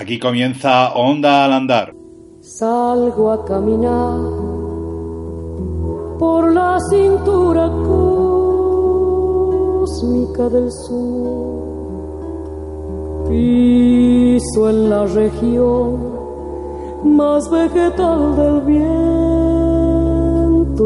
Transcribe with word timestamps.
Aquí 0.00 0.16
comienza 0.20 0.92
Onda 0.94 1.44
al 1.44 1.52
Andar. 1.52 1.92
Salgo 2.40 3.32
a 3.32 3.44
caminar 3.44 4.20
por 6.20 6.52
la 6.52 6.78
cintura 6.88 7.68
cósmica 9.82 10.48
del 10.50 10.70
sur. 10.70 11.64
Piso 13.28 14.70
en 14.70 14.88
la 14.88 15.04
región 15.04 15.98
más 17.02 17.50
vegetal 17.50 18.36
del 18.36 18.60
viento 18.60 18.90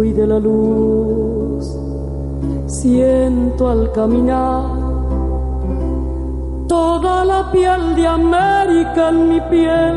y 0.04 0.14
de 0.14 0.26
la 0.26 0.38
luz. 0.38 1.66
Siento 2.64 3.68
al 3.68 3.92
caminar 3.92 4.81
la 7.24 7.50
piel 7.52 7.94
de 7.94 8.06
América 8.06 9.08
en 9.10 9.28
mi 9.28 9.40
piel 9.42 9.94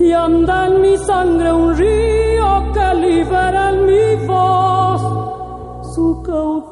y 0.00 0.12
anda 0.12 0.66
en 0.66 0.80
mi 0.80 0.96
sangre 0.98 1.52
un 1.52 1.76
río 1.76 2.72
que 2.72 2.94
libera 2.94 3.70
en 3.70 3.86
mi 3.86 4.26
voz 4.26 5.94
su 5.94 6.22
caudal. 6.22 6.66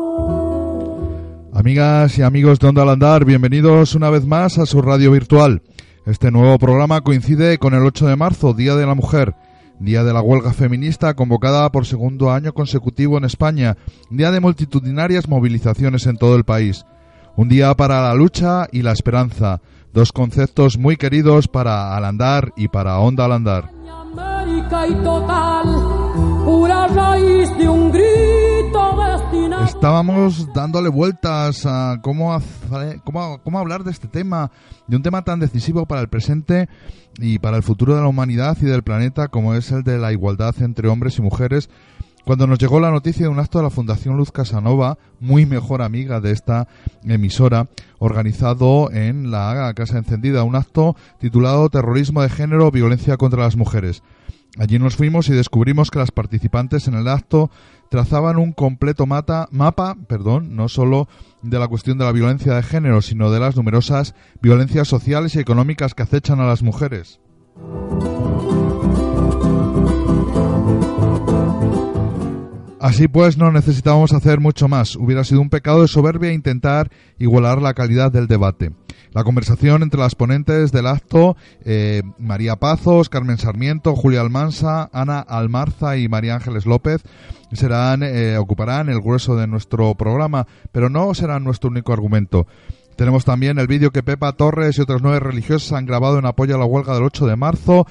Amigas 1.54 2.18
y 2.18 2.22
amigos 2.22 2.58
de 2.58 2.68
Onda 2.68 2.82
al 2.82 2.90
Andar, 2.90 3.24
bienvenidos 3.24 3.94
una 3.94 4.10
vez 4.10 4.26
más 4.26 4.58
a 4.58 4.66
su 4.66 4.82
radio 4.82 5.12
virtual. 5.12 5.62
Este 6.04 6.30
nuevo 6.30 6.58
programa 6.58 7.00
coincide 7.00 7.58
con 7.58 7.74
el 7.74 7.86
8 7.86 8.08
de 8.08 8.16
marzo, 8.16 8.52
Día 8.54 8.74
de 8.74 8.86
la 8.86 8.94
Mujer, 8.94 9.34
Día 9.78 10.04
de 10.04 10.12
la 10.12 10.20
Huelga 10.20 10.52
Feminista 10.52 11.14
convocada 11.14 11.70
por 11.70 11.86
segundo 11.86 12.32
año 12.32 12.52
consecutivo 12.52 13.18
en 13.18 13.24
España, 13.24 13.76
día 14.10 14.30
de 14.30 14.40
multitudinarias 14.40 15.28
movilizaciones 15.28 16.06
en 16.06 16.16
todo 16.16 16.36
el 16.36 16.44
país. 16.44 16.84
Un 17.36 17.48
día 17.48 17.74
para 17.74 18.00
la 18.00 18.14
lucha 18.14 18.68
y 18.70 18.82
la 18.82 18.92
esperanza, 18.92 19.60
dos 19.92 20.12
conceptos 20.12 20.78
muy 20.78 20.96
queridos 20.96 21.48
para 21.48 21.96
Al 21.96 22.04
Andar 22.04 22.52
y 22.56 22.68
para 22.68 23.00
Onda 23.00 23.24
Al 23.24 23.32
Andar. 23.32 23.70
Estábamos 29.66 30.52
dándole 30.54 30.88
vueltas 30.88 31.66
a 31.66 31.98
cómo, 32.02 32.40
cómo, 33.02 33.38
cómo 33.42 33.58
hablar 33.58 33.82
de 33.82 33.90
este 33.90 34.06
tema, 34.06 34.52
de 34.86 34.96
un 34.96 35.02
tema 35.02 35.22
tan 35.22 35.40
decisivo 35.40 35.86
para 35.86 36.02
el 36.02 36.08
presente 36.08 36.68
y 37.18 37.40
para 37.40 37.56
el 37.56 37.64
futuro 37.64 37.96
de 37.96 38.02
la 38.02 38.08
humanidad 38.08 38.56
y 38.60 38.66
del 38.66 38.84
planeta 38.84 39.26
como 39.26 39.54
es 39.54 39.72
el 39.72 39.82
de 39.82 39.98
la 39.98 40.12
igualdad 40.12 40.54
entre 40.60 40.88
hombres 40.88 41.18
y 41.18 41.22
mujeres 41.22 41.68
cuando 42.24 42.46
nos 42.46 42.58
llegó 42.58 42.80
la 42.80 42.90
noticia 42.90 43.26
de 43.26 43.28
un 43.28 43.38
acto 43.38 43.58
de 43.58 43.64
la 43.64 43.70
Fundación 43.70 44.16
Luz 44.16 44.32
Casanova, 44.32 44.98
muy 45.20 45.46
mejor 45.46 45.82
amiga 45.82 46.20
de 46.20 46.32
esta 46.32 46.68
emisora, 47.04 47.68
organizado 47.98 48.90
en 48.90 49.30
la 49.30 49.72
Casa 49.74 49.98
Encendida, 49.98 50.42
un 50.42 50.56
acto 50.56 50.96
titulado 51.18 51.68
Terrorismo 51.68 52.22
de 52.22 52.30
Género, 52.30 52.70
Violencia 52.70 53.16
contra 53.16 53.42
las 53.42 53.56
Mujeres. 53.56 54.02
Allí 54.58 54.78
nos 54.78 54.96
fuimos 54.96 55.28
y 55.28 55.32
descubrimos 55.32 55.90
que 55.90 55.98
las 55.98 56.12
participantes 56.12 56.86
en 56.86 56.94
el 56.94 57.08
acto 57.08 57.50
trazaban 57.90 58.38
un 58.38 58.52
completo 58.52 59.04
mapa, 59.06 59.96
perdón, 60.08 60.56
no 60.56 60.68
solo 60.68 61.08
de 61.42 61.58
la 61.58 61.68
cuestión 61.68 61.98
de 61.98 62.04
la 62.04 62.12
violencia 62.12 62.54
de 62.54 62.62
género, 62.62 63.02
sino 63.02 63.30
de 63.30 63.40
las 63.40 63.56
numerosas 63.56 64.14
violencias 64.40 64.88
sociales 64.88 65.34
y 65.34 65.40
económicas 65.40 65.94
que 65.94 66.04
acechan 66.04 66.40
a 66.40 66.46
las 66.46 66.62
mujeres. 66.62 67.20
Así 72.84 73.08
pues, 73.08 73.38
no 73.38 73.50
necesitábamos 73.50 74.12
hacer 74.12 74.40
mucho 74.40 74.68
más. 74.68 74.94
Hubiera 74.96 75.24
sido 75.24 75.40
un 75.40 75.48
pecado 75.48 75.80
de 75.80 75.88
soberbia 75.88 76.34
intentar 76.34 76.90
igualar 77.18 77.62
la 77.62 77.72
calidad 77.72 78.12
del 78.12 78.26
debate. 78.26 78.72
La 79.12 79.24
conversación 79.24 79.82
entre 79.82 80.00
las 80.00 80.14
ponentes 80.14 80.70
del 80.70 80.88
acto, 80.88 81.34
eh, 81.64 82.02
María 82.18 82.56
Pazos, 82.56 83.08
Carmen 83.08 83.38
Sarmiento, 83.38 83.96
Julia 83.96 84.20
Almansa, 84.20 84.90
Ana 84.92 85.20
Almarza 85.20 85.96
y 85.96 86.08
María 86.08 86.34
Ángeles 86.34 86.66
López, 86.66 87.00
serán, 87.52 88.02
eh, 88.02 88.36
ocuparán 88.36 88.90
el 88.90 89.00
grueso 89.00 89.34
de 89.34 89.46
nuestro 89.46 89.94
programa, 89.94 90.46
pero 90.70 90.90
no 90.90 91.14
serán 91.14 91.42
nuestro 91.42 91.70
único 91.70 91.94
argumento. 91.94 92.46
Tenemos 92.96 93.24
también 93.24 93.58
el 93.58 93.66
vídeo 93.66 93.92
que 93.92 94.02
Pepa 94.02 94.32
Torres 94.32 94.76
y 94.76 94.82
otras 94.82 95.00
nueve 95.00 95.20
religiosas 95.20 95.72
han 95.72 95.86
grabado 95.86 96.18
en 96.18 96.26
apoyo 96.26 96.54
a 96.54 96.58
la 96.58 96.66
huelga 96.66 96.92
del 96.92 97.04
8 97.04 97.28
de 97.28 97.36
marzo, 97.36 97.86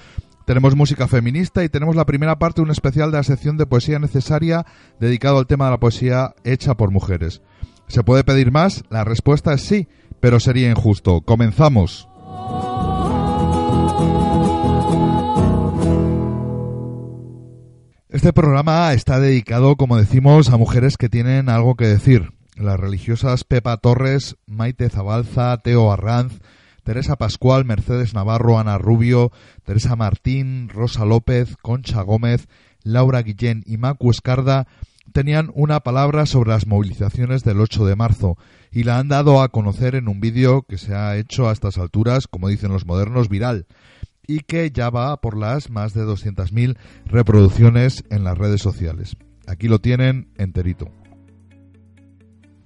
tenemos 0.45 0.75
música 0.75 1.07
feminista 1.07 1.63
y 1.63 1.69
tenemos 1.69 1.95
la 1.95 2.05
primera 2.05 2.37
parte 2.37 2.61
de 2.61 2.65
un 2.65 2.71
especial 2.71 3.11
de 3.11 3.17
la 3.17 3.23
sección 3.23 3.57
de 3.57 3.65
poesía 3.65 3.99
necesaria 3.99 4.65
dedicado 4.99 5.37
al 5.37 5.47
tema 5.47 5.65
de 5.65 5.71
la 5.71 5.79
poesía 5.79 6.35
hecha 6.43 6.75
por 6.75 6.91
mujeres. 6.91 7.41
¿Se 7.87 8.03
puede 8.03 8.23
pedir 8.23 8.51
más? 8.51 8.83
La 8.89 9.03
respuesta 9.03 9.53
es 9.53 9.61
sí, 9.61 9.87
pero 10.19 10.39
sería 10.39 10.69
injusto. 10.69 11.21
Comenzamos. 11.21 12.07
Este 18.09 18.31
programa 18.31 18.93
está 18.93 19.19
dedicado, 19.19 19.75
como 19.75 19.97
decimos, 19.97 20.49
a 20.49 20.57
mujeres 20.57 20.97
que 20.97 21.09
tienen 21.09 21.49
algo 21.49 21.75
que 21.75 21.87
decir. 21.87 22.31
Las 22.55 22.79
religiosas 22.79 23.43
Pepa 23.43 23.77
Torres, 23.77 24.37
Maite 24.45 24.89
Zabalza, 24.89 25.57
Teo 25.57 25.91
Arranz, 25.91 26.39
Teresa 26.83 27.15
Pascual, 27.15 27.65
Mercedes 27.65 28.13
Navarro, 28.13 28.59
Ana 28.59 28.77
Rubio, 28.77 29.31
Teresa 29.63 29.95
Martín, 29.95 30.69
Rosa 30.69 31.05
López, 31.05 31.55
Concha 31.61 32.01
Gómez, 32.01 32.47
Laura 32.83 33.21
Guillén 33.21 33.63
y 33.65 33.77
Macu 33.77 34.11
Escarda 34.11 34.67
tenían 35.11 35.51
una 35.53 35.81
palabra 35.81 36.25
sobre 36.25 36.51
las 36.51 36.65
movilizaciones 36.65 37.43
del 37.43 37.59
8 37.59 37.85
de 37.85 37.95
marzo 37.95 38.37
y 38.71 38.83
la 38.83 38.97
han 38.97 39.09
dado 39.09 39.41
a 39.41 39.49
conocer 39.49 39.95
en 39.95 40.07
un 40.07 40.19
vídeo 40.19 40.63
que 40.63 40.77
se 40.77 40.95
ha 40.95 41.17
hecho 41.17 41.47
a 41.47 41.51
estas 41.51 41.77
alturas, 41.77 42.27
como 42.27 42.47
dicen 42.47 42.71
los 42.71 42.85
modernos, 42.85 43.29
viral 43.29 43.67
y 44.27 44.39
que 44.39 44.71
ya 44.71 44.89
va 44.89 45.17
por 45.17 45.37
las 45.37 45.69
más 45.69 45.93
de 45.93 46.03
200.000 46.03 46.77
reproducciones 47.05 48.03
en 48.09 48.23
las 48.23 48.37
redes 48.37 48.61
sociales. 48.61 49.17
Aquí 49.47 49.67
lo 49.67 49.79
tienen 49.79 50.29
enterito. 50.37 50.89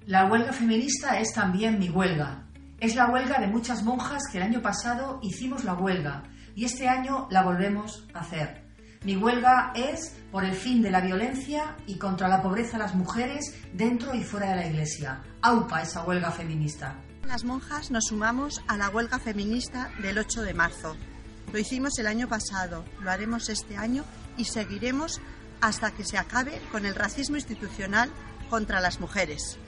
La 0.06 0.26
huelga 0.26 0.52
feminista 0.52 1.20
es 1.20 1.34
también 1.34 1.78
mi 1.78 1.90
huelga, 1.90 2.46
es 2.80 2.94
la 2.94 3.10
huelga 3.10 3.38
de 3.38 3.48
muchas 3.48 3.82
monjas 3.82 4.22
que 4.30 4.38
el 4.38 4.44
año 4.44 4.62
pasado 4.62 5.18
hicimos 5.22 5.64
la 5.64 5.74
huelga 5.74 6.22
y 6.54 6.64
este 6.64 6.88
año 6.88 7.26
la 7.30 7.42
volvemos 7.42 8.06
a 8.14 8.20
hacer. 8.20 8.68
Mi 9.04 9.16
huelga 9.16 9.72
es 9.74 10.16
por 10.32 10.44
el 10.44 10.54
fin 10.54 10.82
de 10.82 10.90
la 10.90 11.00
violencia 11.00 11.76
y 11.86 11.98
contra 11.98 12.28
la 12.28 12.42
pobreza 12.42 12.72
de 12.72 12.84
las 12.84 12.94
mujeres 12.94 13.54
dentro 13.72 14.14
y 14.14 14.22
fuera 14.22 14.50
de 14.50 14.56
la 14.56 14.66
Iglesia. 14.66 15.22
AUPA 15.42 15.82
esa 15.82 16.04
huelga 16.04 16.30
feminista. 16.30 16.96
Las 17.26 17.44
monjas 17.44 17.90
nos 17.90 18.06
sumamos 18.06 18.62
a 18.66 18.76
la 18.76 18.88
huelga 18.90 19.18
feminista 19.18 19.90
del 20.00 20.18
8 20.18 20.42
de 20.42 20.54
marzo. 20.54 20.96
Lo 21.52 21.58
hicimos 21.58 21.98
el 21.98 22.06
año 22.06 22.28
pasado, 22.28 22.84
lo 23.00 23.10
haremos 23.10 23.48
este 23.48 23.76
año 23.76 24.04
y 24.36 24.44
seguiremos 24.44 25.20
hasta 25.60 25.90
que 25.90 26.04
se 26.04 26.18
acabe 26.18 26.60
con 26.72 26.86
el 26.86 26.94
racismo 26.94 27.36
institucional 27.36 28.10
contra 28.50 28.80
las 28.80 29.00
mujeres. 29.00 29.58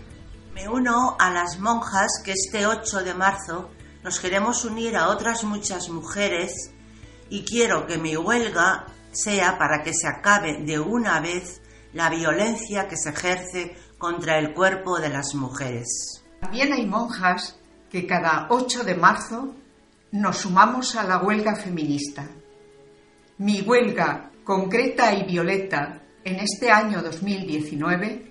Me 0.54 0.68
uno 0.68 1.16
a 1.18 1.30
las 1.30 1.58
monjas 1.58 2.22
que 2.24 2.32
este 2.32 2.66
8 2.66 3.04
de 3.04 3.14
marzo 3.14 3.70
nos 4.02 4.18
queremos 4.18 4.64
unir 4.64 4.96
a 4.96 5.08
otras 5.08 5.44
muchas 5.44 5.88
mujeres 5.88 6.72
y 7.28 7.44
quiero 7.44 7.86
que 7.86 7.98
mi 7.98 8.16
huelga 8.16 8.86
sea 9.12 9.58
para 9.58 9.82
que 9.82 9.92
se 9.94 10.08
acabe 10.08 10.62
de 10.64 10.78
una 10.78 11.20
vez 11.20 11.62
la 11.92 12.10
violencia 12.10 12.88
que 12.88 12.96
se 12.96 13.10
ejerce 13.10 13.76
contra 13.98 14.38
el 14.38 14.52
cuerpo 14.52 14.98
de 14.98 15.10
las 15.10 15.34
mujeres. 15.34 16.24
También 16.40 16.72
hay 16.72 16.86
monjas 16.86 17.58
que 17.90 18.06
cada 18.06 18.46
8 18.50 18.84
de 18.84 18.94
marzo 18.94 19.54
nos 20.12 20.38
sumamos 20.38 20.96
a 20.96 21.04
la 21.04 21.22
huelga 21.22 21.54
feminista. 21.54 22.28
Mi 23.38 23.60
huelga 23.60 24.30
concreta 24.44 25.14
y 25.14 25.24
violeta 25.24 26.02
en 26.24 26.36
este 26.40 26.70
año 26.70 27.02
2019 27.02 28.29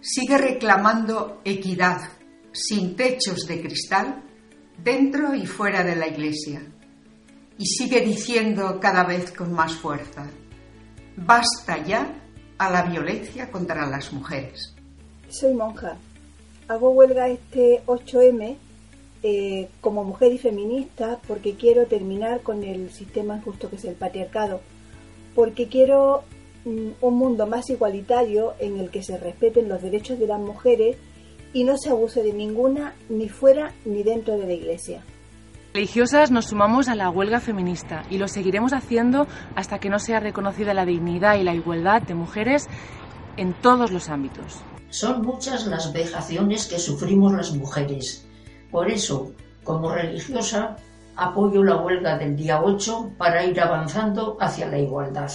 sigue 0.00 0.38
reclamando 0.38 1.40
equidad 1.44 1.98
sin 2.52 2.96
techos 2.96 3.46
de 3.46 3.60
cristal 3.60 4.22
dentro 4.82 5.34
y 5.34 5.46
fuera 5.46 5.82
de 5.82 5.96
la 5.96 6.08
Iglesia 6.08 6.62
y 7.58 7.66
sigue 7.66 8.00
diciendo 8.00 8.78
cada 8.80 9.04
vez 9.04 9.32
con 9.32 9.52
más 9.52 9.74
fuerza, 9.74 10.30
basta 11.16 11.84
ya 11.84 12.14
a 12.56 12.70
la 12.70 12.82
violencia 12.82 13.50
contra 13.50 13.86
las 13.86 14.12
mujeres. 14.12 14.74
Soy 15.28 15.54
monja. 15.54 15.96
Hago 16.68 16.90
huelga 16.90 17.28
este 17.28 17.82
8M 17.86 18.56
eh, 19.22 19.68
como 19.80 20.04
mujer 20.04 20.32
y 20.32 20.38
feminista 20.38 21.18
porque 21.26 21.54
quiero 21.54 21.86
terminar 21.86 22.42
con 22.42 22.62
el 22.62 22.90
sistema 22.90 23.36
injusto 23.36 23.68
que 23.68 23.76
es 23.76 23.84
el 23.84 23.94
patriarcado, 23.94 24.60
porque 25.34 25.66
quiero 25.66 26.22
un 27.00 27.18
mundo 27.18 27.46
más 27.46 27.70
igualitario 27.70 28.54
en 28.58 28.78
el 28.78 28.90
que 28.90 29.02
se 29.02 29.16
respeten 29.18 29.68
los 29.68 29.82
derechos 29.82 30.18
de 30.18 30.26
las 30.26 30.40
mujeres 30.40 30.96
y 31.52 31.64
no 31.64 31.76
se 31.78 31.90
abuse 31.90 32.22
de 32.22 32.32
ninguna 32.32 32.94
ni 33.08 33.28
fuera 33.28 33.72
ni 33.84 34.02
dentro 34.02 34.36
de 34.38 34.46
la 34.46 34.52
Iglesia. 34.52 35.02
Religiosas 35.74 36.30
nos 36.30 36.46
sumamos 36.46 36.88
a 36.88 36.94
la 36.94 37.10
huelga 37.10 37.40
feminista 37.40 38.02
y 38.10 38.18
lo 38.18 38.26
seguiremos 38.26 38.72
haciendo 38.72 39.26
hasta 39.54 39.78
que 39.78 39.90
no 39.90 39.98
sea 39.98 40.18
reconocida 40.18 40.74
la 40.74 40.86
dignidad 40.86 41.36
y 41.36 41.44
la 41.44 41.54
igualdad 41.54 42.02
de 42.02 42.14
mujeres 42.14 42.66
en 43.36 43.52
todos 43.54 43.92
los 43.92 44.08
ámbitos. 44.08 44.56
Son 44.90 45.22
muchas 45.22 45.66
las 45.66 45.92
vejaciones 45.92 46.66
que 46.66 46.78
sufrimos 46.78 47.32
las 47.32 47.54
mujeres. 47.54 48.26
Por 48.70 48.90
eso, 48.90 49.32
como 49.62 49.92
religiosa, 49.92 50.76
apoyo 51.14 51.62
la 51.62 51.76
huelga 51.76 52.16
del 52.16 52.34
día 52.34 52.62
8 52.62 53.12
para 53.18 53.44
ir 53.44 53.60
avanzando 53.60 54.36
hacia 54.40 54.66
la 54.66 54.78
igualdad. 54.78 55.30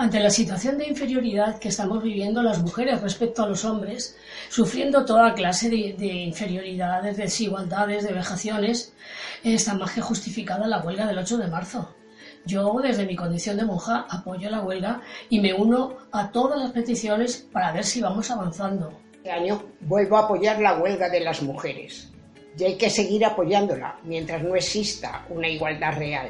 Ante 0.00 0.20
la 0.20 0.30
situación 0.30 0.78
de 0.78 0.86
inferioridad 0.86 1.58
que 1.58 1.70
estamos 1.70 2.00
viviendo 2.00 2.40
las 2.40 2.60
mujeres 2.60 3.02
respecto 3.02 3.42
a 3.42 3.48
los 3.48 3.64
hombres, 3.64 4.16
sufriendo 4.48 5.04
toda 5.04 5.34
clase 5.34 5.68
de, 5.68 5.96
de 5.98 6.06
inferioridades, 6.06 7.16
desigualdades, 7.16 8.04
de 8.04 8.12
vejaciones, 8.12 8.94
está 9.42 9.74
más 9.74 9.90
que 9.90 10.00
justificada 10.00 10.68
la 10.68 10.78
huelga 10.84 11.04
del 11.04 11.18
8 11.18 11.38
de 11.38 11.48
marzo. 11.48 11.96
Yo, 12.44 12.78
desde 12.80 13.06
mi 13.06 13.16
condición 13.16 13.56
de 13.56 13.64
monja, 13.64 14.06
apoyo 14.08 14.48
la 14.48 14.60
huelga 14.60 15.00
y 15.30 15.40
me 15.40 15.52
uno 15.52 15.96
a 16.12 16.30
todas 16.30 16.60
las 16.60 16.70
peticiones 16.70 17.48
para 17.50 17.72
ver 17.72 17.84
si 17.84 18.00
vamos 18.00 18.30
avanzando. 18.30 18.92
Este 19.14 19.32
año 19.32 19.64
vuelvo 19.80 20.16
a 20.18 20.26
apoyar 20.26 20.60
la 20.60 20.78
huelga 20.78 21.08
de 21.08 21.18
las 21.18 21.42
mujeres 21.42 22.08
y 22.56 22.62
hay 22.62 22.76
que 22.76 22.88
seguir 22.88 23.24
apoyándola 23.24 23.98
mientras 24.04 24.44
no 24.44 24.54
exista 24.54 25.26
una 25.28 25.48
igualdad 25.48 25.98
real 25.98 26.28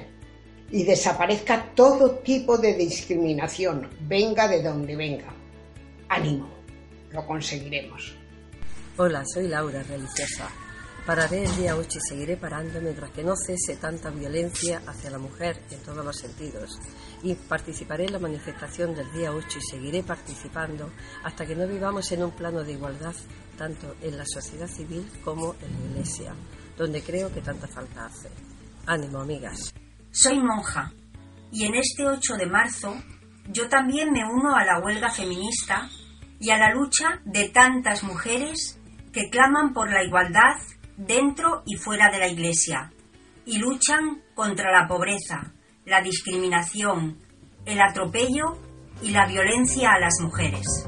y 0.71 0.85
desaparezca 0.85 1.73
todo 1.75 2.17
tipo 2.17 2.59
de 2.59 2.75
discriminación, 2.75 3.89
venga 4.01 4.49
de 4.49 4.63
donde 4.63 4.97
venga. 4.97 5.33
Ánimo, 6.09 6.49
lo 7.11 7.27
conseguiremos. 7.27 8.15
Hola, 8.97 9.25
soy 9.25 9.49
Laura, 9.49 9.83
religiosa. 9.83 10.49
Pararé 11.07 11.45
el 11.45 11.57
día 11.57 11.75
8 11.75 11.89
y 11.99 12.01
seguiré 12.07 12.37
parando 12.37 12.83
mientras 12.83 13.11
que 13.13 13.25
no 13.25 13.35
cese 13.35 13.77
tanta 13.77 14.11
violencia 14.11 14.83
hacia 14.87 15.11
la 15.11 15.19
mujer 15.19 15.59
en 15.71 15.79
todos 15.79 16.05
los 16.05 16.19
sentidos. 16.19 16.79
Y 17.23 17.35
participaré 17.35 18.05
en 18.05 18.13
la 18.13 18.19
manifestación 18.19 18.95
del 18.95 19.11
día 19.13 19.33
8 19.33 19.59
y 19.59 19.71
seguiré 19.71 20.03
participando 20.03 20.91
hasta 21.25 21.47
que 21.47 21.57
no 21.57 21.67
vivamos 21.67 22.13
en 22.13 22.25
un 22.25 22.33
plano 22.33 22.63
de 22.63 22.73
igualdad 22.73 23.15
tanto 23.57 23.97
en 24.03 24.19
la 24.19 24.27
sociedad 24.27 24.69
civil 24.69 25.11
como 25.25 25.55
en 25.63 25.73
la 25.73 25.89
iglesia, 25.91 26.35
donde 26.77 27.01
creo 27.03 27.33
que 27.33 27.41
tanta 27.41 27.67
falta 27.67 28.05
hace. 28.05 28.29
Ánimo, 28.85 29.21
amigas. 29.21 29.73
Soy 30.11 30.41
monja 30.41 30.93
y 31.53 31.65
en 31.67 31.75
este 31.75 32.07
8 32.07 32.37
de 32.37 32.47
marzo 32.47 32.97
yo 33.51 33.69
también 33.69 34.13
me 34.13 34.25
uno 34.25 34.57
a 34.57 34.65
la 34.65 34.81
huelga 34.81 35.11
feminista 35.11 35.89
y 36.41 36.51
a 36.51 36.59
la 36.59 36.73
lucha 36.73 37.21
de 37.25 37.49
tantas 37.49 38.03
mujeres 38.03 38.79
que 39.13 39.31
claman 39.31 39.73
por 39.73 39.91
la 39.91 40.05
igualdad 40.05 40.57
dentro 40.97 41.63
y 41.67 41.77
fuera 41.77 42.11
de 42.11 42.19
la 42.19 42.29
Iglesia 42.29 42.93
y 43.47 43.59
luchan 43.59 44.23
contra 44.35 44.71
la 44.71 44.87
pobreza, 44.87 45.53
la 45.85 46.03
discriminación, 46.03 47.19
el 47.65 47.81
atropello 47.81 48.59
y 49.03 49.11
la 49.11 49.27
violencia 49.27 49.91
a 49.93 50.01
las 50.01 50.15
mujeres. 50.21 50.87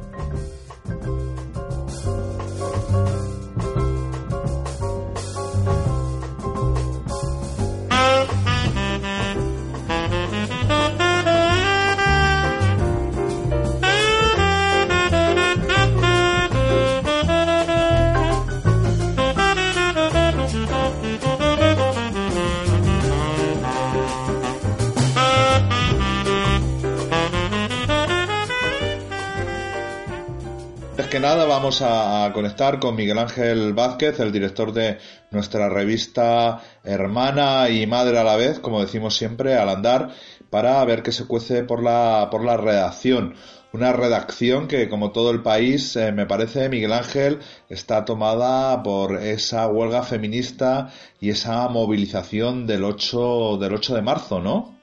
Que 31.11 31.19
nada 31.19 31.45
vamos 31.45 31.83
a, 31.83 32.31
conectar 32.33 32.79
con 32.79 32.95
Miguel 32.95 33.19
Ángel 33.19 33.75
Vázquez, 33.75 34.21
el 34.21 34.31
director 34.31 34.73
de 34.73 34.99
nuestra 35.33 35.69
revista 35.69 36.63
hermana 36.85 37.69
y 37.69 37.85
madre 37.89 38.17
a 38.19 38.23
la 38.23 38.37
vez, 38.37 38.61
como 38.61 38.81
decimos 38.81 39.17
siempre, 39.17 39.57
al 39.57 39.71
andar, 39.71 40.11
para 40.51 40.85
ver 40.85 41.03
qué 41.03 41.11
se 41.11 41.27
cuece 41.27 41.65
por 41.65 41.83
la, 41.83 42.29
por 42.31 42.45
la 42.45 42.57
redacción. 42.57 43.35
Una 43.73 43.93
redacción 43.93 44.69
que, 44.69 44.89
como 44.89 45.11
todo 45.11 45.33
el 45.33 45.43
país, 45.43 45.97
eh, 45.97 46.13
me 46.13 46.27
parece, 46.27 46.69
Miguel 46.69 46.93
Ángel, 46.93 47.41
está 47.69 48.05
tomada 48.05 48.81
por 48.85 49.17
esa 49.17 49.67
huelga 49.67 50.05
feminista 50.05 50.93
y 51.21 51.31
esa 51.31 51.69
movilización 51.69 52.69
del 52.69 52.85
8, 52.85 53.59
del 53.59 53.75
8 53.75 53.97
de 53.97 54.03
marzo, 54.03 54.41
¿no? 54.41 54.80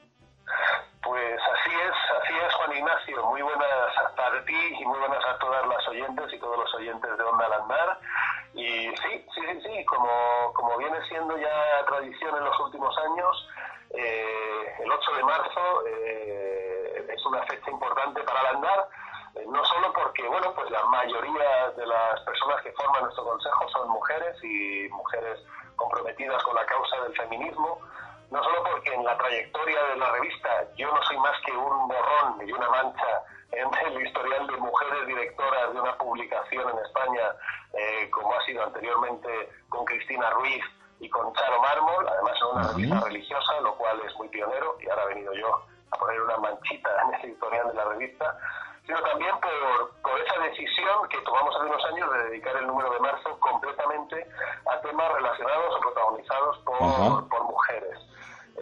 Como, 9.88 10.76
viene 10.78 10.98
siendo 11.08 11.36
ya 11.36 11.84
tradición 11.86 12.36
en 12.36 12.44
los 12.44 12.60
últimos 12.60 12.96
años, 12.98 13.48
eh, 13.90 14.74
el 14.80 14.92
8 14.92 15.12
de 15.16 15.24
marzo 15.24 15.60
eh, 15.86 17.06
es 17.08 17.26
una 17.26 17.42
fecha 17.44 17.70
importante 17.70 18.22
para 18.22 18.40
el 18.40 18.56
andar, 18.56 18.88
eh, 19.34 19.44
no 19.48 19.64
solo 19.64 19.92
porque, 19.92 20.26
bueno, 20.28 20.52
pues 20.54 20.70
la 20.70 20.84
mayoría 20.84 21.70
de 21.76 21.86
las 21.86 22.20
personas 22.20 22.62
que 22.62 22.72
forman 22.72 23.02
nuestro 23.04 23.24
consejo 23.24 23.68
son 23.70 23.88
mujeres 23.88 24.36
y 24.44 24.88
mujeres 24.90 25.40
comprometidas 25.76 26.42
con 26.42 26.54
la 26.54 26.66
causa 26.66 27.00
del 27.02 27.16
feminismo, 27.16 27.80
no 28.30 28.42
solo 28.42 28.62
porque 28.64 28.92
en 28.92 29.04
la 29.04 29.16
trayectoria 29.16 29.82
de 29.84 29.96
la 29.96 30.12
revista 30.12 30.50
yo 30.76 30.92
no 30.92 31.02
soy 31.04 31.16
más 31.18 31.40
que 31.44 31.52
un 31.52 31.88
borrón 31.88 32.46
y 32.46 32.52
una 32.52 32.68
mancha 32.68 33.24
en 33.52 33.68
el 33.86 34.06
historial 34.06 34.46
de 34.46 34.56
mujeres 34.58 35.06
directoras 35.06 35.72
de 35.72 35.80
una 35.80 35.96
publicación 35.96 36.68
en 36.70 36.78
España, 36.84 37.22
eh, 37.72 38.10
como 38.10 38.34
ha 38.34 38.44
sido 38.44 38.64
anteriormente 38.64 39.28
con 39.68 39.84
Cristina 39.84 40.30
Ruiz 40.30 40.64
y 41.00 41.08
con 41.08 41.32
Charo 41.34 41.60
Mármol, 41.60 42.08
además 42.08 42.32
es 42.34 42.42
una 42.42 42.68
revista 42.68 43.00
religiosa, 43.00 43.60
lo 43.60 43.74
cual 43.76 44.00
es 44.04 44.14
muy 44.16 44.28
pionero, 44.28 44.76
y 44.80 44.88
ahora 44.88 45.04
he 45.04 45.14
venido 45.14 45.32
yo 45.34 45.62
a 45.90 45.96
poner 45.98 46.20
una 46.20 46.36
manchita 46.38 46.90
en 47.02 47.14
ese 47.14 47.28
historial 47.28 47.68
de 47.68 47.74
la 47.74 47.84
revista, 47.84 48.38
sino 48.84 49.00
también 49.02 49.34
por, 49.40 49.92
por 50.02 50.20
esa 50.20 50.40
decisión 50.40 51.08
que 51.08 51.18
tomamos 51.18 51.54
hace 51.56 51.66
unos 51.66 51.84
años 51.86 52.10
de 52.10 52.18
dedicar 52.30 52.56
el 52.56 52.66
número 52.66 52.90
de 52.90 53.00
marzo 53.00 53.38
completamente 53.38 54.26
a 54.66 54.80
temas 54.80 55.12
relacionados 55.12 55.76
o 55.76 55.80
protagonizados 55.80 56.58
por, 56.60 57.28
por 57.28 57.44
mujeres. 57.44 57.98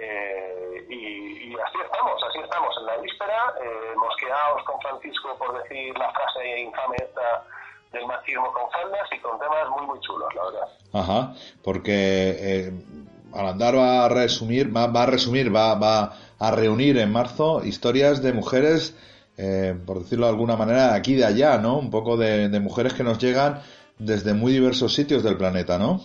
Eh, 0.00 0.86
y, 0.90 1.58
así 1.58 1.78
estamos, 1.80 2.22
así 2.22 2.38
estamos 2.40 2.76
en 2.80 2.85
víspera, 2.98 3.54
eh, 3.62 3.94
mosqueados 3.96 4.62
con 4.64 4.80
Francisco 4.80 5.36
por 5.38 5.62
decir 5.62 5.96
la 5.98 6.10
frase 6.12 6.60
infame 6.60 6.96
esta 6.96 7.44
del 7.92 8.06
machismo 8.06 8.52
con 8.52 8.70
faldas 8.70 9.08
y 9.12 9.18
con 9.20 9.38
temas 9.38 9.68
muy 9.70 9.86
muy 9.86 10.00
chulos, 10.00 10.34
la 10.34 10.44
verdad. 10.44 10.68
Ajá, 10.92 11.34
porque 11.62 12.36
eh, 12.38 12.72
al 13.34 13.48
andar 13.48 13.76
va 13.76 14.04
a 14.04 14.08
resumir, 14.08 14.74
va, 14.74 14.86
va, 14.86 15.04
a 15.04 15.06
resumir, 15.06 15.54
va, 15.54 15.74
va 15.74 16.12
a 16.38 16.50
reunir 16.50 16.98
en 16.98 17.12
marzo 17.12 17.64
historias 17.64 18.22
de 18.22 18.32
mujeres, 18.32 18.96
eh, 19.38 19.74
por 19.86 20.00
decirlo 20.00 20.26
de 20.26 20.32
alguna 20.32 20.56
manera, 20.56 20.92
de 20.92 20.96
aquí 20.98 21.14
de 21.14 21.24
allá, 21.24 21.58
¿no? 21.58 21.78
Un 21.78 21.90
poco 21.90 22.16
de 22.16 22.48
mujeres 22.60 22.94
que 22.94 23.04
nos 23.04 23.18
llegan 23.18 23.62
desde 23.98 24.34
muy 24.34 24.52
diversos 24.52 24.94
sitios 24.94 25.22
del 25.22 25.36
planeta, 25.36 25.78
¿no? 25.78 26.00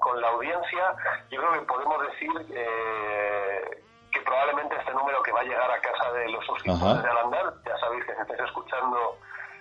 con 0.00 0.20
la 0.20 0.28
audiencia, 0.28 0.94
que 1.52 1.60
podemos 1.66 2.02
decir 2.06 2.30
eh, 2.50 3.82
que 4.12 4.20
probablemente 4.22 4.76
este 4.76 4.92
número 4.92 5.22
que 5.22 5.32
va 5.32 5.40
a 5.40 5.44
llegar 5.44 5.70
a 5.70 5.80
casa 5.80 6.12
de 6.12 6.28
los 6.28 6.44
suscriptores 6.46 7.02
de 7.02 7.08
Alandar, 7.08 7.54
ya 7.64 7.76
sabéis 7.78 8.04
que 8.04 8.14
si 8.14 8.20
estáis 8.20 8.40
escuchando 8.40 9.16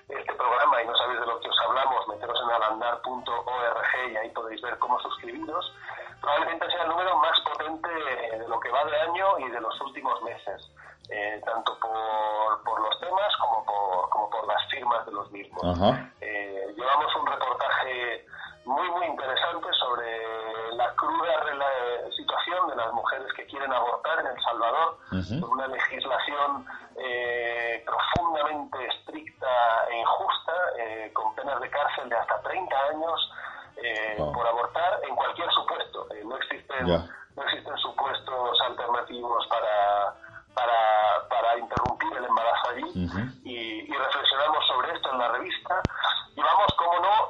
este 0.09 0.33
programa 0.33 0.81
y 0.81 0.87
no 0.87 0.95
sabéis 0.95 1.19
de 1.19 1.25
lo 1.25 1.39
que 1.39 1.49
os 1.49 1.59
hablamos, 1.61 2.07
meteros 2.07 2.39
en 2.41 2.49
alandar.org 2.49 4.11
y 4.11 4.17
ahí 4.17 4.29
podéis 4.31 4.61
ver 4.61 4.77
cómo 4.79 4.99
suscribiros. 4.99 5.73
Probablemente 6.19 6.69
sea 6.71 6.83
el 6.83 6.89
número 6.89 7.15
más 7.17 7.39
potente 7.41 7.89
de 7.89 8.47
lo 8.47 8.59
que 8.59 8.69
va 8.69 8.83
de 8.85 8.99
año 9.01 9.39
y 9.39 9.49
de 9.49 9.61
los 9.61 9.79
últimos 9.81 10.21
meses, 10.23 10.61
eh, 11.09 11.41
tanto 11.45 11.77
por, 11.79 12.63
por, 12.63 12.81
los 12.81 12.99
temas 12.99 13.35
como 13.37 13.65
por, 13.65 14.09
como 14.09 14.29
por 14.29 14.47
las 14.47 14.69
firmas 14.69 15.05
de 15.05 15.11
los 15.11 15.31
mismos. 15.31 15.63
Eh, 16.21 16.73
llevamos 16.75 17.15
un 17.15 17.27
reportaje 17.27 18.25
muy, 18.65 18.89
muy 18.89 19.05
interesante 19.05 19.71
sobre 19.73 20.28
la 20.99 21.07
cruda 21.07 22.11
situación 22.15 22.69
de 22.69 22.75
las 22.75 22.91
mujeres 22.93 23.31
que 23.33 23.45
quieren 23.45 23.71
abortar 23.71 24.19
en 24.19 24.27
El 24.27 24.41
Salvador, 24.41 24.97
con 25.39 25.51
una 25.51 25.67
legislación 25.67 26.65
eh, 26.97 27.83
profundamente 27.85 28.85
estricta 28.87 29.87
e 29.89 29.99
injusta, 29.99 30.53
eh, 30.77 31.11
con 31.13 31.33
penas 31.35 31.59
de 31.61 31.69
cárcel 31.69 32.09
de 32.09 32.15
hasta 32.15 32.41
30 32.41 32.75
años 32.91 33.31
eh, 33.77 34.15
por 34.17 34.45
abortar 34.47 34.99
en 35.07 35.15
cualquier 35.15 35.49
supuesto. 35.51 36.07
no, 36.25 36.35
existen, 36.37 36.87
no 36.87 37.43
existen 37.43 37.77
supuestos 37.77 38.61
alternativos 38.61 39.47
para, 39.47 40.15
para, 40.53 41.27
para 41.29 41.57
interrumpir 41.57 42.17
el 42.17 42.25
embarazo 42.25 42.69
allí. 42.69 43.09
Y, 43.43 43.87
y 43.87 43.93
reflexionamos 43.93 44.67
sobre 44.67 44.93
esto 44.93 45.11
en 45.11 45.19
la 45.19 45.27
revista. 45.29 45.81
Y 46.35 46.41
vamos, 46.41 46.67
como 46.77 46.99
no, 46.99 47.29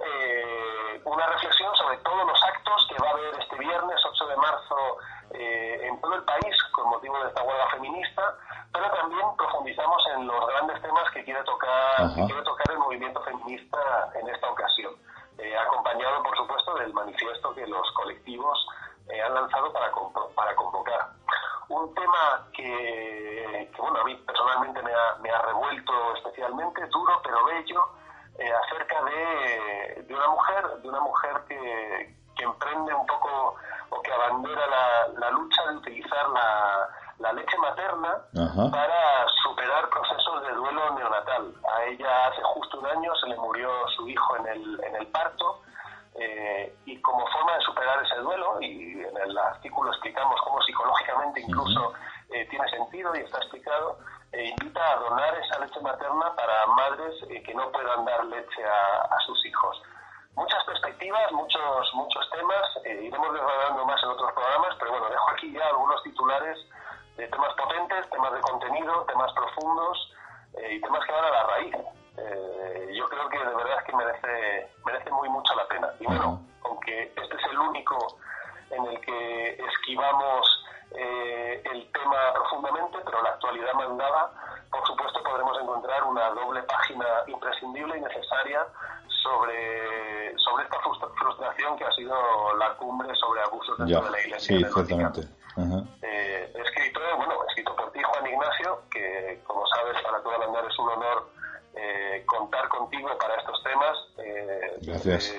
una 1.05 1.27
reflexión 1.27 1.75
sobre 1.75 1.97
todos 1.97 2.27
los 2.27 2.43
actos 2.43 2.88
que 2.89 3.03
va 3.03 3.09
a 3.09 3.13
haber 3.13 3.39
este 3.39 3.55
viernes 3.57 3.99
8 4.05 4.27
de 4.27 4.35
marzo 4.69 4.97
eh, 5.31 5.79
en 5.83 5.99
todo 6.01 6.15
el 6.15 6.23
país 6.23 6.55
con 6.73 6.89
motivo 6.89 7.19
de 7.19 7.27
esta 7.27 7.43
huelga 7.43 7.67
feminista, 7.71 8.35
pero 8.71 8.89
también 8.91 9.25
profundizamos 9.38 10.03
en 10.15 10.27
los 10.27 10.47
grandes 10.47 10.81
temas 10.81 11.11
que 11.11 11.23
quiere 11.23 11.43
tocar, 11.43 12.13
que 12.15 12.25
quiere 12.25 12.41
tocar 12.43 12.71
el 12.71 12.79
movimiento 12.79 13.21
feminista 13.23 14.11
en 14.15 14.29
esta 14.29 14.49
ocasión, 14.49 14.93
acompañado, 15.67 16.23
por 16.23 16.35
supuesto, 16.38 16.75
del 16.75 16.93
manifiesto 16.93 17.53
que 17.53 17.65
los 17.67 17.91
colectivos 17.93 18.67
han 19.25 19.33
lanzado 19.33 19.71
para, 19.73 19.91
para 20.35 20.55
convocar. 20.55 21.09
Un 21.69 21.93
tema 21.93 22.47
que, 22.53 23.71
bueno, 23.77 24.01
a 24.01 24.03
mí 24.03 24.15
personalmente 24.15 24.81
me 24.81 24.91
ha, 24.91 25.15
me 25.21 25.29
ha 25.29 25.41
revuelto 25.41 26.15
especialmente, 26.15 26.85
duro 26.88 27.19
pero 27.23 27.45
bello, 27.45 27.81
acerca 28.63 29.03
de, 29.03 30.03
de, 30.03 30.15
una 30.15 30.27
mujer, 30.29 30.67
de 30.81 30.89
una 30.89 30.99
mujer 31.01 31.43
que, 31.47 32.15
que 32.35 32.43
emprende 32.43 32.93
un 32.93 33.05
poco 33.05 33.55
o 33.89 34.01
que 34.01 34.12
abandera 34.12 34.67
la, 34.67 35.08
la 35.19 35.29
lucha 35.31 35.63
de 35.69 35.77
utilizar 35.77 36.29
la, 36.29 36.89
la 37.19 37.34
leche 37.34 37.58
materna 37.58 38.22
para 38.72 39.27
superar 39.43 39.89
procesos 39.89 40.41
de 40.43 40.53
duelo 40.53 40.93
neonatal. 40.96 41.53
A 41.75 41.84
ella 41.86 42.27
hace 42.27 42.41
justo 42.43 42.79
un 42.79 42.86
año 42.86 43.13
se 43.15 43.27
le 43.27 43.36
murió 43.36 43.69
su 43.96 44.08
hijo 44.08 44.38
en 44.38 44.48
el, 44.48 44.84
en 44.84 44.96
el 44.96 45.08
parto 45.08 45.62
eh, 46.15 46.75
y 46.86 47.00
como 47.01 47.25
forma 47.27 47.53
de 47.53 47.62
superar 47.62 48.03
ese 48.03 48.15
duelo, 48.17 48.62
y 48.62 49.03
en 49.03 49.17
el 49.17 49.38
artículo 49.38 49.91
explicamos 49.91 50.39
cómo 50.41 50.62
psicológicamente 50.62 51.41
incluso 51.41 51.93
eh, 52.31 52.46
tiene 52.50 52.67
sentido 52.69 53.15
y 53.15 53.19
está 53.19 53.38
explicado, 53.38 54.00
eh, 54.31 54.50
invita 54.50 54.81
a 54.91 54.96
donar 54.98 55.34
esa 55.36 55.60
leche 55.60 55.79
materna 55.81 56.36
para 56.36 56.65
madres 56.67 57.15
que 57.46 57.53
no 57.53 57.72
puedan 57.72 58.05
dar 58.05 58.25
leche 58.25 58.65
a, 58.65 59.15
a 59.15 59.19
sus 59.25 59.46
hijos 59.46 59.81
muchas 60.36 60.63
perspectivas, 60.65 61.31
muchos 61.31 61.93
muchos 61.93 62.29
temas, 62.31 62.65
iremos 62.86 63.33
desarrollando 63.33 63.86
más 63.86 64.03
en 64.03 64.09
otros 64.09 64.31
programas, 64.33 64.75
pero 64.79 64.91
bueno, 64.91 65.09
dejo 65.09 65.29
aquí 65.31 65.51
ya 65.51 65.65
algunos 65.67 66.01
titulares 66.03 66.57
de 67.17 67.27
temas 67.27 67.53
potentes, 67.55 68.09
temas 68.09 68.33
de 68.33 68.39
contenido, 68.41 69.03
temas 69.05 69.31
profundos 69.33 70.13
eh, 70.53 70.75
y 70.75 70.81
temas 70.81 71.05
que 71.05 71.12
van 71.12 71.25
a 71.25 71.29
la 71.29 71.43
raíz. 71.43 71.75
Eh, 72.17 72.93
yo 72.95 73.07
creo 73.09 73.29
que 73.29 73.39
de 73.39 73.55
verdad 73.55 73.77
es 73.79 73.83
que 73.83 73.95
merece, 73.95 74.71
merece 74.86 75.12
muy 75.12 75.29
mucho 75.29 75.53
la 75.55 75.67
pena. 75.67 75.89
Y 76.00 76.05
bueno, 76.05 76.41
aunque 76.63 77.12
este 77.15 77.36
es 77.36 77.43
el 77.51 77.59
único 77.59 78.19
en 78.71 78.86
el 78.86 79.01
que 79.01 79.50
esquivamos 79.65 80.65
eh, 80.91 81.62
el 81.65 81.91
tema 81.91 82.33
profundamente, 82.33 82.98
pero 83.03 83.21
la 83.21 83.29
actualidad 83.29 83.74
mandaba, 83.74 84.31
por 84.71 84.86
supuesto 84.88 85.21
podremos 85.24 85.59
encontrar 85.62 86.03
una 86.03 86.29
doble 86.29 86.63
página 86.63 87.05
imprescindible 87.27 87.98
y 87.98 88.01
necesaria 88.01 88.65
sobre, 89.24 89.99
que 91.77 91.85
ha 91.85 91.91
sido 91.91 92.57
la 92.57 92.75
cumbre 92.75 93.13
sobre 93.15 93.41
abusos 93.41 93.77
dentro 93.77 94.01
de 94.03 94.11
la 94.11 94.19
Iglesia. 94.21 94.57
Sí, 94.57 94.63
exactamente. 94.63 95.21
Eh, 96.01 96.53
escrito, 96.55 96.99
bueno, 97.17 97.33
escrito 97.49 97.75
por 97.75 97.91
ti, 97.91 97.99
Juan 98.01 98.27
Ignacio, 98.27 98.81
que 98.91 99.41
como 99.45 99.65
sabes, 99.67 100.01
para 100.03 100.21
todo 100.23 100.35
el 100.35 100.43
andar 100.43 100.65
es 100.65 100.79
un 100.79 100.89
honor 100.89 101.29
eh, 101.75 102.23
contar 102.25 102.67
contigo 102.69 103.09
para 103.19 103.35
estos 103.35 103.61
temas. 103.63 103.97
Eh, 104.17 104.77
Gracias. 104.81 105.35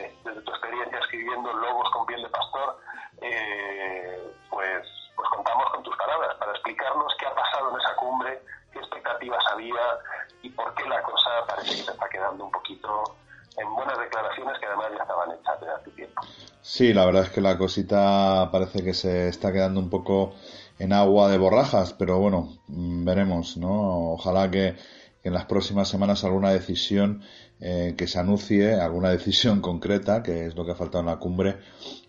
Sí, 16.80 16.94
la 16.94 17.04
verdad 17.04 17.24
es 17.24 17.28
que 17.28 17.42
la 17.42 17.58
cosita 17.58 18.48
parece 18.50 18.82
que 18.82 18.94
se 18.94 19.28
está 19.28 19.52
quedando 19.52 19.80
un 19.80 19.90
poco 19.90 20.32
en 20.78 20.94
agua 20.94 21.28
de 21.28 21.36
borrajas, 21.36 21.92
pero 21.92 22.18
bueno, 22.18 22.56
mm, 22.68 23.04
veremos, 23.04 23.58
¿no? 23.58 24.12
Ojalá 24.12 24.50
que, 24.50 24.76
en 25.22 25.34
las 25.34 25.44
próximas 25.44 25.90
semanas 25.90 26.24
alguna 26.24 26.48
decisión 26.52 27.20
eh, 27.60 27.94
que 27.98 28.06
se 28.06 28.18
anuncie, 28.18 28.80
alguna 28.80 29.10
decisión 29.18 29.60
concreta, 29.60 30.22
que 30.22 30.46
es 30.46 30.56
lo 30.56 30.64
que 30.64 30.70
ha 30.70 30.74
faltado 30.74 31.00
en 31.00 31.08
la 31.08 31.18
cumbre, 31.18 31.58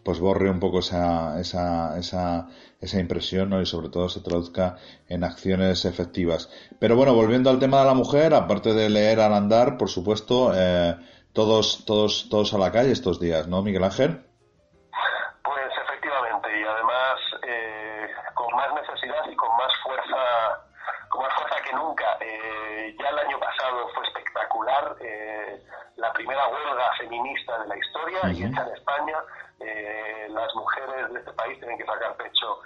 pues 0.05 0.21
borre 0.21 0.49
un 0.49 0.61
poco 0.61 0.79
esa, 0.79 1.37
esa, 1.41 1.99
esa, 1.99 2.47
esa 2.79 2.99
impresión 3.01 3.49
¿no? 3.49 3.61
y 3.61 3.65
sobre 3.65 3.89
todo 3.89 4.07
se 4.07 4.21
traduzca 4.21 4.77
en 5.09 5.25
acciones 5.25 5.83
efectivas. 5.83 6.47
Pero 6.79 6.95
bueno, 6.95 7.13
volviendo 7.13 7.49
al 7.49 7.59
tema 7.59 7.79
de 7.81 7.87
la 7.87 7.93
mujer, 7.93 8.33
aparte 8.33 8.73
de 8.73 8.89
leer 8.89 9.19
al 9.19 9.33
andar, 9.33 9.77
por 9.77 9.89
supuesto, 9.89 10.53
eh, 10.55 10.95
todos, 11.33 11.83
todos, 11.85 12.29
todos 12.29 12.53
a 12.53 12.57
la 12.57 12.71
calle 12.71 12.93
estos 12.93 13.19
días, 13.19 13.49
¿no, 13.49 13.63
Miguel 13.63 13.83
Ángel? 13.83 14.31
Pues 15.43 15.71
efectivamente, 15.85 16.59
y 16.59 16.63
además 16.63 17.19
eh, 17.43 18.09
con 18.35 18.53
más 18.55 18.73
necesidad 18.73 19.25
y 19.29 19.35
con 19.35 19.55
más 19.57 19.73
fuerza, 19.83 20.65
con 21.09 21.23
más 21.23 21.33
fuerza 21.33 21.61
que 21.63 21.73
nunca. 21.73 22.17
Eh, 22.19 22.95
ya 22.99 23.09
el 23.09 23.19
año 23.19 23.39
pasado 23.39 23.87
fue 23.95 24.05
espectacular 24.05 24.95
eh, 24.99 25.63
la 25.95 26.13
primera 26.13 26.47
huelga 26.47 26.91
feminista 26.99 27.59
de 27.59 27.67
la 27.67 27.77
historia 27.77 28.19
y 28.31 28.43
hecha 28.43 28.63
en 28.63 28.73
España. 28.73 29.17
las 30.29 30.55
mujeres 30.55 31.11
de 31.11 31.19
este 31.19 31.33
país 31.33 31.59
tienen 31.59 31.77
que 31.77 31.85
sacar 31.85 32.15
pecho 32.15 32.59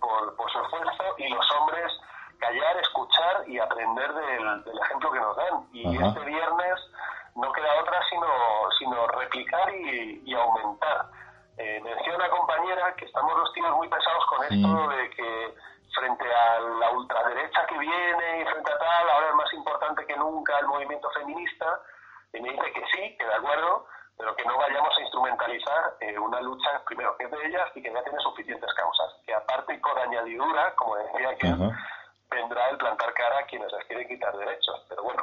por, 0.00 0.36
por 0.36 0.50
su 0.50 0.60
esfuerzo 0.60 1.04
y 1.18 1.28
los 1.28 1.46
hombres 1.52 1.92
callar, 2.38 2.76
escuchar 2.78 3.48
y 3.48 3.58
aprender 3.58 4.12
del, 4.12 4.64
del 4.64 4.78
ejemplo 4.78 5.10
que 5.10 5.20
nos 5.20 5.36
dan. 5.36 5.66
Y 5.72 6.02
este 6.02 6.20
viernes 6.20 6.80
no 7.34 7.52
queda 7.52 7.80
otra 7.80 8.00
sino, 8.08 8.26
sino 8.78 9.06
replicar 9.08 9.74
y, 9.74 10.34
aumentar. 10.34 11.06
Eh, 11.56 11.80
decía 11.82 12.16
una 12.16 12.28
compañera 12.30 12.94
que 12.96 13.04
estamos 13.04 13.36
los 13.36 13.52
tíos 13.52 13.76
muy 13.76 13.88
pesados 13.88 14.26
con 14.26 14.42
esto 14.44 14.68
mm. 14.68 14.88
de 14.88 15.10
que 15.10 15.54
frente 15.94 16.24
a 16.24 16.60
la 16.60 16.90
ultraderecha 16.90 17.66
que 17.66 17.78
viene 17.78 18.40
y 18.40 18.44
frente 18.46 18.72
a 18.72 18.78
tal, 18.78 19.10
ahora 19.10 19.28
es 19.28 19.34
más 19.34 19.52
importante 19.52 20.06
que 20.06 20.16
nunca 20.16 20.58
el 20.58 20.66
movimiento 20.66 21.08
feminista, 21.10 21.80
y 22.32 22.40
me 22.40 22.50
dice 22.50 22.72
que 22.72 22.84
sí, 22.92 23.16
que 23.16 23.24
de 23.24 23.34
acuerdo, 23.34 23.86
pero 24.18 24.34
que 24.34 24.44
no 24.44 24.58
vayamos 24.58 24.96
a 24.96 25.00
instrumentalizar 25.00 25.96
eh, 26.00 26.18
una 26.18 26.40
lucha, 26.40 26.82
primero, 26.84 27.16
que 27.16 27.24
es 27.24 27.30
de 27.30 27.46
ellas 27.46 27.70
y 27.76 27.82
que 27.82 27.92
ya 27.92 28.02
tiene 28.02 28.18
suficientes 28.18 28.74
causas, 28.74 29.14
que 29.24 29.34
aparte 29.34 29.74
y 29.74 29.78
por 29.78 29.96
añadidura, 29.96 30.74
como 30.74 30.96
decía 30.96 31.36
que 31.36 31.54
vendrá 32.28 32.70
el 32.70 32.78
plantar 32.78 33.14
cara 33.14 33.38
a 33.38 33.46
quienes 33.46 33.70
les 33.72 33.84
quieren 33.84 34.08
quitar 34.08 34.36
derechos, 34.36 34.84
pero 34.88 35.04
bueno, 35.04 35.22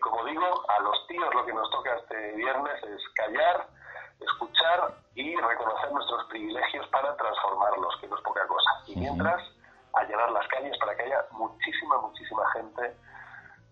como 0.00 0.24
digo, 0.24 0.64
a 0.68 0.80
los 0.80 1.06
tíos 1.06 1.34
lo 1.34 1.44
que 1.44 1.52
nos 1.52 1.70
toca 1.70 1.94
este 1.96 2.32
viernes 2.32 2.82
es 2.82 3.02
callar, 3.14 3.66
escuchar 4.20 4.94
y 5.14 5.36
reconocer 5.36 5.92
nuestros 5.92 6.24
privilegios 6.26 6.86
para 6.88 7.16
transformarlos, 7.16 7.96
que 8.00 8.08
no 8.08 8.16
es 8.16 8.22
poca 8.22 8.46
cosa. 8.46 8.70
Y 8.86 8.96
mientras, 8.96 9.42
a 9.94 10.04
llenar 10.04 10.30
las 10.30 10.46
calles 10.48 10.76
para 10.78 10.96
que 10.96 11.02
haya 11.04 11.24
muchísima, 11.32 11.98
muchísima 12.00 12.42
gente 12.52 12.96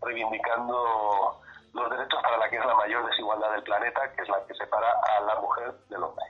reivindicando 0.00 1.40
los 1.72 1.90
derechos 1.90 2.22
para 2.22 2.38
la 2.38 2.48
que 2.48 2.56
es 2.56 2.64
la 2.64 2.74
mayor 2.74 3.06
desigualdad 3.06 3.52
del 3.52 3.62
planeta, 3.62 4.12
que 4.12 4.22
es 4.22 4.28
la 4.28 4.44
que 4.46 4.54
separa 4.54 4.88
a 5.16 5.20
la 5.22 5.40
mujer 5.40 5.74
del 5.88 6.02
hombre. 6.02 6.24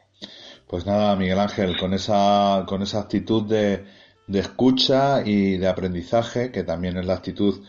Pues 0.69 0.85
nada, 0.87 1.17
Miguel 1.17 1.39
Ángel, 1.39 1.79
con 1.79 1.95
esa, 1.95 2.65
con 2.79 2.85
esa 2.85 3.01
actitud 3.01 3.43
de, 3.43 3.87
de 4.29 4.39
escucha 4.39 5.27
y 5.27 5.57
de 5.57 5.67
aprendizaje, 5.67 6.53
que 6.53 6.63
también 6.63 6.97
es 6.97 7.07
la 7.07 7.15
actitud 7.15 7.61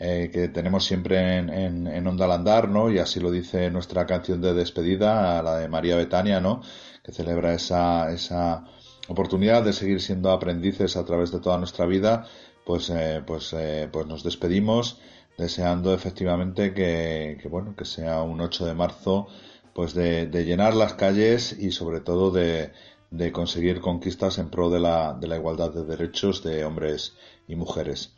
eh, 0.00 0.28
que 0.32 0.48
tenemos 0.48 0.84
siempre 0.84 1.36
en, 1.36 1.86
en, 1.86 2.06
Onda 2.06 2.26
Landar, 2.26 2.68
¿no? 2.68 2.90
Y 2.90 2.98
así 2.98 3.20
lo 3.20 3.30
dice 3.30 3.70
nuestra 3.70 4.06
canción 4.06 4.42
de 4.42 4.54
despedida, 4.54 5.40
la 5.40 5.58
de 5.58 5.68
María 5.68 5.94
Betania, 5.94 6.40
¿no? 6.40 6.62
Que 7.04 7.12
celebra 7.12 7.54
esa, 7.54 8.10
esa 8.12 8.64
oportunidad 9.06 9.62
de 9.62 9.72
seguir 9.72 10.02
siendo 10.02 10.32
aprendices 10.32 10.96
a 10.96 11.04
través 11.04 11.30
de 11.30 11.38
toda 11.38 11.58
nuestra 11.58 11.86
vida, 11.86 12.26
pues, 12.64 12.90
eh, 12.90 13.22
pues, 13.24 13.52
eh, 13.52 13.88
pues 13.92 14.04
nos 14.08 14.24
despedimos 14.24 14.98
deseando 15.38 15.94
efectivamente 15.94 16.74
que, 16.74 17.38
bueno, 17.48 17.76
que 17.76 17.84
sea 17.84 18.20
un 18.22 18.40
8 18.40 18.66
de 18.66 18.74
marzo, 18.74 19.28
pues 19.72 19.94
de 19.94 20.26
llenar 20.44 20.74
las 20.74 20.94
calles 20.94 21.56
y 21.56 21.70
sobre 21.70 22.00
todo 22.00 22.30
de, 22.30 22.72
de 23.10 23.32
conseguir 23.32 23.80
conquistas 23.80 24.38
en 24.38 24.50
pro 24.50 24.70
de 24.70 24.80
la, 24.80 25.14
de 25.14 25.26
la 25.26 25.36
igualdad 25.36 25.70
de 25.70 25.84
derechos 25.84 26.42
de 26.42 26.64
hombres 26.64 27.16
y 27.46 27.56
mujeres. 27.56 28.14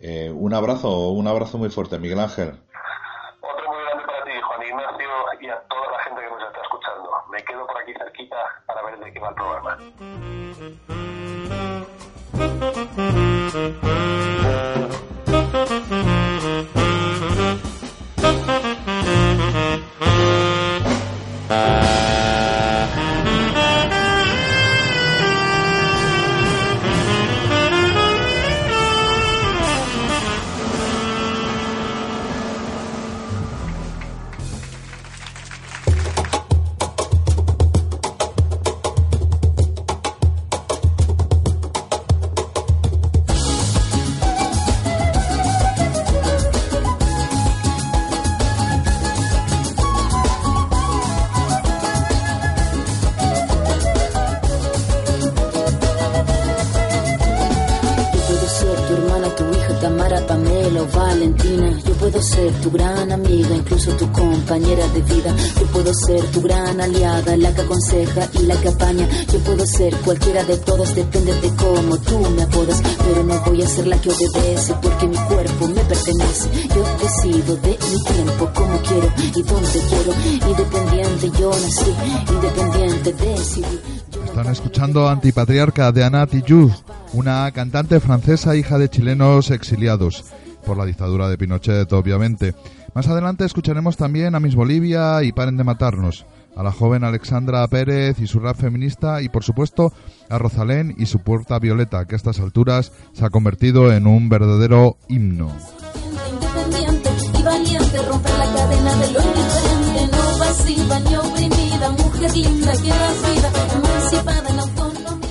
Eh, 0.00 0.30
un 0.30 0.54
abrazo, 0.54 1.10
un 1.10 1.26
abrazo 1.26 1.58
muy 1.58 1.70
fuerte, 1.70 1.98
Miguel 1.98 2.20
Ángel. 2.20 2.60
Otro 3.40 3.68
muy 3.68 3.82
grande 3.84 4.04
para 4.06 4.24
ti, 4.24 4.30
Juan 4.40 4.62
Ignacio, 4.62 5.08
y 5.40 5.48
a 5.48 5.60
toda 5.68 5.90
la 5.90 5.98
gente 6.04 6.20
que 6.22 6.30
nos 6.30 6.42
está 6.42 6.62
escuchando. 6.62 7.10
Me 7.30 7.42
quedo 7.44 7.66
por 7.66 7.78
aquí 7.78 7.92
cerquita 7.94 8.36
para 8.66 8.82
ver 8.82 8.98
de 8.98 9.12
qué 9.12 9.20
va 9.20 9.28
el 9.28 9.34
programa. 9.34 9.78
Gran 66.78 66.90
aliada, 66.90 67.36
la 67.36 67.54
que 67.54 67.62
aconseja 67.62 68.28
y 68.34 68.46
la 68.46 68.60
que 68.60 68.68
apaña. 68.68 69.08
Yo 69.32 69.38
puedo 69.40 69.66
ser 69.66 69.94
cualquiera 69.96 70.44
de 70.44 70.56
todos, 70.58 70.94
depende 70.94 71.34
de 71.40 71.50
cómo 71.56 71.98
tú 71.98 72.18
me 72.30 72.42
apodas. 72.42 72.80
Pero 72.98 73.24
no 73.24 73.40
voy 73.44 73.62
a 73.62 73.66
ser 73.66 73.86
la 73.86 74.00
que 74.00 74.10
obedece 74.10 74.74
porque 74.80 75.08
mi 75.08 75.16
cuerpo 75.16 75.68
me 75.68 75.82
pertenece. 75.82 76.48
Yo 76.74 76.84
decido 77.02 77.56
de 77.56 77.70
mi 77.70 78.14
tiempo 78.14 78.50
como 78.54 78.78
quiero 78.82 79.08
y 79.34 79.42
donde 79.42 79.80
quiero. 79.88 80.50
Independiente 80.50 81.30
yo 81.40 81.50
nací, 81.50 81.94
independiente 82.32 83.12
decidí. 83.12 83.80
Están 84.24 84.52
escuchando 84.52 85.08
Antipatriarca 85.08 85.90
de 85.90 86.04
Anat 86.04 86.30
Tijoux, 86.30 86.72
una 87.12 87.50
cantante 87.50 87.98
francesa 87.98 88.54
hija 88.54 88.78
de 88.78 88.88
chilenos 88.88 89.50
exiliados 89.50 90.24
por 90.64 90.76
la 90.76 90.84
dictadura 90.84 91.28
de 91.28 91.38
Pinochet, 91.38 91.92
obviamente. 91.92 92.54
Más 92.94 93.08
adelante 93.08 93.44
escucharemos 93.44 93.96
también 93.96 94.34
a 94.34 94.40
Miss 94.40 94.54
Bolivia 94.54 95.22
y 95.22 95.32
Paren 95.32 95.56
de 95.56 95.64
Matarnos, 95.64 96.26
a 96.56 96.62
la 96.62 96.72
joven 96.72 97.04
Alexandra 97.04 97.66
Pérez 97.68 98.20
y 98.20 98.26
su 98.26 98.40
rap 98.40 98.56
feminista 98.56 99.22
y 99.22 99.28
por 99.28 99.44
supuesto 99.44 99.92
a 100.28 100.38
Rosalén 100.38 100.94
y 100.98 101.06
su 101.06 101.20
puerta 101.20 101.58
violeta, 101.58 102.04
que 102.06 102.14
a 102.14 102.16
estas 102.16 102.40
alturas 102.40 102.92
se 103.12 103.24
ha 103.24 103.30
convertido 103.30 103.92
en 103.92 104.06
un 104.06 104.28
verdadero 104.28 104.96
himno. 105.08 105.52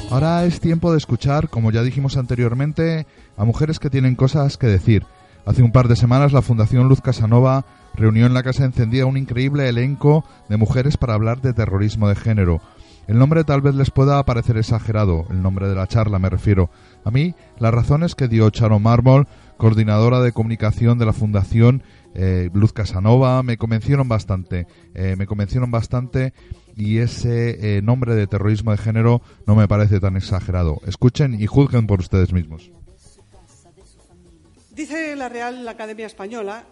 Ahora 0.10 0.46
es 0.46 0.60
tiempo 0.60 0.92
de 0.92 0.98
escuchar, 0.98 1.50
como 1.50 1.72
ya 1.72 1.84
dijimos 1.84 2.18
anteriormente, 2.18 3.06
a 3.36 3.46
mujeres 3.46 3.80
que 3.80 3.90
tienen 3.90 4.16
cosas 4.16 4.58
que 4.58 4.68
decir. 4.68 5.06
Hace 5.48 5.64
un 5.64 5.72
par 5.72 5.88
de 5.88 5.96
semanas 5.96 6.34
la 6.34 6.42
Fundación 6.42 6.90
Luz 6.90 7.00
Casanova 7.00 7.66
reunió 7.96 8.26
en 8.26 8.34
la 8.34 8.44
Casa 8.44 8.66
Encendida 8.66 9.06
un 9.06 9.16
increíble 9.16 9.70
elenco 9.70 10.26
de 10.50 10.58
mujeres 10.58 10.98
para 10.98 11.14
hablar 11.14 11.40
de 11.40 11.54
terrorismo 11.54 12.10
de 12.10 12.16
género. 12.16 12.60
El 13.08 13.18
nombre 13.18 13.46
tal 13.46 13.62
vez 13.62 13.74
les 13.74 13.90
pueda 13.90 14.22
parecer 14.26 14.58
exagerado, 14.58 15.26
el 15.30 15.42
nombre 15.42 15.70
de 15.70 15.76
la 15.76 15.88
charla 15.88 16.20
me 16.20 16.30
refiero. 16.30 16.70
A 17.06 17.12
mí, 17.12 17.34
las 17.60 17.74
razones 17.74 18.14
que 18.14 18.28
dio 18.28 18.50
Charo 18.50 18.80
Mármol, 18.80 19.30
coordinadora 19.56 20.20
de 20.20 20.34
comunicación 20.34 20.98
de 20.98 21.06
la 21.06 21.14
Fundación 21.14 21.82
eh, 22.14 22.50
Luz 22.54 22.74
Casanova, 22.74 23.42
me 23.42 23.56
convencieron 23.56 24.10
bastante. 24.10 24.68
Eh, 24.96 25.16
me 25.18 25.28
convencieron 25.28 25.72
bastante 25.72 26.34
y 26.76 26.98
ese 26.98 27.78
eh, 27.78 27.82
nombre 27.82 28.16
de 28.16 28.28
terrorismo 28.28 28.72
de 28.72 28.80
género 28.80 29.22
no 29.46 29.56
me 29.56 29.70
parece 29.70 30.02
tan 30.02 30.18
exagerado. 30.18 30.82
Escuchen 30.86 31.40
y 31.40 31.48
juzguen 31.48 31.88
por 31.88 32.02
ustedes 32.02 32.34
mismos. 32.34 32.70
La 35.18 35.30
Real 35.30 35.68
Academia 35.68 36.06
Española 36.06 36.64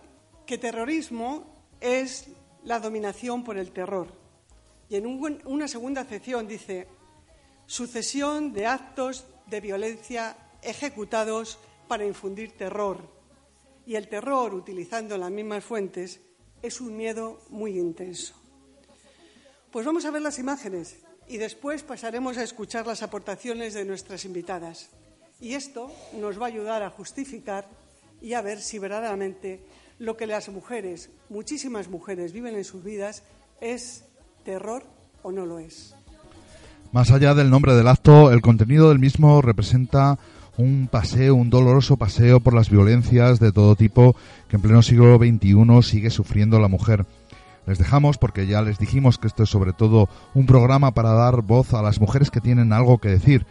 que 0.46 0.58
terrorismo 0.58 1.46
es 1.82 2.28
la 2.64 2.80
dominación 2.80 3.44
por 3.44 3.58
el 3.58 3.72
terror. 3.72 4.08
Y 4.90 4.96
en 4.96 5.08
un- 5.08 5.42
una 5.46 5.68
segunda 5.68 6.02
acepción 6.02 6.48
dice 6.48 6.88
sucesión 7.66 8.54
de 8.54 8.68
actos 8.68 9.25
de 9.48 9.62
violencia 9.62 10.38
ejecutados 10.62 11.58
para 11.88 12.06
infundir 12.06 12.52
terror. 12.58 13.00
Y 13.88 13.96
el 13.96 14.08
terror, 14.08 14.54
utilizando 14.54 15.18
las 15.18 15.32
mismas 15.32 15.64
fuentes, 15.64 16.20
es 16.62 16.82
un 16.82 16.96
miedo 16.98 17.42
muy 17.50 17.78
intenso. 17.78 18.36
Pues 19.72 19.86
vamos 19.86 20.06
a 20.06 20.12
ver 20.12 20.22
las 20.22 20.40
imágenes 20.40 20.98
y 21.28 21.38
después 21.38 21.84
pasaremos 21.84 22.38
a 22.38 22.44
escuchar 22.44 22.86
las 22.86 23.01
aportaciones 23.01 23.74
de 23.74 23.86
nuestras 23.86 24.25
invitadas. 24.25 24.90
Y 25.42 25.53
esto 25.55 25.92
nos 26.14 26.40
va 26.40 26.46
a 26.46 26.50
ayudar 26.50 26.81
a 26.84 26.90
justificar 26.90 27.68
y 28.25 28.33
a 28.33 28.42
ver 28.42 28.59
si 28.59 28.79
verdaderamente 28.79 29.61
lo 30.00 30.18
que 30.18 30.25
las 30.25 30.50
mujeres, 30.50 31.11
muchísimas 31.29 31.90
mujeres, 31.90 32.33
viven 32.33 32.55
en 32.55 32.64
sus 32.64 32.83
vidas 32.83 33.22
es 33.61 34.03
terror 34.44 34.83
o 35.22 35.31
no 35.31 35.46
lo 35.46 35.59
es. 35.59 35.96
Más 36.92 37.11
allá 37.11 37.35
del 37.35 37.51
nombre 37.51 37.75
del 37.75 37.88
acto, 37.88 38.31
el 38.31 38.42
contenido 38.42 38.90
del 38.90 38.98
mismo 38.98 39.44
representa 39.44 40.18
un 40.57 40.88
paseo, 40.92 41.35
un 41.35 41.51
doloroso 41.51 41.98
paseo 41.98 42.40
por 42.40 42.55
las 42.55 42.72
violencias 42.72 43.40
de 43.40 43.51
todo 43.51 43.75
tipo 43.75 44.16
que 44.50 44.55
en 44.55 44.64
pleno 44.64 44.81
siglo 44.81 45.20
XXI 45.20 45.83
sigue 45.83 46.09
sufriendo 46.09 46.59
la 46.59 46.68
mujer. 46.68 47.05
Les 47.68 47.77
dejamos 47.77 48.18
porque 48.18 48.48
ya 48.48 48.64
les 48.64 48.79
dijimos 48.79 49.20
que 49.20 49.27
esto 49.27 49.44
es 49.44 49.50
sobre 49.50 49.72
todo 49.72 50.09
un 50.33 50.48
programa 50.48 50.96
para 50.96 51.14
dar 51.14 51.44
voz 51.44 51.75
a 51.75 51.83
las 51.83 52.01
mujeres 52.01 52.31
que 52.31 52.42
tienen 52.42 52.74
algo 52.74 52.98
que 52.98 53.09
decir, 53.09 53.46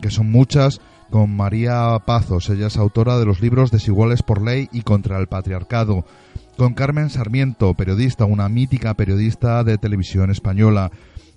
que 0.00 0.10
son 0.10 0.30
muchas, 0.30 0.80
con 1.10 1.34
María 1.36 1.98
Pazos, 2.06 2.48
ella 2.50 2.68
es 2.68 2.76
autora 2.76 3.18
de 3.18 3.26
los 3.26 3.40
libros 3.40 3.70
Desiguales 3.70 4.22
por 4.22 4.42
Ley 4.42 4.68
y 4.72 4.82
Contra 4.82 5.18
el 5.18 5.26
Patriarcado, 5.26 6.04
con 6.56 6.74
Carmen 6.74 7.10
Sarmiento, 7.10 7.74
periodista, 7.74 8.24
una 8.24 8.48
mítica 8.48 8.94
periodista 8.94 9.64
de 9.64 9.76
televisión 9.76 10.30
española, 10.30 10.90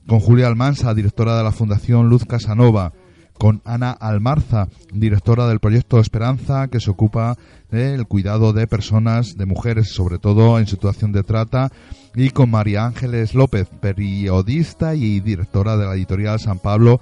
con 0.07 0.19
Julia 0.19 0.47
Almansa, 0.47 0.93
directora 0.93 1.38
de 1.38 1.43
la 1.43 1.51
Fundación 1.51 2.09
Luz 2.09 2.25
Casanova, 2.25 2.93
con 3.38 3.62
Ana 3.65 3.91
Almarza, 3.91 4.67
directora 4.93 5.47
del 5.47 5.59
proyecto 5.59 5.99
Esperanza, 5.99 6.67
que 6.67 6.79
se 6.79 6.91
ocupa 6.91 7.36
del 7.71 8.05
cuidado 8.05 8.53
de 8.53 8.67
personas, 8.67 9.38
de 9.38 9.45
mujeres, 9.45 9.89
sobre 9.89 10.19
todo 10.19 10.59
en 10.59 10.67
situación 10.67 11.12
de 11.12 11.23
trata, 11.23 11.71
y 12.15 12.29
con 12.29 12.51
María 12.51 12.86
Ángeles 12.86 13.33
López, 13.33 13.67
periodista 13.81 14.93
y 14.93 15.19
directora 15.19 15.77
de 15.77 15.86
la 15.86 15.95
editorial 15.95 16.39
San 16.39 16.59
Pablo, 16.59 17.01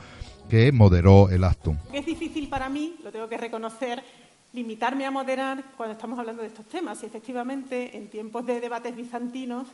que 0.52 0.74
moderó 0.74 1.30
el 1.30 1.46
acto. 1.46 1.78
Es 1.94 2.06
difícil 2.06 2.50
para 2.50 2.68
mí, 2.68 2.98
lo 3.06 3.10
tengo 3.10 3.30
que 3.30 3.38
reconocer, 3.38 4.04
limitarme 4.52 5.06
a 5.06 5.12
moderar 5.12 5.64
cuando 5.78 5.94
estamos 5.94 6.20
hablando 6.20 6.42
de 6.42 6.50
estos 6.50 6.66
temas. 6.66 7.02
Y 7.02 7.06
efectivamente, 7.06 7.96
en 7.96 8.10
tiempos 8.10 8.46
de 8.46 8.60
debates 8.60 8.94
bizantinos, 8.94 9.70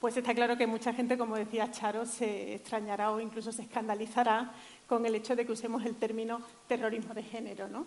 pues 0.00 0.16
está 0.16 0.34
claro 0.34 0.56
que 0.56 0.66
mucha 0.66 0.92
gente, 0.92 1.16
como 1.16 1.36
decía 1.36 1.70
Charo, 1.70 2.06
se 2.06 2.56
extrañará 2.56 3.12
o 3.12 3.20
incluso 3.20 3.52
se 3.52 3.62
escandalizará 3.62 4.50
con 4.88 5.06
el 5.06 5.14
hecho 5.14 5.36
de 5.36 5.46
que 5.46 5.52
usemos 5.52 5.84
el 5.84 5.94
término 5.94 6.40
terrorismo 6.66 7.14
de 7.14 7.22
género, 7.22 7.68
¿no? 7.68 7.86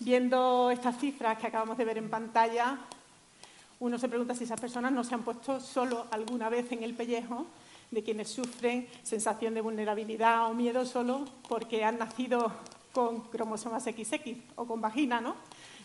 Viendo 0.00 0.70
estas 0.70 0.98
cifras 0.98 1.38
que 1.38 1.46
acabamos 1.46 1.78
de 1.78 1.86
ver 1.86 1.96
en 1.96 2.10
pantalla, 2.10 2.80
uno 3.80 3.98
se 3.98 4.10
pregunta 4.10 4.34
si 4.34 4.44
esas 4.44 4.60
personas 4.60 4.92
no 4.92 5.04
se 5.04 5.14
han 5.14 5.22
puesto 5.22 5.58
solo 5.58 6.06
alguna 6.10 6.50
vez 6.50 6.70
en 6.70 6.82
el 6.82 6.92
pellejo 6.92 7.46
de 7.90 8.02
quienes 8.02 8.28
sufren 8.28 8.88
sensación 9.02 9.54
de 9.54 9.60
vulnerabilidad 9.60 10.50
o 10.50 10.54
miedo 10.54 10.84
solo 10.84 11.24
porque 11.48 11.84
han 11.84 11.98
nacido 11.98 12.52
con 12.92 13.20
cromosomas 13.22 13.84
XX 13.84 14.36
o 14.56 14.66
con 14.66 14.80
vagina, 14.80 15.20
¿no? 15.20 15.36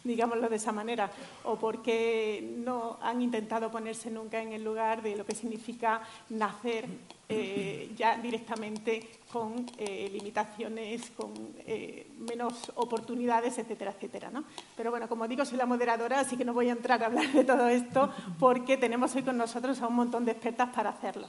digámoslo 0.04 0.50
de 0.50 0.56
esa 0.56 0.72
manera, 0.72 1.12
o 1.44 1.56
porque 1.58 2.56
no 2.58 2.98
han 3.02 3.22
intentado 3.22 3.70
ponerse 3.70 4.10
nunca 4.10 4.42
en 4.42 4.54
el 4.54 4.64
lugar 4.64 5.02
de 5.02 5.16
lo 5.16 5.26
que 5.26 5.36
significa 5.36 6.02
nacer 6.30 6.86
eh, 7.30 7.92
ya 7.96 8.18
directamente 8.18 9.08
con 9.32 9.66
eh, 9.78 10.10
limitaciones, 10.12 11.12
con 11.12 11.32
eh, 11.66 12.08
menos 12.18 12.72
oportunidades, 12.76 13.58
etcétera, 13.58 13.92
etcétera. 13.92 14.30
¿no? 14.32 14.44
Pero 14.76 14.92
bueno, 14.92 15.08
como 15.08 15.28
digo, 15.28 15.46
soy 15.46 15.58
la 15.58 15.66
moderadora, 15.66 16.20
así 16.20 16.36
que 16.36 16.46
no 16.46 16.54
voy 16.54 16.70
a 16.70 16.74
entrar 16.74 17.02
a 17.04 17.06
hablar 17.06 17.32
de 17.32 17.44
todo 17.44 17.68
esto 17.68 18.12
porque 18.40 18.78
tenemos 18.78 19.16
hoy 19.16 19.24
con 19.24 19.38
nosotros 19.38 19.82
a 19.82 19.88
un 19.88 19.96
montón 19.96 20.26
de 20.26 20.32
expertas 20.32 20.70
para 20.74 20.90
hacerlo. 20.90 21.28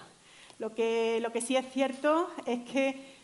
Lo 0.63 0.73
que, 0.77 1.19
lo 1.21 1.33
que 1.33 1.41
sí 1.41 1.57
es 1.57 1.69
cierto 1.73 2.31
es 2.47 2.61
que 2.61 3.17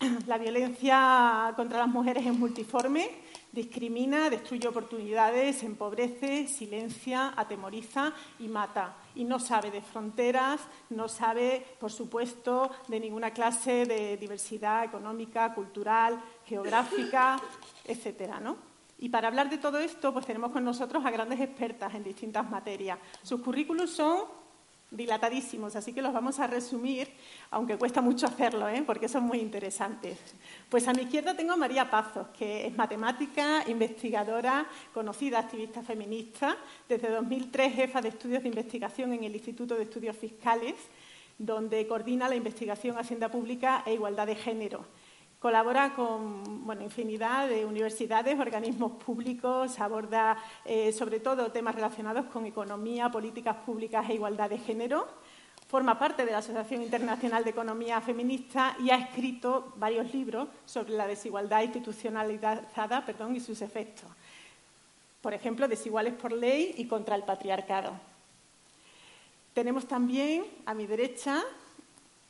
la 0.26 0.36
violencia 0.36 1.54
contra 1.56 1.78
las 1.78 1.88
mujeres 1.88 2.26
es 2.26 2.34
multiforme, 2.34 3.08
discrimina, 3.52 4.28
destruye 4.28 4.68
oportunidades, 4.68 5.62
empobrece, 5.62 6.46
silencia, 6.46 7.32
atemoriza 7.34 8.12
y 8.38 8.48
mata. 8.48 8.96
Y 9.14 9.24
no 9.24 9.40
sabe 9.40 9.70
de 9.70 9.80
fronteras, 9.80 10.60
no 10.90 11.08
sabe, 11.08 11.64
por 11.80 11.90
supuesto, 11.90 12.70
de 12.86 13.00
ninguna 13.00 13.30
clase 13.30 13.86
de 13.86 14.18
diversidad 14.18 14.84
económica, 14.84 15.54
cultural, 15.54 16.22
geográfica, 16.44 17.40
etcétera, 17.86 18.40
¿no? 18.40 18.58
Y 18.98 19.08
para 19.08 19.28
hablar 19.28 19.48
de 19.48 19.56
todo 19.56 19.78
esto, 19.78 20.12
pues 20.12 20.26
tenemos 20.26 20.52
con 20.52 20.64
nosotros 20.64 21.02
a 21.06 21.10
grandes 21.10 21.40
expertas 21.40 21.94
en 21.94 22.04
distintas 22.04 22.50
materias. 22.50 22.98
Sus 23.22 23.40
currículos 23.40 23.88
son 23.88 24.24
dilatadísimos, 24.90 25.76
así 25.76 25.92
que 25.92 26.00
los 26.00 26.12
vamos 26.12 26.38
a 26.40 26.46
resumir, 26.46 27.08
aunque 27.50 27.76
cuesta 27.76 28.00
mucho 28.00 28.26
hacerlo, 28.26 28.68
¿eh? 28.68 28.82
porque 28.86 29.08
son 29.08 29.24
muy 29.24 29.38
interesantes. 29.38 30.18
Pues 30.68 30.88
a 30.88 30.94
mi 30.94 31.02
izquierda 31.02 31.36
tengo 31.36 31.52
a 31.52 31.56
María 31.56 31.90
Pazos, 31.90 32.28
que 32.28 32.66
es 32.66 32.76
matemática, 32.76 33.64
investigadora, 33.68 34.66
conocida 34.94 35.40
activista 35.40 35.82
feminista, 35.82 36.56
desde 36.88 37.10
2003 37.10 37.74
jefa 37.74 38.00
de 38.00 38.08
estudios 38.08 38.42
de 38.42 38.48
investigación 38.48 39.12
en 39.12 39.24
el 39.24 39.34
Instituto 39.34 39.74
de 39.74 39.82
Estudios 39.82 40.16
Fiscales, 40.16 40.74
donde 41.36 41.86
coordina 41.86 42.28
la 42.28 42.36
investigación 42.36 42.98
Hacienda 42.98 43.30
Pública 43.30 43.82
e 43.86 43.92
Igualdad 43.92 44.26
de 44.26 44.36
Género. 44.36 44.84
Colabora 45.38 45.94
con 45.94 46.66
bueno, 46.66 46.82
infinidad 46.82 47.48
de 47.48 47.64
universidades, 47.64 48.40
organismos 48.40 48.92
públicos, 49.04 49.78
aborda 49.78 50.36
eh, 50.64 50.90
sobre 50.92 51.20
todo 51.20 51.52
temas 51.52 51.76
relacionados 51.76 52.26
con 52.26 52.44
economía, 52.44 53.08
políticas 53.08 53.54
públicas 53.64 54.04
e 54.10 54.14
igualdad 54.14 54.50
de 54.50 54.58
género. 54.58 55.06
Forma 55.68 55.96
parte 55.96 56.24
de 56.24 56.32
la 56.32 56.38
Asociación 56.38 56.82
Internacional 56.82 57.44
de 57.44 57.50
Economía 57.50 58.00
Feminista 58.00 58.74
y 58.80 58.90
ha 58.90 58.96
escrito 58.96 59.74
varios 59.76 60.12
libros 60.12 60.48
sobre 60.64 60.94
la 60.94 61.06
desigualdad 61.06 61.62
institucionalizada 61.62 63.06
perdón, 63.06 63.36
y 63.36 63.40
sus 63.40 63.62
efectos. 63.62 64.08
por 65.20 65.34
ejemplo, 65.34 65.68
desiguales 65.68 66.14
por 66.14 66.32
ley 66.32 66.74
y 66.78 66.86
contra 66.86 67.14
el 67.14 67.22
patriarcado. 67.22 67.92
Tenemos 69.52 69.86
también 69.86 70.44
a 70.66 70.74
mi 70.74 70.86
derecha, 70.86 71.44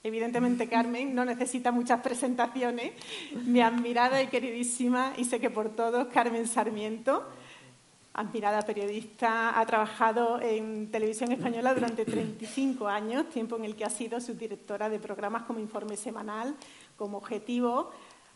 evidentemente 0.03 0.69
Carmen 0.69 1.15
no 1.15 1.25
necesita 1.25 1.73
muchas 1.73 2.01
presentaciones, 2.01 2.93
mi 3.45 3.61
admirada 3.61 4.23
y 4.23 4.29
queridísima, 4.29 5.13
y 5.17 5.25
sé 5.25 5.41
que 5.41 5.51
por 5.51 5.71
todos, 5.71 6.09
Carmen 6.09 6.47
Sarmiento, 6.47 7.27
admirada 8.15 8.63
periodista, 8.63 9.59
ha 9.59 9.67
trabajado 9.67 10.41
en 10.41 10.91
televisión 10.91 11.31
española 11.33 11.75
durante 11.75 12.05
35 12.05 12.89
años, 12.89 13.29
tiempo 13.29 13.57
en 13.57 13.65
el 13.65 13.77
que 13.77 13.85
ha 13.85 13.91
sido 13.91 14.21
subdirectora 14.21 14.89
de 14.89 14.99
programas 14.99 15.43
como 15.43 15.61
Informe 15.61 15.97
Semanal, 15.97 16.57
como 16.97 17.19
Objetivo, 17.19 17.91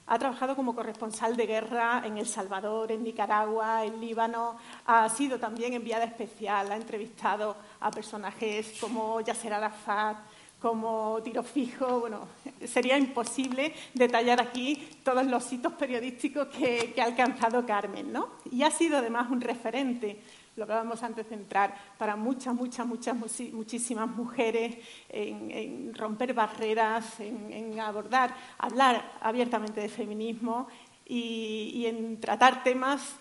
ha 0.07 0.18
trabajado 0.18 0.57
como 0.57 0.75
corresponsal 0.75 1.37
de 1.37 1.46
guerra 1.46 2.03
en 2.05 2.18
El 2.18 2.27
Salvador, 2.27 2.90
en 2.90 3.05
Nicaragua, 3.05 3.85
en 3.85 4.01
Líbano. 4.01 4.57
Ha 4.85 5.09
sido 5.09 5.38
también 5.38 5.75
enviada 5.75 6.05
especial. 6.05 6.72
Ha 6.72 6.77
entrevistado 6.77 7.57
a 7.81 7.90
personajes 7.90 8.77
como 8.81 9.20
Yasser 9.20 9.55
Arafat, 9.55 10.18
como 10.62 11.20
Tiro 11.25 11.42
Fijo. 11.42 12.01
Bueno, 12.01 12.29
sería 12.64 12.96
imposible 12.96 13.75
detallar 13.92 14.40
aquí 14.40 14.88
todos 15.03 15.27
los 15.27 15.53
hitos 15.53 15.72
periodísticos 15.72 16.46
que, 16.48 16.94
ha 16.98 17.05
alcanzado 17.05 17.66
Carmen. 17.66 18.12
¿no? 18.12 18.29
Y 18.51 18.62
ha 18.62 18.70
sido 18.70 18.98
además 18.98 19.29
un 19.31 19.40
referente 19.40 20.22
lo 20.55 20.66
que 20.66 20.72
vamos 20.72 21.03
antes 21.03 21.29
de 21.31 21.35
entrar, 21.35 21.75
para 21.96 22.14
muchas, 22.14 22.55
muchas, 22.55 22.87
muchas, 22.87 23.16
muchísimas 23.53 24.07
mujeres 24.07 24.77
en, 25.09 25.94
romper 25.94 26.35
barreras, 26.35 27.20
en, 27.20 27.81
abordar, 27.81 28.35
hablar 28.59 29.12
abiertamente 29.22 29.81
de 29.81 29.88
feminismo 29.88 30.68
y, 31.07 31.72
y 31.75 31.87
en 31.87 32.20
tratar 32.20 32.62
temas 32.62 33.14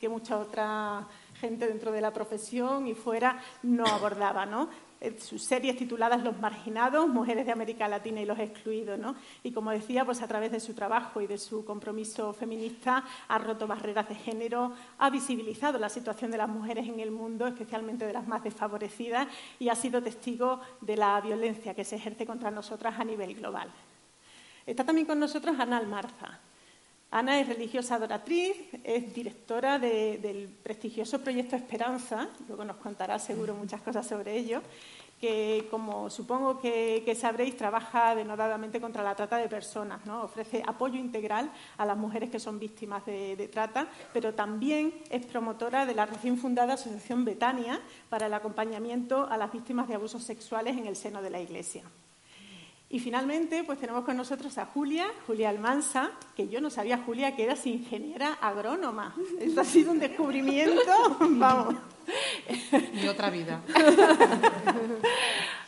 que 0.00 0.08
mucha 0.08 0.36
otra 0.36 1.06
gente 1.40 1.66
dentro 1.68 1.92
de 1.92 2.00
la 2.00 2.12
profesión 2.12 2.88
y 2.88 2.94
fuera 2.94 3.38
no 3.62 3.86
abordaba, 3.86 4.44
¿no? 4.44 4.68
Sus 5.18 5.42
series 5.42 5.76
tituladas 5.76 6.22
Los 6.22 6.38
marginados, 6.38 7.08
Mujeres 7.08 7.46
de 7.46 7.52
América 7.52 7.88
Latina 7.88 8.20
y 8.20 8.26
los 8.26 8.38
excluidos. 8.38 8.98
¿no? 8.98 9.14
Y 9.42 9.52
como 9.52 9.70
decía, 9.70 10.04
pues 10.04 10.22
a 10.22 10.28
través 10.28 10.52
de 10.52 10.60
su 10.60 10.74
trabajo 10.74 11.20
y 11.20 11.26
de 11.26 11.38
su 11.38 11.64
compromiso 11.64 12.32
feminista 12.32 13.04
ha 13.28 13.38
roto 13.38 13.66
barreras 13.66 14.08
de 14.08 14.14
género, 14.14 14.72
ha 14.98 15.10
visibilizado 15.10 15.78
la 15.78 15.88
situación 15.88 16.30
de 16.30 16.38
las 16.38 16.48
mujeres 16.48 16.88
en 16.88 17.00
el 17.00 17.10
mundo, 17.10 17.46
especialmente 17.46 18.06
de 18.06 18.12
las 18.12 18.26
más 18.26 18.42
desfavorecidas, 18.42 19.28
y 19.58 19.68
ha 19.68 19.74
sido 19.74 20.02
testigo 20.02 20.60
de 20.80 20.96
la 20.96 21.20
violencia 21.20 21.74
que 21.74 21.84
se 21.84 21.96
ejerce 21.96 22.26
contra 22.26 22.50
nosotras 22.50 22.98
a 22.98 23.04
nivel 23.04 23.34
global. 23.34 23.70
Está 24.66 24.84
también 24.84 25.06
con 25.06 25.18
nosotros 25.18 25.56
Ana 25.58 25.76
Almarza. 25.76 26.40
Ana 27.14 27.38
es 27.38 27.46
religiosa 27.46 27.94
adoratriz, 27.94 28.56
es 28.82 29.14
directora 29.14 29.78
del 29.78 30.48
prestigioso 30.48 31.20
proyecto 31.20 31.54
Esperanza, 31.54 32.28
luego 32.48 32.64
nos 32.64 32.78
contará 32.78 33.20
seguro 33.20 33.54
muchas 33.54 33.80
cosas 33.82 34.04
sobre 34.04 34.36
ello, 34.36 34.62
que, 35.20 35.68
como 35.70 36.10
supongo 36.10 36.58
que, 36.58 37.16
sabréis, 37.16 37.56
trabaja 37.56 38.16
denodadamente 38.16 38.80
contra 38.80 39.04
la 39.04 39.14
trata 39.14 39.36
de 39.36 39.48
personas, 39.48 40.04
¿no? 40.06 40.24
ofrece 40.24 40.64
apoyo 40.66 40.98
integral 40.98 41.52
a 41.78 41.86
las 41.86 41.96
mujeres 41.96 42.30
que 42.30 42.40
son 42.40 42.58
víctimas 42.58 43.06
de, 43.06 43.36
de 43.36 43.46
trata, 43.46 43.86
pero 44.12 44.34
también 44.34 44.92
es 45.08 45.24
promotora 45.24 45.86
de 45.86 45.94
la 45.94 46.06
recién 46.06 46.36
fundada 46.36 46.74
Asociación 46.74 47.24
Betania 47.24 47.80
para 48.10 48.26
el 48.26 48.34
acompañamiento 48.34 49.28
a 49.30 49.36
las 49.36 49.52
víctimas 49.52 49.86
de 49.86 49.94
abusos 49.94 50.24
sexuales 50.24 50.76
en 50.76 50.88
el 50.88 50.96
seno 50.96 51.22
de 51.22 51.30
la 51.30 51.40
Iglesia. 51.40 51.84
Y 52.90 53.00
finalmente, 53.00 53.64
pues 53.64 53.80
tenemos 53.80 54.04
con 54.04 54.16
nosotros 54.16 54.56
a 54.58 54.66
Julia, 54.66 55.06
Julia 55.26 55.48
Almansa, 55.48 56.12
que 56.36 56.48
yo 56.48 56.60
no 56.60 56.70
sabía, 56.70 56.98
Julia, 56.98 57.34
que 57.34 57.44
eras 57.44 57.66
ingeniera 57.66 58.34
agrónoma. 58.34 59.14
Esto 59.40 59.62
ha 59.62 59.64
sido 59.64 59.90
un 59.90 59.98
descubrimiento, 59.98 61.16
vamos. 61.20 61.74
Mi 62.92 63.08
otra 63.08 63.30
vida. 63.30 63.62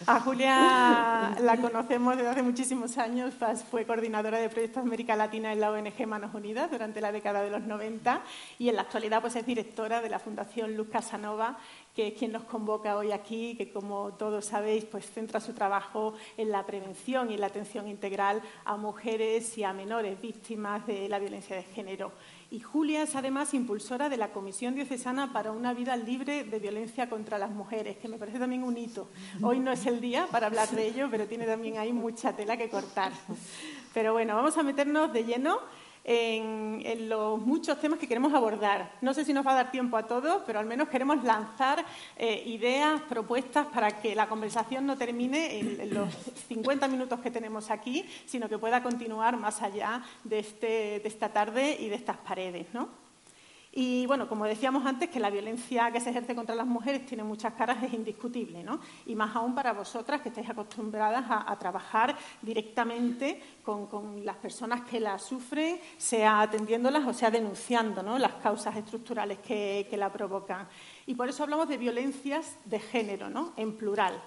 A 0.07 0.21
Julia 0.21 1.37
la 1.41 1.57
conocemos 1.61 2.17
desde 2.17 2.29
hace 2.29 2.43
muchísimos 2.43 2.97
años, 2.99 3.35
fue 3.71 3.87
coordinadora 3.87 4.39
de 4.39 4.49
proyectos 4.49 4.83
América 4.83 5.17
Latina 5.17 5.53
en 5.53 5.61
la 5.61 5.73
ONG 5.73 6.07
Manos 6.07 6.33
Unidas 6.35 6.71
durante 6.71 7.01
la 7.01 7.11
década 7.11 7.41
de 7.43 7.51
los 7.51 7.63
90 7.63 8.21
y 8.59 8.69
en 8.69 8.77
la 8.77 8.83
actualidad 8.83 9.21
pues 9.21 9.35
es 9.35 9.45
directora 9.45 10.01
de 10.01 10.11
la 10.11 10.21
Fundación 10.21 10.77
Luz 10.77 10.89
Casanova, 10.93 11.59
que 11.97 12.09
es 12.09 12.15
quien 12.15 12.33
nos 12.33 12.45
convoca 12.45 12.99
hoy 12.99 13.11
aquí, 13.11 13.55
que 13.57 13.73
como 13.73 14.13
todos 14.13 14.45
sabéis 14.45 14.85
pues 14.85 15.11
centra 15.11 15.41
su 15.41 15.55
trabajo 15.55 16.13
en 16.37 16.51
la 16.51 16.67
prevención 16.67 17.33
y 17.33 17.39
la 17.39 17.47
atención 17.47 17.89
integral 17.89 18.43
a 18.67 18.77
mujeres 18.77 19.57
y 19.57 19.65
a 19.65 19.73
menores 19.73 20.21
víctimas 20.21 20.87
de 20.87 21.09
la 21.09 21.19
violencia 21.19 21.57
de 21.57 21.63
género. 21.63 22.13
Y 22.51 22.61
Julia 22.61 23.03
es 23.03 23.17
además 23.17 23.55
impulsora 23.55 24.11
de 24.11 24.19
la 24.19 24.31
Comisión 24.31 24.75
Diocesana 24.75 25.33
para 25.33 25.53
una 25.53 25.73
vida 25.73 25.97
libre 25.97 26.45
de 26.45 26.59
violencia 26.59 27.09
contra 27.09 27.39
las 27.39 27.51
mujeres, 27.51 27.97
que 27.97 28.09
me 28.09 28.19
parece 28.19 28.39
también 28.39 28.63
un 28.63 28.77
hito. 28.77 29.09
Hoy 29.43 29.59
no 29.59 29.73
es 29.73 29.87
el 29.87 30.01
día 30.01 30.29
para 30.31 30.49
hablar 30.49 30.69
de 30.69 30.87
ello, 30.87 31.09
pero 31.11 31.27
tiene 31.27 31.47
también 31.47 31.79
ahí 31.79 31.95
mucha 31.95 32.37
tela 32.37 32.59
que 32.59 32.69
cortar. 32.69 33.11
Pero 33.95 34.13
bueno, 34.13 34.37
vamos 34.37 34.59
a 34.59 34.63
meternos 34.63 35.13
de 35.15 35.25
lleno 35.25 35.61
en, 36.07 37.09
los 37.09 37.41
muchos 37.41 37.81
temas 37.81 37.99
que 37.99 38.07
queremos 38.07 38.33
abordar. 38.33 38.93
No 39.01 39.13
sé 39.13 39.25
si 39.25 39.33
nos 39.33 39.47
va 39.47 39.53
a 39.53 39.57
dar 39.57 39.71
tiempo 39.73 39.97
a 39.97 40.07
todos, 40.07 40.43
pero 40.47 40.61
al 40.61 40.67
menos 40.67 40.89
queremos 40.89 41.23
lanzar 41.25 41.85
eh, 42.17 42.43
ideas, 42.47 43.03
propuestas 43.03 43.67
para 43.67 44.01
que 44.01 44.15
la 44.15 44.29
conversación 44.29 44.87
no 44.87 44.97
termine 44.97 45.59
en, 45.59 45.93
los 45.93 46.15
50 46.49 46.87
minutos 46.89 47.21
que 47.21 47.31
tenemos 47.31 47.71
aquí, 47.71 48.07
sino 48.25 48.49
que 48.49 48.59
pueda 48.59 48.83
continuar 48.83 49.37
más 49.37 49.63
allá 49.63 50.03
de, 50.23 50.39
este, 50.39 50.67
de 51.01 51.09
esta 51.09 51.31
tarde 51.31 51.77
y 51.79 51.89
de 51.89 51.97
estas 51.97 52.17
paredes. 52.19 52.67
¿no? 52.73 53.06
Y 53.79 54.07
bueno, 54.07 54.27
como 54.27 54.47
decíamos 54.47 54.87
antes, 54.87 55.11
que 55.11 55.21
la 55.21 55.29
violencia 55.29 55.93
que 55.93 56.01
se 56.01 56.09
ejerce 56.09 56.35
contra 56.35 56.55
las 56.55 56.67
mujeres 56.67 57.05
tiene 57.05 57.23
muchas 57.23 57.53
caras, 57.53 57.83
es 57.83 57.93
indiscutible, 57.93 58.63
¿no? 58.63 58.81
Y 59.05 59.15
más 59.15 59.37
aún 59.37 59.55
para 59.55 59.75
vosotras 59.75 60.23
que 60.23 60.31
estáis 60.31 60.49
acostumbradas 60.49 61.27
a, 61.29 61.55
trabajar 61.59 62.17
directamente 62.41 63.43
con, 63.63 64.25
las 64.25 64.37
personas 64.37 64.81
que 64.81 64.99
la 64.99 65.19
sufren, 65.19 65.79
sea 65.99 66.41
atendiéndolas 66.41 67.07
o 67.07 67.13
sea 67.13 67.31
denunciando 67.31 68.03
las 68.19 68.33
causas 68.37 68.75
estructurales 68.77 69.41
que 69.41 69.95
la 69.99 70.11
provocan. 70.11 70.67
Y 71.05 71.15
por 71.15 71.29
eso 71.29 71.43
hablamos 71.43 71.69
de 71.69 71.77
violencias 71.77 72.57
de 72.65 72.81
género, 72.81 73.29
¿no? 73.29 73.53
En 73.59 73.77
plural. 73.77 74.23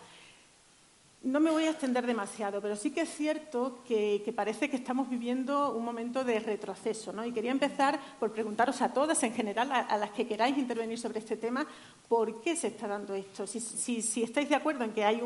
No 1.21 1.41
me 1.41 1.51
voy 1.51 1.65
a 1.65 1.71
extender 1.71 2.05
demasiado, 2.05 2.61
pero 2.61 2.77
sí 2.77 2.91
que 2.91 3.01
es 3.01 3.09
cierto 3.09 3.79
que, 3.85 4.23
parece 4.33 4.69
que 4.69 4.77
estamos 4.77 5.09
viviendo 5.09 5.75
un 5.75 5.83
momento 5.83 6.23
de 6.23 6.39
retroceso. 6.39 7.11
¿no? 7.11 7.25
Y 7.25 7.33
quería 7.33 7.51
empezar 7.51 7.99
por 8.17 8.31
preguntaros 8.31 8.81
a 8.81 8.93
todas, 8.93 9.21
en 9.23 9.33
general, 9.33 9.69
a, 9.69 9.97
las 9.97 10.11
que 10.11 10.25
queráis 10.25 10.57
intervenir 10.57 10.97
sobre 10.97 11.19
este 11.19 11.35
tema, 11.35 11.67
¿por 12.07 12.39
qué 12.39 12.55
se 12.55 12.67
está 12.67 12.87
dando 12.87 13.13
esto? 13.15 13.45
Si, 13.45 14.23
estáis 14.23 14.47
de 14.47 14.55
acuerdo 14.55 14.85
en 14.85 14.93
que 14.93 15.03
hay 15.03 15.21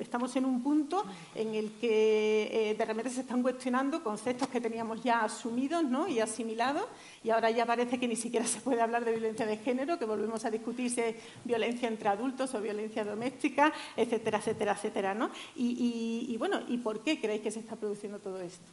estamos 0.00 0.34
en 0.36 0.46
un 0.46 0.62
punto 0.62 1.04
en 1.34 1.54
el 1.54 1.72
que 1.72 2.70
eh, 2.70 2.74
de 2.74 2.84
repente 2.86 3.10
se 3.10 3.20
están 3.20 3.42
cuestionando 3.42 4.02
conceptos 4.02 4.48
que 4.48 4.60
teníamos 4.60 5.02
ya 5.02 5.20
asumidos 5.20 5.84
¿no? 5.84 6.08
y 6.08 6.20
asimilados, 6.20 6.86
y 7.22 7.30
ahora 7.30 7.50
ya 7.50 7.66
parece 7.66 7.98
que 7.98 8.08
ni 8.08 8.16
siquiera 8.16 8.46
se 8.46 8.60
puede 8.60 8.80
hablar 8.80 9.04
de 9.04 9.12
violencia 9.12 9.46
de 9.46 9.58
género, 9.58 9.98
que 9.98 10.06
volvemos 10.06 10.44
a 10.44 10.50
discutir 10.50 10.90
si 10.90 11.00
es 11.00 11.16
violencia 11.44 11.88
entre 11.88 12.08
adultos 12.08 12.54
o 12.54 12.60
violencia 12.60 13.04
doméstica, 13.04 13.72
etcétera, 13.96 14.38
etcétera, 14.38 14.72
etcétera. 14.72 15.30
Y, 15.56 16.34
bueno, 16.38 16.60
¿y 16.68 16.78
por 16.78 17.02
qué 17.02 17.20
creéis 17.20 17.42
que 17.42 17.50
se 17.50 17.60
está 17.60 17.76
produciendo 17.76 18.18
todo 18.18 18.40
esto? 18.40 18.64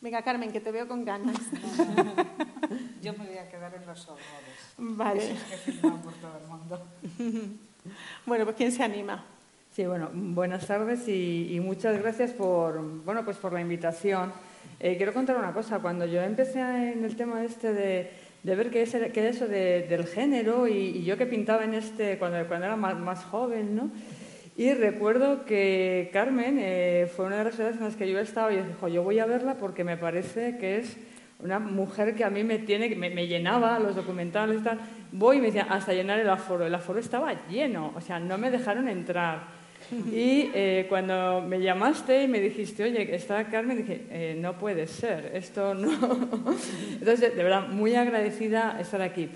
Venga, 0.00 0.22
Carmen, 0.22 0.50
que 0.50 0.60
te 0.60 0.72
veo 0.72 0.88
con 0.88 1.04
ganas. 1.04 1.36
Yo 3.02 3.12
me 3.12 3.26
voy 3.26 3.38
a 3.38 3.48
quedar 3.48 3.74
en 3.74 3.86
los 3.86 4.08
horrores. 4.08 4.74
Vale. 4.78 5.36
que 5.64 5.72
por 5.72 6.12
todo 6.14 6.38
el 6.40 6.48
mundo. 6.48 6.82
Bueno, 8.24 8.44
pues 8.44 8.56
¿quién 8.56 8.70
se 8.70 8.84
anima? 8.84 9.24
Sí, 9.74 9.86
bueno, 9.86 10.10
buenas 10.12 10.66
tardes 10.66 11.08
y, 11.08 11.58
muchas 11.60 11.98
gracias 11.98 12.32
por, 12.32 12.80
bueno, 13.04 13.24
pues 13.24 13.38
por 13.38 13.52
la 13.52 13.60
invitación. 13.60 14.32
Eh, 14.84 14.96
quiero 14.96 15.14
contar 15.14 15.36
una 15.36 15.52
cosa. 15.52 15.78
Cuando 15.78 16.06
yo 16.06 16.20
empecé 16.22 16.58
en 16.58 17.04
el 17.04 17.14
tema 17.14 17.44
este 17.44 17.72
de, 17.72 18.10
ver 18.42 18.68
qué 18.68 18.82
es, 18.82 18.90
qué 18.90 19.28
eso 19.28 19.46
del 19.46 20.06
género 20.08 20.66
y, 20.66 21.04
yo 21.04 21.16
que 21.16 21.24
pintaba 21.24 21.62
en 21.62 21.74
este 21.74 22.18
cuando, 22.18 22.44
cuando 22.48 22.66
era 22.66 22.74
más, 22.74 22.98
más 22.98 23.24
joven, 23.24 23.76
¿no? 23.76 23.92
Y 24.56 24.74
recuerdo 24.74 25.44
que 25.44 26.10
Carmen 26.12 26.58
eh, 26.60 27.08
fue 27.14 27.26
una 27.26 27.38
de 27.38 27.44
las 27.44 27.56
veces 27.56 27.76
en 27.76 27.84
las 27.84 27.94
que 27.94 28.10
yo 28.10 28.18
he 28.18 28.22
estado 28.22 28.50
y 28.50 28.56
dijo, 28.56 28.88
yo 28.88 29.04
voy 29.04 29.20
a 29.20 29.26
verla 29.26 29.54
porque 29.54 29.84
me 29.84 29.96
parece 29.96 30.58
que 30.58 30.78
es 30.78 30.96
una 31.38 31.60
mujer 31.60 32.16
que 32.16 32.24
a 32.24 32.30
mí 32.30 32.42
me 32.42 32.58
tiene, 32.58 32.94
me, 32.96 33.08
me 33.08 33.28
llenaba 33.28 33.78
los 33.78 33.94
documentales 33.94 34.62
y 34.62 34.64
tal. 34.64 34.80
Voy 35.12 35.36
y 35.36 35.40
me 35.40 35.46
decía, 35.46 35.68
hasta 35.70 35.92
llenar 35.92 36.18
el 36.18 36.28
aforo. 36.28 36.66
El 36.66 36.74
aforo 36.74 36.98
estaba 36.98 37.46
lleno, 37.46 37.92
o 37.94 38.00
sea, 38.00 38.18
no 38.18 38.36
me 38.36 38.50
dejaron 38.50 38.88
entrar. 38.88 39.61
Y 40.10 40.50
eh, 40.54 40.86
cuando 40.88 41.42
me 41.42 41.60
llamaste 41.60 42.24
y 42.24 42.28
me 42.28 42.40
dijiste, 42.40 42.84
oye, 42.84 43.14
está 43.14 43.44
Carmen, 43.44 43.78
dije, 43.78 44.06
eh, 44.10 44.36
no 44.38 44.58
puede 44.58 44.86
ser, 44.86 45.32
esto 45.34 45.74
no. 45.74 45.90
Entonces, 46.92 47.36
de 47.36 47.42
verdad, 47.42 47.68
muy 47.68 47.94
agradecida 47.94 48.78
estar 48.80 49.02
aquí. 49.02 49.28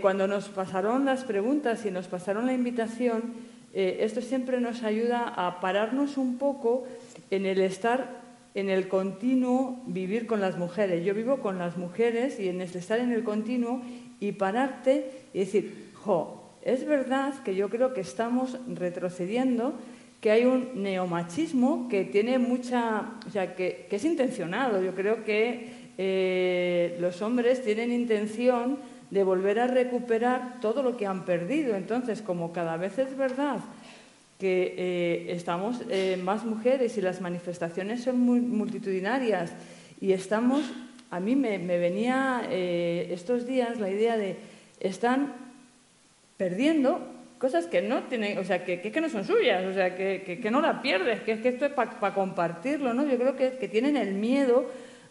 cuando 0.00 0.26
nos 0.26 0.48
pasaron 0.48 1.04
las 1.04 1.24
preguntas 1.24 1.84
y 1.86 1.90
nos 1.90 2.06
pasaron 2.06 2.46
la 2.46 2.52
invitación, 2.52 3.34
eh, 3.74 3.98
esto 4.00 4.20
siempre 4.20 4.60
nos 4.60 4.82
ayuda 4.82 5.28
a 5.28 5.60
pararnos 5.60 6.18
un 6.18 6.36
poco 6.36 6.84
en 7.30 7.46
el 7.46 7.60
estar 7.60 8.20
en 8.54 8.68
el 8.68 8.86
continuo 8.86 9.82
vivir 9.86 10.26
con 10.26 10.42
las 10.42 10.58
mujeres. 10.58 11.04
Yo 11.06 11.14
vivo 11.14 11.38
con 11.38 11.58
las 11.58 11.78
mujeres 11.78 12.38
y 12.38 12.48
en 12.48 12.60
el 12.60 12.76
estar 12.76 12.98
en 12.98 13.12
el 13.12 13.24
continuo 13.24 13.80
y 14.20 14.32
pararte 14.32 15.10
y 15.32 15.38
decir, 15.38 15.90
jo, 15.94 16.41
es 16.62 16.86
verdad 16.86 17.42
que 17.42 17.54
yo 17.54 17.68
creo 17.68 17.92
que 17.92 18.00
estamos 18.00 18.56
retrocediendo, 18.68 19.74
que 20.20 20.30
hay 20.30 20.44
un 20.44 20.82
neomachismo 20.82 21.88
que 21.88 22.04
tiene 22.04 22.38
mucha, 22.38 23.14
o 23.26 23.30
sea, 23.30 23.56
que, 23.56 23.88
es 23.90 24.04
intencionado. 24.04 24.80
Yo 24.82 24.94
creo 24.94 25.24
que 25.24 25.92
eh, 25.98 26.96
los 27.00 27.20
hombres 27.22 27.64
tienen 27.64 27.90
intención 27.90 28.78
de 29.10 29.24
volver 29.24 29.58
a 29.58 29.66
recuperar 29.66 30.60
todo 30.60 30.84
lo 30.84 30.96
que 30.96 31.06
han 31.06 31.24
perdido. 31.24 31.74
Entonces, 31.74 32.22
como 32.22 32.52
cada 32.52 32.76
vez 32.76 32.98
es 32.98 33.16
verdad 33.16 33.58
que 34.38 34.74
eh, 34.76 35.26
estamos 35.30 35.82
eh, 35.90 36.18
más 36.22 36.44
mujeres 36.44 36.96
y 36.96 37.00
las 37.00 37.20
manifestaciones 37.20 38.04
son 38.04 38.20
multitudinarias 38.20 39.52
y 40.00 40.12
estamos, 40.12 40.62
a 41.10 41.20
mí 41.20 41.34
me, 41.36 41.58
venía 41.58 42.42
estos 42.50 43.46
días 43.46 43.78
la 43.78 43.90
idea 43.90 44.16
de 44.16 44.36
están 44.80 45.41
perdiendo 46.42 46.98
cosas 47.38 47.66
que 47.66 47.82
no 47.82 48.02
tienen, 48.04 48.36
o 48.36 48.42
sea, 48.42 48.64
que, 48.64 48.80
que, 48.80 49.00
no 49.00 49.08
son 49.08 49.24
suyas, 49.24 49.64
o 49.64 49.72
sea, 49.72 49.94
que, 49.94 50.40
que 50.42 50.50
no 50.50 50.60
la 50.60 50.82
pierdes, 50.82 51.20
que, 51.20 51.40
que 51.40 51.50
esto 51.50 51.66
es 51.66 51.72
para 51.72 52.14
compartirlo, 52.14 52.92
¿no? 52.94 53.06
Yo 53.06 53.16
creo 53.16 53.36
que, 53.36 53.68
tienen 53.68 53.96
el 53.96 54.14
miedo 54.14 54.66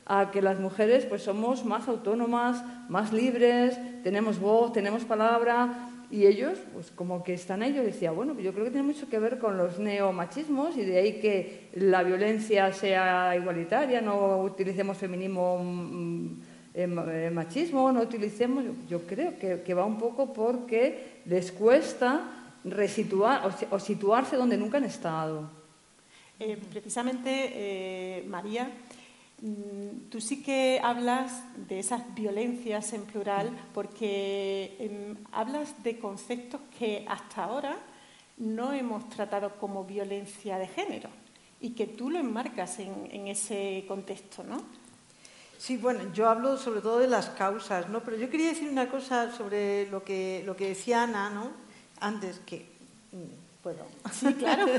a 0.06 0.30
que 0.30 0.42
las 0.42 0.60
mujeres 0.60 1.06
pues 1.06 1.22
somos 1.22 1.64
más 1.64 1.88
autónomas, 1.88 2.66
más 2.90 3.14
libres, 3.14 3.80
tenemos 4.04 4.40
voz, 4.40 4.74
tenemos 4.74 5.06
palabra, 5.06 5.88
y 6.10 6.26
ellos, 6.26 6.58
pues 6.74 6.92
como 6.92 7.24
que 7.24 7.34
están 7.34 7.62
ahí, 7.62 7.74
yo 7.74 7.82
decía, 7.82 8.12
bueno, 8.12 8.38
yo 8.38 8.52
creo 8.52 8.66
que 8.66 8.72
tiene 8.72 8.88
mucho 8.88 9.08
que 9.08 9.20
ver 9.20 9.40
con 9.40 9.58
los 9.58 9.80
neomachismos 9.80 10.76
y 10.76 10.84
de 10.84 10.98
ahí 10.98 11.14
que 11.22 11.70
la 11.76 12.04
violencia 12.04 12.74
sea 12.74 13.38
igualitaria, 13.38 14.02
no 14.02 14.42
utilicemos 14.42 14.98
feminismo, 14.98 15.64
mm, 15.64 16.28
eh, 16.74 17.30
machismo, 17.34 17.92
no 17.92 18.02
utilicemos, 18.02 18.64
yo 18.88 19.02
creo 19.02 19.34
que, 19.38 19.74
va 19.74 19.86
un 19.86 19.98
poco 19.98 20.32
porque 20.32 21.11
les 21.26 21.52
cuesta 21.52 22.22
resituar 22.64 23.42
o, 23.72 23.80
situarse 23.80 24.36
donde 24.36 24.58
nunca 24.58 24.78
han 24.78 24.86
estado. 24.86 25.50
Eh, 26.40 26.58
precisamente, 26.72 27.30
eh, 27.54 28.24
María, 28.28 28.72
Mm, 29.42 30.10
tú 30.12 30.22
sí 30.22 30.44
que 30.44 30.80
hablas 30.84 31.44
de 31.68 31.80
esas 31.80 32.14
violencias 32.14 32.94
en 32.94 33.06
plural 33.06 33.50
porque 33.74 34.76
em, 34.78 35.18
hablas 35.32 35.82
de 35.82 35.98
conceptos 35.98 36.62
que 36.78 37.06
hasta 37.08 37.46
ahora 37.46 37.76
no 38.38 38.72
hemos 38.72 39.10
tratado 39.10 39.56
como 39.58 39.84
violencia 39.84 40.60
de 40.60 40.68
género 40.68 41.10
y 41.60 41.72
que 41.72 41.88
tú 41.88 42.12
lo 42.12 42.20
enmarcas 42.20 42.80
en, 42.80 43.28
ese 43.28 43.84
contexto, 43.88 44.44
¿no? 44.44 44.62
Sí, 45.62 45.78
bueno, 45.78 46.12
yo 46.12 46.28
hablo 46.28 46.58
sobre 46.58 46.82
todo 46.82 46.98
de 46.98 47.08
las 47.08 47.30
causas, 47.30 47.88
¿no? 47.88 48.00
Pero 48.00 48.18
yo 48.18 48.32
quería 48.32 48.48
decir 48.48 48.68
una 48.68 48.90
cosa 48.90 49.32
sobre 49.32 49.88
lo 49.92 50.04
que, 50.04 50.42
lo 50.44 50.56
que 50.56 50.70
decía 50.70 51.04
Ana, 51.04 51.30
¿no? 51.30 51.52
Antes, 52.00 52.40
que 52.48 52.66
mm, 53.12 53.62
¿Puedo? 53.62 53.86
Sí, 54.12 54.34
claro. 54.34 54.66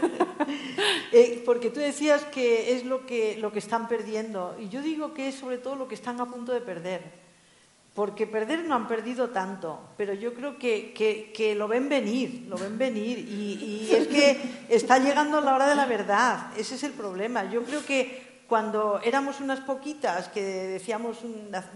Eh, 1.12 1.42
porque 1.45 1.71
tú 1.71 1.79
decías 1.79 2.25
que 2.25 2.75
es 2.75 2.85
lo 2.85 3.07
que, 3.07 3.37
lo 3.37 3.53
que 3.53 3.61
están 3.61 3.87
perdiendo. 3.87 4.57
Y 4.59 4.71
yo 4.71 4.83
digo 4.83 5.14
que 5.14 5.29
es 5.29 5.37
sobre 5.37 5.59
todo 5.59 5.77
lo 5.77 5.87
que 5.87 5.95
están 5.95 6.21
a 6.21 6.27
punto 6.27 6.53
de 6.53 6.61
perder. 6.62 7.03
Porque 7.95 8.27
perder 8.27 8.64
no 8.64 8.75
han 8.75 8.88
perdido 8.88 9.29
tanto, 9.29 9.79
pero 9.99 10.14
yo 10.14 10.33
creo 10.33 10.59
que, 10.59 10.92
que, 10.95 11.55
lo 11.55 11.68
ven 11.68 11.90
venir, 11.90 12.47
lo 12.49 12.57
ven 12.57 12.77
venir. 12.77 13.18
Y, 13.18 13.88
y, 13.88 13.95
es 13.95 14.09
que 14.09 14.40
está 14.68 14.99
llegando 14.99 15.40
la 15.42 15.55
hora 15.55 15.68
de 15.68 15.77
la 15.77 15.87
verdad. 15.87 16.51
Ese 16.57 16.75
es 16.75 16.83
el 16.83 16.92
problema. 16.92 17.45
Yo 17.51 17.62
creo 17.62 17.85
que 17.85 18.32
cuando 18.49 19.01
éramos 19.03 19.41
unas 19.41 19.61
poquitas, 19.61 20.29
que 20.29 20.43
decíamos, 20.43 21.19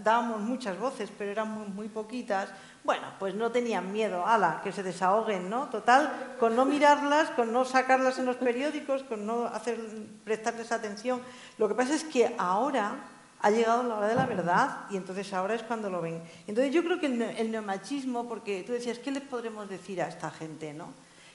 dábamos 0.03 0.41
muchas 0.41 0.77
voces, 0.79 1.09
pero 1.17 1.31
eran 1.31 1.51
muy, 1.51 1.67
muy 1.67 1.89
poquitas, 1.89 2.49
bueno, 2.83 3.07
pues 3.19 3.35
no 3.35 3.51
tenían 3.51 3.91
miedo, 3.91 4.25
ala, 4.25 4.61
que 4.63 4.71
se 4.71 4.81
desahoguen, 4.81 5.49
¿no? 5.49 5.69
Total, 5.69 6.35
con 6.39 6.55
no 6.55 6.65
mirarlas, 6.65 7.29
con 7.31 7.51
no 7.51 7.65
sacarlas 7.65 8.17
en 8.17 8.25
los 8.25 8.37
periódicos, 8.37 9.03
con 9.03 9.25
no 9.25 9.45
hacer, 9.45 9.77
prestarles 10.23 10.71
atención. 10.71 11.21
Lo 11.57 11.67
que 11.67 11.75
pasa 11.75 11.95
es 11.95 12.05
que 12.05 12.33
ahora 12.37 12.95
ha 13.41 13.51
llegado 13.51 13.83
la 13.83 13.95
hora 13.95 14.07
de 14.07 14.15
la 14.15 14.25
verdad 14.25 14.85
y 14.89 14.97
entonces 14.97 15.31
ahora 15.33 15.55
es 15.55 15.63
cuando 15.63 15.89
lo 15.89 16.01
ven. 16.01 16.21
Entonces 16.47 16.73
yo 16.73 16.83
creo 16.83 16.99
que 16.99 17.07
el, 17.07 17.51
neomachismo, 17.51 18.27
porque 18.27 18.63
tú 18.63 18.71
decías, 18.71 18.99
¿qué 18.99 19.11
les 19.11 19.23
podremos 19.23 19.69
decir 19.69 20.01
a 20.01 20.07
esta 20.07 20.31
gente, 20.31 20.73
no? 20.73 20.93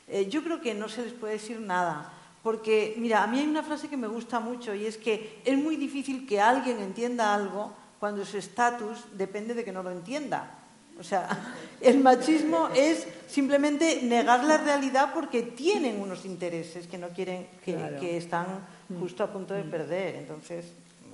Eh, 0.09 0.29
yo 0.29 0.43
creo 0.43 0.61
que 0.61 0.75
no 0.75 0.89
se 0.89 1.03
les 1.03 1.13
puede 1.13 1.35
decir 1.35 1.61
nada. 1.61 2.13
Porque, 2.43 2.95
mira, 2.99 3.23
a 3.23 3.27
mí 3.27 3.39
hay 3.39 3.47
una 3.47 3.63
frase 3.63 3.89
que 3.89 3.97
me 3.97 4.09
gusta 4.09 4.41
mucho 4.41 4.75
y 4.75 4.87
es 4.87 4.97
que 4.97 5.41
es 5.45 5.57
muy 5.57 5.77
difícil 5.77 6.27
que 6.27 6.41
alguien 6.41 6.79
entienda 6.81 7.33
algo 7.35 7.73
cuando 8.01 8.25
su 8.25 8.37
estatus 8.37 8.99
depende 9.13 9.55
de 9.55 9.65
que 9.65 9.71
no 9.71 9.83
lo 9.83 9.91
entienda. 9.91 10.59
O 10.99 11.05
sea, 11.05 11.29
el 11.81 12.01
machismo 12.01 12.69
es 12.75 13.07
simplemente 13.29 14.03
negar 14.03 14.45
la 14.45 14.59
realidad 14.59 15.13
porque 15.15 15.43
tienen 15.43 16.01
unos 16.01 16.25
intereses 16.25 16.87
que 16.89 16.99
no 16.99 17.09
quieren, 17.11 17.47
que, 17.65 18.17
están 18.17 18.67
mm. 18.89 18.99
justo 18.99 19.23
a 19.23 19.33
punto 19.33 19.55
de 19.55 19.63
mm. 19.63 19.71
perder. 19.71 20.17
Entonces, 20.17 20.67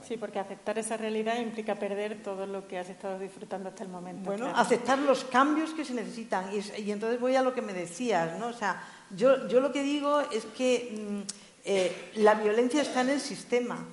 Sí, 0.08 0.16
porque 0.16 0.38
aceptar 0.38 0.78
esa 0.78 0.96
realidad 0.96 1.38
implica 1.38 1.74
perder 1.74 2.22
todo 2.22 2.46
lo 2.46 2.66
que 2.66 2.78
has 2.78 2.88
estado 2.88 3.18
disfrutando 3.18 3.68
hasta 3.68 3.82
el 3.82 3.90
momento. 3.90 4.30
Bueno, 4.30 4.50
aceptar 4.54 4.98
los 5.00 5.24
cambios 5.24 5.74
que 5.74 5.84
se 5.84 5.92
necesitan. 5.92 6.46
Y, 6.50 6.90
entonces 6.90 7.20
voy 7.20 7.36
a 7.36 7.42
lo 7.42 7.52
que 7.52 7.60
me 7.60 7.74
decías, 7.74 8.38
¿no? 8.38 8.46
O 8.46 8.52
sea, 8.54 8.82
yo, 9.16 9.48
yo 9.48 9.60
lo 9.60 9.72
que 9.72 9.82
digo 9.82 10.20
es 10.20 10.44
que 10.44 10.94
mm, 10.96 11.20
eh, 11.64 12.12
la 12.16 12.34
violencia 12.34 12.82
está 12.82 13.02
en 13.02 13.10
el 13.10 13.20
sistema. 13.20 13.84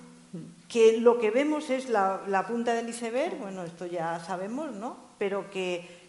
Que 0.68 1.00
lo 1.00 1.20
que 1.20 1.32
vemos 1.32 1.70
es 1.70 1.90
la, 1.90 2.46
punta 2.48 2.74
del 2.74 2.90
iceberg, 2.90 3.38
bueno, 3.38 3.64
esto 3.64 3.86
ya 3.86 4.20
sabemos, 4.20 4.72
¿no? 4.72 4.98
pero 5.18 5.50
que, 5.50 6.04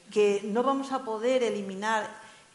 no 0.44 0.62
vamos 0.62 0.92
a 0.92 1.04
poder 1.04 1.42
eliminar 1.42 2.08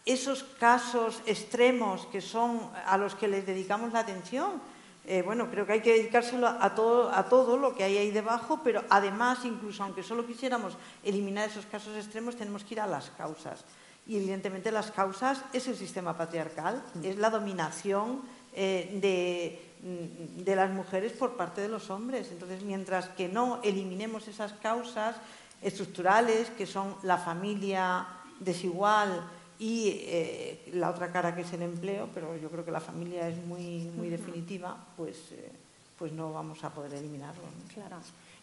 esos 0.06 0.44
casos 0.44 1.22
extremos 1.26 2.08
que 2.08 2.22
son 2.22 2.70
a 2.86 2.98
los 2.98 3.16
que 3.16 3.28
les 3.28 3.46
dedicamos 3.46 3.94
la 3.94 4.00
atención. 4.00 4.62
Eh, 5.06 5.22
bueno, 5.22 5.50
creo 5.50 5.66
que 5.66 5.74
hay 5.74 5.82
que 5.82 5.94
dedicárselo 5.94 6.48
a 6.48 6.74
todo, 6.76 7.12
a 7.12 7.26
todo 7.26 7.58
lo 7.58 7.76
que 7.76 7.84
hay 7.84 7.98
ahí 7.98 8.12
debajo, 8.12 8.62
pero 8.64 8.84
además, 8.90 9.40
incluso 9.46 9.84
aunque 9.84 10.04
solo 10.04 10.26
quisiéramos 10.26 10.78
eliminar 11.04 11.50
esos 11.50 11.66
casos 11.66 11.96
extremos, 11.96 12.36
tenemos 12.36 12.64
que 12.64 12.76
ir 12.76 12.82
a 12.82 12.88
las 12.88 13.10
causas. 13.12 13.64
Y 14.08 14.18
evidentemente 14.18 14.72
las 14.72 14.92
causas 14.92 15.44
es 15.54 15.68
el 15.68 15.76
sistema 15.76 16.18
patriarcal, 16.18 16.84
mm. 16.96 17.06
es 17.06 17.18
la 17.18 17.30
dominación 17.30 18.22
eh, 18.54 18.98
de, 19.02 19.62
mm, 19.88 20.44
de 20.44 20.56
las 20.56 20.72
mujeres 20.72 21.14
por 21.14 21.38
parte 21.38 21.62
de 21.62 21.70
los 21.70 21.90
hombres. 21.90 22.30
Entonces, 22.32 22.64
mientras 22.64 23.10
que 23.10 23.28
no 23.28 23.60
eliminemos 23.64 24.28
esas 24.28 24.54
causas, 24.54 25.16
estructurales, 25.62 26.50
que 26.50 26.66
son 26.66 26.96
la 27.04 27.18
familia 27.18 28.08
desigual 28.40 29.24
y 29.60 29.90
eh, 29.90 30.72
la 30.74 30.90
otra 30.90 31.12
cara 31.12 31.36
que 31.36 31.42
es 31.42 31.54
el 31.54 31.62
empleo, 31.62 32.10
pero 32.14 32.36
yo 32.36 32.50
creo 32.50 32.66
que 32.66 32.72
la 32.72 32.82
familia 32.82 33.30
es 33.30 33.38
muy, 33.46 33.92
muy 33.96 34.10
definitiva, 34.10 34.76
pues, 34.98 35.18
eh, 35.32 35.52
pues 35.98 36.12
no 36.12 36.34
vamos 36.34 36.64
a 36.64 36.72
poder 36.72 36.96
eliminarlo. 36.96 37.44
Claro. 37.74 37.98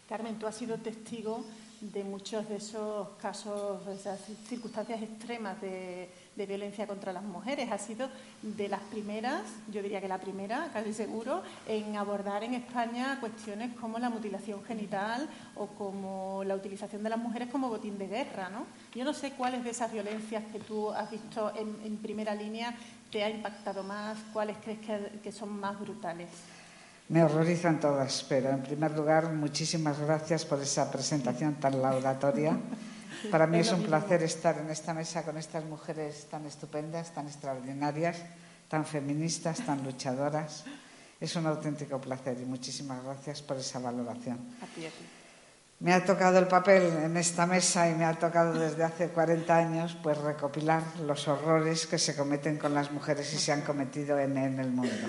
Carmen, 0.07 0.39
tú 0.39 0.47
has 0.47 0.55
sido 0.55 0.77
testigo 0.77 1.43
de 1.81 2.03
muchos 2.03 2.47
de 2.49 2.57
esos 2.57 3.09
casos, 3.21 3.85
de 3.85 3.95
esas 3.95 4.19
circunstancias 4.47 5.01
extremas 5.01 5.59
de, 5.61 6.09
violencia 6.35 6.87
contra 6.87 7.11
las 7.11 7.23
mujeres. 7.23 7.69
Ha 7.69 7.77
sido 7.77 8.09
de 8.41 8.69
las 8.69 8.79
primeras, 8.83 9.41
yo 9.69 9.81
diría 9.81 9.99
que 9.99 10.07
la 10.07 10.19
primera, 10.19 10.69
casi 10.71 10.93
seguro, 10.93 11.43
en 11.67 11.97
abordar 11.97 12.45
en 12.45 12.53
España 12.53 13.17
cuestiones 13.19 13.75
como 13.75 13.99
la 13.99 14.09
mutilación 14.09 14.63
genital 14.63 15.27
o 15.55 15.67
como 15.67 16.41
la 16.45 16.55
utilización 16.55 17.03
de 17.03 17.09
las 17.09 17.19
mujeres 17.19 17.49
como 17.49 17.67
botín 17.67 17.97
de 17.97 18.07
guerra. 18.07 18.49
¿no? 18.49 18.65
Yo 18.95 19.03
no 19.03 19.13
sé 19.13 19.31
cuáles 19.31 19.65
de 19.65 19.71
esas 19.71 19.91
violencias 19.91 20.45
que 20.49 20.59
tú 20.59 20.91
has 20.91 21.11
visto 21.11 21.51
en, 21.55 21.97
primera 21.97 22.33
línea 22.33 22.73
te 23.11 23.21
ha 23.21 23.29
impactado 23.29 23.83
más, 23.83 24.17
cuáles 24.31 24.55
crees 24.63 24.79
que 25.21 25.31
son 25.33 25.59
más 25.59 25.77
brutales. 25.77 26.29
Me 27.09 27.23
horrorizan 27.23 27.79
todas, 27.79 28.23
pero 28.29 28.51
en 28.51 28.61
primer 28.61 28.91
lugar, 28.91 29.33
muchísimas 29.33 29.97
gracias 29.97 30.45
por 30.45 30.61
esa 30.61 30.91
presentación 30.91 31.55
tan 31.55 31.81
laudatoria. 31.81 32.55
Para 33.31 33.47
mí 33.47 33.57
es 33.57 33.71
un 33.71 33.81
placer 33.81 34.21
estar 34.21 34.59
en 34.59 34.69
esta 34.69 34.93
mesa 34.93 35.23
con 35.23 35.35
estas 35.35 35.65
mujeres 35.65 36.27
tan 36.29 36.45
estupendas, 36.45 37.11
tan 37.11 37.25
extraordinarias, 37.25 38.17
tan 38.67 38.85
feministas, 38.85 39.65
tan 39.65 39.83
luchadoras. 39.83 40.65
Es 41.19 41.35
un 41.35 41.47
auténtico 41.47 41.99
placer 41.99 42.37
y 42.39 42.45
muchísimas 42.45 43.03
gracias 43.03 43.41
por 43.41 43.57
esa 43.57 43.79
valoración. 43.79 44.37
Me 45.79 45.93
ha 45.93 46.05
tocado 46.05 46.37
el 46.37 46.47
papel 46.47 46.83
en 47.03 47.17
esta 47.17 47.47
mesa 47.47 47.89
y 47.89 47.95
me 47.95 48.05
ha 48.05 48.13
tocado 48.13 48.53
desde 48.53 48.83
hace 48.83 49.09
40 49.09 49.57
años 49.57 49.97
pues 50.03 50.17
recopilar 50.19 50.83
los 51.07 51.27
horrores 51.27 51.87
que 51.87 51.97
se 51.97 52.15
cometen 52.15 52.57
con 52.57 52.75
las 52.75 52.91
mujeres 52.91 53.33
y 53.33 53.39
se 53.39 53.51
han 53.51 53.61
cometido 53.61 54.19
en, 54.19 54.37
en 54.37 54.59
el 54.59 54.69
mundo. 54.69 55.07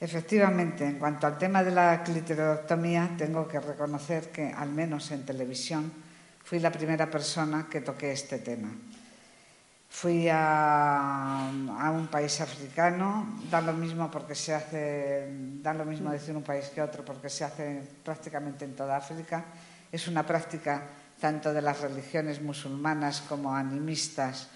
Efectivamente, 0.00 0.86
en 0.86 0.98
cuanto 0.98 1.26
al 1.26 1.36
tema 1.36 1.64
de 1.64 1.72
la 1.72 2.04
clitoridectomía, 2.04 3.10
tengo 3.18 3.48
que 3.48 3.58
reconocer 3.58 4.30
que, 4.30 4.52
al 4.52 4.70
menos 4.70 5.10
en 5.10 5.26
televisión, 5.26 5.90
fui 6.44 6.60
la 6.60 6.70
primera 6.70 7.10
persona 7.10 7.66
que 7.68 7.80
toqué 7.80 8.12
este 8.12 8.38
tema. 8.38 8.70
Fui 9.90 10.28
a, 10.30 11.50
un 11.90 12.06
país 12.06 12.40
africano, 12.40 13.40
da 13.50 13.60
lo 13.60 13.72
mismo 13.72 14.08
porque 14.08 14.36
se 14.36 14.54
hace, 14.54 15.26
da 15.60 15.74
lo 15.74 15.84
mismo 15.84 16.12
decir 16.12 16.36
un 16.36 16.44
país 16.44 16.70
que 16.70 16.80
otro 16.80 17.04
porque 17.04 17.28
se 17.28 17.42
hace 17.42 17.82
prácticamente 18.04 18.64
en 18.64 18.76
toda 18.76 18.96
África. 18.96 19.44
Es 19.90 20.06
una 20.06 20.24
práctica 20.24 20.82
tanto 21.18 21.52
de 21.52 21.62
las 21.62 21.80
religiones 21.80 22.40
musulmanas 22.40 23.22
como 23.28 23.52
animistas, 23.52 24.48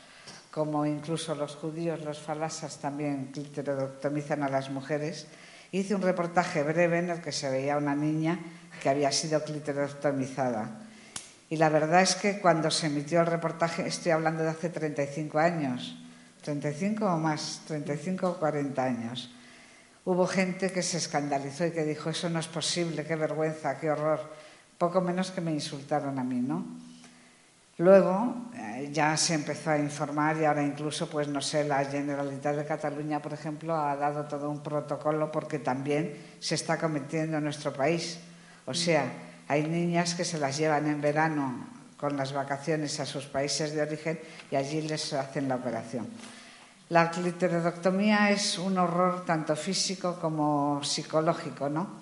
como 0.52 0.84
incluso 0.84 1.34
los 1.34 1.56
judíos, 1.56 2.04
los 2.04 2.18
falasas 2.18 2.76
también 2.76 3.32
clitoridectomizan 3.32 4.42
a 4.42 4.50
las 4.50 4.68
mujeres. 4.68 5.26
Hice 5.72 5.94
un 5.94 6.02
reportaje 6.02 6.62
breve 6.62 6.98
en 6.98 7.08
el 7.08 7.22
que 7.22 7.32
se 7.32 7.48
veía 7.48 7.78
una 7.78 7.94
niña 7.94 8.38
que 8.82 8.90
había 8.90 9.10
sido 9.10 9.42
clitoridectomizada. 9.42 10.82
Y 11.48 11.56
la 11.56 11.70
verdad 11.70 12.02
es 12.02 12.16
que 12.16 12.38
cuando 12.38 12.70
se 12.70 12.88
emitió 12.88 13.20
el 13.20 13.28
reportaje, 13.28 13.86
estoy 13.86 14.12
hablando 14.12 14.42
de 14.42 14.50
hace 14.50 14.68
35 14.68 15.38
años, 15.38 15.96
35 16.42 17.06
o 17.06 17.16
más, 17.16 17.62
35 17.66 18.28
o 18.28 18.38
40 18.38 18.84
años, 18.84 19.34
hubo 20.04 20.26
gente 20.26 20.70
que 20.70 20.82
se 20.82 20.98
escandalizó 20.98 21.64
y 21.64 21.70
que 21.70 21.84
dijo, 21.84 22.10
eso 22.10 22.28
no 22.28 22.40
es 22.40 22.48
posible, 22.48 23.06
qué 23.06 23.16
vergüenza, 23.16 23.78
qué 23.80 23.90
horror. 23.90 24.20
Poco 24.76 25.00
menos 25.00 25.30
que 25.30 25.40
me 25.40 25.52
insultaron 25.52 26.18
a 26.18 26.24
mí, 26.24 26.40
¿no? 26.40 26.81
Luego 27.82 28.36
eh, 28.54 28.90
ya 28.92 29.16
se 29.16 29.34
empezó 29.34 29.70
a 29.70 29.76
informar 29.76 30.36
y 30.36 30.44
ahora 30.44 30.62
incluso, 30.62 31.10
pues 31.10 31.26
no 31.26 31.40
sé, 31.40 31.64
la 31.64 31.84
Generalitat 31.84 32.54
de 32.54 32.64
Cataluña, 32.64 33.20
por 33.20 33.32
ejemplo, 33.32 33.74
ha 33.74 33.96
dado 33.96 34.24
todo 34.26 34.48
un 34.48 34.62
protocolo 34.62 35.32
porque 35.32 35.58
también 35.58 36.16
se 36.38 36.54
está 36.54 36.78
cometiendo 36.78 37.38
en 37.38 37.44
nuestro 37.44 37.72
país. 37.72 38.20
O 38.66 38.72
sea, 38.72 39.12
hay 39.48 39.64
niñas 39.64 40.14
que 40.14 40.24
se 40.24 40.38
las 40.38 40.56
llevan 40.56 40.86
en 40.86 41.00
verano 41.00 41.66
con 41.96 42.16
las 42.16 42.32
vacaciones 42.32 43.00
a 43.00 43.06
sus 43.06 43.24
países 43.26 43.74
de 43.74 43.82
origen 43.82 44.20
y 44.48 44.54
allí 44.54 44.82
les 44.82 45.12
hacen 45.12 45.48
la 45.48 45.56
operación. 45.56 46.06
La 46.90 47.10
clitoridectomía 47.10 48.30
es 48.30 48.60
un 48.60 48.78
horror 48.78 49.24
tanto 49.24 49.56
físico 49.56 50.20
como 50.20 50.84
psicológico, 50.84 51.68
¿no? 51.68 52.00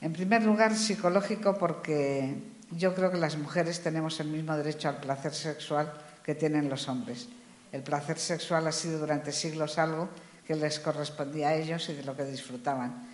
En 0.00 0.14
primer 0.14 0.42
lugar, 0.42 0.74
psicológico 0.74 1.58
porque 1.58 2.51
yo 2.76 2.94
creo 2.94 3.10
que 3.10 3.18
las 3.18 3.36
mujeres 3.36 3.80
tenemos 3.80 4.18
el 4.20 4.28
mismo 4.28 4.56
derecho 4.56 4.88
al 4.88 4.98
placer 4.98 5.32
sexual 5.32 5.92
que 6.22 6.34
tienen 6.34 6.68
los 6.68 6.88
hombres. 6.88 7.28
El 7.72 7.82
placer 7.82 8.18
sexual 8.18 8.66
ha 8.66 8.72
sido 8.72 8.98
durante 8.98 9.32
siglos 9.32 9.78
algo 9.78 10.08
que 10.46 10.54
les 10.54 10.80
correspondía 10.80 11.48
a 11.48 11.54
ellos 11.54 11.88
y 11.88 11.94
de 11.94 12.04
lo 12.04 12.16
que 12.16 12.24
disfrutaban. 12.24 13.08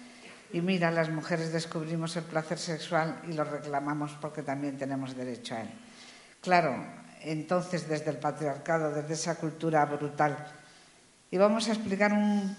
Y 0.53 0.61
mira, 0.61 0.91
las 0.91 1.11
mujeres 1.11 1.53
descubrimos 1.53 2.17
el 2.17 2.25
placer 2.25 2.59
sexual 2.59 3.21
y 3.29 3.33
lo 3.33 3.45
reclamamos 3.45 4.17
porque 4.21 4.43
también 4.43 4.79
tenemos 4.79 5.15
derecho 5.15 5.55
a 5.55 5.61
él. 5.61 5.71
Claro, 6.41 6.75
entonces 7.23 7.89
desde 7.89 8.11
el 8.11 8.17
patriarcado, 8.17 8.91
desde 8.91 9.15
esa 9.15 9.35
cultura 9.37 9.85
brutal, 9.85 10.37
y 11.31 11.37
vamos 11.37 11.69
a 11.69 11.73
explicar 11.73 12.13
un, 12.13 12.57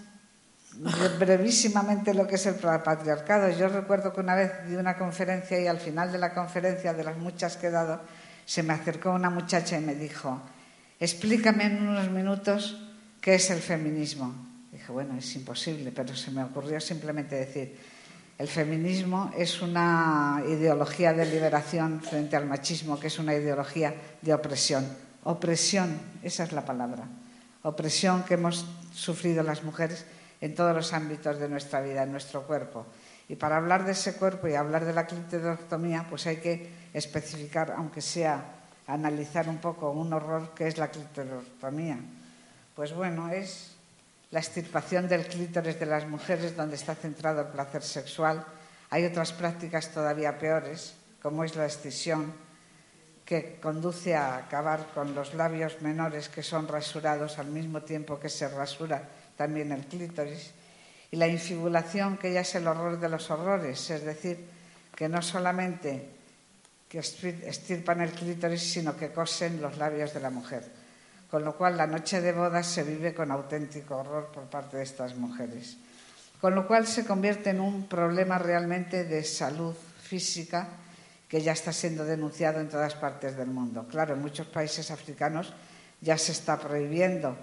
brevísimamente 0.74 2.14
lo 2.14 2.28
que 2.28 2.36
es 2.36 2.46
el 2.46 2.56
patriarcado. 2.56 3.50
Yo 3.50 3.70
recuerdo 3.70 4.14
que 4.14 4.22
una 4.22 4.36
vez 4.36 4.52
di 4.68 4.76
una 4.76 4.98
conferencia 4.98 5.60
y 5.60 5.68
al 5.68 5.80
final 5.80 6.12
de 6.12 6.18
la 6.18 6.34
conferencia, 6.34 6.94
de 6.94 7.04
las 7.04 7.18
muchas 7.18 7.58
que 7.58 7.68
he 7.68 7.72
dado, 7.72 8.02
se 8.46 8.64
me 8.64 8.74
acercó 8.74 9.12
una 9.12 9.30
muchacha 9.30 9.78
y 9.78 9.82
me 9.82 9.96
dijo, 9.96 10.42
explícame 11.00 11.66
en 11.66 11.88
unos 11.88 12.10
minutos 12.10 12.82
qué 13.22 13.36
es 13.36 13.50
el 13.50 13.60
feminismo. 13.60 14.34
Dije, 14.72 14.92
bueno, 14.92 15.18
es 15.18 15.36
imposible, 15.36 15.92
pero 15.92 16.16
se 16.16 16.32
me 16.32 16.44
ocurrió 16.44 16.80
simplemente 16.80 17.36
decir, 17.36 17.78
el 18.38 18.48
feminismo 18.48 19.32
es 19.38 19.62
una 19.62 20.42
ideología 20.48 21.12
de 21.12 21.26
liberación 21.26 22.02
frente 22.02 22.38
al 22.38 22.46
machismo, 22.46 23.00
que 23.00 23.08
es 23.08 23.20
una 23.20 23.34
ideología 23.34 23.94
de 24.22 24.34
opresión. 24.34 24.88
Opresión, 25.26 26.00
esa 26.24 26.46
es 26.46 26.54
la 26.54 26.64
palabra. 26.64 27.04
Opresión 27.64 28.24
que 28.24 28.36
hemos 28.36 28.66
sufrido 28.94 29.44
las 29.44 29.64
mujeres 29.64 30.06
en 30.42 30.56
todos 30.56 30.76
los 30.76 30.94
ámbitos 30.94 31.40
de 31.40 31.50
nuestra 31.50 31.82
vida, 31.82 32.04
en 32.04 32.12
nuestro 32.12 32.44
cuerpo. 32.44 32.86
Y 33.28 33.36
para 33.36 33.58
hablar 33.58 33.86
de 33.86 33.92
ese 33.92 34.16
cuerpo 34.16 34.48
y 34.48 34.56
hablar 34.56 34.86
de 34.86 34.94
la 34.94 35.06
clitoridectomía, 35.06 36.06
pues 36.10 36.26
hay 36.28 36.38
que 36.38 36.70
especificar, 36.94 37.72
aunque 37.78 38.02
sea 38.02 38.44
analizar 38.88 39.48
un 39.48 39.60
poco 39.60 39.92
un 39.92 40.12
horror 40.14 40.54
que 40.56 40.68
es 40.68 40.78
la 40.78 40.90
clitoridectomía. 40.90 42.00
Pues 42.76 42.94
bueno, 42.94 43.30
es 43.30 43.76
la 44.32 44.40
extirpación 44.40 45.08
del 45.08 45.28
clítoris 45.28 45.80
de 45.80 45.86
las 45.86 46.08
mujeres 46.08 46.56
donde 46.56 46.76
está 46.76 46.96
centrado 46.96 47.42
el 47.42 47.48
placer 47.48 47.84
sexual. 47.84 48.44
Hay 48.90 49.06
otras 49.06 49.32
prácticas 49.32 49.92
todavía 49.92 50.40
peores, 50.40 50.96
como 51.22 51.44
es 51.44 51.56
la 51.56 51.66
excisión, 51.66 52.34
que 53.26 53.60
conduce 53.62 54.16
a 54.16 54.38
acabar 54.38 54.88
con 54.96 55.14
los 55.14 55.36
labios 55.36 55.84
menores 55.84 56.30
que 56.30 56.42
son 56.42 56.68
rasurados 56.68 57.38
al 57.38 57.48
mismo 57.48 57.82
tiempo 57.84 58.20
que 58.20 58.30
se 58.30 58.48
rasura 58.48 59.04
también 59.40 59.72
el 59.72 59.86
clítoris. 59.86 60.52
Y 61.12 61.16
la 61.16 61.28
infibulación, 61.28 62.18
que 62.18 62.34
ya 62.34 62.42
es 62.42 62.54
el 62.56 62.68
horror 62.68 63.00
de 63.00 63.08
los 63.08 63.32
horrores, 63.32 63.90
es 63.90 64.04
decir, 64.04 64.46
que 64.94 65.08
no 65.08 65.22
solamente 65.22 66.10
que 66.90 67.00
estirpan 67.00 68.02
el 68.02 68.12
clítoris, 68.12 68.62
sino 68.62 68.98
que 68.98 69.14
cosen 69.14 69.62
los 69.62 69.78
labios 69.78 70.14
de 70.14 70.20
la 70.20 70.30
mujer 70.30 70.64
con 71.30 71.46
lo 71.46 71.56
cual 71.56 71.78
la 71.78 71.86
noche 71.86 72.22
de 72.22 72.34
bodas 72.34 72.66
se 72.66 72.84
vive 72.84 73.14
con 73.14 73.32
auténtico 73.32 73.98
horror 73.98 74.32
por 74.34 74.50
parte 74.50 74.78
de 74.78 74.84
estas 74.84 75.16
mujeres. 75.16 75.78
Con 76.42 76.56
lo 76.56 76.68
cual 76.68 76.88
se 76.88 77.06
convierte 77.06 77.52
en 77.52 77.60
un 77.60 77.88
problema 77.88 78.40
realmente 78.40 79.04
de 79.04 79.24
salud 79.24 79.76
física 80.02 80.68
que 81.28 81.42
ya 81.42 81.52
está 81.52 81.72
siendo 81.72 82.04
denunciado 82.04 82.60
en 82.60 82.70
todas 82.70 82.96
partes 82.96 83.38
del 83.38 83.50
mundo. 83.50 83.86
Claro, 83.88 84.16
en 84.16 84.22
muchos 84.22 84.48
países 84.48 84.90
africanos 84.90 85.54
ya 86.02 86.18
se 86.18 86.32
está 86.32 86.58
prohibiendo, 86.58 87.38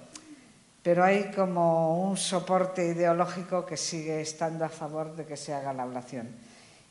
pero 0.87 1.03
hay 1.03 1.33
como 1.35 2.01
un 2.09 2.17
soporte 2.17 2.87
ideológico 2.87 3.67
que 3.67 3.77
sigue 3.77 4.21
estando 4.21 4.65
a 4.65 4.69
favor 4.69 5.17
de 5.17 5.27
que 5.27 5.37
se 5.37 5.53
haga 5.53 5.73
la 5.73 5.83
ablación. 5.83 6.29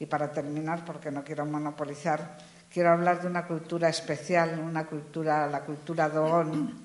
Y 0.02 0.06
para 0.06 0.34
terminar, 0.34 0.84
porque 0.84 1.12
no 1.12 1.24
quiero 1.24 1.46
monopolizar, 1.46 2.38
quiero 2.70 2.92
hablar 2.92 3.22
de 3.22 3.28
una 3.28 3.48
cultura 3.48 3.88
especial, 3.88 4.60
una 4.60 4.86
cultura, 4.86 5.48
la 5.48 5.62
cultura 5.62 6.10
Dogon, 6.10 6.78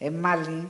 en 0.00 0.20
Mali, 0.20 0.68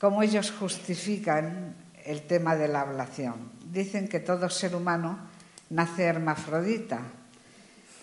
cómo 0.00 0.20
ellos 0.20 0.50
justifican 0.50 1.76
el 2.04 2.22
tema 2.22 2.56
de 2.56 2.66
la 2.66 2.80
ablación. 2.80 3.52
Dicen 3.70 4.08
que 4.08 4.18
todo 4.18 4.50
ser 4.50 4.74
humano 4.74 5.16
nace 5.70 6.06
hermafrodita, 6.06 7.02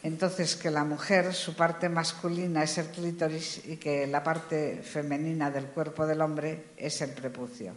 entonces 0.05 0.55
que 0.55 0.69
la 0.69 0.83
mujer, 0.83 1.33
su 1.33 1.55
parte 1.55 1.89
masculina 1.89 2.61
es 2.61 2.77
el 2.77 2.89
clítoris 2.89 3.65
y 3.65 3.77
que 3.77 4.05
la 4.05 4.23
parte 4.23 4.83
femenina 4.83 5.49
del 5.49 5.65
cuerpo 5.65 6.05
del 6.05 6.21
hombre 6.21 6.65
es 6.77 7.01
el 7.01 7.09
prepucio. 7.09 7.73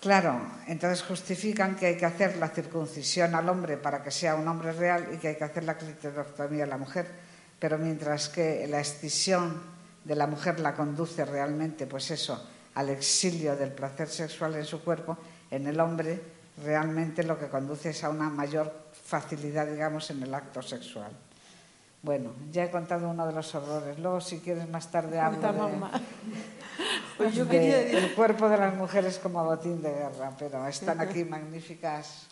Claro, 0.00 0.40
entonces 0.66 1.02
justifican 1.02 1.76
que 1.76 1.84
hay 1.84 1.96
que 1.98 2.06
hacer 2.06 2.38
la 2.38 2.48
circuncisión 2.48 3.34
al 3.34 3.46
hombre 3.50 3.76
para 3.76 4.02
que 4.02 4.10
sea 4.10 4.36
un 4.36 4.48
hombre 4.48 4.72
real 4.72 5.10
y 5.12 5.18
que 5.18 5.28
hay 5.28 5.36
que 5.36 5.44
hacer 5.44 5.64
la 5.64 5.76
clitoridectomía 5.76 6.64
a 6.64 6.68
la 6.68 6.78
mujer, 6.78 7.06
pero 7.58 7.76
mientras 7.76 8.30
que 8.30 8.66
la 8.66 8.80
escisión 8.80 9.60
de 10.04 10.16
la 10.16 10.26
mujer 10.26 10.60
la 10.60 10.74
conduce 10.74 11.26
realmente, 11.26 11.86
pues 11.86 12.10
eso, 12.10 12.42
al 12.74 12.88
exilio 12.88 13.54
del 13.54 13.72
placer 13.72 14.08
sexual 14.08 14.54
en 14.54 14.64
su 14.64 14.82
cuerpo, 14.82 15.18
en 15.50 15.66
el 15.66 15.78
hombre 15.78 16.22
realmente 16.64 17.22
lo 17.22 17.38
que 17.38 17.48
conduce 17.48 17.90
es 17.90 18.02
a 18.02 18.08
una 18.08 18.30
mayor 18.30 18.81
facilidad, 19.12 19.66
digamos, 19.66 20.08
en 20.10 20.22
el 20.22 20.32
acto 20.32 20.62
sexual. 20.62 21.12
Bueno, 22.00 22.32
ya 22.50 22.64
he 22.64 22.70
contado 22.70 23.10
uno 23.10 23.26
de 23.26 23.34
los 23.34 23.54
horrores. 23.54 23.98
Luego, 23.98 24.22
si 24.22 24.38
quieres, 24.38 24.66
más 24.70 24.90
tarde 24.90 25.20
hablo 25.20 25.52
de, 25.52 25.68
pues 27.18 27.34
yo 27.34 27.44
el 27.44 28.14
cuerpo 28.14 28.48
de 28.48 28.56
las 28.56 28.74
mujeres 28.74 29.18
como 29.18 29.44
botín 29.44 29.82
de 29.82 29.92
guerra, 29.92 30.32
pero 30.38 30.66
están 30.66 30.98
aquí 31.00 31.24
magníficas 31.24 32.26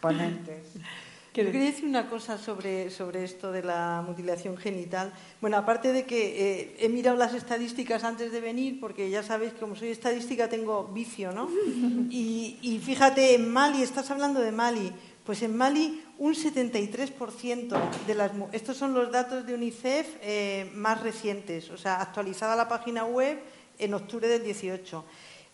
ponentes. 0.00 0.64
Yo 1.34 1.52
quería 1.52 1.70
decir 1.70 1.84
una 1.84 2.08
cosa 2.10 2.36
sobre, 2.36 2.90
sobre 2.90 3.22
esto 3.22 3.52
de 3.52 3.62
la 3.62 4.02
mutilación 4.04 4.56
genital. 4.56 5.12
Bueno, 5.40 5.56
aparte 5.56 5.92
de 5.92 6.04
que 6.04 6.20
eh, 6.34 6.76
he 6.80 6.88
mirado 6.88 7.16
las 7.16 7.32
estadísticas 7.32 8.02
antes 8.02 8.32
de 8.32 8.40
venir, 8.40 8.80
porque 8.80 9.08
ya 9.08 9.22
sabéis 9.22 9.52
que 9.52 9.60
como 9.60 9.76
soy 9.76 9.90
estadística 9.90 10.48
tengo 10.48 10.88
vicio, 10.88 11.30
¿no? 11.30 11.48
Y, 12.10 12.80
fíjate, 12.84 13.36
en 13.36 13.52
Mali, 13.52 13.82
estás 13.82 14.10
hablando 14.10 14.40
de 14.40 14.50
Mali, 14.50 14.92
pues 15.28 15.42
en 15.42 15.54
Mali 15.54 16.02
un 16.16 16.34
73% 16.34 17.90
de 18.06 18.14
las... 18.14 18.32
Estos 18.52 18.78
son 18.78 18.94
los 18.94 19.12
datos 19.12 19.44
de 19.44 19.52
UNICEF 19.52 20.16
eh, 20.22 20.72
más 20.72 21.02
recientes, 21.02 21.68
o 21.68 21.76
sea, 21.76 22.00
actualizada 22.00 22.56
la 22.56 22.66
página 22.66 23.04
web 23.04 23.38
en 23.78 23.92
octubre 23.92 24.26
del 24.26 24.42
18 24.42 25.04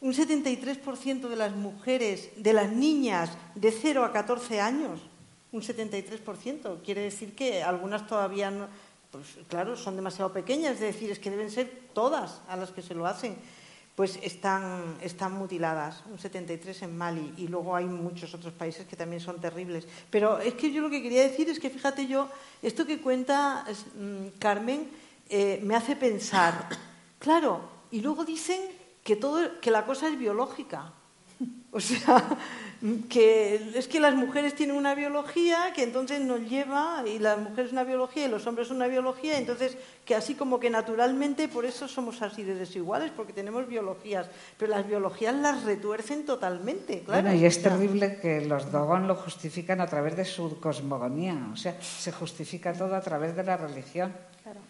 un 0.01 0.13
73% 0.13 1.29
de 1.29 1.35
las 1.35 1.57
mujeres, 1.57 2.31
de 2.37 2.53
las 2.53 2.71
niñas 2.71 3.31
de 3.57 3.73
0 3.73 4.05
a 4.05 4.13
14 4.13 4.61
años, 4.61 5.01
un 5.51 5.63
73%. 5.63 6.83
Quiere 6.85 7.01
decir 7.01 7.35
que 7.35 7.65
algunas 7.65 8.07
todavía 8.07 8.53
no, 8.53 8.69
pues 9.11 9.39
claro, 9.49 9.77
son 9.77 9.97
demasiado 9.97 10.33
pequeñas, 10.33 10.75
es 10.75 10.81
decir, 10.81 11.11
es 11.11 11.19
que 11.19 11.31
deben 11.31 11.51
ser 11.51 11.89
todas 11.93 12.43
a 12.47 12.57
las 12.57 12.71
que 12.71 12.83
se 12.83 12.95
lo 12.95 13.07
hacen, 13.07 13.35
pues 13.95 14.19
están, 14.23 14.97
están 15.01 15.33
mutiladas, 15.33 16.03
un 16.11 16.19
73 16.19 16.83
en 16.83 16.99
Mali 16.99 17.33
y 17.37 17.47
luego 17.47 17.77
hay 17.77 17.85
muchos 17.85 18.35
otros 18.35 18.53
países 18.53 18.87
que 18.87 18.97
también 18.97 19.21
son 19.21 19.41
terribles. 19.41 19.87
Pero 20.11 20.39
es 20.39 20.55
que 20.55 20.73
yo 20.73 20.83
lo 20.83 20.91
que 20.91 21.03
quería 21.03 21.23
decir 21.23 21.49
es 21.49 21.61
que 21.61 21.71
fíjate 21.71 22.07
yo, 22.07 22.29
esto 22.61 22.87
que 22.87 23.01
cuenta 23.01 23.65
mm, 23.95 24.39
Carmen 24.39 24.91
eh, 25.29 25.61
me 25.63 25.77
hace 25.77 25.95
pensar, 25.95 26.69
claro, 27.19 27.61
y 27.93 28.01
luego 28.01 28.25
dicen 28.25 28.61
que, 29.05 29.15
todo, 29.15 29.61
que 29.61 29.71
la 29.71 29.87
cosa 29.87 30.09
es 30.09 30.19
biológica. 30.19 30.93
O 31.77 31.81
sea, 31.81 32.23
que 33.09 33.73
es 33.75 33.89
que 33.89 33.99
las 33.99 34.15
mujeres 34.15 34.55
tienen 34.55 34.77
una 34.77 34.95
biología 34.95 35.73
que 35.75 35.83
entonces 35.83 36.21
nos 36.21 36.41
lleva, 36.49 37.03
y 37.05 37.19
las 37.19 37.37
mujeres 37.37 37.73
una 37.73 37.83
biología 37.83 38.27
y 38.27 38.29
los 38.29 38.47
hombres 38.47 38.71
una 38.71 38.87
biología, 38.87 39.39
entonces 39.39 39.77
que 40.05 40.15
así 40.15 40.37
como 40.37 40.61
que 40.61 40.71
naturalmente 40.71 41.49
por 41.49 41.65
eso 41.65 41.89
somos 41.89 42.23
así 42.23 42.45
de 42.45 42.55
desiguales, 42.55 43.11
porque 43.11 43.33
tenemos 43.33 43.67
biologías, 43.67 44.29
pero 44.57 44.71
las 44.71 44.87
biologías 44.87 45.35
las 45.35 45.65
retuercen 45.65 46.25
totalmente, 46.25 47.01
claro. 47.01 47.23
Bueno, 47.23 47.37
y 47.37 47.45
es 47.45 47.61
terrible 47.61 48.21
que 48.21 48.43
los 48.43 48.71
Dogon 48.71 49.09
lo 49.09 49.17
justifican 49.17 49.81
a 49.81 49.89
través 49.89 50.15
de 50.17 50.25
su 50.25 50.61
cosmogonía, 50.61 51.49
o 51.53 51.57
sea, 51.57 51.77
se 51.83 52.13
justifica 52.13 52.73
todo 52.73 52.95
a 52.95 53.01
través 53.01 53.35
de 53.35 53.43
la 53.43 53.57
religión. 53.57 54.13
Claro. 54.45 54.61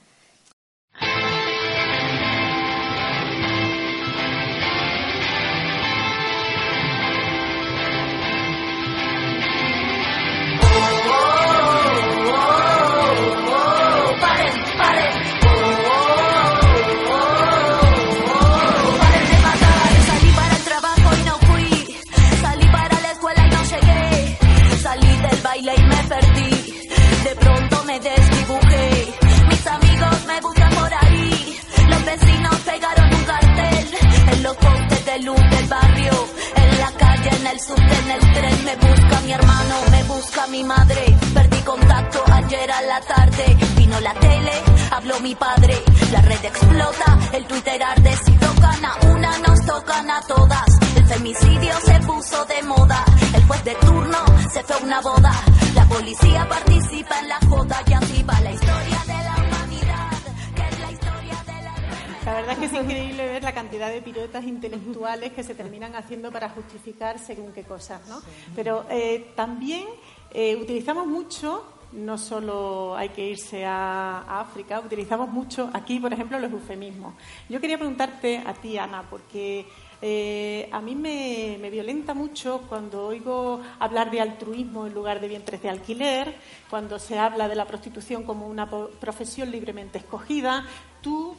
Que 65.33 65.43
se 65.43 65.55
terminan 65.55 65.95
haciendo 65.95 66.31
para 66.31 66.49
justificar 66.51 67.19
según 67.19 67.53
qué 67.53 67.63
cosas, 67.63 68.07
¿no? 68.09 68.21
Pero 68.55 68.87
eh, 68.91 69.33
también 69.35 69.87
eh, 70.33 70.57
utilizamos 70.57 71.07
mucho, 71.07 71.65
no 71.93 72.19
solo 72.19 72.97
hay 72.97 73.11
que 73.11 73.27
irse 73.27 73.65
a, 73.65 74.21
a 74.21 74.41
África, 74.41 74.81
utilizamos 74.81 75.29
mucho 75.29 75.71
aquí, 75.73 76.01
por 76.01 76.13
ejemplo, 76.13 76.39
los 76.39 76.51
eufemismos. 76.53 77.15
Yo 77.49 77.61
quería 77.61 77.79
preguntarte 77.79 78.43
a 78.45 78.53
ti, 78.55 78.79
Ana, 78.79 79.03
porque 79.09 79.67
eh, 80.03 80.69
a 80.73 80.81
mí 80.81 80.95
me, 80.97 81.57
me 81.61 81.71
violenta 81.71 82.13
mucho 82.13 82.63
cuando 82.69 83.07
oigo 83.07 83.63
hablar 83.79 84.11
de 84.11 84.21
altruismo 84.21 84.87
en 84.87 84.93
lugar 84.93 85.21
de 85.21 85.29
vientres 85.29 85.63
de 85.63 85.71
alquiler, 85.71 86.37
cuando 86.69 86.99
se 86.99 87.19
habla 87.19 87.49
de 87.49 87.55
la 87.55 87.65
prostitución 87.65 88.25
como 88.25 88.49
una 88.49 88.69
profesión 88.69 89.51
libremente 89.51 89.99
escogida. 89.99 90.67
Tú 91.01 91.37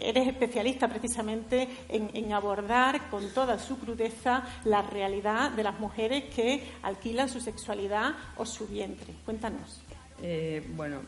eres 0.00 0.28
especialista 0.28 0.88
precisamente 0.88 1.68
en, 1.88 2.32
abordar 2.32 3.10
con 3.10 3.28
toda 3.30 3.58
su 3.58 3.78
crudeza 3.78 4.42
la 4.64 4.82
realidad 4.82 5.50
de 5.52 5.62
las 5.62 5.78
mujeres 5.80 6.24
que 6.34 6.62
alquilan 6.82 7.28
su 7.28 7.40
sexualidad 7.40 8.12
o 8.36 8.44
su 8.46 8.66
vientre. 8.66 9.12
Cuéntanos. 9.24 9.82
Eh, 10.22 10.62
bueno, 10.76 10.98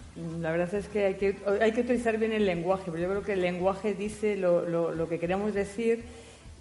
la 0.40 0.50
verdad 0.52 0.72
es 0.74 0.88
que 0.88 1.04
hay, 1.04 1.14
que 1.16 1.80
utilizar 1.80 2.16
bien 2.18 2.32
el 2.32 2.46
lenguaje, 2.46 2.84
pero 2.86 2.98
yo 2.98 3.08
creo 3.10 3.22
que 3.22 3.34
el 3.34 3.42
lenguaje 3.42 3.94
dice 3.94 4.36
lo, 4.36 4.66
lo- 4.68 5.08
que 5.08 5.18
queremos 5.18 5.52
decir 5.52 6.02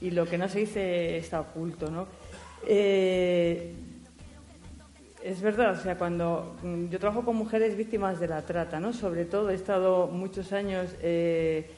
y 0.02 0.12
lo 0.12 0.26
que 0.26 0.38
no 0.38 0.50
se 0.50 0.60
dice 0.60 1.18
está 1.18 1.40
oculto, 1.40 1.90
¿no? 1.90 2.08
Eh, 2.68 3.74
es 5.24 5.42
verdad, 5.42 5.74
o 5.80 5.82
sea, 5.82 5.98
cuando 5.98 6.56
mm, 6.64 6.88
yo 6.90 7.00
trabajo 7.00 7.24
con 7.24 7.36
mujeres 7.36 7.78
víctimas 7.78 8.20
de 8.20 8.28
la 8.28 8.42
trata, 8.42 8.80
¿no? 8.80 8.92
Sobre 8.92 9.26
todo 9.26 9.50
he 9.52 9.54
estado 9.56 10.08
muchos 10.08 10.52
años 10.52 10.90
eh, 11.02 11.70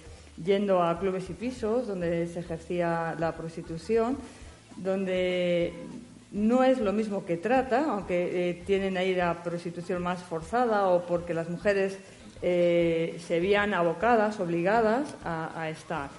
yendo 0.42 0.82
a 0.82 1.00
clubes 1.00 1.30
y 1.30 1.34
pisos 1.34 1.88
donde 1.88 2.28
se 2.28 2.40
ejercía 2.40 3.16
la 3.20 3.34
prostitución, 3.34 4.18
donde 4.78 5.74
no 6.32 6.64
es 6.64 6.80
lo 6.80 6.92
mismo 6.92 7.26
que 7.26 7.38
trata, 7.38 7.92
aunque 7.92 8.50
eh, 8.50 8.64
tienen 8.66 8.98
ahí 8.98 9.14
la 9.14 9.44
prostitución 9.44 10.02
más 10.02 10.24
forzada 10.24 10.88
o 10.88 11.06
porque 11.06 11.34
las 11.34 11.50
mujeres 11.50 12.00
eh, 12.42 13.22
se 13.26 13.40
veían 13.40 13.74
abocadas, 13.74 14.40
obligadas 14.40 15.16
a, 15.24 15.70
estar. 15.70 16.10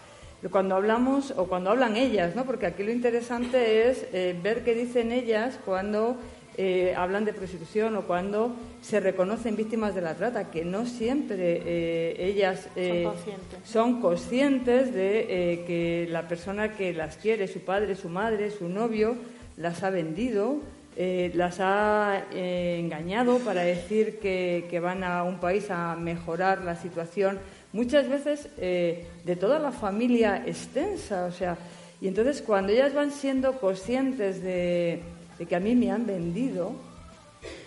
Cuando 0.51 0.77
hablamos, 0.77 1.33
o 1.37 1.47
cuando 1.47 1.71
hablan 1.71 1.97
ellas, 1.97 2.37
¿no? 2.37 2.45
porque 2.45 2.67
aquí 2.67 2.83
lo 2.83 2.93
interesante 2.93 3.91
es 3.91 4.07
eh, 4.13 4.39
ver 4.43 4.63
qué 4.63 4.75
dicen 4.75 5.11
ellas 5.11 5.59
cuando 5.65 6.17
eh, 6.57 6.95
hablan 6.97 7.25
de 7.25 7.33
prostitución 7.33 7.97
o 7.97 8.03
cuando 8.03 8.55
se 8.81 9.01
reconocen 9.01 9.57
víctimas 9.57 9.95
de 9.95 10.03
la 10.03 10.15
trata, 10.15 10.51
que 10.51 10.65
no 10.65 10.87
siempre 10.87 11.63
eh, 11.65 12.17
ellas 12.19 12.69
eh, 12.77 13.05
conscientes. 13.05 13.59
son 13.65 14.01
conscientes 14.01 14.93
de 14.93 15.21
eh, 15.21 15.65
que 15.67 16.07
la 16.11 16.29
persona 16.29 16.77
que 16.77 16.93
las 16.93 17.17
quiere, 17.17 17.49
su 17.49 17.61
padre, 17.61 17.97
su 17.97 18.09
madre, 18.09 18.51
su 18.51 18.69
novio, 18.69 19.17
las 19.57 19.83
ha 19.83 19.91
vendido, 19.91 20.59
las 20.97 21.59
ha 21.59 22.25
engañado 22.33 23.39
para 23.39 23.63
decir 23.63 24.21
que, 24.21 24.67
que 24.71 24.79
van 24.79 25.03
a 25.03 25.25
un 25.25 25.39
país 25.41 25.69
a 25.71 25.97
mejorar 25.97 26.63
la 26.63 26.77
situación, 26.77 27.41
muchas 27.73 28.09
veces 28.09 28.49
de 28.57 29.37
toda 29.39 29.59
la 29.59 29.73
familia 29.73 30.45
extensa, 30.47 31.25
o 31.25 31.33
sea, 31.33 31.57
y 32.01 32.09
entonces 32.09 32.43
cuando 32.43 32.73
ellas 32.73 32.95
van 32.95 33.11
siendo 33.11 33.59
conscientes 33.61 34.43
de, 34.43 35.03
de 35.39 35.47
que 35.47 35.57
a 35.57 35.61
mí 35.61 35.75
me 35.75 35.91
han 35.91 36.07
vendido, 36.07 36.73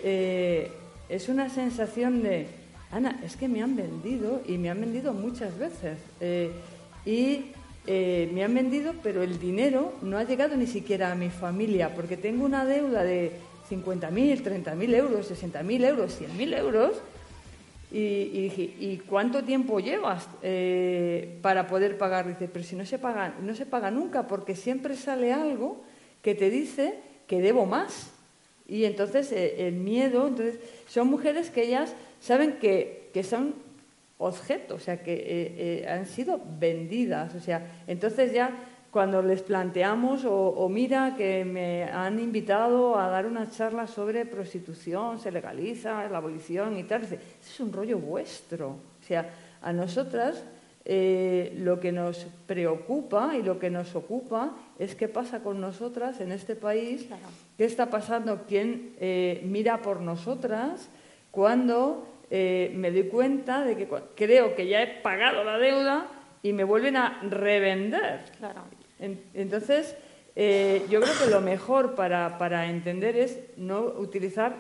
eh, 0.04 0.72
es 1.10 1.30
una 1.30 1.50
sensación 1.50 2.24
de, 2.24 2.48
Ana, 2.92 3.20
es 3.24 3.36
que 3.36 3.48
me 3.48 3.62
han 3.62 3.76
vendido 3.76 4.42
y 4.48 4.58
me 4.58 4.70
han 4.70 4.82
vendido 4.82 5.14
muchas 5.14 5.58
veces. 5.58 5.98
eh, 6.20 6.52
y 7.06 7.52
eh, 7.90 8.30
me 8.34 8.44
han 8.44 8.54
vendido, 8.54 8.94
pero 9.02 9.24
el 9.24 9.40
dinero 9.40 9.94
no 10.02 10.18
ha 10.18 10.26
llegado 10.26 10.58
ni 10.58 10.68
siquiera 10.68 11.14
a 11.14 11.16
mi 11.16 11.30
familia, 11.30 11.96
porque 11.96 12.18
tengo 12.18 12.44
una 12.44 12.66
deuda 12.66 13.02
de 13.04 13.32
50.000, 13.70 14.44
30.000 14.44 14.94
euros, 14.94 15.32
60.000 15.32 15.86
euros, 15.86 16.22
100.000 16.22 16.58
euros. 16.58 17.02
Y, 17.90 18.42
dije, 18.42 18.64
¿y 18.78 18.98
cuánto 19.08 19.42
tiempo 19.46 19.80
llevas 19.80 20.28
para 21.42 21.68
poder 21.68 21.98
pagar? 21.98 22.28
Dice, 22.28 22.50
pero 22.52 22.66
si 22.66 22.76
no 22.76 22.86
se 22.86 23.00
paga, 23.00 23.36
no 23.42 23.56
se 23.56 23.66
paga 23.66 23.90
nunca, 23.90 24.28
porque 24.28 24.54
siempre 24.54 24.98
sale 24.98 25.32
algo 25.32 25.82
que 26.22 26.36
te 26.36 26.50
dice 26.50 27.07
que 27.28 27.42
debo 27.42 27.66
más. 27.66 28.12
Y 28.68 28.86
entonces 28.86 29.32
eh, 29.32 29.68
el 29.68 29.76
miedo, 29.76 30.28
entonces 30.28 30.60
son 30.88 31.08
mujeres 31.08 31.50
que 31.50 31.64
ellas 31.64 31.94
saben 32.20 32.58
que, 32.60 33.10
que 33.14 33.24
son 33.24 33.56
objetos, 34.18 34.82
o 34.82 34.84
sea, 34.84 35.04
que 35.04 35.14
eh, 35.14 35.84
eh, 35.84 35.88
han 35.88 36.06
sido 36.06 36.42
vendidas, 36.60 37.36
o 37.36 37.40
sea, 37.40 37.84
entonces 37.86 38.34
ya 38.34 38.52
cuando 38.90 39.22
les 39.22 39.44
planteamos 39.44 40.26
o, 40.26 40.34
o 40.34 40.70
mira 40.70 41.14
que 41.16 41.46
me 41.46 41.84
han 41.84 42.20
invitado 42.20 42.98
a 42.98 43.10
dar 43.10 43.28
una 43.28 43.50
charla 43.50 43.86
sobre 43.86 44.26
prostitución, 44.26 45.20
se 45.20 45.32
legaliza, 45.32 46.10
la 46.10 46.18
abolición 46.18 46.78
y 46.78 46.84
tal, 46.84 47.02
dice, 47.02 47.16
"Ese 47.16 47.52
es 47.54 47.60
un 47.60 47.72
rollo 47.72 48.00
vuestro, 48.00 48.70
o 48.70 49.06
sea, 49.08 49.30
a 49.62 49.72
nosotras 49.72 50.44
eh, 50.90 51.54
lo 51.60 51.82
que 51.82 51.92
nos 51.92 52.28
preocupa 52.46 53.36
y 53.36 53.44
lo 53.44 53.60
que 53.60 53.70
nos 53.70 53.94
ocupa 53.94 54.56
es 54.80 54.96
qué 54.96 55.10
pasa 55.10 55.42
con 55.44 55.60
nosotras 55.60 56.22
en 56.22 56.32
este 56.32 56.56
país, 56.56 57.08
qué 57.58 57.66
está 57.66 57.90
pasando, 57.90 58.44
quién 58.48 58.94
eh, 59.02 59.42
mira 59.44 59.82
por 59.82 60.00
nosotras, 60.00 60.88
cuando 61.32 62.08
eh, 62.32 62.72
me 62.76 62.90
doy 62.92 63.04
cuenta 63.10 63.66
de 63.66 63.76
que 63.76 63.88
creo 64.16 64.56
que 64.56 64.68
ya 64.68 64.82
he 64.82 64.88
pagado 65.02 65.44
la 65.44 65.58
deuda 65.58 66.08
y 66.42 66.54
me 66.54 66.64
vuelven 66.64 66.96
a 66.96 67.20
revender. 67.22 68.22
En- 69.00 69.20
entonces, 69.34 69.96
yo 70.90 71.02
creo 71.02 71.14
que 71.24 71.30
lo 71.32 71.42
mejor 71.42 71.96
para, 71.96 72.38
para 72.38 72.70
entender 72.70 73.18
es 73.18 73.40
no 73.58 73.82
utilizar 73.82 74.56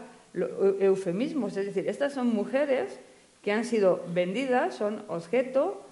eufemismos, 0.80 1.56
es 1.58 1.68
decir, 1.68 1.88
estas 1.88 2.14
son 2.14 2.28
mujeres 2.28 3.00
que 3.44 3.52
han 3.52 3.64
sido 3.64 4.04
vendidas, 4.14 4.76
son 4.76 5.04
objeto, 5.08 5.84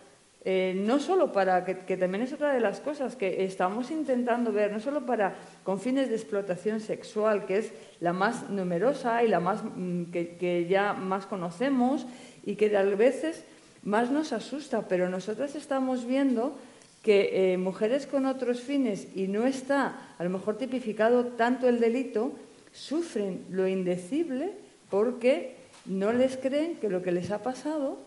eh, 0.48 0.76
no 0.78 1.00
solo 1.00 1.32
para, 1.32 1.66
que, 1.66 1.98
también 1.98 2.24
es 2.24 2.32
otra 2.32 2.54
de 2.54 2.60
las 2.60 2.80
cosas 2.80 3.16
que 3.16 3.44
estamos 3.44 3.90
intentando 3.90 4.52
ver, 4.52 4.72
no 4.72 4.80
solo 4.80 5.04
para 5.04 5.34
con 5.64 5.80
fines 5.80 6.08
de 6.08 6.16
explotación 6.16 6.82
sexual, 6.82 7.48
que 7.48 7.58
es 7.58 7.72
la 8.00 8.14
más 8.14 8.48
numerosa 8.52 9.24
y 9.24 9.28
la 9.28 9.40
más 9.40 9.64
mm, 9.64 10.12
que, 10.12 10.68
ya 10.70 10.94
más 10.94 11.26
conocemos 11.26 12.06
y 12.46 12.58
que 12.58 12.78
a 12.78 12.84
veces 12.84 13.44
más 13.82 14.12
nos 14.12 14.34
asusta, 14.34 14.88
pero 14.88 15.10
nosotras 15.10 15.56
estamos 15.56 16.06
viendo 16.06 16.56
que 17.02 17.54
eh, 17.54 17.58
mujeres 17.58 18.06
con 18.06 18.28
otros 18.28 18.62
fines 18.62 19.08
y 19.16 19.28
no 19.28 19.48
está 19.48 20.14
a 20.20 20.24
lo 20.24 20.30
mejor 20.30 20.60
tipificado 20.60 21.26
tanto 21.26 21.68
el 21.68 21.80
delito, 21.80 22.34
sufren 22.72 23.44
lo 23.50 23.68
indecible 23.68 24.52
porque 24.92 25.56
no 25.88 26.14
les 26.14 26.38
creen 26.38 26.76
que 26.76 26.90
lo 26.90 27.02
que 27.02 27.12
les 27.12 27.32
ha 27.32 27.42
pasado 27.42 27.98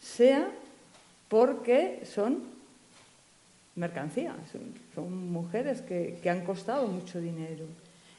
sea 0.00 0.50
porque 1.28 2.02
son 2.04 2.42
mercancía, 3.74 4.36
son, 4.94 5.32
mujeres 5.32 5.82
que, 5.82 6.18
han 6.28 6.44
costado 6.44 6.86
mucho 6.86 7.20
dinero. 7.20 7.66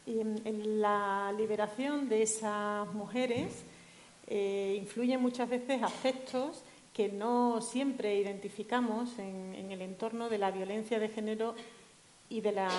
Y 0.06 0.20
en, 0.20 0.82
la 0.82 1.34
liberación 1.38 2.10
de 2.10 2.24
esas 2.24 2.92
mujeres 2.94 3.64
eh, 4.28 4.78
influyen 4.80 5.22
muchas 5.22 5.50
veces 5.50 5.82
aspectos 5.82 6.64
que 6.94 7.10
no 7.10 7.62
siempre 7.62 8.16
identificamos 8.18 9.20
en, 9.20 9.72
el 9.72 9.82
entorno 9.82 10.30
de 10.30 10.38
la 10.38 10.52
violencia 10.52 11.00
de 11.00 11.10
género 11.10 11.56
y 12.30 12.42
de 12.42 12.54
la 12.54 12.70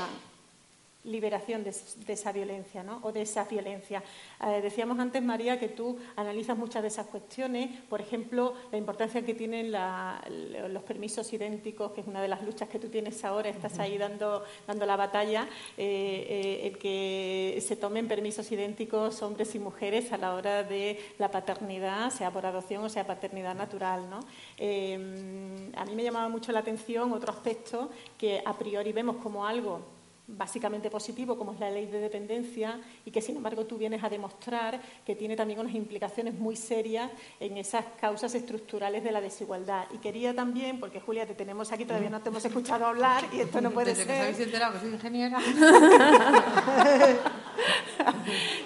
liberación 1.07 1.65
de, 1.65 1.73
esa 2.13 2.33
violencia 2.33 2.83
¿no? 2.83 3.01
o 3.03 3.13
de 3.13 3.23
esa 3.23 3.45
violencia. 3.45 4.03
Eh, 4.45 4.61
decíamos 4.61 4.99
antes, 4.99 5.23
María, 5.23 5.59
que 5.59 5.69
tú 5.69 5.99
analizas 6.17 6.57
muchas 6.57 6.83
de 6.83 6.89
esas 6.89 7.07
cuestiones, 7.07 7.71
por 7.89 8.01
ejemplo, 8.01 8.55
la 8.71 8.79
importancia 8.79 9.25
que 9.25 9.35
tienen 9.35 9.73
los 9.73 10.83
permisos 10.83 11.33
idénticos, 11.33 11.93
que 11.93 12.01
es 12.01 12.07
una 12.07 12.21
de 12.21 12.29
las 12.29 12.43
luchas 12.43 12.69
que 12.69 12.79
tú 12.79 12.89
tienes 12.89 13.25
ahora, 13.25 13.49
estás 13.49 13.79
ahí 13.79 13.97
dando, 13.99 14.45
dando 14.67 14.87
la 14.87 14.97
batalla, 14.97 15.49
eh, 15.77 16.27
eh, 16.29 16.67
el 16.67 16.79
que 16.79 17.63
se 17.67 17.77
tomen 17.77 18.09
permisos 18.09 18.51
idénticos 18.51 19.23
hombres 19.23 19.55
y 19.55 19.59
mujeres 19.59 20.13
a 20.13 20.19
la 20.19 20.35
hora 20.35 20.63
de 20.63 20.99
la 21.19 21.31
paternidad, 21.31 22.11
sea 22.11 22.31
por 22.31 22.45
adopción 22.45 22.85
o 22.85 22.89
sea 22.89 23.07
paternidad 23.07 23.55
natural. 23.55 24.11
¿no? 24.11 24.19
a 24.19 25.85
mí 25.85 25.95
me 25.95 26.03
llamaba 26.03 26.29
mucho 26.29 26.53
la 26.53 26.61
atención 26.61 27.13
otro 27.13 27.33
aspecto 27.33 27.91
que 28.19 28.43
a 28.45 28.57
priori 28.57 28.93
vemos 28.93 29.17
como 29.17 29.47
algo 29.47 29.96
básicamente 30.29 30.91
positivo, 30.91 31.39
como 31.39 31.53
es 31.53 31.61
la 31.61 31.71
ley 31.71 31.87
de 31.87 32.01
dependencia, 32.01 32.81
y 33.05 33.11
que 33.11 33.23
sin 33.23 33.37
embargo 33.37 33.65
tú 33.67 33.79
vienes 33.79 34.03
a 34.03 34.09
demostrar 34.09 34.81
que 35.05 35.15
tiene 35.15 35.37
también 35.37 35.61
unas 35.61 35.75
implicaciones 35.75 36.35
muy 36.35 36.57
serias 36.57 37.11
en 37.41 37.57
esas 37.57 37.85
causas 38.01 38.35
estructurales 38.35 39.05
de 39.05 39.13
la 39.13 39.21
desigualdad. 39.21 39.87
Y 39.93 39.99
quería 39.99 40.35
también, 40.35 40.81
porque 40.81 41.01
Julia, 41.01 41.27
te 41.27 41.35
tenemos 41.35 41.71
aquí, 41.73 41.85
todavía 41.85 42.11
no 42.11 42.21
te 42.21 42.29
hemos 42.31 42.45
escuchado 42.45 42.87
hablar, 42.87 43.25
y 43.33 43.41
esto 43.41 43.61
no 43.61 43.71
puede 43.73 43.95
ser. 43.95 44.07
Que 44.07 44.21
habéis 44.21 44.41
enterado 44.41 44.75
que 44.75 44.81
soy 44.81 44.91
ingeniera. 44.91 45.39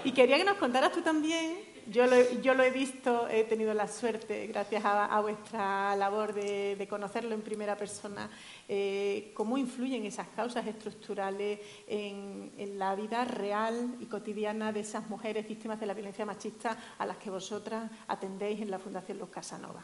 y 0.04 0.12
quería 0.12 0.36
que 0.36 0.44
nos 0.44 0.56
contaras 0.56 0.92
tú 0.92 1.02
también 1.02 1.70
yo 1.90 2.06
lo, 2.06 2.40
yo 2.40 2.54
lo, 2.54 2.62
he 2.62 2.70
visto, 2.70 3.28
he 3.28 3.44
tenido 3.44 3.74
la 3.74 3.88
suerte, 3.88 4.46
gracias 4.46 4.82
a, 4.84 5.20
vuestra 5.20 5.96
labor 5.96 6.32
de, 6.32 6.86
conocerlo 6.88 7.34
en 7.34 7.42
primera 7.42 7.76
persona, 7.76 8.30
eh, 8.68 9.32
cómo 9.34 9.58
influyen 9.58 10.04
esas 10.04 10.28
causas 10.28 10.66
estructurales 10.66 11.58
en, 11.88 12.78
la 12.78 12.94
vida 12.94 13.24
real 13.24 13.96
y 13.98 14.06
cotidiana 14.06 14.72
de 14.72 14.80
esas 14.80 15.08
mujeres 15.08 15.46
víctimas 15.48 15.80
de 15.80 15.86
la 15.86 15.94
violencia 15.94 16.24
machista 16.24 16.76
a 16.98 17.06
las 17.06 17.16
que 17.16 17.30
vosotras 17.30 17.90
atendéis 18.06 18.60
en 18.60 18.70
la 18.70 18.78
Fundación 18.78 19.18
Los 19.18 19.28
Casanova. 19.28 19.82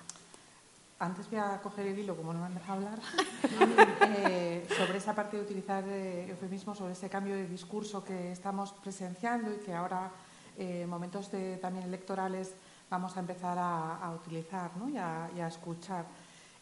Antes 0.98 1.28
voy 1.28 1.38
a 1.38 1.60
coger 1.60 1.88
el 1.88 1.98
hilo, 1.98 2.16
como 2.16 2.32
no 2.32 2.40
me 2.40 2.46
han 2.46 2.54
dejado 2.54 2.78
hablar, 2.78 2.98
eh, 4.00 4.66
sobre 4.78 4.96
esa 4.96 5.14
parte 5.14 5.36
de 5.36 5.42
utilizar 5.42 5.84
eh, 5.86 6.26
eufemismos, 6.30 6.78
sobre 6.78 6.94
ese 6.94 7.10
cambio 7.10 7.34
de 7.34 7.46
discurso 7.46 8.02
que 8.02 8.32
estamos 8.32 8.72
presenciando 8.72 9.52
y 9.52 9.58
que 9.58 9.74
ahora 9.74 10.10
eh, 10.56 10.86
momentos 10.88 11.30
de, 11.30 11.58
también 11.58 11.84
electorales 11.84 12.54
vamos 12.88 13.14
a 13.14 13.20
empezar 13.20 13.58
a, 13.60 14.10
utilizar 14.14 14.70
y, 14.90 14.96
a, 14.96 15.46
escuchar. 15.46 16.06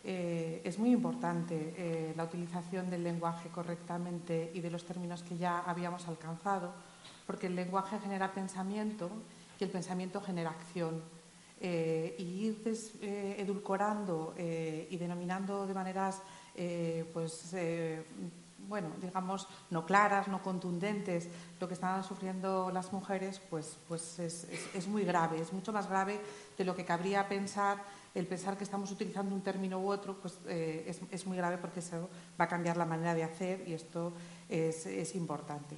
Eh, 0.03 0.63
es 0.65 0.81
muy 0.81 0.91
importante 0.91 2.13
la 2.17 2.25
utilización 2.25 2.91
del 2.91 3.05
lenguaje 3.05 3.51
correctamente 3.51 4.51
y 4.53 4.61
de 4.61 4.71
los 4.71 4.85
términos 4.85 5.23
que 5.23 5.37
ya 5.37 5.61
habíamos 5.61 6.09
alcanzado, 6.09 6.73
porque 7.25 7.47
el 7.47 7.55
lenguaje 7.55 8.01
genera 8.01 8.33
pensamiento 8.33 9.11
y 9.61 9.65
el 9.65 9.71
pensamiento 9.71 10.21
genera 10.21 10.51
acción. 10.51 11.03
Y 11.65 12.23
ir 12.47 12.63
edulcorando 13.39 14.35
y 14.37 14.97
denominando 14.97 15.67
de 15.67 15.75
maneras 15.75 16.21
pues, 17.13 17.55
bueno, 18.69 18.89
digamos, 19.01 19.47
no 19.71 19.85
claras, 19.85 20.29
no 20.29 20.43
contundentes, 20.43 21.29
lo 21.61 21.69
que 21.69 21.75
están 21.75 22.03
sufriendo 22.05 22.71
las 22.73 22.93
mujeres, 22.93 23.41
pues, 23.51 23.79
pues 23.89 24.19
es, 24.19 24.87
muy 24.87 25.05
grave, 25.05 25.41
es 25.41 25.53
mucho 25.53 25.73
más 25.73 25.89
grave 25.89 26.21
de 26.57 26.65
lo 26.65 26.75
que 26.75 26.85
cabría 26.85 27.29
pensar. 27.29 27.79
El 28.15 28.27
pensar 28.27 28.57
que 28.57 28.65
estamos 28.65 28.93
utilizando 28.93 29.35
un 29.35 29.43
término 29.43 29.81
u 29.81 29.91
otro, 29.91 30.15
pues 30.15 30.39
eh, 30.47 30.95
es, 31.11 31.27
muy 31.27 31.37
grave 31.37 31.59
porque 31.59 31.81
eso 31.81 32.09
va 32.41 32.45
a 32.45 32.49
cambiar 32.49 32.77
la 32.77 32.85
manera 32.85 33.13
de 33.15 33.25
hacer 33.25 33.69
y 33.69 33.75
esto 33.75 34.13
es, 34.49 35.15
importante. 35.17 35.77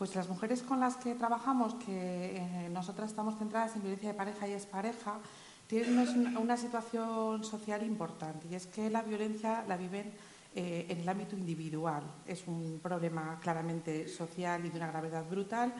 Pues 0.00 0.14
las 0.14 0.30
mujeres 0.30 0.62
con 0.62 0.80
las 0.80 0.96
que 0.96 1.14
trabajamos, 1.14 1.74
que 1.74 2.38
eh, 2.38 2.70
nosotras 2.70 3.10
estamos 3.10 3.36
centradas 3.36 3.76
en 3.76 3.82
violencia 3.82 4.08
de 4.08 4.14
pareja 4.14 4.48
y 4.48 4.52
es 4.52 4.64
pareja, 4.64 5.18
tienen 5.66 6.38
una 6.38 6.56
situación 6.56 7.44
social 7.44 7.82
importante 7.82 8.48
y 8.50 8.54
es 8.54 8.66
que 8.66 8.88
la 8.88 9.02
violencia 9.02 9.62
la 9.68 9.76
viven 9.76 10.10
eh, 10.54 10.86
en 10.88 11.00
el 11.00 11.06
ámbito 11.10 11.36
individual. 11.36 12.02
Es 12.26 12.46
un 12.46 12.80
problema 12.82 13.38
claramente 13.42 14.08
social 14.08 14.64
y 14.64 14.70
de 14.70 14.78
una 14.78 14.86
gravedad 14.86 15.22
brutal, 15.28 15.70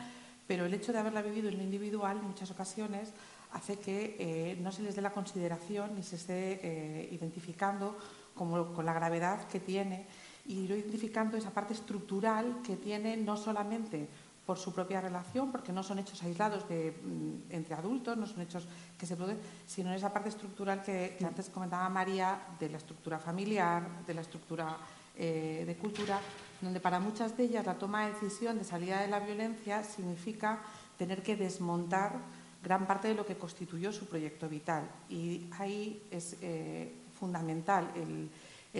pero 0.45 0.67
el 0.67 0.73
hecho 0.75 0.93
de 0.93 0.99
haberla 0.99 1.23
vivido 1.23 1.49
en 1.49 1.57
lo 1.57 1.63
individual 1.63 2.17
en 2.17 2.25
muchas 2.25 2.51
ocasiones 2.51 3.13
hace 3.53 3.79
que 3.79 4.17
eh, 4.19 4.59
no 4.61 4.71
se 4.71 4.83
les 4.83 4.95
dé 4.95 5.01
la 5.01 5.13
consideración 5.13 5.95
ni 5.95 6.03
se 6.03 6.17
esté 6.17 7.09
identificando 7.11 7.97
como, 8.35 8.71
con 8.71 8.85
la 8.85 8.93
gravedad 8.93 9.47
que 9.47 9.59
tiene 9.59 10.05
y 10.45 10.59
ir 10.61 10.71
identificando 10.71 11.37
esa 11.37 11.51
parte 11.51 11.73
estructural 11.73 12.61
que 12.63 12.75
tiene 12.75 13.17
no 13.17 13.37
solamente 13.37 14.07
por 14.45 14.57
su 14.57 14.73
propia 14.73 14.99
relación, 15.01 15.51
porque 15.51 15.71
no 15.71 15.83
son 15.83 15.99
hechos 15.99 16.21
aislados 16.23 16.67
de, 16.67 16.91
mm, 16.91 17.53
entre 17.53 17.75
adultos, 17.75 18.17
no 18.17 18.25
son 18.25 18.41
hechos 18.41 18.67
que 18.97 19.05
se 19.05 19.15
producen, 19.15 19.39
sino 19.67 19.89
en 19.89 19.95
esa 19.95 20.11
parte 20.11 20.29
estructural 20.29 20.81
que, 20.81 21.17
antes 21.25 21.49
comentaba 21.49 21.87
María, 21.89 22.39
de 22.59 22.69
la 22.69 22.77
estructura 22.77 23.19
familiar, 23.19 24.03
de 24.05 24.13
la 24.13 24.21
estructura 24.21 24.77
eh, 25.15 25.63
de 25.65 25.75
cultura, 25.75 26.19
donde 26.59 26.79
para 26.79 26.99
muchas 26.99 27.37
de 27.37 27.43
ellas 27.43 27.65
la 27.65 27.75
toma 27.75 28.05
de 28.05 28.13
decisión 28.13 28.57
de 28.57 28.63
salida 28.63 29.01
de 29.01 29.07
la 29.07 29.19
violencia 29.19 29.83
significa 29.83 30.61
tener 30.97 31.21
que 31.21 31.35
desmontar 31.35 32.19
gran 32.63 32.85
parte 32.85 33.07
de 33.09 33.15
lo 33.15 33.25
que 33.25 33.35
constituyó 33.35 33.91
su 33.91 34.05
proyecto 34.05 34.49
vital. 34.49 34.89
Y 35.09 35.47
ahí 35.59 36.03
es 36.11 36.37
eh, 36.41 36.93
fundamental 37.19 37.91
el, 37.95 38.29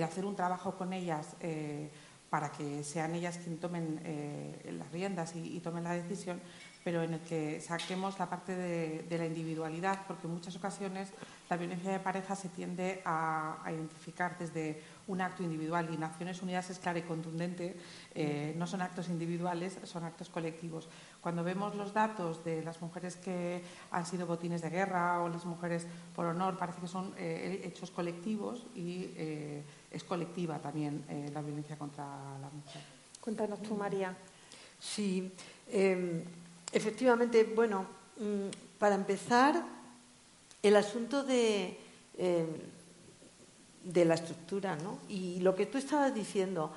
hacer 0.04 0.26
un 0.26 0.36
trabajo 0.36 0.76
con 0.76 0.94
ellas. 0.94 1.36
Eh, 1.40 1.90
para 2.32 2.50
que 2.50 2.82
sean 2.86 3.14
ellas 3.14 3.38
quienes 3.38 3.60
tomen 3.60 4.00
eh, 4.06 4.74
las 4.80 4.90
riendas 4.90 5.36
y, 5.36 5.60
tomen 5.60 5.84
la 5.84 5.92
decisión, 5.92 6.40
pero 6.82 7.04
en 7.04 7.16
el 7.16 7.20
que 7.20 7.60
saquemos 7.60 8.18
la 8.20 8.30
parte 8.30 8.56
de, 8.56 9.18
la 9.18 9.26
individualidad, 9.26 10.08
porque 10.08 10.28
en 10.28 10.34
muchas 10.36 10.56
ocasiones 10.56 11.10
la 11.50 11.58
violencia 11.58 11.92
de 11.92 12.00
pareja 12.00 12.38
se 12.38 12.48
tiende 12.48 13.02
a, 13.04 13.62
identificar 13.68 14.38
desde 14.40 14.82
un 15.08 15.20
acto 15.20 15.44
individual 15.44 15.90
y 15.94 15.98
Naciones 15.98 16.42
Unidas 16.42 16.70
es 16.70 16.80
clara 16.80 17.00
y 17.00 17.02
contundente, 17.02 17.76
eh, 18.16 18.56
no 18.58 18.66
son 18.66 18.82
actos 18.82 19.10
individuales, 19.10 19.78
son 19.84 20.06
actos 20.06 20.30
colectivos. 20.30 20.88
Cuando 21.20 21.44
vemos 21.44 21.76
los 21.76 21.94
datos 21.94 22.46
de 22.46 22.64
las 22.64 22.82
mujeres 22.82 23.18
que 23.18 23.62
han 23.92 24.06
sido 24.06 24.26
botines 24.26 24.62
de 24.62 24.70
guerra 24.70 25.22
o 25.22 25.28
las 25.28 25.44
mujeres 25.44 25.86
por 26.16 26.28
honor, 26.28 26.58
parece 26.58 26.80
que 26.80 26.88
son 26.88 27.14
hechos 27.18 27.92
colectivos 27.92 28.66
y 28.74 29.10
es 29.92 30.04
colectiva 30.04 30.60
también 30.60 31.04
eh, 31.10 31.30
la 31.34 31.42
violencia 31.42 31.78
contra 31.78 32.06
la 32.06 32.50
mujer. 32.50 32.82
Cuéntanos 33.20 33.62
tú, 33.62 33.76
María. 33.76 34.16
Sí, 34.80 35.32
em, 35.70 36.24
efectivamente, 36.72 37.44
bueno, 37.44 37.86
mm, 38.18 38.80
para 38.80 38.96
empezar, 38.96 39.64
el 40.64 40.76
asunto 40.76 41.24
de, 41.24 41.78
em, 42.18 42.48
de 43.84 44.06
la 44.06 44.16
estructura, 44.16 44.76
¿no? 44.76 45.00
Y 45.10 45.40
lo 45.40 45.56
que 45.56 45.66
tú 45.66 45.78
estabas 45.78 46.14
diciendo, 46.14 46.72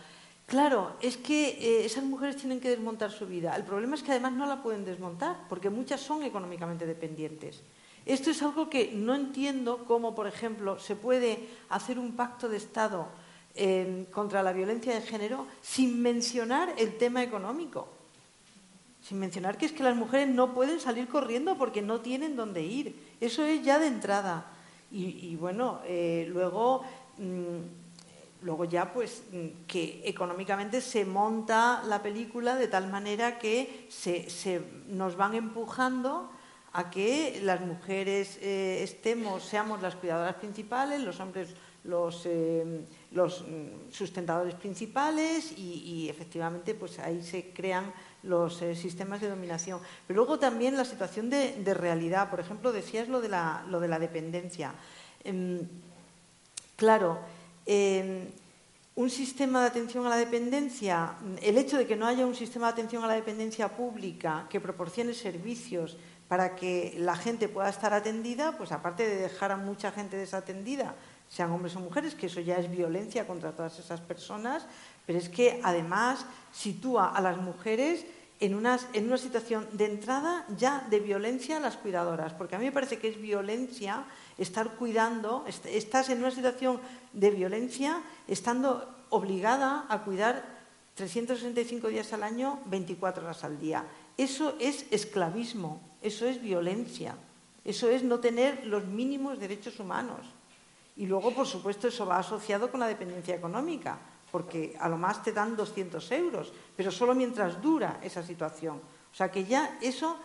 claro, 0.47 0.97
es 1.01 1.17
que 1.17 1.49
eh, 1.49 1.85
esas 1.85 2.05
mujeres 2.05 2.37
tienen 2.37 2.61
que 2.61 2.71
desmontar 2.71 3.11
su 3.11 3.27
vida. 3.27 3.55
El 3.57 3.65
problema 3.65 3.95
es 3.95 4.03
que 4.03 4.11
además 4.11 4.33
no 4.33 4.47
la 4.47 4.62
pueden 4.62 4.85
desmontar, 4.85 5.37
porque 5.49 5.71
muchas 5.71 6.01
son 6.01 6.23
económicamente 6.23 6.87
dependientes. 6.87 7.61
Esto 8.07 8.31
es 8.31 8.43
algo 8.43 8.69
que 8.69 8.93
no 8.93 9.15
entiendo 9.15 9.85
cómo, 9.87 10.15
por 10.15 10.27
ejemplo, 10.27 10.79
se 10.79 10.95
puede 10.95 11.49
hacer 11.71 11.99
un 11.99 12.13
pacto 12.13 12.49
de 12.49 12.59
Estado 12.59 13.09
eh, 13.55 14.07
contra 14.11 14.43
la 14.43 14.53
violencia 14.53 14.95
de 14.95 15.01
género 15.01 15.47
sin 15.63 16.03
mencionar 16.03 16.75
el 16.77 16.99
tema 16.99 17.23
económico. 17.23 17.89
Sin 19.03 19.19
mencionar 19.19 19.57
que 19.57 19.67
es 19.67 19.73
que 19.73 19.83
las 19.83 19.97
mujeres 19.97 20.29
no 20.29 20.55
pueden 20.55 20.81
salir 20.81 21.09
corriendo 21.09 21.57
porque 21.57 21.81
no 21.81 22.01
tienen 22.01 22.37
dónde 22.37 22.63
ir. 22.63 22.95
Eso 23.21 23.45
es 23.45 23.63
ya 23.63 23.79
de 23.79 23.87
entrada. 23.87 24.51
Y, 24.91 25.35
bueno, 25.37 25.81
eh, 25.87 26.29
luego, 26.31 26.85
mm, 27.19 28.45
luego 28.45 28.65
ya 28.65 28.93
pues 28.93 29.25
mm, 29.33 29.67
que 29.67 30.03
económicamente 30.05 30.81
se 30.81 31.05
monta 31.05 31.83
la 31.85 32.01
película 32.01 32.55
de 32.55 32.69
tal 32.69 32.89
manera 32.91 33.39
que 33.39 33.87
se, 33.89 34.31
se 34.31 34.63
nos 34.89 35.17
van 35.17 35.35
empujando 35.35 36.31
a 36.75 36.91
que 36.91 37.41
las 37.43 37.61
mujeres 37.61 38.39
eh, 38.43 38.83
estemos, 38.83 39.45
seamos 39.45 39.81
las 39.81 39.95
cuidadoras 39.95 40.35
principales, 40.35 41.01
los 41.01 41.20
hombres 41.20 41.55
los, 41.85 42.22
eh, 42.27 42.85
mm, 43.12 43.93
sustentadores 43.93 44.55
principales 44.55 45.53
y, 45.57 46.09
efectivamente 46.09 46.75
pues 46.75 46.99
ahí 46.99 47.22
se 47.22 47.53
crean 47.53 47.93
los 48.22 48.61
eh, 48.62 48.75
sistemas 48.75 49.20
de 49.20 49.29
dominación. 49.29 49.81
Pero 50.07 50.16
luego 50.18 50.39
también 50.39 50.77
la 50.77 50.85
situación 50.85 51.31
de, 51.31 51.75
realidad, 51.75 52.29
por 52.29 52.41
ejemplo, 52.41 52.72
decías 52.72 53.09
lo 53.09 53.20
de 53.20 53.29
la, 53.29 53.64
lo 53.68 53.79
de 53.81 53.89
la 53.89 53.99
dependencia. 53.99 54.75
Em, 55.22 55.61
claro, 56.77 57.20
em, 57.66 58.27
un 58.97 59.11
sistema 59.11 59.61
de 59.61 59.68
atención 59.68 60.07
a 60.07 60.09
la 60.09 60.16
dependencia, 60.16 61.14
el 61.43 61.59
hecho 61.59 61.77
de 61.79 61.87
que 61.87 61.97
no 61.97 62.07
haya 62.07 62.27
un 62.27 62.35
sistema 62.35 62.66
de 62.66 62.72
atención 62.72 63.03
a 63.03 63.09
la 63.09 63.14
dependencia 63.14 63.68
pública 63.68 64.47
que 64.49 64.61
proporcione 64.61 65.14
servicios 65.14 65.97
para 66.29 66.57
que 66.57 66.95
la 66.99 67.16
gente 67.16 67.49
pueda 67.49 67.68
estar 67.68 67.93
atendida, 67.93 68.57
pues 68.57 68.72
aparte 68.72 69.07
de 69.09 69.16
dejar 69.16 69.53
a 69.53 69.57
mucha 69.57 69.93
gente 69.93 70.16
desatendida, 70.16 70.95
sean 71.29 71.51
hombres 71.51 71.77
o 71.77 71.81
mujeres, 71.81 72.14
que 72.14 72.27
eso 72.27 72.41
ya 72.41 72.57
es 72.57 72.70
violencia 72.70 73.27
contra 73.27 73.53
todas 73.53 73.79
esas 73.79 74.01
personas, 74.01 74.66
pero 75.07 75.18
es 75.18 75.29
que 75.29 75.61
además 75.62 76.25
sitúa 76.53 77.11
a 77.14 77.20
las 77.20 77.37
mujeres 77.39 78.05
en, 78.41 78.53
en 78.53 79.07
una 79.07 79.18
situación 79.18 79.66
de 79.72 79.87
entrada 79.87 80.47
ya 80.57 80.87
de 80.91 81.01
violencia 81.01 81.57
a 81.57 81.61
las 81.61 81.77
cuidadoras, 81.77 82.33
porque 82.33 82.57
a 82.57 82.59
mí 82.59 82.66
me 82.66 82.72
parece 82.72 82.99
que 82.99 83.09
es 83.09 83.20
violencia 83.20 84.05
estar 84.39 84.77
cuidando, 84.77 85.45
estás 85.47 86.09
en 86.09 86.18
una 86.18 86.31
situación 86.31 86.81
de 87.12 87.31
violencia 87.31 88.03
estando 88.29 88.95
obligada 89.11 89.87
a 89.89 90.03
cuidar 90.03 90.45
365 90.95 91.89
días 91.89 92.12
al 92.12 92.22
año, 92.22 92.61
24 92.66 93.25
horas 93.25 93.45
al 93.45 93.59
día. 93.59 93.85
Eso 94.16 94.55
es 94.61 94.87
esclavismo, 94.91 95.81
eso 96.05 96.27
es 96.27 96.41
violencia, 96.41 97.17
eso 97.65 97.89
es 97.89 98.03
no 98.05 98.21
tener 98.21 98.67
los 98.67 98.85
mínimos 98.85 99.41
derechos 99.41 99.81
humanos. 99.81 100.21
Y 100.97 101.07
luego, 101.07 101.33
por 101.33 101.47
supuesto, 101.47 101.89
eso 101.89 102.05
va 102.05 102.19
asociado 102.19 102.71
con 102.71 102.81
la 102.81 102.87
dependencia 102.87 103.35
económica, 103.35 103.99
porque 104.31 104.77
a 104.79 104.89
lo 104.89 104.99
más 104.99 105.23
te 105.23 105.33
dan 105.33 105.57
200 105.57 106.13
euros, 106.13 106.53
pero 106.77 106.93
solo 106.93 107.15
mientras 107.15 107.61
dura 107.63 108.01
esa 108.03 108.23
situación. 108.23 108.77
O 108.77 109.17
sea 109.17 109.31
que 109.31 109.45
ya 109.47 109.79
eso, 109.81 110.19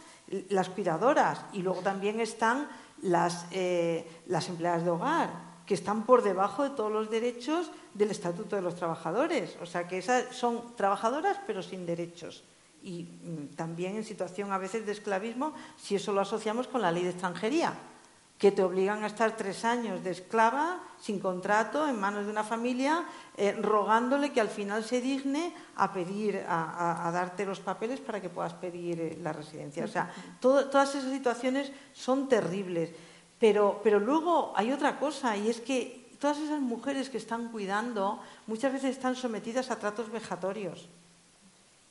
las 0.50 0.68
cuidadoras, 0.68 1.46
y 1.54 1.62
luego 1.62 1.80
también 1.80 2.20
están 2.20 2.68
las, 3.02 3.48
eh, 3.52 4.06
las 4.28 4.50
empleadas 4.50 4.84
de 4.84 4.90
hogar, 4.90 5.30
que 5.66 5.76
están 5.76 6.06
por 6.06 6.24
debajo 6.24 6.64
de 6.64 6.72
todos 6.72 6.92
los 6.92 7.10
derechos 7.10 7.72
del 7.94 8.12
Estatuto 8.12 8.58
de 8.58 8.64
los 8.64 8.76
Trabajadores. 8.76 9.56
O 9.62 9.66
sea 9.66 9.88
que 9.88 10.00
esas 10.00 10.36
son 10.36 10.76
trabajadoras 10.76 11.40
pero 11.48 11.64
sin 11.64 11.86
derechos 11.86 12.44
y 12.84 13.04
mm, 13.04 13.56
también 13.56 13.96
en 13.96 14.04
situación 14.04 14.52
a 14.52 14.58
veces 14.58 14.86
de 14.86 14.92
esclavismo 14.92 15.54
si 15.78 15.96
eso 15.96 16.14
lo 16.14 16.22
asociamos 16.22 16.68
con 16.68 16.82
la 16.82 16.92
ley 16.92 17.04
de 17.04 17.12
extranjería, 17.12 17.74
que 18.40 18.54
te 18.54 18.64
obligan 18.64 19.04
a 19.04 19.08
estar 19.08 19.36
tres 19.36 19.66
años 19.66 20.02
de 20.02 20.12
esclava, 20.12 20.80
sin 20.98 21.20
contrato, 21.20 21.86
en 21.88 22.00
manos 22.00 22.26
de 22.26 22.32
una 22.32 22.46
familia, 22.46 23.04
eh, 23.36 23.52
rogándole 23.52 24.32
que 24.32 24.40
al 24.40 24.48
final 24.48 24.86
se 24.86 25.02
digne 25.02 25.54
a 25.76 25.92
pedir, 25.92 26.46
a, 26.48 27.12
darte 27.12 27.46
los 27.46 27.60
papeles 27.60 28.00
para 28.00 28.22
que 28.22 28.30
puedas 28.30 28.54
pedir 28.54 29.02
eh, 29.02 29.20
la 29.22 29.34
residencia. 29.34 29.84
O 29.84 29.90
sea, 29.90 30.10
todas 30.40 30.96
esas 30.96 31.12
situaciones 31.12 31.74
son 31.94 32.30
terribles. 32.30 32.92
Pero, 33.38 33.82
pero 33.84 34.00
luego 34.00 34.54
hay 34.56 34.72
otra 34.72 35.00
cosa, 35.00 35.36
y 35.36 35.50
es 35.50 35.60
que 35.60 36.16
todas 36.18 36.38
esas 36.38 36.62
mujeres 36.62 37.10
que 37.10 37.18
están 37.18 37.50
cuidando 37.50 38.22
muchas 38.48 38.72
veces 38.72 38.92
están 38.92 39.16
sometidas 39.16 39.70
a 39.70 39.80
tratos 39.80 40.12
vejatorios. 40.12 40.88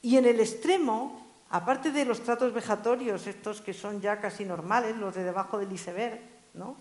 Y 0.03 0.17
en 0.17 0.27
el 0.27 0.41
extremo, 0.41 1.27
aparte 1.51 1.91
de 1.91 2.05
los 2.05 2.23
tratos 2.23 2.53
vejatorios, 2.53 3.27
estos 3.27 3.61
que 3.61 3.75
son 3.75 4.01
ya 4.01 4.21
casi 4.21 4.45
normales, 4.45 4.97
los 4.97 5.15
de 5.15 5.25
debajo 5.25 5.59
del 5.59 5.73
iceberg, 5.73 6.21
¿no? 6.55 6.77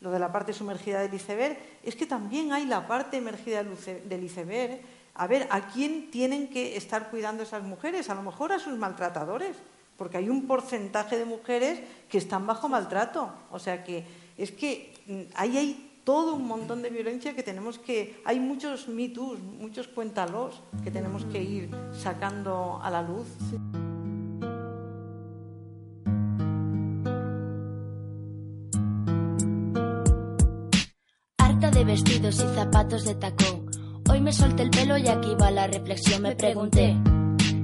lo 0.00 0.10
de 0.10 0.18
la 0.18 0.32
parte 0.32 0.52
sumergida 0.52 1.00
del 1.00 1.14
iceberg, 1.14 1.58
es 1.82 1.96
que 1.96 2.06
también 2.06 2.52
hay 2.52 2.66
la 2.66 2.86
parte 2.86 3.16
emergida 3.16 3.62
del 3.62 4.24
iceberg. 4.24 4.80
A 5.14 5.26
ver, 5.26 5.46
¿a 5.50 5.68
quién 5.68 6.10
tienen 6.10 6.48
que 6.48 6.76
estar 6.76 7.10
cuidando 7.10 7.42
esas 7.42 7.62
mujeres? 7.62 8.10
A 8.10 8.14
lo 8.14 8.22
mejor 8.22 8.52
a 8.52 8.58
sus 8.58 8.76
maltratadores, 8.76 9.56
porque 9.96 10.18
hay 10.18 10.28
un 10.28 10.46
porcentaje 10.46 11.16
de 11.18 11.24
mujeres 11.24 11.80
que 12.10 12.18
están 12.18 12.46
bajo 12.46 12.68
maltrato. 12.68 13.32
O 13.50 13.58
sea 13.58 13.82
que 13.82 14.04
es 14.36 14.52
que 14.52 14.92
mm, 15.06 15.32
ahí 15.34 15.56
hay 15.56 15.85
todo 16.06 16.36
un 16.36 16.46
montón 16.46 16.82
de 16.82 16.88
violencia 16.88 17.34
que 17.34 17.42
tenemos 17.42 17.80
que... 17.80 18.22
Hay 18.24 18.38
muchos 18.38 18.86
mitos, 18.86 19.40
muchos 19.40 19.88
cuéntalos 19.88 20.62
que 20.84 20.92
tenemos 20.92 21.24
que 21.24 21.42
ir 21.42 21.68
sacando 21.92 22.78
a 22.80 22.88
la 22.90 23.02
luz. 23.02 23.26
Harta 31.38 31.70
de 31.72 31.84
vestidos 31.84 32.36
y 32.36 32.54
zapatos 32.54 33.04
de 33.04 33.16
tacón. 33.16 33.66
Hoy 34.08 34.20
me 34.20 34.32
solté 34.32 34.62
el 34.62 34.70
pelo 34.70 34.96
y 34.96 35.08
aquí 35.08 35.34
va 35.34 35.50
la 35.50 35.66
reflexión. 35.66 36.22
Me 36.22 36.36
pregunté 36.36 36.96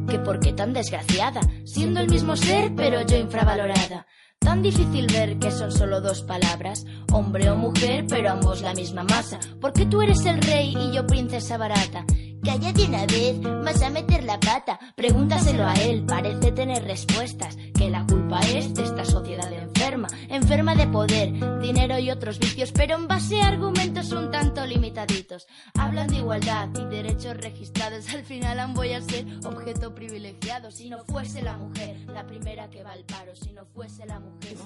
que 0.08 0.18
por 0.18 0.40
qué 0.40 0.52
tan 0.52 0.72
desgraciada, 0.72 1.42
siendo 1.64 2.00
el 2.00 2.10
mismo 2.10 2.34
ser 2.34 2.74
pero 2.74 3.02
yo 3.06 3.18
infravalorada. 3.18 4.04
Tan 4.42 4.62
difícil 4.62 5.06
ver 5.06 5.38
que 5.38 5.50
son 5.50 5.70
solo 5.70 6.00
dos 6.00 6.22
palabras, 6.22 6.84
hombre 7.12 7.48
o 7.50 7.56
mujer, 7.56 8.06
pero 8.08 8.30
ambos 8.30 8.60
la 8.60 8.74
misma 8.74 9.04
masa. 9.04 9.38
Porque 9.60 9.86
tú 9.86 10.02
eres 10.02 10.24
el 10.26 10.40
rey 10.42 10.74
y 10.76 10.94
yo 10.94 11.06
princesa 11.06 11.56
barata. 11.56 12.04
Cállate 12.44 12.86
una 12.86 13.06
vez, 13.06 13.40
vas 13.40 13.80
a 13.82 13.90
meter 13.90 14.24
la 14.24 14.40
pata. 14.40 14.78
Pregúntaselo 14.96 15.64
a 15.64 15.74
él, 15.74 16.04
parece 16.04 16.50
tener 16.50 16.82
respuestas. 16.84 17.56
Que 17.78 17.88
la 17.88 18.04
culpa 18.04 18.40
es 18.40 18.74
de 18.74 18.82
esta 18.82 19.04
sociedad 19.04 19.48
enferma, 19.82 20.06
enferma 20.28 20.74
de 20.76 20.86
poder, 20.86 21.60
dinero 21.60 21.98
y 21.98 22.08
otros 22.08 22.38
vicios, 22.38 22.70
pero 22.70 22.94
en 22.94 23.08
base 23.08 23.40
a 23.40 23.48
argumentos 23.48 24.12
un 24.12 24.30
tanto 24.30 24.64
limitaditos. 24.64 25.48
Hablan 25.74 26.06
de 26.06 26.18
igualdad 26.18 26.68
y 26.78 26.84
derechos 26.84 27.36
registrados, 27.36 28.08
al 28.14 28.22
final 28.22 28.60
han 28.60 28.74
voy 28.74 28.92
a 28.92 29.02
ser 29.02 29.26
objeto 29.44 29.92
privilegiado. 29.92 30.70
Si 30.70 30.88
no 30.88 31.04
fuese 31.04 31.42
la 31.42 31.56
mujer 31.56 31.96
la 32.06 32.24
primera 32.24 32.70
que 32.70 32.84
va 32.84 32.92
al 32.92 33.02
paro, 33.02 33.34
si 33.34 33.52
no 33.52 33.64
fuese 33.64 34.06
la 34.06 34.20
mujer. 34.20 34.56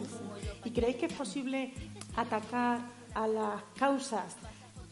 ¿Y 0.64 0.70
creéis 0.70 0.96
que 0.96 1.06
es 1.06 1.14
posible 1.14 1.72
atacar 2.14 2.80
a 3.14 3.26
las 3.26 3.62
causas 3.78 4.36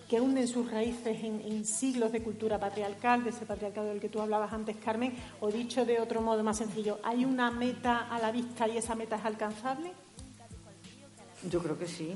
que 0.09 0.23
hunden 0.23 0.49
sus 0.49 0.71
raíces 0.71 1.23
en, 1.23 1.65
siglos 1.67 2.13
de 2.13 2.23
cultura 2.23 2.59
patriarcal, 2.59 3.25
de 3.25 3.31
ese 3.31 3.45
patriarcado 3.45 3.89
del 3.89 4.01
que 4.01 4.09
tú 4.09 4.23
hablabas 4.23 4.53
antes, 4.55 4.77
Carmen, 4.77 5.15
o 5.41 5.51
dicho 5.51 5.85
de 5.85 6.01
otro 6.01 6.23
modo 6.23 6.43
más 6.43 6.59
sencillo, 6.59 6.99
¿hay 7.03 7.27
una 7.27 7.51
meta 7.51 8.09
a 8.11 8.19
la 8.19 8.31
vista 8.31 8.67
y 8.69 8.79
esa 8.79 8.95
meta 8.95 9.17
es 9.17 9.25
alcanzable? 9.25 9.93
Yo 11.51 11.63
creo 11.63 11.79
que 11.79 11.87
sí. 11.87 12.15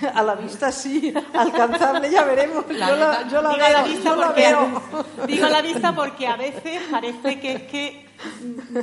A 0.14 0.22
la 0.22 0.34
vista 0.34 0.72
sí, 0.72 1.12
alcanzable 1.32 2.10
ya 2.10 2.24
veremos. 2.24 2.64
yo 2.68 2.76
la, 2.76 3.28
yo 3.28 3.42
digo, 3.42 3.68
la 3.68 3.82
vista 3.84 4.14
porque, 4.16 4.56
digo 5.26 5.48
la 5.48 5.62
vista 5.62 5.94
porque 5.94 6.26
a 6.26 6.36
veces 6.36 6.82
parece 6.90 7.38
que 7.40 7.52
es 7.52 7.62
que 7.62 8.04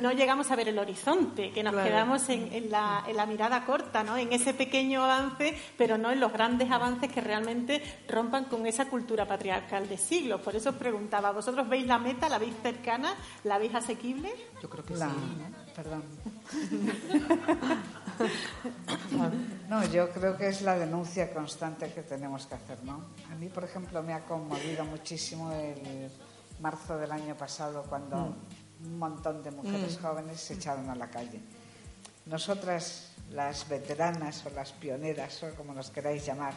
no 0.02 0.12
llegamos 0.12 0.52
a 0.52 0.56
ver 0.56 0.70
el 0.70 0.78
horizonte, 0.78 1.52
que 1.52 1.64
nos 1.64 1.74
quedamos 1.76 2.28
en, 2.30 2.70
la, 2.70 3.04
en, 3.08 3.16
la, 3.16 3.26
mirada 3.26 3.66
corta, 3.66 4.04
¿no? 4.04 4.18
en 4.18 4.32
ese 4.34 4.54
pequeño 4.54 5.04
avance, 5.04 5.58
pero 5.78 5.98
no 5.98 6.12
en 6.12 6.20
los 6.20 6.32
grandes 6.32 6.70
avances 6.70 7.12
que 7.12 7.22
realmente 7.22 7.82
rompan 8.08 8.46
con 8.46 8.66
esa 8.68 8.86
cultura 8.86 9.26
patriarcal 9.28 9.88
de 9.88 9.98
siglos. 9.98 10.42
Por 10.42 10.56
eso 10.56 10.70
os 10.70 10.76
preguntaba, 10.76 11.32
¿vosotros 11.32 11.68
veis 11.68 11.88
la 11.88 11.98
meta, 11.98 12.30
la 12.30 12.38
veis 12.38 12.54
cercana, 12.62 13.16
la 13.44 13.58
veis 13.58 13.74
asequible? 13.74 14.32
Yo 14.62 14.70
creo 14.70 14.86
que 14.86 14.96
sí. 14.96 15.04
Perdón. 15.76 16.04
No, 19.70 19.86
yo 19.86 20.10
creo 20.10 20.38
que 20.38 20.50
es 20.50 20.62
la 20.62 20.78
denuncia 20.78 21.34
constante 21.34 21.92
que 21.94 22.04
tenemos 22.04 22.46
que 22.46 22.56
hacer, 22.56 22.84
¿no? 22.84 23.06
A 23.32 23.36
mí, 23.36 23.48
por 23.48 23.64
ejemplo, 23.64 24.04
me 24.04 24.14
ha 24.14 24.26
conmovido 24.26 24.84
muchísimo 24.86 25.52
el 25.54 26.12
marzo 26.60 26.98
del 26.98 27.12
año 27.12 27.36
pasado 27.36 27.84
cuando 27.88 28.18
mm. 28.18 28.86
un 28.86 29.00
montón 29.00 29.44
de 29.44 29.52
mujeres 29.52 29.98
mm. 29.98 30.02
jóvenes 30.02 30.42
se 30.42 30.56
echaron 30.56 30.90
a 30.90 30.96
la 30.96 31.10
calle. 31.10 31.42
Nosotras, 32.26 33.14
las 33.32 33.68
veteranas 33.68 34.46
o 34.46 34.50
las 34.52 34.72
pioneras, 34.74 35.42
o 35.44 35.56
como 35.56 35.74
nos 35.74 35.90
queráis 35.90 36.26
llamar, 36.26 36.54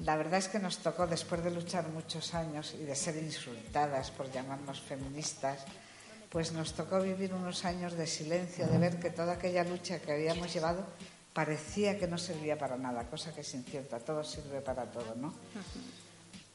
la 0.00 0.16
verdad 0.16 0.38
es 0.38 0.48
que 0.48 0.58
nos 0.58 0.78
tocó, 0.78 1.06
después 1.06 1.44
de 1.44 1.50
luchar 1.50 1.88
muchos 1.88 2.34
años 2.34 2.74
y 2.78 2.84
de 2.84 2.94
ser 2.94 3.16
insultadas 3.16 4.10
por 4.10 4.30
llamarnos 4.30 4.80
feministas, 4.80 5.64
pues 6.30 6.52
nos 6.52 6.72
tocó 6.74 7.00
vivir 7.00 7.34
unos 7.34 7.64
años 7.64 7.94
de 7.94 8.06
silencio, 8.06 8.66
de 8.66 8.78
ver 8.78 9.00
que 9.00 9.10
toda 9.10 9.34
aquella 9.34 9.64
lucha 9.64 9.98
que 9.98 10.12
habíamos 10.12 10.54
llevado 10.54 10.86
parecía 11.32 11.98
que 11.98 12.06
no 12.06 12.18
servía 12.18 12.56
para 12.56 12.76
nada, 12.76 13.04
cosa 13.10 13.34
que 13.34 13.40
es 13.40 13.54
incierta, 13.54 13.98
todo 13.98 14.22
sirve 14.22 14.60
para 14.60 14.84
todo, 14.86 15.14
¿no? 15.16 15.34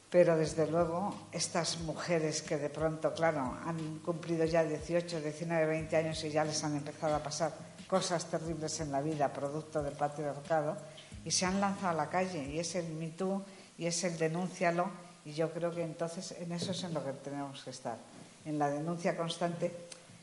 Pero 0.10 0.38
desde 0.38 0.68
luego 0.68 1.28
estas 1.34 1.80
mujeres 1.80 2.42
que 2.42 2.58
de 2.58 2.70
pronto, 2.70 3.14
claro, 3.14 3.58
han 3.66 4.00
cumplido 4.00 4.46
ya 4.46 4.64
18, 4.64 5.20
19, 5.20 5.66
20 5.66 5.98
años 5.98 6.24
y 6.24 6.30
ya 6.30 6.46
les 6.46 6.64
han 6.64 6.78
empezado 6.78 7.16
a 7.16 7.24
pasar 7.24 7.52
cosas 7.88 8.26
terribles 8.30 8.80
en 8.80 8.94
la 8.94 9.02
vida, 9.02 9.34
producto 9.34 9.84
del 9.84 9.94
patriarcado, 9.94 10.78
y 11.26 11.32
se 11.32 11.46
han 11.46 11.60
lanzado 11.60 11.90
a 11.90 12.06
la 12.06 12.10
calle, 12.10 12.48
y 12.48 12.60
es 12.60 12.76
el 12.76 12.94
Me 12.94 13.14
y 13.78 13.88
es 13.88 14.04
el 14.06 14.18
denúncialo, 14.18 14.90
y 15.26 15.34
yo 15.34 15.52
creo 15.52 15.72
que 15.72 15.84
entonces 15.84 16.34
en 16.40 16.54
eso 16.54 16.72
es 16.72 16.84
en 16.84 16.94
lo 16.94 17.04
que 17.04 17.12
tenemos 17.12 17.64
que 17.64 17.72
estar 17.72 17.98
en 18.46 18.60
la 18.60 18.70
denuncia 18.70 19.18
constante, 19.18 19.72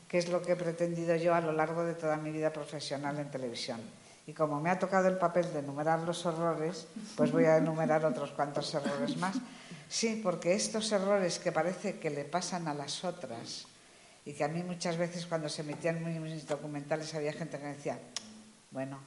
que 0.07 0.17
es 0.17 0.29
lo 0.29 0.41
que 0.41 0.53
he 0.53 0.55
pretendido 0.55 1.15
yo 1.15 1.35
a 1.35 1.41
lo 1.41 1.51
largo 1.51 1.83
de 1.83 1.93
toda 1.93 2.17
mi 2.17 2.31
vida 2.31 2.51
profesional 2.51 3.19
en 3.19 3.29
televisión. 3.29 3.81
Y 4.25 4.33
como 4.33 4.61
me 4.61 4.69
ha 4.69 4.79
tocado 4.79 5.09
el 5.09 5.17
papel 5.17 5.51
de 5.51 5.59
enumerar 5.59 5.99
los 5.99 6.25
horrores, 6.25 6.87
pues 7.17 7.31
voy 7.31 7.45
a 7.45 7.57
enumerar 7.57 8.05
otros 8.05 8.31
cuantos 8.31 8.73
errores 8.73 9.17
más. 9.17 9.35
Sí, 9.89 10.21
porque 10.23 10.53
estos 10.53 10.91
errores 10.91 11.39
que 11.39 11.51
parece 11.51 11.99
que 11.99 12.09
le 12.09 12.23
pasan 12.23 12.67
a 12.67 12.73
las 12.73 13.03
otras 13.03 13.65
y 14.25 14.33
que 14.33 14.43
a 14.43 14.47
mí 14.47 14.63
muchas 14.63 14.97
veces 14.97 15.25
cuando 15.25 15.49
se 15.49 15.61
emitían 15.61 16.01
mis 16.23 16.47
documentales 16.47 17.13
había 17.13 17.33
gente 17.33 17.57
que 17.57 17.63
me 17.65 17.75
decía, 17.75 17.99
bueno, 18.71 18.99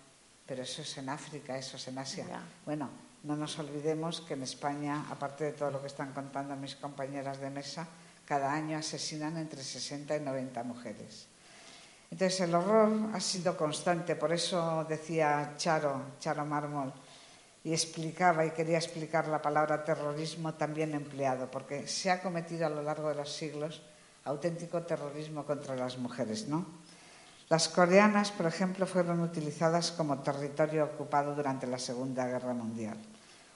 pero 0.46 0.62
eso 0.62 0.82
es 0.82 0.98
en 0.98 1.08
África, 1.08 1.56
eso 1.56 1.76
es 1.76 1.88
en 1.88 1.98
Asia. 1.98 2.26
Bueno, 2.64 2.90
no 3.24 3.36
nos 3.36 3.58
olvidemos 3.58 4.20
que 4.20 4.34
en 4.34 4.42
España, 4.42 5.06
aparte 5.10 5.44
de 5.44 5.52
todo 5.52 5.70
lo 5.70 5.80
que 5.80 5.88
están 5.88 6.12
contando 6.12 6.54
mis 6.56 6.76
compañeras 6.76 7.40
de 7.40 7.50
mesa, 7.50 7.88
cada 8.26 8.52
año 8.52 8.76
asesinan 8.76 9.38
entre 9.38 9.62
60 9.62 10.16
y 10.16 10.20
90 10.20 10.62
mujeres. 10.64 11.28
Entonces 12.10 12.40
el 12.40 12.54
horror 12.54 13.10
ha 13.14 13.20
sido 13.20 13.56
constante, 13.56 14.16
por 14.16 14.32
eso 14.32 14.84
decía 14.88 15.54
Charo, 15.56 16.16
Charo 16.20 16.44
Mármol, 16.44 16.92
y 17.64 17.72
explicaba 17.72 18.44
y 18.44 18.50
quería 18.50 18.78
explicar 18.78 19.26
la 19.26 19.42
palabra 19.42 19.84
terrorismo 19.84 20.54
también 20.54 20.94
empleado, 20.94 21.50
porque 21.50 21.88
se 21.88 22.10
ha 22.10 22.22
cometido 22.22 22.66
a 22.66 22.70
lo 22.70 22.82
largo 22.82 23.08
de 23.08 23.16
los 23.16 23.32
siglos 23.32 23.82
auténtico 24.24 24.82
terrorismo 24.82 25.44
contra 25.44 25.74
las 25.74 25.98
mujeres, 25.98 26.48
¿no? 26.48 26.66
Las 27.48 27.68
coreanas, 27.68 28.32
por 28.32 28.46
ejemplo, 28.46 28.86
fueron 28.86 29.20
utilizadas 29.20 29.92
como 29.92 30.18
territorio 30.18 30.84
ocupado 30.84 31.34
durante 31.34 31.66
la 31.66 31.78
Segunda 31.78 32.26
Guerra 32.26 32.54
Mundial. 32.54 32.98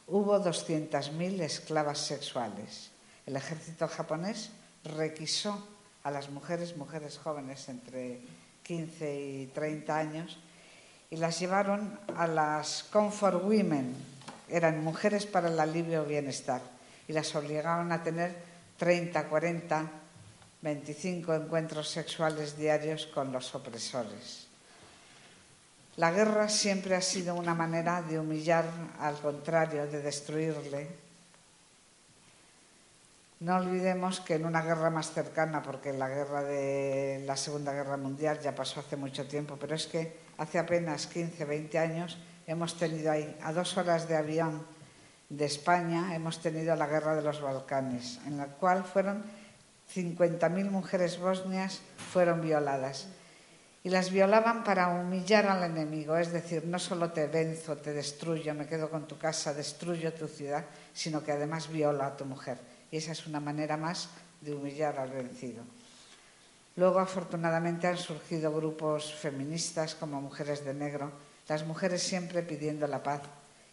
Hubo 0.07 0.39
200.000 0.39 1.41
esclavas 1.41 1.99
sexuales. 1.99 2.91
El 3.27 3.35
ejército 3.35 3.89
japonés 3.89 4.51
requisó 4.85 5.66
a 6.03 6.11
las 6.11 6.31
mujeres, 6.31 6.76
mujeres 6.76 7.18
jóvenes 7.18 7.68
entre 7.68 8.20
15 8.62 9.20
y 9.20 9.47
30 9.49 9.97
años, 9.97 10.39
y 11.11 11.16
las 11.16 11.41
llevaron 11.41 11.99
a 12.16 12.26
las 12.26 12.85
Comfort 12.85 13.43
Women, 13.43 13.95
eran 14.49 14.83
mujeres 14.83 15.26
para 15.26 15.49
el 15.49 15.59
alivio 15.59 16.03
o 16.03 16.07
bienestar, 16.07 16.62
y 17.09 17.12
las 17.12 17.35
obligaban 17.35 17.91
a 17.93 18.03
tener 18.03 18.37
30, 18.78 19.28
40, 19.28 19.91
25 20.62 21.35
encuentros 21.35 21.89
sexuales 21.89 22.57
diarios 22.57 23.07
con 23.07 23.33
los 23.33 23.55
opresores. 23.55 24.47
La 25.97 26.12
guerra 26.12 26.49
siempre 26.49 26.95
ha 26.95 27.03
sido 27.03 27.35
una 27.35 27.55
manera 27.55 28.01
de 28.03 28.18
humillar 28.18 28.64
al 29.01 29.18
contrario, 29.18 29.87
de 29.87 30.01
destruirle. 30.01 30.89
No 33.41 33.57
olvidemos 33.57 34.20
que 34.20 34.34
en 34.34 34.45
una 34.45 34.61
guerra 34.61 34.91
más 34.91 35.12
cercana, 35.12 35.62
porque 35.62 35.95
la 35.95 36.11
guerra 36.11 36.43
de 36.43 37.22
la 37.24 37.38
Segunda 37.38 37.72
Guerra 37.72 37.97
Mundial 37.97 38.38
ya 38.41 38.55
pasó 38.55 38.80
hace 38.80 38.97
mucho 38.97 39.26
tiempo, 39.26 39.57
pero 39.59 39.74
es 39.74 39.86
que 39.86 40.18
hace 40.36 40.59
apenas 40.59 41.07
15, 41.07 41.47
20 41.47 41.78
años 41.78 42.18
hemos 42.47 42.76
tenido 42.76 43.11
ahí, 43.11 43.34
a 43.43 43.55
dos 43.55 43.78
horas 43.78 44.07
de 44.09 44.16
avión 44.18 44.66
de 45.30 45.47
España, 45.47 46.14
hemos 46.14 46.43
tenido 46.43 46.76
la 46.76 46.86
guerra 46.86 47.14
de 47.16 47.22
los 47.22 47.41
Balcanes, 47.41 48.20
en 48.26 48.36
la 48.36 48.45
cual 48.45 48.84
fueron 48.84 49.24
50.000 49.95 50.70
mujeres 50.70 51.18
bosnias 51.18 51.80
fueron 52.12 52.43
violadas 52.43 53.09
y 53.82 53.88
las 53.88 54.11
violaban 54.11 54.64
para 54.64 54.88
humillar 54.88 55.47
al 55.47 55.64
enemigo, 55.64 56.14
es 56.18 56.30
decir, 56.30 56.66
no 56.66 56.78
solo 56.78 57.11
te 57.12 57.26
venzo, 57.26 57.78
te 57.78 57.95
destruyo, 57.95 58.53
me 58.53 58.66
quedo 58.66 58.91
con 58.91 59.09
tu 59.09 59.16
casa, 59.16 59.55
destruyo 59.55 60.12
tu 60.12 60.28
ciudad, 60.28 60.66
sino 60.93 61.24
que 61.24 61.32
además 61.32 61.70
viola 61.70 62.05
a 62.05 62.16
tu 62.18 62.26
mujer. 62.26 62.59
Y 62.91 62.97
esa 62.97 63.12
es 63.12 63.26
una 63.26 63.41
manera 63.41 63.76
más 63.76 64.09
de 64.41 64.55
humillar 64.55 64.99
al 64.99 65.11
vencido. 65.11 65.62
Luego, 66.76 66.99
afortunadamente, 66.99 67.86
han 67.86 67.99
surgido 67.99 68.53
grupos 68.53 69.14
feministas 69.14 69.95
como 69.95 70.20
Mujeres 70.20 70.64
de 70.64 70.74
Negro, 70.74 71.12
las 71.49 71.66
mujeres 71.66 72.03
siempre 72.03 72.43
pidiendo 72.43 72.86
la 72.86 73.03
paz 73.03 73.22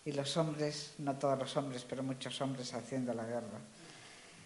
y 0.04 0.12
los 0.12 0.36
hombres, 0.38 0.96
no 1.00 1.16
todos 1.16 1.38
los 1.38 1.56
hombres, 1.58 1.86
pero 1.88 2.02
muchos 2.02 2.42
hombres 2.42 2.74
haciendo 2.74 3.14
la 3.14 3.26
guerra. 3.26 3.60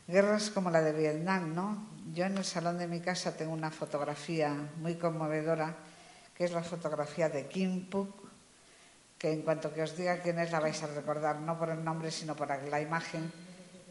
Guerras 0.08 0.50
como 0.50 0.70
la 0.70 0.82
de 0.82 0.92
Vietnam, 0.92 1.56
¿no? 1.56 1.88
Yo 2.14 2.26
en 2.26 2.38
el 2.38 2.44
salón 2.44 2.78
de 2.78 2.88
mi 2.88 3.00
casa 3.00 3.38
tengo 3.38 3.54
una 3.54 3.72
fotografía 3.72 4.54
muy 4.78 4.96
conmovedora, 4.96 5.76
que 6.36 6.44
es 6.44 6.52
la 6.52 6.64
fotografía 6.64 7.30
de 7.30 7.48
Kim 7.48 7.90
Puk, 7.90 8.14
que 9.18 9.32
en 9.32 9.44
cuanto 9.44 9.74
que 9.74 9.84
os 9.84 9.96
diga 9.96 10.20
quién 10.20 10.40
es 10.40 10.52
la 10.52 10.60
vais 10.60 10.82
a 10.84 10.88
recordar, 10.88 11.40
no 11.40 11.58
por 11.58 11.70
el 11.70 11.84
nombre, 11.84 12.12
sino 12.12 12.36
por 12.36 12.50
la 12.50 12.82
imagen 12.82 13.32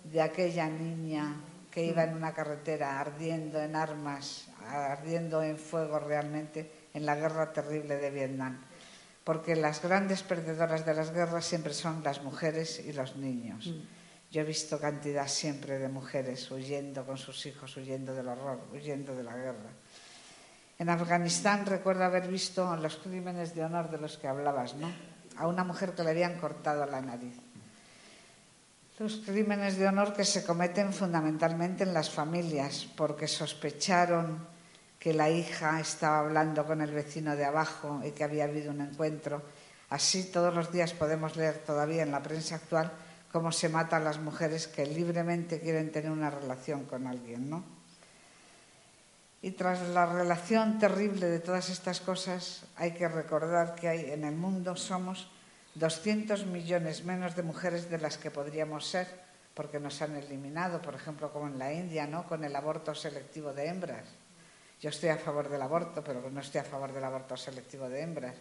de 0.05 0.20
aquella 0.22 0.68
niña 0.68 1.36
que 1.70 1.84
iba 1.84 2.05
en 2.05 2.14
una 2.14 2.34
carretera 2.34 3.01
ardiendo 3.01 3.61
en 3.61 3.76
armas, 3.76 4.48
ardiendo 4.66 5.42
en 5.42 5.57
fuego 5.57 5.98
realmente 5.98 6.88
en 6.92 7.07
la 7.07 7.14
guerra 7.14 7.53
terrible 7.53 7.96
de 7.96 8.11
Vietnam. 8.11 8.61
Porque 9.22 9.55
las 9.55 9.82
grandes 9.82 10.22
perdedoras 10.22 10.84
de 10.84 10.94
las 10.94 11.12
guerras 11.12 11.44
siempre 11.44 11.72
son 11.72 12.03
las 12.03 12.22
mujeres 12.22 12.82
y 12.84 12.92
los 12.92 13.16
niños. 13.16 13.66
Mm. 13.66 13.80
Yo 14.30 14.42
he 14.42 14.44
visto 14.44 14.78
cantidad 14.78 15.26
siempre 15.26 15.78
de 15.78 15.88
mujeres 15.88 16.51
huyendo 16.51 17.05
con 17.05 17.18
sus 17.18 17.46
hijos, 17.46 17.76
huyendo 17.76 18.14
del 18.14 18.28
horror, 18.28 18.61
huyendo 18.72 19.14
de 19.14 19.24
la 19.24 19.36
guerra. 19.36 19.70
En 20.78 20.88
Afganistán 20.88 21.66
recuerdo 21.66 22.05
haber 22.05 22.28
visto 22.28 22.74
los 22.76 22.96
crímenes 22.96 23.55
de 23.55 23.64
honor 23.64 23.90
de 23.90 23.98
los 23.98 24.16
que 24.16 24.28
hablabas, 24.28 24.74
¿no? 24.76 24.90
A 25.36 25.46
una 25.46 25.64
mujer 25.64 25.94
que 25.94 26.03
le 26.03 26.11
habían 26.11 26.38
cortado 26.38 26.86
la 26.86 27.01
nariz. 27.01 27.36
Los 29.01 29.16
crímenes 29.24 29.78
de 29.78 29.88
honor 29.88 30.12
que 30.12 30.26
se 30.26 30.44
cometen 30.44 30.92
fundamentalmente 30.92 31.84
en 31.84 31.94
las 31.94 32.11
familias, 32.11 32.86
porque 32.98 33.26
sospecharon 33.26 34.46
que 34.98 35.14
la 35.14 35.30
hija 35.30 35.80
estaba 35.80 36.18
hablando 36.18 36.66
con 36.66 36.82
el 36.82 36.92
vecino 36.92 37.34
de 37.34 37.46
abajo 37.46 38.03
y 38.05 38.11
que 38.11 38.24
había 38.24 38.44
habido 38.44 38.70
un 38.70 38.82
encuentro. 38.82 39.40
Así 39.88 40.24
todos 40.24 40.55
los 40.55 40.70
días 40.70 40.92
podemos 40.92 41.34
leer 41.36 41.64
todavía 41.64 42.03
en 42.03 42.11
la 42.11 42.22
prensa 42.22 42.57
actual 42.57 42.92
cómo 43.32 43.53
se 43.53 43.70
matan 43.70 44.05
las 44.05 44.20
mujeres 44.20 44.68
que 44.68 44.84
libremente 44.84 45.61
quieren 45.61 45.90
tener 45.90 46.11
una 46.11 46.28
relación 46.28 46.84
con 46.84 47.07
alguien, 47.07 47.48
¿no? 47.48 47.64
Y 49.40 49.53
tras 49.53 49.80
la 49.88 50.05
relación 50.05 50.78
terrible 50.78 51.24
de 51.24 51.40
todas 51.40 51.70
estas 51.70 52.03
cosas, 52.03 52.66
hay 52.76 52.90
que 52.90 53.09
recordar 53.09 53.76
que 53.76 53.88
hay 53.88 54.11
en 54.11 54.24
el 54.24 54.36
mundo 54.36 54.76
somos 54.76 55.30
200 55.74 56.46
millones 56.46 57.04
menos 57.04 57.36
de 57.36 57.42
mujeres 57.42 57.90
de 57.90 57.98
las 57.98 58.18
que 58.18 58.30
podríamos 58.30 58.86
ser, 58.86 59.06
porque 59.54 59.80
nos 59.80 60.00
han 60.02 60.16
eliminado, 60.16 60.80
por 60.82 60.94
ejemplo, 60.94 61.32
como 61.32 61.46
en 61.46 61.58
la 61.58 61.72
India, 61.72 62.06
¿no? 62.06 62.26
Con 62.26 62.44
el 62.44 62.54
aborto 62.56 62.94
selectivo 62.94 63.52
de 63.52 63.66
hembras. 63.66 64.06
Yo 64.80 64.90
estoy 64.90 65.10
a 65.10 65.16
favor 65.16 65.48
del 65.48 65.62
aborto, 65.62 66.02
pero 66.02 66.30
no 66.30 66.40
estoy 66.40 66.60
a 66.60 66.64
favor 66.64 66.92
del 66.92 67.04
aborto 67.04 67.36
selectivo 67.36 67.88
de 67.88 68.00
hembras. 68.00 68.34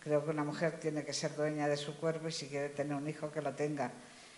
Creo 0.00 0.24
que 0.24 0.30
una 0.30 0.44
mujer 0.44 0.78
tiene 0.78 1.04
que 1.04 1.12
ser 1.12 1.34
dueña 1.34 1.66
de 1.68 1.76
su 1.76 1.96
cuerpo 1.96 2.28
y 2.28 2.32
si 2.32 2.48
quiere 2.48 2.68
tener 2.68 2.96
un 2.96 3.08
hijo 3.08 3.30
que 3.30 3.40
lo 3.40 3.54
tenga 3.54 3.92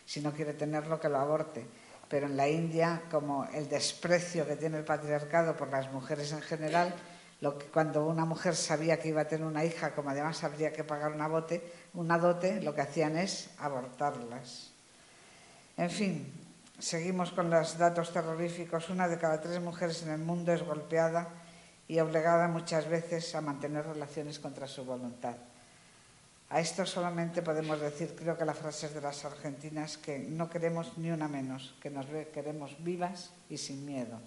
si 0.09 0.23
no 0.23 0.33
quiere 0.33 0.55
tenerlo, 0.55 0.99
que 0.99 1.11
lo 1.11 1.19
aborte. 1.19 1.67
Pero 2.09 2.29
en 2.29 2.37
la 2.39 2.49
India, 2.49 3.03
como 3.11 3.45
el 3.53 3.69
desprecio 3.69 4.47
que 4.47 4.57
tiene 4.57 4.79
el 4.79 4.85
patriarcado 4.85 5.55
por 5.55 5.69
las 5.69 5.93
mujeres 5.93 6.33
en 6.33 6.41
general, 6.41 6.95
lo 7.43 7.59
que, 7.59 7.67
cuando 7.67 8.07
una 8.07 8.25
mujer 8.25 8.57
sabía 8.57 8.99
que 8.99 9.09
iba 9.09 9.21
a 9.21 9.29
tener 9.29 9.47
una 9.47 9.67
hija, 9.67 9.95
como 9.95 10.09
además 10.09 10.43
habría 10.45 10.73
que 10.73 10.83
pagar 10.83 11.13
una, 11.13 11.29
bote, 11.29 11.63
una 11.95 12.19
dote, 12.19 12.63
lo 12.63 12.75
que 12.75 12.83
hacían 12.83 13.17
es 13.17 13.51
abortarlas. 13.59 14.71
En 15.77 15.91
fin, 15.91 16.33
seguimos 16.79 17.31
con 17.33 17.51
los 17.51 17.79
datos 17.79 18.13
terroríficos. 18.13 18.91
Una 18.91 19.09
de 19.09 19.19
cada 19.19 19.41
tres 19.41 19.61
mujeres 19.61 20.03
en 20.03 20.11
el 20.11 20.21
mundo 20.21 20.53
es 20.53 20.63
golpeada 20.63 21.29
y 21.87 21.99
obligada 22.01 22.49
muchas 22.49 22.89
veces 22.89 23.35
a 23.35 23.41
mantener 23.41 23.87
relaciones 23.87 24.39
contra 24.39 24.67
su 24.67 24.85
voluntad. 24.85 25.37
A 26.51 26.61
esto 26.61 26.87
solamente 26.87 27.43
podemos 27.43 27.81
decir, 27.81 28.15
creo 28.17 28.37
que 28.37 28.45
la 28.45 28.55
frase 28.55 28.87
es 28.87 28.95
de 28.95 29.03
las 29.03 29.25
argentinas, 29.25 29.99
que 29.99 30.19
no 30.19 30.49
queremos 30.49 30.97
ni 30.97 31.11
una 31.11 31.29
menos, 31.29 31.75
que 31.81 31.91
nos 31.91 32.07
queremos 32.33 32.75
vivas 32.83 33.31
y 33.51 33.59
sin 33.59 33.85
miedo. 33.85 34.19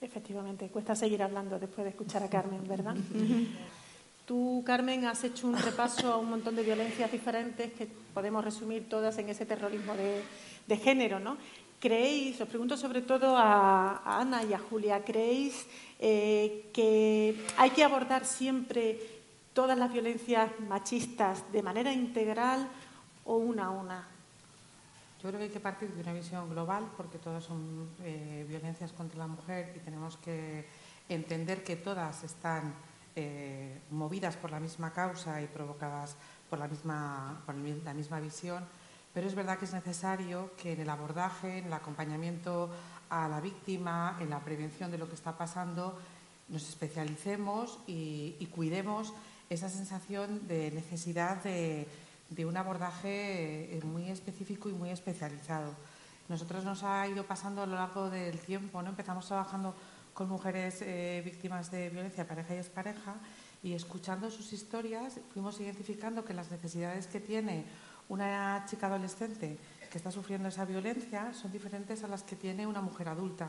Efectivamente, 0.00 0.68
cuesta 0.68 0.94
seguir 0.94 1.22
hablando 1.22 1.58
después 1.58 1.84
de 1.84 1.90
escuchar 1.90 2.22
a 2.22 2.30
Carmen, 2.30 2.66
¿verdad? 2.66 2.94
Tú, 4.30 4.62
Carmen, 4.64 5.06
has 5.06 5.24
hecho 5.24 5.48
un 5.48 5.58
repaso 5.58 6.12
a 6.12 6.16
un 6.16 6.30
montón 6.30 6.54
de 6.54 6.62
violencias 6.62 7.10
diferentes 7.10 7.72
que 7.72 7.88
podemos 8.14 8.44
resumir 8.44 8.88
todas 8.88 9.18
en 9.18 9.28
ese 9.28 9.44
terrorismo 9.44 9.92
de, 9.96 10.76
género, 10.76 11.18
¿no? 11.18 11.36
¿Creéis, 11.80 12.40
os 12.40 12.46
pregunto 12.46 12.76
sobre 12.76 13.02
todo 13.02 13.36
a, 13.36 14.20
Ana 14.20 14.44
y 14.44 14.54
a 14.54 14.60
Julia, 14.60 15.02
¿creéis 15.02 15.66
eh, 15.98 16.70
que 16.72 17.44
hay 17.56 17.70
que 17.70 17.82
abordar 17.82 18.24
siempre 18.24 19.00
todas 19.52 19.76
las 19.76 19.92
violencias 19.92 20.48
machistas 20.60 21.42
de 21.50 21.64
manera 21.64 21.92
integral 21.92 22.68
o 23.24 23.34
una 23.34 23.66
a 23.66 23.70
una? 23.70 24.08
Yo 25.20 25.28
creo 25.28 25.38
que 25.40 25.46
hay 25.46 25.50
que 25.50 25.58
partir 25.58 25.90
de 25.90 26.02
una 26.02 26.12
visión 26.12 26.48
global 26.48 26.86
porque 26.96 27.18
todas 27.18 27.42
son 27.42 27.88
eh, 28.04 28.46
violencias 28.48 28.92
contra 28.92 29.18
la 29.18 29.26
mujer 29.26 29.74
y 29.74 29.80
tenemos 29.80 30.16
que 30.18 30.66
entender 31.08 31.64
que 31.64 31.74
todas 31.74 32.22
están 32.22 32.72
eh, 33.16 33.80
movidas 33.90 34.36
por 34.36 34.50
la 34.50 34.60
misma 34.60 34.92
causa 34.92 35.40
y 35.42 35.46
provocadas 35.46 36.16
por 36.48 36.58
la 36.58 36.68
misma, 36.68 37.42
por 37.46 37.54
la 37.54 37.94
misma 37.94 38.20
visión, 38.20 38.64
pero 39.12 39.26
es 39.26 39.34
verdad 39.34 39.58
que 39.58 39.64
es 39.64 39.72
necesario 39.72 40.52
que 40.56 40.72
en 40.72 40.80
el 40.80 40.90
abordaje, 40.90 41.58
en 41.58 41.66
el 41.66 41.72
acompañamiento 41.72 42.70
a 43.08 43.28
la 43.28 43.40
víctima, 43.40 44.16
en 44.20 44.30
la 44.30 44.40
prevención 44.40 44.90
de 44.90 44.98
lo 44.98 45.08
que 45.08 45.14
está 45.14 45.36
pasando, 45.36 45.98
nos 46.48 46.68
especialicemos 46.68 47.78
y, 47.86 48.36
y 48.38 48.46
cuidemos 48.46 49.12
esa 49.48 49.68
sensación 49.68 50.46
de 50.46 50.70
necesidad 50.70 51.42
de, 51.42 51.88
de 52.30 52.46
un 52.46 52.56
abordaje 52.56 53.76
eh, 53.76 53.80
muy 53.84 54.08
específico 54.08 54.68
y 54.68 54.72
muy 54.72 54.90
especializado. 54.90 55.74
Nosotros 56.28 56.64
nos 56.64 56.84
ha 56.84 57.06
ido 57.08 57.24
pasando 57.24 57.62
a 57.62 57.66
lo 57.66 57.74
largo 57.74 58.08
del 58.08 58.38
tiempo, 58.38 58.80
¿no? 58.82 58.90
empezamos 58.90 59.26
trabajando 59.26 59.74
con 60.20 60.28
mujeres 60.28 60.82
eh, 60.82 61.22
víctimas 61.24 61.70
de 61.70 61.88
violencia 61.88 62.28
pareja 62.28 62.54
y 62.54 62.58
expareja 62.58 63.14
y 63.62 63.72
escuchando 63.72 64.30
sus 64.30 64.52
historias 64.52 65.18
fuimos 65.32 65.58
identificando 65.60 66.26
que 66.26 66.34
las 66.34 66.50
necesidades 66.50 67.06
que 67.06 67.20
tiene 67.20 67.64
una 68.10 68.66
chica 68.68 68.88
adolescente 68.88 69.56
que 69.90 69.96
está 69.96 70.10
sufriendo 70.10 70.50
esa 70.50 70.66
violencia 70.66 71.32
son 71.32 71.50
diferentes 71.50 72.04
a 72.04 72.06
las 72.06 72.22
que 72.22 72.36
tiene 72.36 72.66
una 72.66 72.82
mujer 72.82 73.08
adulta 73.08 73.48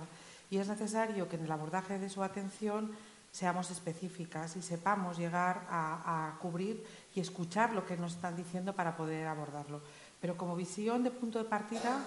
y 0.50 0.60
es 0.60 0.70
necesario 0.70 1.28
que 1.28 1.36
en 1.36 1.44
el 1.44 1.52
abordaje 1.52 2.00
de 2.00 2.08
su 2.08 2.24
atención 2.24 2.96
seamos 3.34 3.70
específicas 3.70 4.56
y 4.56 4.62
sepamos 4.62 5.18
llegar 5.18 5.68
a, 5.70 6.38
cubrir 6.40 6.86
y 7.14 7.20
escuchar 7.20 7.74
lo 7.74 7.86
que 7.86 7.98
nos 7.98 8.16
están 8.16 8.38
diciendo 8.38 8.74
para 8.74 8.96
poder 8.96 9.28
abordarlo. 9.28 9.82
Pero 10.22 10.38
como 10.38 10.56
visión 10.56 11.04
de 11.04 11.12
punto 11.12 11.38
de 11.38 11.50
partida, 11.50 12.00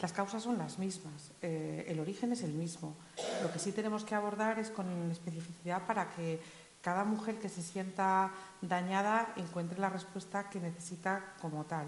las 0.00 0.12
causas 0.12 0.42
son 0.42 0.58
las 0.58 0.78
mismas, 0.78 1.32
eh, 1.42 1.84
el 1.88 2.00
origen 2.00 2.32
es 2.32 2.42
el 2.42 2.52
mismo. 2.52 2.96
Lo 3.42 3.52
que 3.52 3.58
sí 3.58 3.72
tenemos 3.72 4.04
que 4.04 4.14
abordar 4.14 4.58
es 4.58 4.70
con 4.70 5.10
especificidad 5.10 5.86
para 5.86 6.10
que 6.10 6.40
cada 6.80 7.04
mujer 7.04 7.38
que 7.38 7.48
se 7.48 7.62
sienta 7.62 8.32
dañada 8.60 9.32
encuentre 9.36 9.78
la 9.78 9.88
respuesta 9.88 10.50
que 10.50 10.60
necesita 10.60 11.34
como 11.40 11.64
tal. 11.64 11.86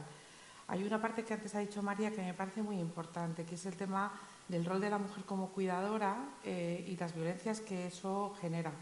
Hay 0.69 0.83
una 0.85 1.01
parte 1.01 1.25
que 1.25 1.35
antes 1.35 1.55
ha 1.55 1.59
dicho 1.59 1.83
María 1.83 2.11
que 2.11 2.23
me 2.23 2.33
parece 2.33 2.63
muy 2.63 2.79
importante, 2.79 3.45
que 3.45 3.57
es 3.57 3.67
el 3.67 3.77
tema 3.77 4.13
del 4.49 4.65
rol 4.65 4.81
de 4.81 4.91
la 4.91 4.99
mujer 4.99 5.25
como 5.25 5.49
cuidadora 5.49 6.17
eh, 6.45 6.85
y 6.87 6.97
las 6.97 7.15
violencias 7.15 7.61
que 7.61 7.87
eso 7.89 8.35
genera. 8.41 8.73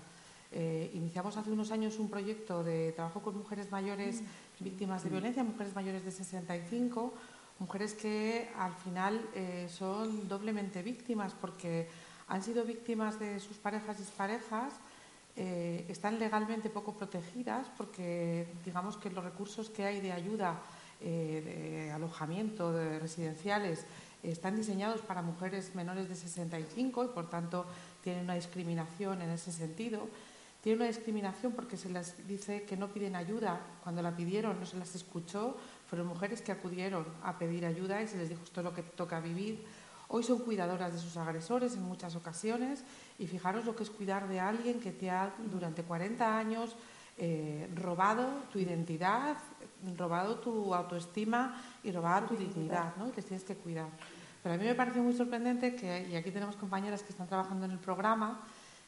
Eh, 0.54 0.90
iniciamos 0.92 1.36
hace 1.38 1.50
unos 1.50 1.70
años 1.70 1.98
un 1.98 2.10
proyecto 2.10 2.62
de 2.62 2.92
trabajo 2.92 3.22
con 3.22 3.38
mujeres 3.38 3.70
mayores 3.70 4.20
mm. 4.20 4.64
víctimas 4.64 5.02
de 5.02 5.10
violencia, 5.10 5.42
mujeres 5.42 5.74
mayores 5.74 6.04
de 6.04 6.10
65, 6.10 7.14
mujeres 7.62 7.94
que 7.94 8.50
al 8.58 8.74
final 8.74 9.24
eh, 9.34 9.68
son 9.70 10.28
doblemente 10.28 10.82
víctimas 10.82 11.32
porque 11.40 11.88
han 12.26 12.42
sido 12.42 12.64
víctimas 12.64 13.20
de 13.20 13.38
sus 13.38 13.56
parejas 13.56 14.00
y 14.00 14.02
parejas, 14.16 14.74
eh, 15.36 15.86
están 15.88 16.18
legalmente 16.18 16.70
poco 16.70 16.94
protegidas 16.94 17.68
porque 17.78 18.48
digamos 18.64 18.96
que 18.96 19.10
los 19.10 19.22
recursos 19.22 19.70
que 19.70 19.84
hay 19.84 20.00
de 20.00 20.12
ayuda, 20.12 20.60
de 21.00 21.90
alojamiento, 21.92 22.72
de 22.72 23.00
residenciales, 23.00 23.86
están 24.22 24.54
diseñados 24.54 25.00
para 25.00 25.20
mujeres 25.20 25.74
menores 25.74 26.08
de 26.08 26.14
65 26.14 27.04
y 27.04 27.08
por 27.08 27.28
tanto 27.28 27.66
tienen 28.02 28.24
una 28.24 28.34
discriminación 28.34 29.22
en 29.22 29.30
ese 29.30 29.50
sentido. 29.50 30.08
Tiene 30.62 30.76
una 30.76 30.86
discriminación 30.86 31.52
porque 31.52 31.76
se 31.76 31.88
les 31.88 32.26
dice 32.28 32.62
que 32.62 32.76
no 32.76 32.86
piden 32.86 33.16
ayuda. 33.16 33.58
Cuando 33.82 34.00
la 34.00 34.14
pidieron 34.14 34.60
no 34.60 34.66
se 34.66 34.76
las 34.76 34.94
escuchó. 34.94 35.56
Fueron 35.92 36.06
mujeres 36.06 36.40
que 36.40 36.52
acudieron 36.52 37.04
a 37.22 37.36
pedir 37.36 37.66
ayuda 37.66 38.00
y 38.00 38.08
se 38.08 38.16
les 38.16 38.30
dijo 38.30 38.40
esto 38.42 38.60
es 38.60 38.64
lo 38.64 38.72
que 38.72 38.82
toca 38.82 39.20
vivir. 39.20 39.62
Hoy 40.08 40.22
son 40.22 40.38
cuidadoras 40.38 40.94
de 40.94 40.98
sus 40.98 41.18
agresores 41.18 41.74
en 41.74 41.82
muchas 41.82 42.16
ocasiones 42.16 42.82
y 43.18 43.26
fijaros 43.26 43.66
lo 43.66 43.76
que 43.76 43.82
es 43.82 43.90
cuidar 43.90 44.26
de 44.26 44.40
alguien 44.40 44.80
que 44.80 44.90
te 44.90 45.10
ha 45.10 45.34
durante 45.50 45.82
40 45.82 46.38
años 46.38 46.76
eh, 47.18 47.68
robado 47.74 48.26
tu 48.50 48.58
identidad, 48.58 49.36
robado 49.98 50.36
tu 50.36 50.74
autoestima 50.74 51.62
y 51.84 51.92
robado 51.92 52.28
tu 52.28 52.36
dignidad, 52.36 52.96
¿no? 52.96 53.08
Y 53.08 53.10
que 53.10 53.20
tienes 53.20 53.44
que 53.44 53.56
cuidar. 53.56 53.88
Pero 54.42 54.54
a 54.54 54.56
mí 54.56 54.64
me 54.64 54.74
parece 54.74 54.98
muy 55.02 55.12
sorprendente 55.12 55.76
que, 55.76 56.08
y 56.08 56.16
aquí 56.16 56.30
tenemos 56.30 56.56
compañeras 56.56 57.02
que 57.02 57.10
están 57.10 57.28
trabajando 57.28 57.66
en 57.66 57.72
el 57.72 57.78
programa, 57.78 58.40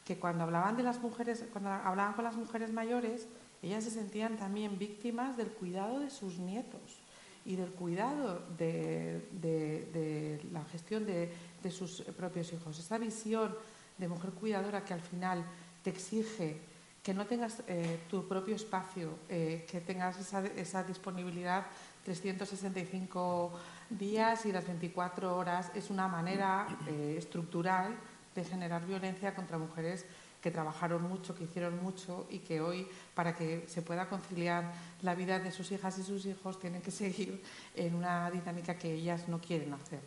que 0.03 0.17
cuando 0.17 0.43
hablaban 0.43 0.75
de 0.75 0.81
las 0.81 0.99
mujeres, 0.99 1.45
cuando 1.51 1.69
hablaban 1.69 2.13
con 2.13 2.23
las 2.23 2.35
mujeres 2.35 2.73
mayores, 2.73 3.27
ellas 3.61 3.83
se 3.83 3.91
sentían 3.91 4.37
también 4.37 4.77
víctimas 4.77 5.37
del 5.37 5.47
cuidado 5.47 5.99
de 5.99 6.09
sus 6.09 6.37
nietos 6.37 6.99
y 7.45 7.55
del 7.55 7.69
cuidado 7.71 8.41
de, 8.57 10.41
la 10.51 10.63
gestión 10.65 11.05
de, 11.05 11.31
sus 11.71 12.01
propios 12.17 12.51
hijos. 12.53 12.79
Esa 12.79 12.97
visión 12.97 13.55
de 13.97 14.07
mujer 14.07 14.31
cuidadora 14.31 14.83
que 14.83 14.93
al 14.93 15.01
final 15.01 15.43
te 15.83 15.91
exige 15.91 16.59
que 17.01 17.13
no 17.13 17.27
tengas 17.27 17.61
eh, 17.67 17.99
tu 18.09 18.27
propio 18.27 18.55
espacio, 18.55 19.19
eh, 19.29 19.63
que 19.69 19.79
tengas 19.79 20.17
esa, 20.17 20.83
disponibilidad 20.83 21.67
365 22.03 23.51
días 23.91 24.43
y 24.47 24.51
las 24.51 24.65
24 24.65 25.37
horas, 25.37 25.71
es 25.75 25.91
una 25.91 26.07
manera 26.07 26.65
eh, 26.87 27.13
estructural 27.15 27.95
de 28.33 28.43
generar 28.43 28.87
violencia 28.87 29.35
contra 29.35 29.59
mujeres 29.59 30.05
que 30.45 30.51
trabajaron 30.51 31.01
mucho, 31.01 31.33
que 31.33 31.45
hicieron 31.45 31.81
mucho 31.81 32.27
y 32.29 32.37
que 32.37 32.61
hoy, 32.61 32.87
para 33.15 33.35
que 33.35 33.65
se 33.67 33.81
pueda 33.81 34.07
conciliar 34.07 34.71
la 35.01 35.15
vida 35.15 35.39
de 35.39 35.49
sus 35.49 35.71
hijas 35.71 35.97
y 35.97 36.03
sus 36.03 36.23
hijos, 36.27 36.59
tienen 36.59 36.83
que 36.83 36.91
seguir 36.91 37.41
en 37.73 37.95
una 37.95 38.29
dinámica 38.29 38.75
que 38.75 38.93
ellas 38.93 39.27
no 39.27 39.41
quieren 39.41 39.73
hacer. 39.73 40.01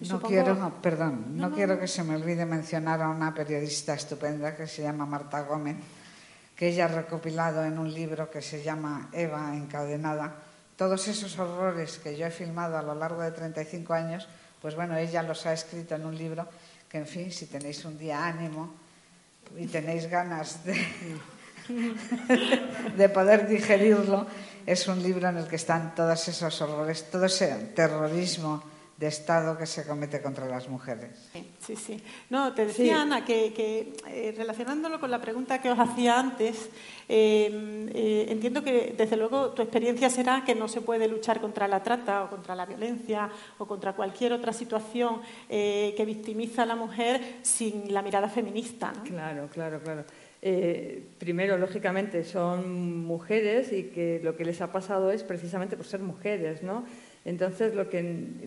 No 0.00 0.20
quiero, 0.20 0.82
perdón, 0.82 1.38
no, 1.38 1.50
quiero 1.50 1.80
que 1.80 1.88
se 1.88 2.04
me 2.04 2.14
olvide 2.14 2.44
mencionar 2.44 3.00
a 3.00 3.08
una 3.08 3.32
periodista 3.32 3.94
estupenda 3.94 4.54
que 4.54 4.66
se 4.66 4.82
llama 4.82 5.06
Marta 5.06 5.40
Gómez, 5.40 5.78
que 6.54 6.68
ella 6.68 6.84
ha 6.84 6.88
recopilado 6.88 7.64
en 7.64 7.78
un 7.78 7.90
libro 7.90 8.30
que 8.30 8.42
se 8.42 8.62
llama 8.62 9.08
Eva 9.14 9.56
encadenada. 9.56 10.42
Todos 10.76 11.08
esos 11.08 11.38
horrores 11.38 11.96
que 11.96 12.18
yo 12.18 12.26
he 12.26 12.30
filmado 12.30 12.76
a 12.76 12.82
lo 12.82 12.94
largo 12.94 13.22
de 13.22 13.30
35 13.30 13.94
años, 13.94 14.28
pues 14.60 14.76
bueno, 14.76 14.94
ella 14.94 15.22
los 15.22 15.46
ha 15.46 15.54
escrito 15.54 15.94
en 15.94 16.04
un 16.04 16.18
libro 16.18 16.46
que 16.90 16.98
en 16.98 17.06
fin, 17.06 17.32
si 17.32 17.46
tenéis 17.46 17.82
un 17.86 17.96
día 17.96 18.26
ánimo 18.26 18.84
y 19.56 19.66
tenéis 19.66 20.08
ganas 20.08 20.64
de, 20.64 20.76
de 22.96 23.08
poder 23.08 23.48
digerirlo, 23.48 24.26
es 24.66 24.88
un 24.88 25.02
libro 25.02 25.28
en 25.28 25.38
el 25.38 25.46
que 25.46 25.56
están 25.56 25.94
todos 25.94 26.28
esos 26.28 26.60
horrores, 26.60 27.10
todo 27.10 27.26
ese 27.26 27.48
terrorismo 27.74 28.75
de 28.96 29.08
Estado 29.08 29.58
que 29.58 29.66
se 29.66 29.86
comete 29.86 30.22
contra 30.22 30.46
las 30.46 30.68
mujeres. 30.68 31.28
Sí, 31.60 31.76
sí. 31.76 32.02
No, 32.30 32.54
te 32.54 32.66
decía, 32.66 33.02
Ana, 33.02 33.24
que, 33.24 33.92
eh, 34.08 34.34
relacionándolo 34.36 34.98
con 34.98 35.10
la 35.10 35.20
pregunta 35.20 35.60
que 35.60 35.70
os 35.70 35.78
hacía 35.78 36.18
antes, 36.18 36.70
eh, 37.08 37.90
eh, 37.94 38.26
entiendo 38.30 38.64
que, 38.64 38.94
desde 38.96 39.16
luego, 39.16 39.50
tu 39.50 39.60
experiencia 39.60 40.08
será 40.08 40.44
que 40.46 40.54
no 40.54 40.66
se 40.66 40.80
puede 40.80 41.08
luchar 41.08 41.40
contra 41.40 41.68
la 41.68 41.82
trata 41.82 42.24
o 42.24 42.30
contra 42.30 42.54
la 42.54 42.64
violencia 42.64 43.30
o 43.58 43.66
contra 43.66 43.92
cualquier 43.92 44.32
otra 44.32 44.52
situación 44.52 45.20
que 45.48 46.04
victimiza 46.06 46.62
a 46.62 46.66
la 46.66 46.76
mujer 46.76 47.20
sin 47.42 47.92
la 47.92 48.00
mirada 48.02 48.28
feminista. 48.28 48.92
¿no? 48.92 49.02
Claro, 49.04 49.48
claro, 49.52 49.80
claro. 49.80 50.04
primero, 51.18 51.58
lógicamente, 51.58 52.24
son 52.24 53.04
mujeres 53.04 53.72
y 53.72 53.84
que 53.84 54.20
lo 54.22 54.36
que 54.36 54.44
les 54.44 54.60
ha 54.60 54.72
pasado 54.72 55.10
es 55.10 55.22
precisamente 55.22 55.76
por 55.76 55.86
ser 55.86 56.00
mujeres, 56.00 56.62
¿no? 56.62 56.84
Entonces, 57.26 57.74
lo 57.74 57.90
que, 57.90 58.02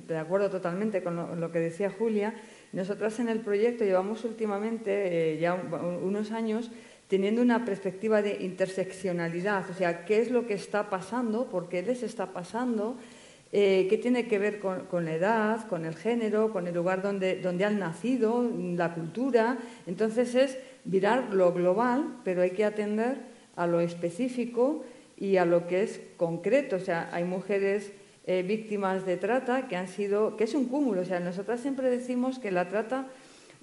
de 0.07 0.17
acuerdo 0.17 0.49
totalmente 0.49 1.03
con 1.03 1.39
lo, 1.39 1.51
que 1.51 1.59
decía 1.59 1.91
Julia, 1.91 2.33
nosotras 2.71 3.19
en 3.19 3.27
el 3.27 3.41
proyecto 3.41 3.83
llevamos 3.83 4.23
últimamente, 4.23 5.33
eh, 5.33 5.37
ya 5.37 5.53
unos 5.53 6.31
años, 6.31 6.71
teniendo 7.09 7.41
una 7.41 7.65
perspectiva 7.65 8.21
de 8.21 8.37
interseccionalidad, 8.39 9.69
o 9.69 9.73
sea, 9.73 10.05
qué 10.05 10.21
es 10.21 10.31
lo 10.31 10.47
que 10.47 10.53
está 10.53 10.89
pasando, 10.89 11.47
por 11.49 11.67
qué 11.67 11.81
les 11.81 12.03
está 12.03 12.27
pasando, 12.27 12.95
eh, 13.51 13.87
qué 13.89 13.97
tiene 13.97 14.27
que 14.27 14.39
ver 14.39 14.59
con, 14.59 15.03
la 15.03 15.13
edad, 15.13 15.67
con 15.67 15.83
el 15.83 15.95
género, 15.95 16.53
con 16.53 16.65
el 16.65 16.73
lugar 16.73 17.01
donde, 17.01 17.41
donde 17.41 17.65
han 17.65 17.79
nacido, 17.79 18.49
la 18.77 18.93
cultura. 18.93 19.57
Entonces 19.87 20.35
es 20.35 20.57
mirar 20.85 21.33
lo 21.33 21.51
global, 21.51 22.19
pero 22.23 22.43
hay 22.43 22.51
que 22.51 22.63
atender 22.63 23.17
a 23.57 23.67
lo 23.67 23.81
específico 23.81 24.85
y 25.17 25.35
a 25.35 25.43
lo 25.43 25.67
que 25.67 25.83
es 25.83 25.99
concreto. 26.15 26.77
O 26.77 26.79
sea, 26.79 27.09
hay 27.11 27.25
mujeres 27.25 27.91
eh, 28.31 28.43
víctimas 28.43 29.07
de 29.07 29.17
trata 29.17 29.67
que 29.67 29.75
han 29.75 29.87
sido, 29.87 30.37
que 30.37 30.43
es 30.43 30.53
un 30.53 30.65
cúmulo. 30.65 31.01
O 31.01 31.03
sea, 31.03 31.19
nosotras 31.19 31.61
siempre 31.61 31.89
decimos 31.89 32.37
que 32.37 32.51
la 32.51 32.69
trata, 32.69 33.07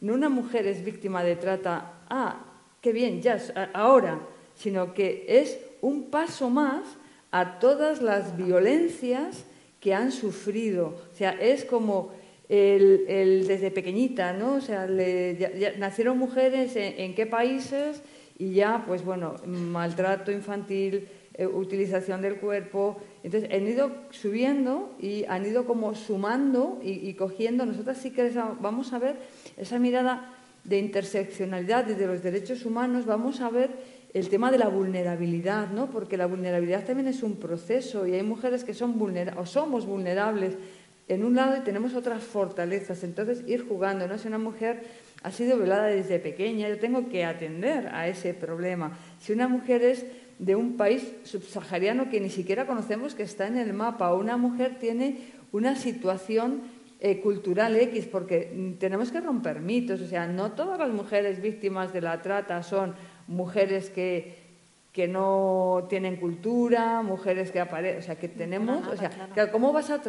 no 0.00 0.12
una 0.12 0.28
mujer 0.28 0.66
es 0.66 0.84
víctima 0.84 1.22
de 1.22 1.36
trata, 1.36 1.92
ah, 2.10 2.44
qué 2.80 2.92
bien, 2.92 3.22
ya, 3.22 3.38
ahora, 3.74 4.18
sino 4.56 4.92
que 4.92 5.24
es 5.28 5.60
un 5.82 6.10
paso 6.10 6.50
más 6.50 6.82
a 7.30 7.60
todas 7.60 8.02
las 8.02 8.36
violencias 8.36 9.44
que 9.78 9.94
han 9.94 10.10
sufrido. 10.10 10.96
O 11.12 11.14
sea, 11.14 11.30
es 11.30 11.64
como 11.64 12.10
el, 12.48 13.46
desde 13.46 13.70
pequeñita, 13.70 14.32
¿no? 14.32 14.54
O 14.54 14.60
sea, 14.60 14.88
nacieron 15.78 16.18
mujeres 16.18 16.74
en, 16.74 16.98
en, 16.98 17.14
qué 17.14 17.26
países 17.26 18.02
y 18.36 18.54
ya, 18.54 18.82
pues 18.84 19.04
bueno, 19.04 19.36
maltrato 19.46 20.32
infantil, 20.32 21.06
eh, 21.38 21.46
utilización 21.46 22.22
del 22.22 22.36
cuerpo. 22.36 22.96
Entonces, 23.26 23.50
han 23.52 23.66
ido 23.66 23.90
subiendo 24.12 24.94
y 25.00 25.24
han 25.24 25.44
ido 25.44 25.66
como 25.66 25.96
sumando 25.96 26.78
y, 26.80 27.12
cogiendo. 27.14 27.66
Nosotras 27.66 27.98
sí 27.98 28.12
que 28.12 28.30
vamos 28.60 28.92
a 28.92 29.00
ver 29.00 29.16
esa 29.56 29.80
mirada 29.80 30.32
de 30.62 30.78
interseccionalidad 30.78 31.86
de 31.86 32.06
los 32.06 32.22
derechos 32.22 32.64
humanos, 32.64 33.04
vamos 33.04 33.40
a 33.40 33.50
ver 33.50 33.70
el 34.14 34.28
tema 34.28 34.52
de 34.52 34.58
la 34.58 34.68
vulnerabilidad, 34.68 35.72
¿no? 35.72 35.90
porque 35.90 36.16
la 36.16 36.26
vulnerabilidad 36.26 36.84
también 36.84 37.08
es 37.08 37.24
un 37.24 37.34
proceso 37.34 38.06
y 38.06 38.14
hay 38.14 38.22
mujeres 38.22 38.62
que 38.62 38.74
son 38.74 38.96
vulnerables 38.96 39.42
o 39.42 39.44
somos 39.44 39.86
vulnerables 39.86 40.54
en 41.08 41.24
un 41.24 41.34
lado 41.34 41.56
y 41.56 41.60
tenemos 41.64 41.94
otras 41.94 42.22
fortalezas. 42.22 43.02
Entonces, 43.02 43.42
ir 43.48 43.66
jugando, 43.66 44.06
¿no? 44.06 44.18
Si 44.18 44.28
una 44.28 44.38
mujer 44.38 44.84
ha 45.24 45.32
sido 45.32 45.56
violada 45.56 45.86
desde 45.86 46.20
pequeña, 46.20 46.68
yo 46.68 46.78
tengo 46.78 47.08
que 47.08 47.24
atender 47.24 47.88
a 47.88 48.06
ese 48.06 48.34
problema. 48.34 48.96
Si 49.18 49.32
una 49.32 49.48
mujer 49.48 49.82
es 49.82 50.06
de 50.38 50.54
un 50.54 50.76
país 50.76 51.14
subsahariano 51.24 52.10
que 52.10 52.20
ni 52.20 52.30
siquiera 52.30 52.66
conocemos 52.66 53.14
que 53.14 53.22
está 53.22 53.46
en 53.46 53.56
el 53.56 53.72
mapa, 53.72 54.12
o 54.12 54.18
una 54.18 54.36
mujer 54.36 54.78
tiene 54.78 55.18
una 55.52 55.76
situación 55.76 56.62
eh, 57.00 57.20
cultural 57.20 57.76
X, 57.76 58.06
porque 58.06 58.52
mm, 58.54 58.78
tenemos 58.78 59.10
que 59.10 59.20
romper 59.20 59.60
mitos, 59.60 60.00
o 60.00 60.06
sea, 60.06 60.26
no 60.26 60.52
todas 60.52 60.78
las 60.78 60.90
mujeres 60.90 61.40
víctimas 61.40 61.92
de 61.92 62.00
la 62.00 62.20
trata 62.22 62.62
son 62.62 62.94
mujeres 63.26 63.90
que, 63.90 64.46
que 64.92 65.08
no 65.08 65.86
tienen 65.88 66.16
cultura, 66.16 67.02
mujeres 67.02 67.50
que 67.50 67.60
aparecen, 67.60 67.98
o 67.98 68.02
sea, 68.02 68.18
que 68.18 68.28
tenemos, 68.28 68.86
o 68.88 68.96
sea, 68.96 69.10
¿cómo 69.52 69.72
vas 69.72 69.90
a, 69.90 70.00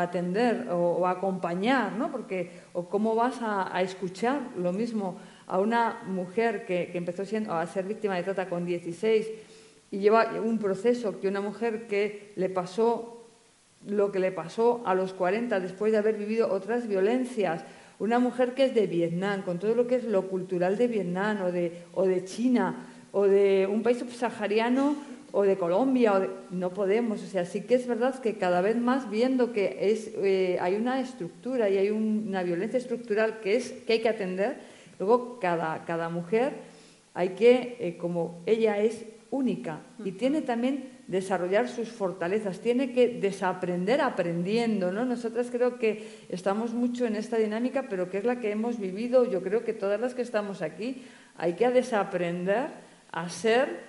atender 0.00 0.68
o, 0.70 1.06
acompañar, 1.06 1.92
¿no? 1.92 2.10
Porque, 2.10 2.50
o 2.72 2.88
cómo 2.88 3.14
vas 3.14 3.38
a, 3.42 3.82
escuchar 3.82 4.40
lo 4.56 4.72
mismo 4.72 5.18
a 5.46 5.58
una 5.58 6.02
mujer 6.06 6.66
que, 6.66 6.90
que 6.92 6.98
empezó 6.98 7.24
siendo, 7.24 7.52
a 7.52 7.66
ser 7.66 7.84
víctima 7.84 8.16
de 8.16 8.22
trata 8.22 8.48
con 8.48 8.64
16 8.64 9.26
y 9.90 9.98
lleva 9.98 10.32
un 10.42 10.58
proceso 10.58 11.20
que 11.20 11.28
una 11.28 11.40
mujer 11.40 11.86
que 11.86 12.32
le 12.36 12.48
pasó 12.48 13.14
lo 13.86 14.10
que 14.10 14.18
le 14.18 14.32
pasó 14.32 14.82
a 14.84 14.94
los 14.94 15.14
40 15.14 15.60
después 15.60 15.92
de 15.92 15.98
haber 15.98 16.16
vivido 16.16 16.52
otras 16.52 16.88
violencias, 16.88 17.64
una 17.98 18.18
mujer 18.18 18.54
que 18.54 18.64
es 18.64 18.74
de 18.74 18.86
Vietnam, 18.86 19.42
con 19.42 19.58
todo 19.58 19.74
lo 19.74 19.86
que 19.86 19.96
es 19.96 20.04
lo 20.04 20.28
cultural 20.28 20.76
de 20.76 20.88
Vietnam 20.88 21.42
o 21.42 21.52
de, 21.52 21.84
o 21.94 22.06
de 22.06 22.24
China 22.24 22.86
o 23.12 23.24
de 23.24 23.68
un 23.70 23.82
país 23.82 23.98
subsahariano 23.98 24.96
o 25.32 25.42
de 25.42 25.56
Colombia, 25.56 26.14
o 26.14 26.26
no 26.50 26.70
podemos. 26.70 27.22
O 27.22 27.26
sea, 27.26 27.44
sí 27.44 27.62
que 27.62 27.74
es 27.74 27.86
verdad 27.86 28.18
que 28.20 28.34
cada 28.34 28.60
vez 28.60 28.76
más 28.76 29.10
viendo 29.10 29.52
que 29.52 29.90
es, 29.92 30.10
eh, 30.16 30.58
hay 30.60 30.74
una 30.74 31.00
estructura 31.00 31.68
y 31.68 31.78
hay 31.78 31.90
una 31.90 32.42
violencia 32.42 32.78
estructural 32.78 33.40
que, 33.40 33.56
es, 33.56 33.72
que 33.86 33.94
hay 33.94 34.00
que 34.00 34.08
atender, 34.08 34.56
luego 34.98 35.38
cada, 35.40 35.84
cada 35.84 36.08
mujer 36.08 36.52
hay 37.14 37.30
que, 37.30 37.76
eh, 37.80 37.96
como 37.98 38.40
ella 38.46 38.78
es 38.78 39.04
única 39.30 39.80
y 40.04 40.12
tiene 40.12 40.42
también 40.42 40.90
desarrollar 41.06 41.68
sus 41.68 41.88
fortalezas, 41.88 42.60
tiene 42.60 42.92
que 42.92 43.08
desaprender 43.20 44.00
aprendiendo, 44.00 44.92
¿no? 44.92 45.04
Nosotras 45.04 45.48
creo 45.50 45.78
que 45.78 46.06
estamos 46.28 46.72
mucho 46.72 47.06
en 47.06 47.16
esta 47.16 47.36
dinámica, 47.36 47.86
pero 47.88 48.10
que 48.10 48.18
es 48.18 48.24
la 48.24 48.40
que 48.40 48.50
hemos 48.50 48.78
vivido, 48.78 49.30
yo 49.30 49.42
creo 49.42 49.64
que 49.64 49.72
todas 49.72 50.00
las 50.00 50.14
que 50.14 50.22
estamos 50.22 50.62
aquí, 50.62 51.02
hay 51.36 51.54
que 51.54 51.68
desaprender 51.70 52.68
a 53.12 53.28
ser 53.28 53.80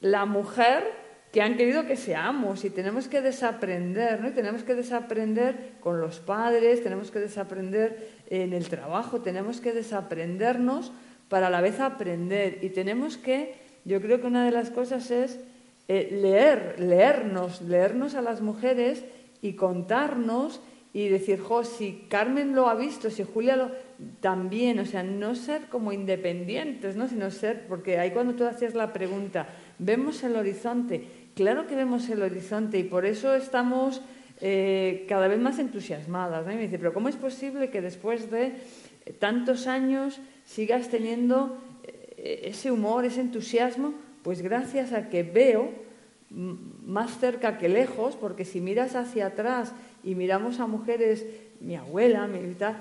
la 0.00 0.26
mujer 0.26 0.84
que 1.32 1.42
han 1.42 1.56
querido 1.56 1.86
que 1.86 1.96
seamos 1.96 2.64
y 2.64 2.70
tenemos 2.70 3.08
que 3.08 3.20
desaprender, 3.20 4.20
¿no? 4.20 4.28
Y 4.28 4.32
tenemos 4.32 4.62
que 4.62 4.74
desaprender 4.74 5.72
con 5.80 6.00
los 6.00 6.20
padres, 6.20 6.82
tenemos 6.82 7.10
que 7.10 7.18
desaprender 7.18 8.08
en 8.30 8.52
el 8.52 8.68
trabajo, 8.68 9.20
tenemos 9.20 9.60
que 9.60 9.72
desaprendernos 9.72 10.92
para 11.28 11.48
a 11.48 11.50
la 11.50 11.60
vez 11.60 11.80
aprender 11.80 12.58
y 12.62 12.68
tenemos 12.68 13.16
que 13.16 13.63
yo 13.84 14.00
creo 14.00 14.20
que 14.20 14.26
una 14.26 14.44
de 14.44 14.50
las 14.50 14.70
cosas 14.70 15.10
es 15.10 15.40
eh, 15.88 16.08
leer, 16.10 16.80
leernos, 16.80 17.60
leernos 17.62 18.14
a 18.14 18.22
las 18.22 18.40
mujeres 18.40 19.04
y 19.42 19.52
contarnos 19.52 20.60
y 20.94 21.08
decir, 21.08 21.40
jo, 21.40 21.64
si 21.64 22.06
Carmen 22.08 22.54
lo 22.54 22.68
ha 22.68 22.74
visto, 22.74 23.10
si 23.10 23.24
Julia 23.24 23.56
lo 23.56 23.70
también, 24.20 24.78
o 24.78 24.86
sea, 24.86 25.02
no 25.02 25.34
ser 25.34 25.62
como 25.68 25.92
independientes, 25.92 26.96
¿no? 26.96 27.08
sino 27.08 27.30
ser, 27.30 27.66
porque 27.68 27.98
ahí 27.98 28.12
cuando 28.12 28.34
tú 28.34 28.44
hacías 28.44 28.74
la 28.74 28.92
pregunta, 28.92 29.48
vemos 29.78 30.22
el 30.22 30.36
horizonte, 30.36 31.04
claro 31.34 31.66
que 31.66 31.76
vemos 31.76 32.08
el 32.08 32.22
horizonte 32.22 32.78
y 32.78 32.84
por 32.84 33.06
eso 33.06 33.34
estamos 33.34 34.02
eh, 34.40 35.04
cada 35.08 35.28
vez 35.28 35.38
más 35.38 35.58
entusiasmadas. 35.58 36.46
¿no? 36.46 36.52
Y 36.52 36.56
me 36.56 36.62
dice, 36.62 36.78
pero 36.78 36.94
¿cómo 36.94 37.08
es 37.08 37.16
posible 37.16 37.70
que 37.70 37.80
después 37.80 38.30
de 38.30 38.54
tantos 39.18 39.66
años 39.66 40.20
sigas 40.44 40.88
teniendo 40.88 41.58
ese 42.24 42.72
humor, 42.72 43.04
ese 43.04 43.20
entusiasmo, 43.20 43.94
pues 44.22 44.40
gracias 44.40 44.92
a 44.92 45.08
que 45.10 45.22
veo 45.22 45.70
más 46.30 47.18
cerca 47.18 47.58
que 47.58 47.68
lejos, 47.68 48.16
porque 48.16 48.44
si 48.44 48.60
miras 48.60 48.96
hacia 48.96 49.26
atrás 49.26 49.72
y 50.02 50.14
miramos 50.14 50.58
a 50.58 50.66
mujeres, 50.66 51.24
mi 51.60 51.76
abuela, 51.76 52.26
mi 52.26 52.54
tal, 52.54 52.76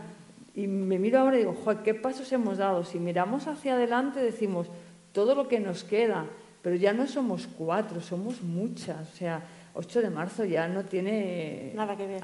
y 0.56 0.68
me 0.68 0.98
miro 0.98 1.20
ahora 1.20 1.36
y 1.36 1.40
digo, 1.40 1.56
Joder, 1.64 1.84
¿qué 1.84 1.94
pasos 1.94 2.32
hemos 2.32 2.58
dado? 2.58 2.84
Si 2.84 3.00
miramos 3.00 3.48
hacia 3.48 3.74
adelante 3.74 4.22
decimos 4.22 4.68
todo 5.12 5.36
lo 5.36 5.48
que 5.48 5.60
nos 5.60 5.84
queda, 5.84 6.26
pero 6.62 6.76
ya 6.76 6.94
no 6.94 7.08
somos 7.08 7.48
cuatro, 7.58 8.02
somos 8.02 8.42
muchas. 8.42 9.12
O 9.12 9.16
sea, 9.16 9.44
8 9.76 10.02
de 10.02 10.10
marzo 10.10 10.46
ya 10.46 10.68
no 10.68 10.86
tiene... 10.86 11.72
Nada 11.76 11.98
que 11.98 12.08
ver. 12.08 12.22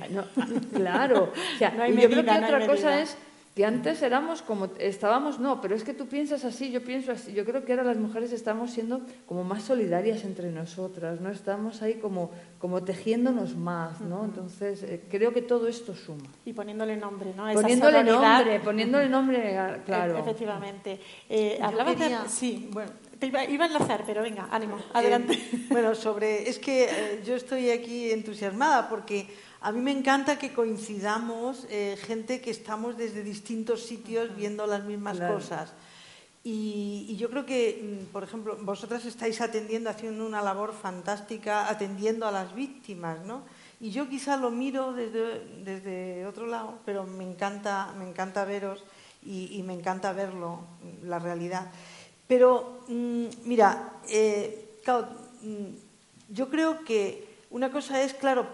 claro. 0.74 1.32
y 1.59 2.01
yo 2.01 2.09
creo 2.09 2.24
que 2.24 2.32
otra 2.32 2.65
cosa 2.65 3.01
es 3.01 3.17
que 3.56 3.66
antes 3.66 4.02
éramos 4.02 4.41
como 4.41 4.70
estábamos, 4.80 5.39
no, 5.39 5.60
pero 5.60 5.76
es 5.76 5.84
que 5.84 5.93
tú 5.93 6.08
piensas 6.08 6.45
así, 6.45 6.72
yo 6.72 6.84
pienso 6.84 7.12
así. 7.12 7.34
Yo 7.34 7.43
creo 7.45 7.66
que 7.66 7.74
ahora 7.74 7.84
las 7.84 7.97
mujeres 7.97 8.32
estamos 8.32 8.72
siendo 8.72 9.02
como 9.26 9.43
más 9.43 9.64
solidarias 9.64 10.24
entre 10.24 10.52
nosotras, 10.52 11.20
¿no? 11.20 11.30
Estamos 11.30 11.82
ahí 11.82 11.95
como, 11.95 12.32
como 12.60 12.84
tejiéndonos 12.84 13.56
más, 13.56 14.02
¿no? 14.02 14.24
Entonces, 14.24 14.84
eh, 14.84 15.02
creo 15.10 15.34
que 15.34 15.41
todo 15.41 15.68
esto 15.68 15.95
suma. 15.95 16.30
Y 16.45 16.54
poniéndole 16.54 16.95
nombre, 16.95 17.34
¿no? 17.36 17.52
poniéndole 17.52 18.04
nombre, 18.04 18.60
poniéndole 18.60 19.10
nombre, 19.10 19.60
claro. 19.86 20.18
efectivamente. 20.18 21.00
Eh, 21.28 21.60
hablabas 21.62 22.00
de... 22.00 22.18
Sí, 22.28 22.70
bueno, 22.72 22.91
te 23.18 23.28
iba, 23.28 23.43
iba, 23.43 23.66
a 23.66 23.68
enlazar, 23.68 24.04
pero 24.06 24.22
venga, 24.22 24.47
ánimo, 24.52 24.78
adelante. 24.93 25.38
bueno, 25.70 25.93
sobre... 25.95 26.47
Es 26.47 26.60
que 26.60 26.86
eh, 26.86 27.22
yo 27.26 27.36
estoy 27.36 27.72
aquí 27.72 28.12
entusiasmada 28.12 28.88
porque 28.88 29.28
a 29.62 29.72
mí 29.72 29.82
me 29.82 29.91
encanta 29.91 30.39
que 30.39 30.53
coincidamos 30.53 31.68
eh, 31.70 31.97
gente 31.99 32.39
que 32.39 32.51
estamos 32.51 32.97
desde 32.97 33.24
distintos 33.24 33.84
sitios 33.84 34.36
viendo 34.36 34.66
las 34.66 34.86
mismas 34.86 35.20
cosas. 35.20 35.74
Y, 36.43 37.18
yo 37.18 37.30
creo 37.30 37.45
que, 37.45 37.82
mm, 37.84 38.12
por 38.14 38.24
ejemplo, 38.24 38.57
vosotras 38.62 39.03
estáis 39.03 39.41
atendiendo, 39.41 39.89
haciendo 39.89 40.26
una 40.26 40.41
labor 40.41 40.74
fantástica, 40.74 41.68
atendiendo 41.68 42.26
a 42.26 42.32
las 42.32 42.55
víctimas, 42.55 43.20
¿no? 43.26 43.43
Y 43.82 43.91
yo 43.91 44.07
quizá 44.07 44.38
lo 44.38 44.49
miro 44.49 44.93
desde, 44.93 45.45
desde 45.64 46.26
otro 46.26 46.47
lado, 46.47 46.80
pero 46.86 47.03
me 47.03 47.30
encanta, 47.30 47.93
me 47.97 48.07
encanta 48.07 48.45
veros 48.45 48.84
y, 49.26 49.62
me 49.64 49.74
encanta 49.74 50.14
verlo, 50.14 50.62
la 51.03 51.20
realidad. 51.20 51.70
Pero, 52.28 52.84
mm, 52.88 53.26
mira, 53.43 53.99
eh, 54.07 54.80
mm, 55.43 56.34
yo 56.34 56.49
creo 56.49 56.86
que 56.86 57.28
una 57.52 57.72
cosa 57.72 58.02
es, 58.04 58.14
claro, 58.14 58.50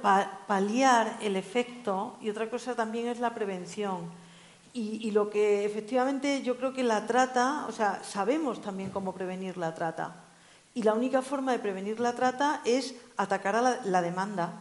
paliar 0.48 1.18
el 1.22 1.36
efecto 1.36 2.16
y 2.22 2.30
otra 2.30 2.50
cosa 2.50 2.76
también 2.76 3.08
es 3.08 3.20
la 3.20 3.34
prevención. 3.34 4.10
Y, 4.72 5.12
lo 5.12 5.30
que 5.30 5.64
efectivamente 5.64 6.42
yo 6.44 6.58
creo 6.58 6.74
que 6.74 6.84
la 6.84 7.08
trata, 7.08 7.66
o 7.70 7.72
sea, 7.72 8.04
sabemos 8.04 8.62
también 8.62 8.90
cómo 8.90 9.14
prevenir 9.14 9.56
la 9.56 9.74
trata. 9.74 10.18
Y 10.74 10.84
la 10.84 10.94
única 10.94 11.22
forma 11.22 11.54
de 11.54 11.60
prevenir 11.60 12.02
la 12.02 12.12
trata 12.12 12.60
es 12.66 12.94
atacar 13.16 13.56
a 13.56 13.80
la, 13.86 14.02
demanda, 14.02 14.52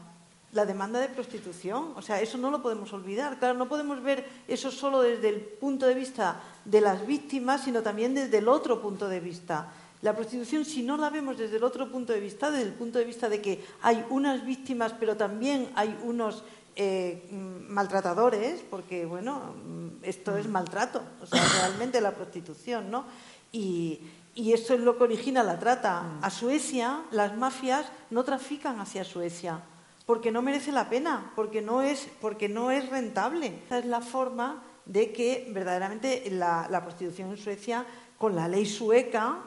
la 0.53 0.67
demanda 0.67 1.01
de 1.01 1.09
prostitución. 1.09 1.95
O 1.97 2.03
sea, 2.03 2.21
eso 2.21 2.39
no 2.39 2.53
lo 2.53 2.63
podemos 2.63 2.93
olvidar. 2.93 3.41
Claro, 3.41 3.55
no 3.55 3.69
podemos 3.69 4.01
ver 4.05 4.25
eso 4.47 4.71
solo 4.71 5.03
desde 5.03 5.31
el 5.31 5.41
punto 5.41 5.85
de 5.87 5.95
vista 5.95 6.41
de 6.65 6.81
las 6.81 7.05
víctimas, 7.05 7.65
sino 7.65 7.83
también 7.83 8.15
desde 8.15 8.39
el 8.39 8.47
otro 8.47 8.81
punto 8.81 9.09
de 9.09 9.19
vista 9.19 9.73
la 10.05 10.15
prostitución, 10.15 10.67
si 10.67 10.83
no 10.83 10.99
la 10.99 11.09
vemos 11.09 11.39
desde 11.39 11.57
el 11.57 11.65
otro 11.65 11.91
punto 11.91 12.13
de 12.13 12.21
vista, 12.21 12.51
desde 12.51 12.67
el 12.67 12.75
punto 12.75 12.99
de 12.99 13.07
vista 13.07 13.31
de 13.31 13.41
que 13.41 13.65
hay 13.81 14.05
unas 14.11 14.45
víctimas, 14.45 14.93
pero 15.01 15.17
también 15.17 15.71
hay 15.75 15.99
unos 16.05 16.45
eh, 16.77 17.27
maltratadores, 17.31 18.61
porque, 18.69 19.07
bueno, 19.07 19.55
esto 20.03 20.37
es 20.37 20.47
maltrato, 20.47 21.01
o 21.23 21.27
sea, 21.27 21.43
realmente 21.59 22.03
la 22.03 22.15
prostitución, 22.15 22.91
¿no? 22.91 23.07
Y, 23.51 24.03
esto 24.37 24.75
es 24.75 24.81
lo 24.81 24.99
que 24.99 25.05
origina 25.05 25.43
la 25.43 25.59
trata. 25.59 26.19
A 26.21 26.29
Suecia, 26.29 27.01
las 27.11 27.35
mafias 27.39 27.87
no 28.11 28.25
trafican 28.25 28.81
hacia 28.81 29.05
Suecia, 29.05 29.63
porque 30.05 30.31
no 30.31 30.43
merece 30.43 30.71
la 30.71 30.91
pena, 30.91 31.33
porque 31.35 31.63
no 31.63 31.81
es, 31.81 32.09
porque 32.21 32.51
no 32.51 32.71
es 32.71 32.91
rentable. 32.91 33.61
Esa 33.65 33.79
es 33.79 33.87
la 33.87 34.03
forma 34.03 34.63
de 34.85 35.13
que 35.13 35.49
verdaderamente 35.51 36.29
la, 36.31 36.69
prostitución 36.83 37.31
en 37.31 37.39
Suecia, 37.39 37.87
con 38.19 38.37
la 38.37 38.49
ley 38.49 38.67
sueca, 38.67 39.39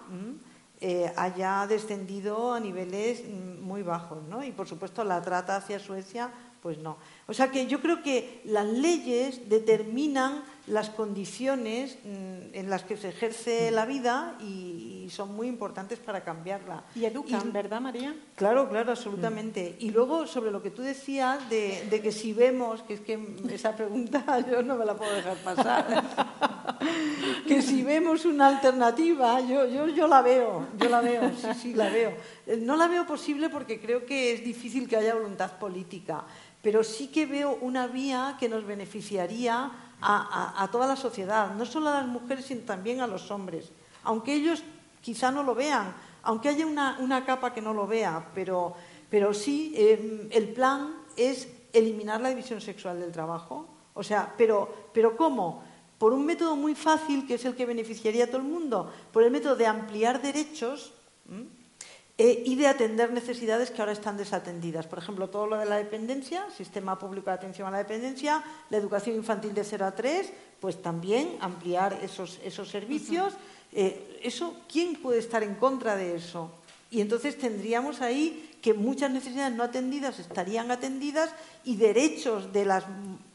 eh, 0.80 1.12
haya 1.16 1.66
descendido 1.68 2.54
a 2.54 2.60
niveles 2.60 3.24
mm, 3.24 3.62
muy 3.62 3.82
bajos, 3.82 4.24
¿no? 4.30 4.44
Y 4.44 4.52
por 4.52 4.68
supuesto 4.68 5.04
la 5.04 5.22
trata 5.22 5.56
hacia 5.56 5.80
Suecia, 5.80 6.32
pues 6.62 6.78
no. 6.78 6.98
O 7.28 7.34
sea 7.34 7.50
que 7.50 7.66
yo 7.68 7.82
creo 7.82 8.04
que 8.04 8.42
las 8.46 8.66
leyes 8.66 9.50
determinan 9.50 10.44
las 10.68 10.90
condiciones 10.90 11.98
mm, 12.04 12.54
en 12.54 12.70
las 12.70 12.84
que 12.84 12.98
se 12.98 13.10
ejerce 13.10 13.72
la 13.72 13.86
vida 13.86 14.36
y, 14.42 14.96
son 15.08 15.34
muy 15.34 15.48
importantes 15.48 16.00
para 16.00 16.22
cambiarla. 16.22 16.84
Y 16.94 17.06
educan, 17.06 17.54
¿verdad, 17.54 17.80
María? 17.80 18.14
Claro, 18.36 18.68
claro, 18.68 18.92
absolutamente. 18.92 19.78
Y 19.80 19.92
luego, 19.92 20.28
sobre 20.28 20.52
lo 20.52 20.62
que 20.62 20.70
tú 20.70 20.82
decías 20.82 21.50
de, 21.50 21.88
de, 21.90 22.02
que 22.02 22.12
si 22.12 22.34
vemos, 22.34 22.84
que 22.84 22.96
es 22.96 23.00
que 23.00 23.18
esa 23.50 23.74
pregunta 23.74 24.26
yo 24.52 24.62
no 24.64 24.76
me 24.76 24.84
la 24.84 24.96
puedo 24.96 25.14
dejar 25.14 25.38
pasar, 25.38 26.04
que 27.48 27.62
si 27.62 27.84
vemos 27.84 28.26
una 28.26 28.48
alternativa, 28.48 29.40
yo, 29.40 29.66
yo, 29.66 29.88
yo 29.88 30.08
la 30.10 30.22
veo, 30.22 30.68
yo 30.78 30.90
la 30.90 31.00
veo, 31.00 31.32
sí, 31.38 31.48
sí, 31.58 31.74
la 31.74 31.90
veo. 31.90 32.12
No 32.60 32.76
la 32.76 32.90
veo 32.90 33.08
posible 33.08 33.50
porque 33.50 33.80
creo 33.80 34.06
que 34.06 34.34
es 34.34 34.44
difícil 34.44 34.90
que 34.90 34.98
haya 34.98 35.16
voluntad 35.16 35.58
política, 35.58 36.26
pero 36.62 36.84
sí 36.84 37.08
que 37.08 37.26
veo 37.26 37.58
una 37.62 37.88
vía 37.88 38.36
que 38.38 38.50
nos 38.50 38.66
beneficiaría 38.66 39.72
a, 40.02 40.68
toda 40.72 40.88
la 40.88 40.96
sociedad, 40.96 41.54
no 41.56 41.66
solo 41.66 41.90
a 41.90 42.02
las 42.02 42.08
mujeres, 42.08 42.46
sino 42.46 42.62
también 42.62 43.02
a 43.02 43.08
los 43.08 43.32
hombres. 43.32 43.72
Aunque 44.04 44.34
ellos 44.34 44.64
quizá 45.02 45.32
no 45.32 45.44
lo 45.44 45.56
vean, 45.56 45.94
aunque 46.24 46.50
haya 46.50 46.66
una, 46.66 47.26
capa 47.26 47.54
que 47.54 47.62
no 47.62 47.74
lo 47.74 47.88
vea, 47.88 48.30
pero, 48.34 48.76
pero 49.10 49.34
sí, 49.34 49.74
em, 49.76 50.30
el 50.32 50.50
plan 50.50 50.94
es 51.16 51.48
eliminar 51.74 52.22
la 52.22 52.30
división 52.30 52.62
sexual 52.62 53.00
del 53.00 53.12
trabajo. 53.12 53.68
O 53.94 54.04
sea, 54.04 54.34
pero, 54.38 54.90
pero 54.94 55.18
¿cómo? 55.18 55.64
Por 55.98 56.14
un 56.14 56.26
método 56.26 56.56
muy 56.56 56.76
fácil, 56.76 57.26
que 57.26 57.36
es 57.36 57.46
el 57.46 57.56
que 57.56 57.66
beneficiaría 57.66 58.26
a 58.26 58.28
todo 58.28 58.38
el 58.38 58.48
mundo, 58.48 58.92
por 59.12 59.24
el 59.24 59.32
método 59.32 59.56
de 59.56 59.66
ampliar 59.66 60.22
derechos 60.22 60.94
eh, 62.20 62.44
y 62.46 62.56
de 62.56 62.66
atender 62.66 63.12
necesidades 63.12 63.70
que 63.70 63.80
ahora 63.80 63.92
están 63.92 64.18
desatendidas. 64.18 64.88
Por 64.88 64.98
ejemplo, 64.98 65.30
todo 65.30 65.46
lo 65.46 65.58
de 65.58 65.66
la 65.66 65.78
dependencia, 65.78 66.48
sistema 66.50 66.98
público 66.98 67.30
de 67.30 67.36
atención 67.36 67.68
a 67.68 67.72
la 67.72 67.78
dependencia, 67.78 68.44
la 68.72 68.78
educación 68.78 69.16
infantil 69.16 69.54
de 69.54 69.64
0 69.64 69.86
a 69.86 69.92
3, 69.94 70.34
pues 70.60 70.82
también 70.82 71.38
ampliar 71.42 72.00
esos, 72.02 72.40
esos 72.44 72.70
servicios. 72.70 73.36
Eh, 73.72 74.20
eso, 74.24 74.56
¿Quién 74.68 74.96
puede 74.96 75.20
estar 75.20 75.44
en 75.44 75.56
contra 75.56 75.96
de 75.96 76.16
eso? 76.16 76.50
Y 76.90 77.02
entonces 77.02 77.38
tendríamos 77.38 78.02
ahí 78.02 78.58
que 78.64 78.74
muchas 78.74 79.12
necesidades 79.12 79.56
no 79.56 79.64
atendidas 79.64 80.18
estarían 80.18 80.72
atendidas 80.72 81.30
y 81.64 81.76
derechos 81.76 82.52
de 82.52 82.66
las, 82.66 82.86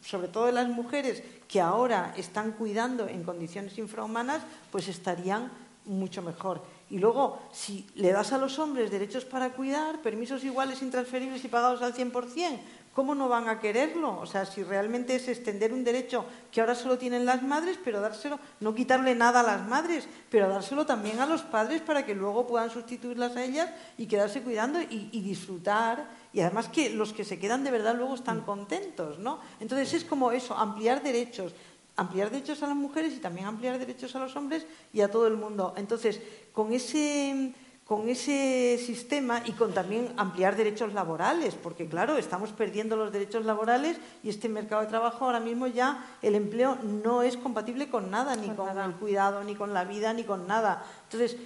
sobre 0.00 0.26
todo 0.26 0.46
de 0.46 0.52
las 0.52 0.68
mujeres 0.68 1.22
que 1.46 1.60
ahora 1.60 2.12
están 2.16 2.52
cuidando 2.52 3.06
en 3.06 3.22
condiciones 3.22 3.78
infrahumanas, 3.78 4.42
pues 4.72 4.88
estarían 4.88 5.52
mucho 5.84 6.22
mejor. 6.22 6.62
Y 6.93 6.99
luego, 6.99 7.40
si 7.53 7.86
le 7.95 8.12
das 8.12 8.34
a 8.34 8.38
los 8.38 8.59
hombres 8.59 8.90
derechos 8.90 9.24
para 9.24 9.55
cuidar, 9.55 10.03
permisos 10.03 10.45
iguales, 10.45 10.82
intransferibles 10.82 11.43
y 11.43 11.49
pagados 11.49 11.80
al 11.80 11.95
100%, 11.95 12.59
¿cómo 12.93 13.14
no 13.14 13.30
van 13.30 13.49
a 13.49 13.61
quererlo? 13.61 14.20
O 14.20 14.26
sea, 14.26 14.45
si 14.45 14.62
realmente 14.62 15.14
es 15.14 15.26
extender 15.26 15.72
un 15.72 15.84
derecho 15.84 16.26
que 16.51 16.61
ahora 16.61 16.74
solo 16.74 16.99
tienen 16.99 17.24
las 17.24 17.43
madres, 17.43 17.78
pero 17.82 18.03
dárselo, 18.03 18.38
no 18.61 18.74
quitarle 18.74 19.14
nada 19.14 19.40
a 19.40 19.43
las 19.43 19.66
madres, 19.66 20.07
pero 20.28 20.51
dárselo 20.51 20.84
también 20.84 21.18
a 21.20 21.24
los 21.24 21.40
padres 21.40 21.80
para 21.80 22.05
que 22.05 22.14
luego 22.14 22.47
puedan 22.47 22.68
sustituirlas 22.68 23.36
a 23.36 23.43
ellas 23.43 23.70
y 23.97 24.05
quedarse 24.05 24.43
cuidando 24.43 24.78
y, 24.82 25.09
y 25.12 25.22
disfrutar. 25.22 26.20
Y 26.34 26.40
además 26.40 26.68
que 26.68 26.90
los 26.90 27.14
que 27.14 27.24
se 27.24 27.38
quedan 27.38 27.64
de 27.64 27.70
verdad 27.70 27.97
luego 27.97 28.16
están 28.16 28.43
contentos, 28.43 29.18
¿no? 29.18 29.40
Entonces 29.61 29.95
es 29.95 30.05
como 30.05 30.30
eso, 30.30 30.55
ampliar 30.55 31.03
derechos, 31.03 31.55
ampliar 31.97 32.30
derechos 32.30 32.62
a 32.62 32.66
las 32.66 32.76
mujeres 32.76 33.14
y 33.14 33.18
también 33.18 33.47
ampliar 33.47 33.78
derechos 33.78 34.14
a 34.16 34.20
los 34.20 34.34
hombres 34.36 34.66
y 34.93 35.01
a 35.01 35.11
todo 35.11 35.26
el 35.26 35.36
mundo. 35.36 35.74
Entonces, 35.76 36.20
con 36.53 36.72
ese 36.72 37.55
con 37.93 38.09
ese 38.09 38.78
sistema 38.82 39.43
y 39.45 39.53
con 39.53 39.74
también 39.74 40.14
ampliar 40.16 40.57
derechos 40.57 40.95
laborales, 40.95 41.55
porque 41.55 41.88
claro, 41.88 42.16
estamos 42.16 42.51
perdiendo 42.51 42.97
los 42.97 43.12
derechos 43.12 43.45
laborales 43.45 43.99
y 44.22 44.30
este 44.30 44.49
mercado 44.49 44.80
de 44.80 44.88
trabajo 44.88 45.26
ahora 45.26 45.40
mismo 45.40 45.66
ya 45.66 46.03
el 46.22 46.34
empleo 46.34 46.76
no 46.76 47.22
es 47.22 47.36
compatible 47.36 47.90
con 47.90 48.11
nada, 48.11 48.34
ni 48.36 48.49
con, 48.51 48.78
el 48.78 48.95
cuidado, 48.95 49.45
ni 49.45 49.55
con 49.55 49.74
la 49.74 49.84
vida, 49.84 50.14
ni 50.14 50.24
con 50.24 50.47
nada. 50.47 50.86
Entonces, 51.05 51.36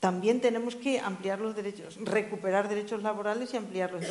también 0.00 0.40
tenemos 0.40 0.76
que 0.76 1.00
ampliar 1.00 1.40
los 1.40 1.56
derechos, 1.56 1.98
recuperar 2.02 2.68
derechos 2.68 3.02
laborales 3.02 3.54
y 3.54 3.56
ampliarlos. 3.56 4.04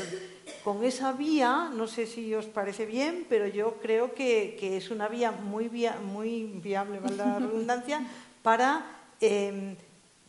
con 0.63 0.83
esa 0.83 1.11
vía, 1.11 1.69
no 1.73 1.87
sé 1.87 2.07
si 2.07 2.33
os 2.33 2.45
parece 2.45 2.85
bien, 2.85 3.25
pero 3.29 3.47
yo 3.47 3.75
creo 3.81 4.13
que, 4.13 4.57
es 4.77 4.89
una 4.89 5.07
vía 5.07 5.31
muy, 5.31 5.69
muy 6.11 6.59
viable, 6.61 6.99
valga 6.99 7.25
la 7.25 7.39
redundancia, 7.47 8.05
para 8.41 8.85
eh, 9.21 9.77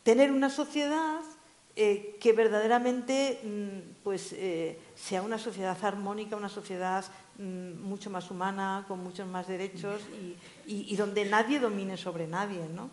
tener 0.03 0.31
una 0.31 0.51
sociedad 0.51 1.21
eh, 1.79 2.17
que 2.21 2.33
verdaderamente 2.33 3.39
mm, 3.45 4.03
pues, 4.03 4.33
eh, 4.33 4.79
sea 4.95 5.21
una 5.21 5.37
sociedad 5.37 5.77
armónica, 5.85 6.35
una 6.35 6.49
sociedad 6.49 7.05
mm, 7.37 7.83
mucho 7.83 8.09
más 8.09 8.31
humana, 8.31 8.87
con 8.89 9.03
muchos 9.03 9.29
más 9.29 9.47
derechos 9.47 10.01
y, 10.67 10.87
y, 10.91 10.97
donde 10.97 11.27
nadie 11.27 11.61
domine 11.61 11.99
sobre 11.99 12.27
nadie, 12.27 12.67
¿no? 12.75 12.89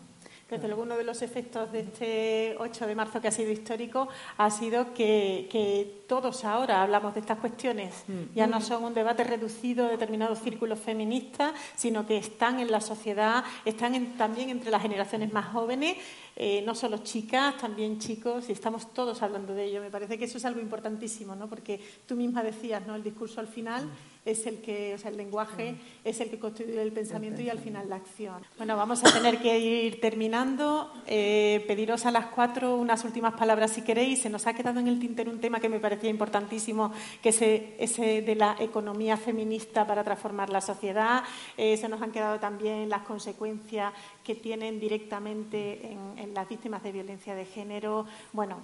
Desde 0.50 0.68
luego, 0.68 0.82
uno 0.82 0.96
de 0.96 1.04
los 1.04 1.22
efectos 1.22 1.72
de 1.72 1.80
este 1.80 2.56
8 2.58 2.86
de 2.86 2.94
marzo 2.94 3.20
que 3.20 3.28
ha 3.28 3.30
sido 3.30 3.50
histórico 3.50 4.08
ha 4.36 4.50
sido 4.50 4.92
que, 4.92 5.48
que 5.50 6.04
todos 6.06 6.44
ahora 6.44 6.82
hablamos 6.82 7.14
de 7.14 7.20
estas 7.20 7.38
cuestiones. 7.38 8.04
Mm. 8.06 8.34
Ya 8.34 8.46
no 8.46 8.60
son 8.60 8.84
un 8.84 8.94
debate 8.94 9.24
reducido 9.24 9.86
a 9.86 9.88
determinados 9.88 10.40
círculos 10.40 10.78
feministas, 10.78 11.54
sino 11.76 12.06
que 12.06 12.18
están 12.18 12.60
en 12.60 12.70
la 12.70 12.80
sociedad, 12.80 13.44
están 13.64 14.16
también 14.18 14.50
entre 14.50 14.70
las 14.70 14.82
generaciones 14.82 15.32
más 15.32 15.46
jóvenes 15.46 15.96
eh, 16.36 16.62
no 16.66 16.74
solo 16.74 16.98
chicas, 16.98 17.56
también 17.58 18.00
chicos, 18.00 18.48
y 18.48 18.52
estamos 18.52 18.92
todos 18.92 19.22
hablando 19.22 19.54
de 19.54 19.66
ello. 19.66 19.80
Me 19.80 19.90
parece 19.90 20.18
que 20.18 20.24
eso 20.24 20.38
es 20.38 20.44
algo 20.44 20.60
importantísimo, 20.60 21.36
¿no? 21.36 21.48
porque 21.48 21.80
tú 22.06 22.16
misma 22.16 22.42
decías, 22.42 22.84
¿no? 22.86 22.96
el 22.96 23.04
discurso 23.04 23.40
al 23.40 23.46
final 23.46 23.88
es 24.24 24.46
el 24.46 24.60
que, 24.60 24.94
o 24.94 24.98
sea, 24.98 25.10
el 25.10 25.16
lenguaje 25.16 25.76
es 26.02 26.20
el 26.20 26.30
que 26.30 26.38
constituye 26.38 26.80
el 26.80 26.92
pensamiento 26.92 27.42
y 27.42 27.50
al 27.50 27.58
final 27.58 27.88
la 27.88 27.96
acción. 27.96 28.42
Bueno, 28.56 28.76
vamos 28.76 29.04
a 29.04 29.12
tener 29.12 29.38
que 29.38 29.58
ir 29.58 30.00
terminando. 30.00 30.90
Eh, 31.06 31.64
pediros 31.66 32.06
a 32.06 32.10
las 32.10 32.26
cuatro 32.26 32.76
unas 32.76 33.04
últimas 33.04 33.34
palabras 33.34 33.72
si 33.72 33.82
queréis. 33.82 34.22
Se 34.22 34.30
nos 34.30 34.46
ha 34.46 34.54
quedado 34.54 34.80
en 34.80 34.88
el 34.88 34.98
tintero 34.98 35.30
un 35.30 35.40
tema 35.40 35.60
que 35.60 35.68
me 35.68 35.80
parecía 35.80 36.10
importantísimo, 36.10 36.92
que 37.22 37.28
es 37.28 37.42
ese 37.42 38.22
de 38.22 38.34
la 38.34 38.56
economía 38.60 39.16
feminista 39.16 39.86
para 39.86 40.04
transformar 40.04 40.50
la 40.50 40.60
sociedad. 40.60 41.22
Eh, 41.56 41.76
se 41.76 41.88
nos 41.88 42.00
han 42.00 42.12
quedado 42.12 42.40
también 42.40 42.88
las 42.88 43.02
consecuencias 43.02 43.92
que 44.22 44.34
tienen 44.34 44.80
directamente 44.80 45.92
en, 46.16 46.34
las 46.34 46.48
víctimas 46.48 46.82
de 46.82 46.92
violencia 46.92 47.34
de 47.34 47.44
género. 47.44 48.06
Bueno, 48.32 48.58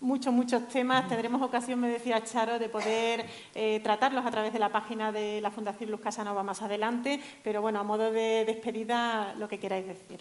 muchos, 0.00 0.32
muchos 0.32 0.68
temas. 0.68 1.08
Tendremos 1.08 1.42
ocasión, 1.42 1.80
me 1.80 1.88
decía 1.88 2.22
Charo, 2.22 2.58
de 2.58 2.68
poder 2.68 3.26
eh, 3.54 3.80
tratarlos 3.82 4.24
a 4.24 4.30
través 4.30 4.52
de 4.52 4.58
la 4.58 4.70
página 4.70 5.12
de 5.12 5.40
la 5.40 5.50
Fundación 5.50 5.90
Luz 5.90 6.00
Casanova 6.00 6.42
más 6.42 6.62
adelante. 6.62 7.20
Pero 7.42 7.62
bueno, 7.62 7.80
a 7.80 7.84
modo 7.84 8.10
de 8.10 8.44
despedida, 8.44 9.34
lo 9.34 9.48
que 9.48 9.58
queráis 9.58 9.86
decir. 9.86 10.20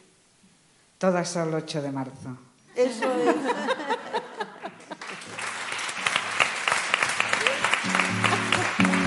Todas 0.98 1.28
son 1.30 1.50
el 1.50 1.56
8 1.56 1.82
de 1.82 1.92
marzo. 1.92 2.38
Eso 2.76 3.06
es. 3.06 3.36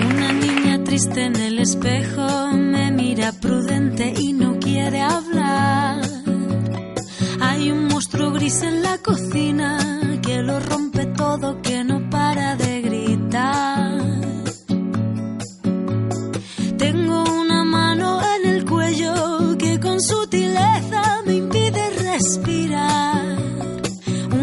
Una 0.05 0.31
niña 0.31 0.83
triste 0.83 1.25
en 1.25 1.35
el 1.35 1.59
espejo 1.59 2.47
me 2.53 2.91
mira 2.91 3.31
prudente 3.33 4.13
y 4.17 4.33
no 4.33 4.59
quiere 4.59 5.01
hablar. 5.01 6.01
Hay 7.41 7.71
un 7.71 7.87
monstruo 7.87 8.31
gris 8.31 8.61
en 8.61 8.81
la 8.81 8.97
cocina 8.99 9.98
lo 10.49 10.59
rompe 10.59 11.05
todo, 11.21 11.61
que 11.61 11.83
no 11.83 11.97
para 12.09 12.55
de 12.55 12.81
gritar. 12.81 14.01
Tengo 16.77 17.23
una 17.41 17.63
mano 17.63 18.19
en 18.35 18.41
el 18.53 18.65
cuello 18.65 19.13
que 19.57 19.79
con 19.79 20.01
sutileza 20.01 21.03
me 21.25 21.33
impide 21.43 21.83
respirar. 22.11 23.37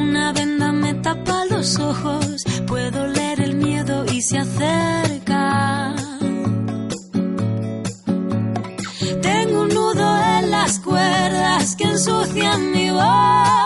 Una 0.02 0.32
venda 0.32 0.72
me 0.72 0.95
tapa 0.95 1.45
los 1.50 1.78
ojos, 1.78 2.45
puedo 2.66 3.07
leer 3.08 3.41
el 3.41 3.57
miedo 3.57 4.04
y 4.12 4.22
se 4.22 4.38
acerca. 4.38 5.07
las 10.66 10.80
cuerdas 10.80 11.76
que 11.76 11.84
ensucian 11.84 12.72
mi 12.72 12.91
voz 12.91 13.66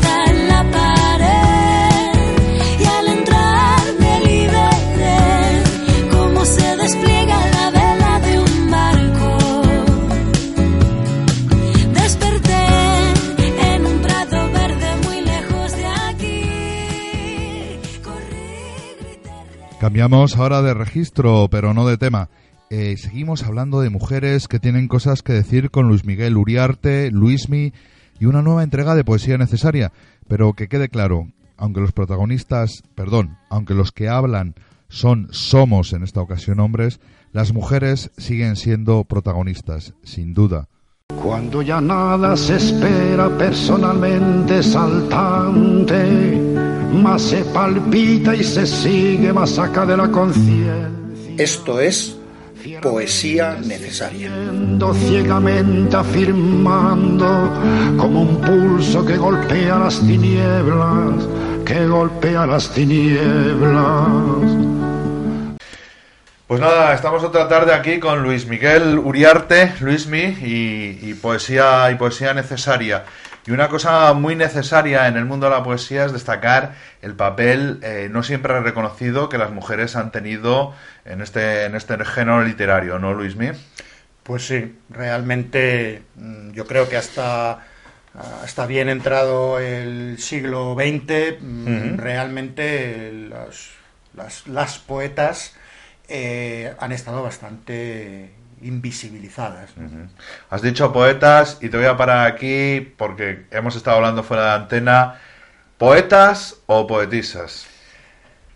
Cambiamos 19.91 20.37
ahora 20.37 20.61
de 20.61 20.73
registro, 20.73 21.49
pero 21.51 21.73
no 21.73 21.85
de 21.85 21.97
tema. 21.97 22.29
Eh, 22.69 22.95
seguimos 22.95 23.43
hablando 23.43 23.81
de 23.81 23.89
mujeres 23.89 24.47
que 24.47 24.57
tienen 24.57 24.87
cosas 24.87 25.21
que 25.21 25.33
decir 25.33 25.69
con 25.69 25.89
Luis 25.89 26.05
Miguel 26.05 26.37
Uriarte, 26.37 27.11
Luismi 27.11 27.73
y 28.17 28.25
una 28.25 28.41
nueva 28.41 28.63
entrega 28.63 28.95
de 28.95 29.03
poesía 29.03 29.37
necesaria. 29.37 29.91
Pero 30.29 30.53
que 30.53 30.69
quede 30.69 30.87
claro, 30.87 31.27
aunque 31.57 31.81
los 31.81 31.91
protagonistas, 31.91 32.83
perdón, 32.95 33.37
aunque 33.49 33.73
los 33.73 33.91
que 33.91 34.07
hablan 34.07 34.55
son, 34.87 35.27
somos 35.31 35.91
en 35.91 36.03
esta 36.03 36.21
ocasión 36.21 36.61
hombres, 36.61 37.01
las 37.33 37.51
mujeres 37.51 38.11
siguen 38.15 38.55
siendo 38.55 39.03
protagonistas, 39.03 39.93
sin 40.03 40.33
duda. 40.33 40.69
Cuando 41.21 41.61
ya 41.61 41.81
nada 41.81 42.37
se 42.37 42.55
espera 42.55 43.27
personalmente 43.37 44.63
saltante, 44.63 46.50
más 46.91 47.21
se 47.21 47.43
palpita 47.45 48.35
y 48.35 48.43
se 48.43 48.65
sigue 48.65 49.33
más 49.33 49.57
acá 49.57 49.85
de 49.85 49.97
la 49.97 50.09
conciencia. 50.09 50.89
Esto 51.37 51.79
es 51.79 52.17
Poesía 52.81 53.57
necesaria. 53.65 54.29
ciegamente 54.93 55.95
afirmando 55.95 57.51
como 57.97 58.21
un 58.21 58.41
pulso 58.41 59.03
que 59.03 59.17
golpea 59.17 59.79
las 59.79 59.99
tinieblas, 59.99 61.27
que 61.65 61.87
golpea 61.87 62.45
las 62.45 62.69
tinieblas. 62.69 64.07
Pues 66.45 66.59
nada, 66.59 66.93
estamos 66.93 67.23
otra 67.23 67.47
tarde 67.47 67.73
aquí 67.73 67.97
con 67.99 68.21
Luis 68.21 68.45
Miguel 68.45 68.99
Uriarte, 68.99 69.73
Luismi, 69.79 70.37
y, 70.43 70.99
y 71.01 71.13
poesía 71.13 71.89
y 71.91 71.95
poesía 71.95 72.33
necesaria. 72.33 73.05
Y 73.45 73.51
una 73.51 73.69
cosa 73.69 74.13
muy 74.13 74.35
necesaria 74.35 75.07
en 75.07 75.17
el 75.17 75.25
mundo 75.25 75.47
de 75.47 75.55
la 75.55 75.63
poesía 75.63 76.05
es 76.05 76.13
destacar 76.13 76.75
el 77.01 77.15
papel 77.15 77.79
eh, 77.81 78.07
no 78.11 78.21
siempre 78.21 78.59
reconocido 78.59 79.29
que 79.29 79.39
las 79.39 79.51
mujeres 79.51 79.95
han 79.95 80.11
tenido 80.11 80.75
en 81.05 81.21
este, 81.21 81.65
en 81.65 81.75
este 81.75 82.03
género 82.05 82.43
literario, 82.43 82.99
¿no, 82.99 83.13
Luismi? 83.13 83.49
Pues 84.23 84.45
sí, 84.45 84.77
realmente 84.89 86.03
mm, 86.15 86.51
yo 86.51 86.67
creo 86.67 86.87
que 86.87 86.97
hasta, 86.97 87.65
hasta 88.43 88.65
bien 88.67 88.89
entrado 88.89 89.59
el 89.59 90.17
siglo 90.19 90.75
XX, 90.75 91.41
mm, 91.41 91.97
realmente 91.97 93.11
las, 93.29 93.71
las, 94.15 94.47
las 94.47 94.77
poetas 94.77 95.55
eh, 96.07 96.75
han 96.77 96.91
estado 96.91 97.23
bastante 97.23 98.29
invisibilizadas. 98.61 99.71
Has 100.49 100.61
dicho 100.61 100.91
poetas 100.93 101.57
y 101.61 101.69
te 101.69 101.77
voy 101.77 101.85
a 101.85 101.97
parar 101.97 102.27
aquí 102.27 102.93
porque 102.97 103.45
hemos 103.51 103.75
estado 103.75 103.97
hablando 103.97 104.23
fuera 104.23 104.45
de 104.45 104.51
antena. 104.63 105.19
¿Poetas 105.77 106.57
o 106.67 106.85
poetisas? 106.85 107.65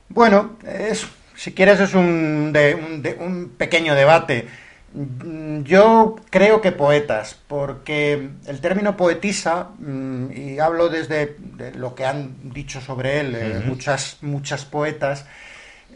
Bueno, 0.09 0.57
es, 0.63 1.07
si 1.35 1.53
quieres 1.53 1.79
es 1.79 1.93
un, 1.93 2.53
de, 2.53 3.17
un, 3.19 3.49
pequeño 3.57 3.95
debate. 3.95 4.47
Yo 5.63 6.15
creo 6.29 6.61
que 6.61 6.71
poetas, 6.71 7.35
porque 7.47 8.29
el 8.45 8.61
término 8.61 8.95
poetisa, 8.95 9.71
mm, 9.77 10.31
y 10.31 10.59
hablo 10.59 10.87
desde 10.87 11.35
lo 11.75 11.95
que 11.95 12.05
han 12.05 12.53
dicho 12.53 12.79
sobre 12.79 13.19
él 13.19 13.35
eh, 13.35 13.61
muchas, 13.65 14.17
muchas 14.21 14.63
poetas, 14.63 15.25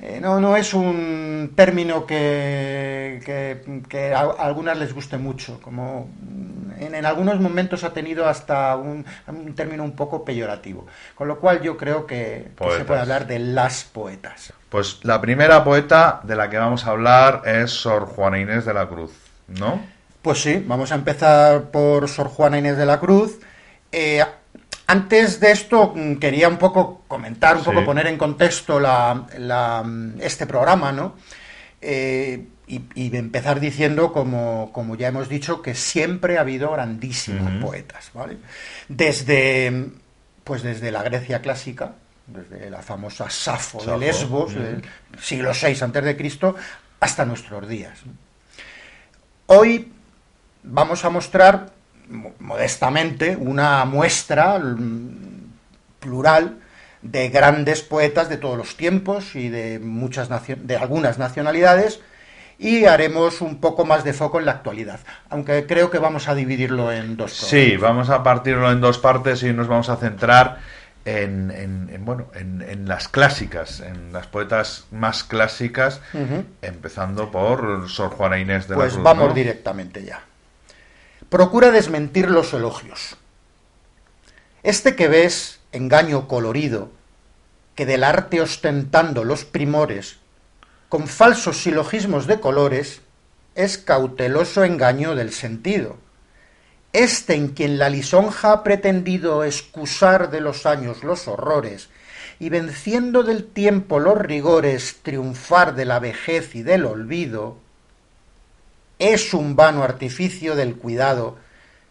eh, 0.01 0.19
no, 0.21 0.39
no 0.39 0.55
es 0.55 0.73
un 0.73 1.51
término 1.55 2.05
que, 2.05 3.19
que, 3.89 4.13
a, 4.13 4.21
algunas 4.21 4.77
les 4.77 4.93
guste 4.93 5.17
mucho, 5.17 5.59
como 5.61 6.09
en, 6.80 7.05
algunos 7.05 7.41
momentos 7.41 7.84
ha 7.84 7.91
tenido 7.91 8.26
hasta 8.26 8.77
un, 8.77 9.05
término 9.55 9.84
un 9.84 9.97
poco 9.97 10.23
peyorativo, 10.23 10.88
con 11.15 11.27
lo 11.27 11.39
cual 11.39 11.61
yo 11.61 11.76
creo 11.76 12.07
que, 12.07 12.47
se 12.77 12.85
puede 12.85 13.01
hablar 13.01 13.27
de 13.27 13.39
las 13.39 13.84
poetas. 13.84 14.53
Pues 14.69 15.03
la 15.03 15.19
primera 15.19 15.65
poeta 15.65 16.21
de 16.23 16.38
la 16.38 16.49
que 16.49 16.57
vamos 16.57 16.85
a 16.85 16.91
hablar 16.91 17.41
es 17.45 17.71
Sor 17.71 18.05
Juana 18.05 18.39
Inés 18.39 18.63
de 18.63 18.73
la 18.73 18.88
Cruz, 18.88 19.11
¿no? 19.47 19.81
Pues 20.21 20.41
sí, 20.41 20.63
vamos 20.65 20.93
a 20.93 20.95
empezar 20.95 21.71
por 21.71 22.07
Sor 22.07 22.27
Juana 22.27 22.57
Inés 22.57 22.77
de 22.77 22.85
la 22.85 23.01
Cruz. 23.01 23.39
Eh, 23.91 24.23
antes 24.90 25.40
de 25.40 25.52
esto, 25.52 25.94
mm, 25.95 26.16
quería 26.16 26.49
un 26.49 26.57
poco 26.57 27.03
comentar, 27.07 27.57
un 27.57 27.64
poco 27.64 27.86
poner 27.86 28.07
en 28.07 28.18
contexto 28.18 28.80
la, 28.80 29.84
mm, 29.86 30.20
este 30.20 30.48
programa, 30.48 30.91
¿no? 30.91 31.14
Eh, 31.80 32.48
y, 32.68 33.16
empezar 33.16 33.60
diciendo, 33.60 34.11
como, 34.11 34.72
como, 34.74 34.95
ya 34.95 35.10
hemos 35.10 35.30
dicho, 35.30 35.61
que 35.61 35.76
siempre 35.76 36.40
ha 36.40 36.41
habido 36.41 36.72
grandísimos 36.72 37.64
poetas, 37.64 38.10
¿vale? 38.16 38.38
Desde, 38.88 39.91
pues 40.44 40.64
desde 40.64 40.91
la 40.91 41.03
Grecia 41.03 41.40
clásica, 41.40 41.94
desde 42.26 42.72
la 42.72 42.82
famosa 42.82 43.30
Safo, 43.30 43.84
de 43.84 43.95
Lesbos, 43.95 44.56
del 44.56 44.84
siglo 45.22 45.52
VI 45.52 46.16
Cristo, 46.16 46.56
hasta 46.99 47.26
nuestros 47.26 47.68
días. 47.68 47.99
Hoy 49.45 49.91
vamos 50.64 51.06
a 51.06 51.11
mostrar 51.11 51.78
modestamente 52.40 53.36
una 53.36 53.86
muestra 53.86 54.61
plural 55.99 56.57
de 57.02 57.30
grandes 57.30 57.81
poetas 57.81 58.30
de 58.30 58.38
todos 58.38 58.57
los 58.57 58.76
tiempos 58.76 59.36
y 59.36 59.49
de 59.49 59.80
muchas 59.80 60.30
de 60.30 60.77
algunas 60.77 61.18
nacionalidades 61.18 62.02
y 62.57 62.86
haremos 62.86 63.41
un 63.41 63.61
poco 63.61 63.86
más 63.86 64.03
de 64.03 64.11
foco 64.11 64.40
en 64.40 64.45
la 64.45 64.52
actualidad, 64.52 64.99
aunque 65.30 65.65
creo 65.65 65.90
que 65.90 65.98
vamos 65.98 66.27
a 66.27 66.36
dividirlo 66.36 66.91
en 66.91 67.15
dos 67.15 67.31
partes. 67.31 67.48
Sí, 67.48 67.77
vamos 67.77 68.10
a 68.10 68.22
partirlo 68.22 68.69
en 68.69 68.81
dos 68.81 68.98
partes 68.98 69.44
y 69.44 69.53
nos 69.53 69.68
vamos 69.68 69.88
a 69.88 69.95
centrar 69.95 70.57
en, 71.06 72.02
bueno 72.02 72.27
en, 72.36 72.88
las 72.88 73.07
clásicas, 73.07 73.80
en 73.80 74.11
las 74.11 74.27
poetas 74.27 74.88
más 74.91 75.23
clásicas, 75.23 76.02
empezando 76.61 77.31
por 77.31 77.90
Sor 77.90 78.11
Juana 78.11 78.40
Inés 78.40 78.68
de 78.68 78.72
la 78.72 78.81
pues 78.81 78.94
Cruz. 78.94 79.03
Pues 79.03 79.18
vamos 79.18 79.34
directamente 79.34 80.03
ya 80.03 80.22
procura 81.30 81.69
desmentir 81.69 82.30
los 82.30 82.53
elogios. 82.53 83.15
Este 84.64 84.95
que 84.95 85.07
ves, 85.07 85.60
engaño 85.72 86.27
colorido, 86.27 86.89
que 87.76 87.85
del 87.85 88.03
arte 88.03 88.41
ostentando 88.41 89.23
los 89.23 89.45
primores, 89.45 90.18
con 90.89 91.07
falsos 91.07 91.61
silogismos 91.61 92.26
de 92.26 92.39
colores, 92.39 93.01
es 93.53 93.77
cauteloso 93.77 94.64
engaño 94.64 95.15
del 95.15 95.31
sentido. 95.31 95.97
Este 96.93 97.35
en 97.35 97.49
quien 97.49 97.77
la 97.77 97.89
lisonja 97.89 98.51
ha 98.51 98.64
pretendido 98.64 99.43
excusar 99.43 100.31
de 100.31 100.41
los 100.41 100.65
años 100.65 101.03
los 101.03 101.27
horrores, 101.27 101.89
y 102.39 102.49
venciendo 102.49 103.22
del 103.22 103.45
tiempo 103.45 103.99
los 103.99 104.18
rigores, 104.18 104.97
triunfar 105.03 105.76
de 105.76 105.85
la 105.85 105.99
vejez 105.99 106.56
y 106.56 106.64
del 106.64 106.85
olvido, 106.85 107.57
es 108.99 109.34
un 109.34 109.55
vano 109.55 109.84
artificio 109.84 110.55
del 110.55 110.76
cuidado, 110.76 111.38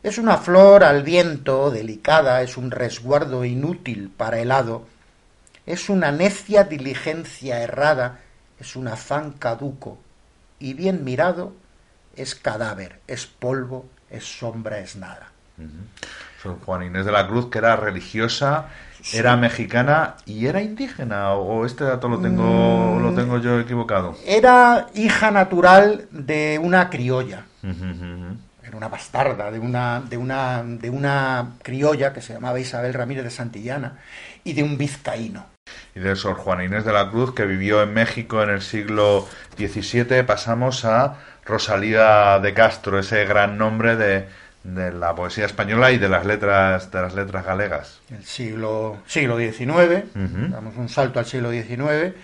es 0.02 0.18
una 0.18 0.36
flor 0.36 0.84
al 0.84 1.02
viento 1.02 1.70
delicada, 1.70 2.42
es 2.42 2.56
un 2.56 2.70
resguardo 2.70 3.44
inútil 3.44 4.10
para 4.14 4.38
el 4.38 4.52
hado, 4.52 4.86
es 5.66 5.88
una 5.88 6.12
necia 6.12 6.64
diligencia 6.64 7.62
errada, 7.62 8.20
es 8.60 8.76
un 8.76 8.88
afán 8.88 9.32
caduco, 9.32 9.98
y 10.58 10.74
bien 10.74 11.02
mirado 11.02 11.54
es 12.14 12.34
cadáver, 12.34 13.00
es 13.06 13.26
polvo, 13.26 13.86
es 14.10 14.24
sombra, 14.24 14.78
es 14.80 14.96
nada. 14.96 15.32
Juan 16.64 16.84
Inés 16.84 17.04
de 17.04 17.12
la 17.12 17.26
Cruz, 17.26 17.50
que 17.50 17.58
era 17.58 17.76
religiosa 17.76 18.68
era 19.12 19.36
mexicana 19.36 20.16
y 20.26 20.46
era 20.46 20.60
indígena 20.60 21.32
o 21.32 21.64
este 21.64 21.84
dato 21.84 22.08
lo 22.08 22.18
tengo 22.20 22.96
mm. 22.96 23.02
lo 23.02 23.14
tengo 23.14 23.38
yo 23.38 23.60
equivocado. 23.60 24.16
Era 24.26 24.88
hija 24.94 25.30
natural 25.30 26.06
de 26.10 26.60
una 26.62 26.90
criolla. 26.90 27.44
Era 27.62 28.76
una 28.76 28.88
bastarda 28.88 29.50
de 29.50 29.58
una 29.58 30.00
de 30.00 30.16
una 30.16 30.62
de 30.62 30.90
una 30.90 31.52
criolla 31.62 32.12
que 32.12 32.20
se 32.20 32.34
llamaba 32.34 32.60
Isabel 32.60 32.94
Ramírez 32.94 33.24
de 33.24 33.30
Santillana 33.30 33.98
y 34.44 34.52
de 34.52 34.62
un 34.62 34.76
vizcaíno. 34.76 35.46
Y 35.94 36.00
de 36.00 36.16
Sor 36.16 36.34
Juana 36.34 36.64
Inés 36.64 36.84
de 36.84 36.92
la 36.92 37.10
Cruz 37.10 37.34
que 37.34 37.44
vivió 37.44 37.82
en 37.82 37.92
México 37.92 38.42
en 38.42 38.50
el 38.50 38.62
siglo 38.62 39.26
XVII 39.56 40.22
pasamos 40.22 40.84
a 40.84 41.16
Rosalía 41.44 42.38
de 42.40 42.54
Castro 42.54 42.98
ese 42.98 43.24
gran 43.24 43.58
nombre 43.58 43.96
de 43.96 44.28
de 44.74 44.92
la 44.92 45.14
poesía 45.14 45.46
española 45.46 45.92
y 45.92 45.98
de 45.98 46.08
las 46.08 46.26
letras 46.26 46.90
de 46.90 47.00
las 47.00 47.14
letras 47.14 47.44
galegas. 47.44 48.00
El 48.10 48.24
siglo 48.24 48.98
siglo 49.06 49.38
XIX, 49.38 50.04
damos 50.50 50.76
un 50.76 50.88
salto 50.88 51.18
al 51.18 51.26
siglo 51.26 51.50
XIX 51.50 52.14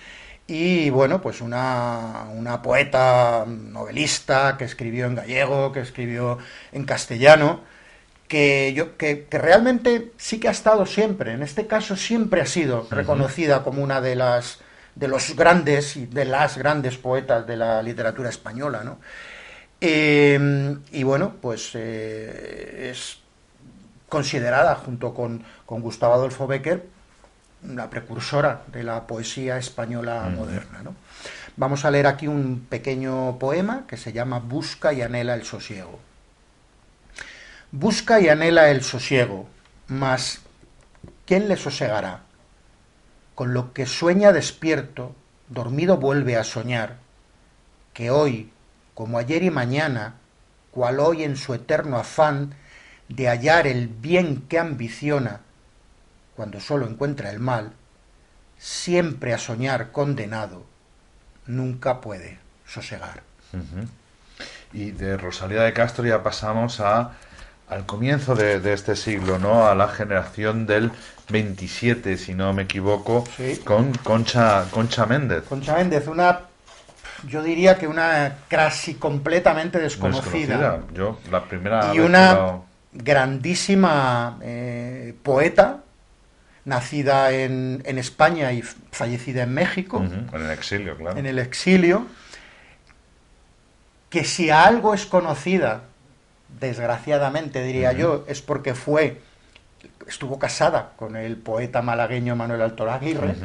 y 0.46 0.90
bueno, 0.90 1.22
pues 1.22 1.40
una, 1.40 2.26
una 2.34 2.60
poeta 2.60 3.44
novelista 3.46 4.56
que 4.58 4.64
escribió 4.64 5.06
en 5.06 5.14
gallego, 5.14 5.72
que 5.72 5.80
escribió 5.80 6.38
en 6.72 6.84
castellano, 6.84 7.62
que 8.28 8.74
yo 8.74 8.96
que, 8.98 9.26
realmente 9.30 10.12
sí 10.18 10.40
que 10.40 10.48
ha 10.48 10.52
estado 10.52 10.84
siempre, 10.84 11.32
en 11.32 11.42
este 11.42 11.66
caso 11.66 11.96
siempre 11.96 12.42
ha 12.42 12.46
sido 12.46 12.86
reconocida 12.90 13.62
como 13.62 13.82
una 13.82 14.00
de 14.00 14.16
las 14.16 14.60
de 14.94 15.08
los 15.08 15.34
grandes 15.34 15.96
y 15.96 16.06
de 16.06 16.24
las 16.24 16.56
grandes 16.56 16.98
poetas 16.98 17.46
de 17.46 17.56
la 17.56 17.82
literatura 17.82 18.28
española, 18.28 18.84
¿no? 18.84 18.98
Em, 19.86 20.80
y 20.92 21.02
bueno, 21.02 21.34
pues 21.42 21.72
eh, 21.74 22.88
es 22.90 23.18
considerada 24.08 24.76
junto 24.76 25.12
con, 25.12 25.44
Gustavo 25.66 26.14
Adolfo 26.14 26.46
Becker 26.46 26.86
la 27.68 27.90
precursora 27.90 28.62
de 28.68 28.82
la 28.82 29.06
poesía 29.06 29.58
española 29.58 30.26
moderna. 30.34 30.80
Vamos 31.56 31.84
a 31.84 31.90
leer 31.90 32.06
aquí 32.06 32.26
un 32.26 32.64
pequeño 32.66 33.38
poema 33.38 33.84
que 33.86 33.98
se 33.98 34.14
llama 34.14 34.38
Busca 34.38 34.94
y 34.94 35.02
anhela 35.02 35.34
el 35.34 35.44
sosiego. 35.44 35.98
Busca 37.70 38.20
y 38.20 38.30
anhela 38.30 38.70
el 38.70 38.82
sosiego, 38.82 39.46
mas 39.88 40.40
¿quién 41.26 41.46
le 41.46 41.58
sosegará? 41.58 42.22
Con 43.34 43.52
lo 43.52 43.74
que 43.74 43.84
sueña 43.84 44.32
despierto, 44.32 45.14
dormido 45.48 45.98
vuelve 45.98 46.38
a 46.38 46.44
soñar, 46.44 46.96
que 47.92 48.10
hoy, 48.10 48.50
como 48.94 49.18
ayer 49.18 49.42
y 49.42 49.50
mañana, 49.50 50.14
cual 50.70 51.00
hoy 51.00 51.24
en 51.24 51.36
su 51.36 51.54
eterno 51.54 51.98
afán 51.98 52.54
de 53.08 53.28
hallar 53.28 53.66
el 53.66 53.88
bien 53.88 54.42
que 54.48 54.58
ambiciona, 54.58 55.40
cuando 56.36 56.60
sólo 56.60 56.86
encuentra 56.86 57.30
el 57.30 57.38
mal, 57.38 57.72
siempre 58.58 59.34
a 59.34 59.38
soñar 59.38 59.92
condenado, 59.92 60.64
nunca 61.46 62.00
puede 62.00 62.38
sosegar. 62.66 63.22
Y 64.72 64.90
de 64.90 65.16
Rosalía 65.16 65.62
de 65.62 65.72
Castro 65.72 66.04
ya 66.04 66.22
pasamos 66.22 66.80
a 66.80 67.12
al 67.68 67.86
comienzo 67.86 68.34
de, 68.34 68.60
de 68.60 68.72
este 68.74 68.94
siglo, 68.94 69.38
¿no? 69.38 69.66
A 69.66 69.74
la 69.74 69.88
generación 69.88 70.66
del 70.66 70.92
27, 71.30 72.16
si 72.16 72.34
no 72.34 72.52
me 72.52 72.62
equivoco, 72.64 73.24
con 73.64 73.92
Concha, 73.94 74.66
Concha 74.70 75.06
Méndez. 75.06 75.44
Concha 75.44 75.76
Méndez, 75.76 76.06
una, 76.06 76.40
yo 77.28 77.42
diría 77.42 77.76
que 77.76 77.86
una 77.86 78.38
casi 78.48 78.94
completamente 78.94 79.78
desconocida. 79.78 80.58
Desconocida. 80.58 80.94
Yo, 80.94 81.18
la 81.30 81.44
primera 81.44 81.94
y 81.94 82.00
una 82.00 82.60
grandísima 82.92 84.38
eh, 84.42 85.14
poeta, 85.22 85.82
nacida 86.64 87.32
en, 87.32 87.82
en 87.84 87.98
España 87.98 88.52
y 88.52 88.62
fallecida 88.62 89.42
en 89.42 89.52
México, 89.52 90.02
en 90.02 90.40
el 90.40 90.50
exilio, 90.50 90.96
claro. 90.96 91.18
en 91.18 91.26
el 91.26 91.38
exilio, 91.38 92.06
que 94.08 94.24
si 94.24 94.50
a 94.50 94.64
algo 94.64 94.94
es 94.94 95.06
conocida, 95.06 95.82
desgraciadamente 96.60 97.62
diría 97.62 97.92
yo, 97.92 98.24
es 98.28 98.40
porque 98.40 98.74
fue, 98.74 99.20
estuvo 100.06 100.38
casada 100.38 100.92
con 100.96 101.16
el 101.16 101.36
poeta 101.36 101.82
malagueño 101.82 102.36
Manuel 102.36 102.62
Altor 102.62 102.90
Aguirre. 102.90 103.34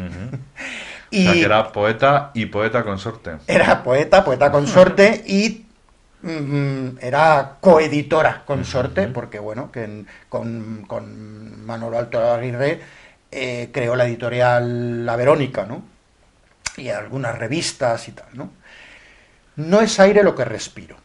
y 1.11 1.21
O 1.27 1.31
sea, 1.31 1.39
que 1.39 1.45
era 1.45 1.71
poeta 1.71 2.31
y 2.33 2.45
poeta 2.47 2.83
consorte. 2.83 3.37
era 3.47 3.83
poeta, 3.83 4.23
poeta 4.23 4.51
consorte 4.51 5.23
y 5.27 5.65
mm, 6.21 6.97
era 7.01 7.57
coeditora 7.59 8.43
consorte, 8.45 9.07
porque 9.07 9.39
bueno, 9.39 9.71
que 9.71 10.05
con, 10.29 10.85
con 10.87 11.65
Manolo 11.65 11.97
Alto 11.97 12.19
Aguirre 12.19 12.81
eh, 13.31 13.69
creó 13.71 13.95
la 13.95 14.05
editorial 14.05 15.05
La 15.05 15.15
Verónica, 15.15 15.65
¿no? 15.65 15.83
Y 16.77 16.89
algunas 16.89 17.37
revistas 17.37 18.07
y 18.07 18.13
tal, 18.13 18.27
¿no? 18.33 18.51
No 19.55 19.81
es 19.81 19.99
aire 19.99 20.23
lo 20.23 20.35
que 20.35 20.45
respiro. 20.45 20.97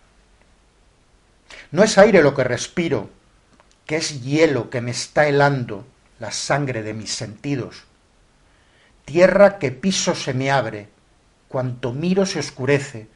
No 1.73 1.83
es 1.83 1.99
aire 1.99 2.23
lo 2.23 2.35
que 2.35 2.45
respiro, 2.45 3.11
que 3.85 3.97
es 3.97 4.23
hielo 4.23 4.71
que 4.71 4.81
me 4.81 4.93
está 4.93 5.27
helando 5.27 5.85
la 6.21 6.31
sangre 6.31 6.83
de 6.83 6.95
mis 6.95 7.13
sentidos. 7.13 7.85
Tierra 9.05 9.59
que 9.59 9.71
piso 9.71 10.15
se 10.15 10.35
me 10.35 10.51
abre, 10.51 10.89
cuanto 11.49 11.93
miro 11.93 12.25
se 12.27 12.39
oscurece, 12.39 13.09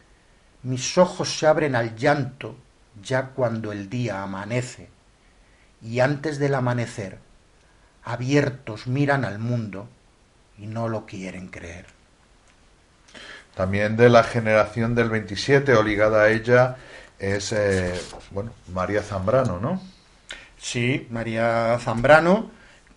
mis 0.62 0.98
ojos 0.98 1.38
se 1.38 1.46
abren 1.46 1.74
al 1.74 1.96
llanto 1.96 2.56
ya 3.02 3.28
cuando 3.28 3.72
el 3.72 3.88
día 3.88 4.22
amanece, 4.22 4.88
y 5.82 6.00
antes 6.00 6.38
del 6.38 6.54
amanecer, 6.54 7.18
abiertos 8.04 8.86
miran 8.86 9.24
al 9.24 9.38
mundo 9.38 9.88
y 10.58 10.66
no 10.66 10.88
lo 10.88 11.06
quieren 11.06 11.48
creer. 11.48 11.86
También 13.54 13.96
de 13.96 14.08
la 14.08 14.22
generación 14.22 14.94
del 14.94 15.10
27, 15.10 15.74
o 15.74 15.82
ligada 15.82 16.22
a 16.22 16.28
ella, 16.30 16.76
es, 17.18 17.52
eh, 17.52 17.92
bueno, 18.30 18.52
María 18.72 19.02
Zambrano, 19.02 19.58
¿no? 19.58 19.82
Sí, 20.58 21.06
María 21.10 21.78
Zambrano, 21.80 22.50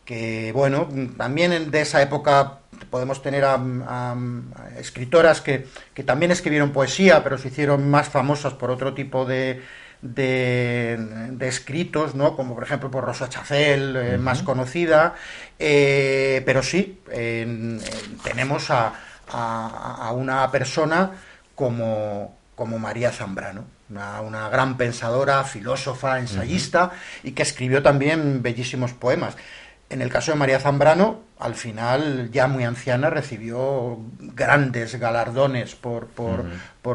que 0.05 0.51
bueno, 0.53 0.87
también 1.17 1.71
de 1.71 1.81
esa 1.81 2.01
época 2.01 2.60
podemos 2.89 3.21
tener 3.21 3.43
a, 3.45 3.53
a- 3.55 4.11
a 4.13 4.79
escritoras 4.79 5.41
que, 5.41 5.67
que 5.93 6.03
también 6.03 6.31
escribieron 6.31 6.71
poesía, 6.71 7.23
pero 7.23 7.37
se 7.37 7.49
hicieron 7.49 7.89
más 7.89 8.09
famosas 8.09 8.53
por 8.53 8.71
otro 8.71 8.93
tipo 8.93 9.25
de, 9.25 9.61
de, 10.01 10.97
de 11.31 11.47
escritos, 11.47 12.15
¿no? 12.15 12.35
Como 12.35 12.55
por 12.55 12.63
ejemplo 12.63 12.89
por 12.91 13.03
Rosa 13.03 13.29
Chacel, 13.29 13.95
eh, 13.95 14.17
más 14.17 14.41
conocida, 14.43 15.15
Eh, 15.63 16.41
pero 16.45 16.63
sí, 16.63 16.99
en- 17.11 17.79
en- 17.79 18.17
tenemos 18.23 18.71
a, 18.71 18.93
a- 19.31 20.07
a 20.07 20.11
una 20.11 20.49
persona 20.49 21.11
como, 21.53 22.35
como 22.55 22.79
María 22.79 23.11
Zambrano, 23.11 23.65
una, 23.91 24.21
una 24.21 24.49
gran 24.49 24.75
pensadora, 24.77 25.43
filósofa, 25.43 26.17
ensayista, 26.17 26.91
y 27.23 27.33
que 27.33 27.43
escribió 27.43 27.83
también 27.83 28.41
bellísimos 28.41 28.93
poemas. 28.93 29.35
En 29.91 30.01
el 30.01 30.09
caso 30.09 30.31
de 30.31 30.37
María 30.37 30.59
Zambrano, 30.59 31.19
al 31.37 31.53
final, 31.55 32.29
ya 32.31 32.47
muy 32.47 32.63
anciana, 32.63 33.09
recibió 33.09 33.99
grandes 34.19 34.97
galardones 34.97 35.75
por, 35.75 36.07
por, 36.07 36.45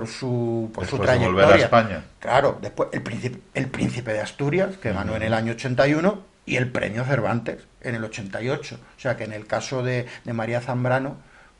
su, 0.06 0.70
por 0.72 0.86
su 0.86 0.96
Después 0.96 1.20
de 1.20 1.26
volver 1.26 1.44
a 1.44 1.48
trayectoria. 1.48 1.64
España. 1.64 2.04
Claro, 2.20 2.58
después 2.62 2.88
el 2.92 3.02
príncipe, 3.02 3.40
el 3.52 3.68
príncipe 3.68 4.14
de 4.14 4.20
Asturias, 4.20 4.78
que 4.78 4.92
ganó 4.92 5.14
en 5.14 5.22
el 5.22 5.34
año 5.34 5.52
81, 5.52 6.22
y 6.46 6.56
el 6.56 6.70
premio 6.70 7.04
Cervantes 7.04 7.66
en 7.82 7.96
el 7.96 8.04
88. 8.04 8.78
O 8.96 9.00
sea 9.00 9.16
que 9.18 9.24
en 9.24 9.34
el 9.34 9.46
caso 9.46 9.82
de, 9.82 10.06
de 10.24 10.32
María 10.32 10.62
Zambrano, 10.62 11.16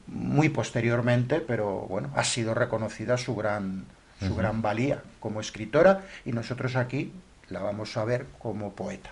muy 0.07 0.49
posteriormente, 0.49 1.41
pero 1.41 1.81
bueno, 1.81 2.11
ha 2.15 2.25
sido 2.25 2.55
reconocida 2.55 3.19
su 3.19 3.35
gran, 3.35 3.85
su 4.21 4.35
gran 4.35 4.63
valía 4.63 5.03
como 5.21 5.41
escritora 5.41 6.03
y 6.25 6.33
nosotros 6.33 6.77
aquí 6.77 7.13
la 7.49 7.61
vamos 7.61 7.97
a 7.97 8.05
ver 8.05 8.27
como 8.39 8.73
poeta. 8.73 9.11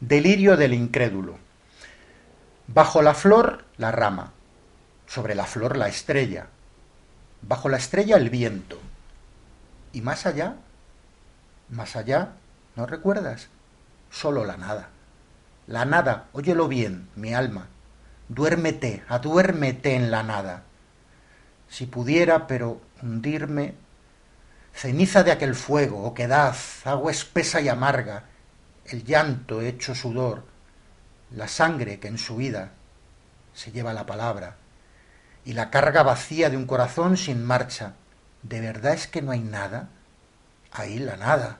Delirio 0.00 0.56
del 0.56 0.74
incrédulo. 0.74 1.38
Bajo 2.68 3.02
la 3.02 3.14
flor, 3.14 3.64
la 3.78 3.90
rama. 3.90 4.32
Sobre 5.06 5.34
la 5.34 5.44
flor, 5.44 5.76
la 5.76 5.88
estrella. 5.88 6.46
Bajo 7.42 7.68
la 7.68 7.78
estrella, 7.78 8.16
el 8.16 8.30
viento. 8.30 8.78
Y 9.92 10.00
más 10.02 10.24
allá, 10.24 10.54
más 11.68 11.96
allá, 11.96 12.34
¿no 12.76 12.86
recuerdas? 12.86 13.48
Solo 14.10 14.44
la 14.44 14.56
nada. 14.56 14.90
La 15.66 15.84
nada, 15.84 16.28
óyelo 16.32 16.68
bien, 16.68 17.08
mi 17.16 17.34
alma. 17.34 17.66
Duérmete, 18.28 19.02
aduérmete 19.08 19.96
en 19.96 20.12
la 20.12 20.22
nada. 20.22 20.62
Si 21.68 21.86
pudiera, 21.86 22.46
pero 22.46 22.80
hundirme, 23.02 23.74
ceniza 24.72 25.24
de 25.24 25.32
aquel 25.32 25.56
fuego, 25.56 26.04
oquedad, 26.04 26.54
agua 26.84 27.10
espesa 27.10 27.60
y 27.60 27.68
amarga, 27.68 28.24
el 28.88 29.04
llanto 29.04 29.60
hecho 29.60 29.94
sudor, 29.94 30.44
la 31.30 31.46
sangre 31.46 32.00
que 32.00 32.08
en 32.08 32.16
su 32.16 32.36
vida 32.36 32.72
se 33.52 33.70
lleva 33.70 33.92
la 33.92 34.06
palabra, 34.06 34.56
y 35.44 35.52
la 35.52 35.70
carga 35.70 36.02
vacía 36.02 36.48
de 36.48 36.56
un 36.56 36.66
corazón 36.66 37.16
sin 37.16 37.44
marcha. 37.44 37.94
¿De 38.42 38.60
verdad 38.60 38.94
es 38.94 39.06
que 39.06 39.20
no 39.20 39.32
hay 39.32 39.40
nada? 39.40 39.88
Ahí 40.70 40.98
la 40.98 41.16
nada, 41.16 41.58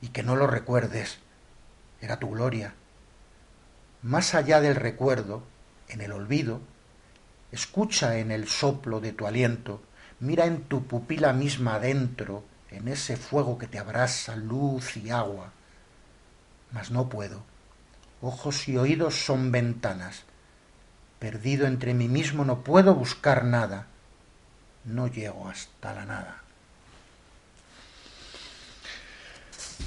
y 0.00 0.08
que 0.08 0.22
no 0.22 0.36
lo 0.36 0.46
recuerdes, 0.46 1.18
era 2.00 2.18
tu 2.18 2.30
gloria. 2.30 2.74
Más 4.02 4.34
allá 4.34 4.60
del 4.60 4.74
recuerdo, 4.74 5.44
en 5.88 6.00
el 6.00 6.12
olvido, 6.12 6.60
escucha 7.50 8.18
en 8.18 8.30
el 8.30 8.48
soplo 8.48 9.00
de 9.00 9.12
tu 9.12 9.26
aliento, 9.26 9.82
mira 10.20 10.46
en 10.46 10.64
tu 10.64 10.86
pupila 10.86 11.32
misma 11.32 11.76
adentro, 11.76 12.44
en 12.70 12.88
ese 12.88 13.16
fuego 13.16 13.58
que 13.58 13.68
te 13.68 13.78
abrasa 13.78 14.36
luz 14.36 14.96
y 14.96 15.10
agua. 15.10 15.52
Mas 16.72 16.90
no 16.90 17.08
puedo. 17.08 17.42
Ojos 18.20 18.68
y 18.68 18.76
oídos 18.76 19.24
son 19.24 19.52
ventanas. 19.52 20.24
Perdido 21.18 21.66
entre 21.66 21.94
mí 21.94 22.08
mismo 22.08 22.44
no 22.44 22.64
puedo 22.64 22.94
buscar 22.94 23.44
nada. 23.44 23.86
No 24.84 25.06
llego 25.06 25.48
hasta 25.48 25.92
la 25.94 26.04
nada. 26.04 26.42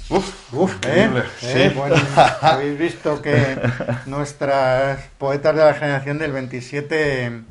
Uf, 0.08 0.54
Uf, 0.54 0.76
¿eh? 0.86 1.10
¿Eh? 1.42 1.70
sí. 1.70 1.74
Bueno, 1.76 1.96
habéis 2.40 2.78
visto 2.78 3.20
que 3.20 3.58
nuestras 4.06 5.00
poetas 5.18 5.56
de 5.56 5.64
la 5.64 5.74
generación 5.74 6.18
del 6.18 6.32
27 6.32 7.42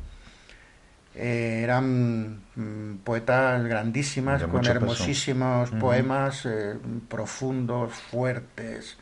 eh, 1.14 1.60
eran 1.62 2.42
mm, 2.54 2.98
poetas 3.04 3.62
grandísimas, 3.64 4.42
con 4.44 4.60
peso. 4.60 4.72
hermosísimos 4.72 5.70
poemas 5.72 6.46
eh, 6.46 6.76
profundos, 7.08 7.92
fuertes. 7.92 8.96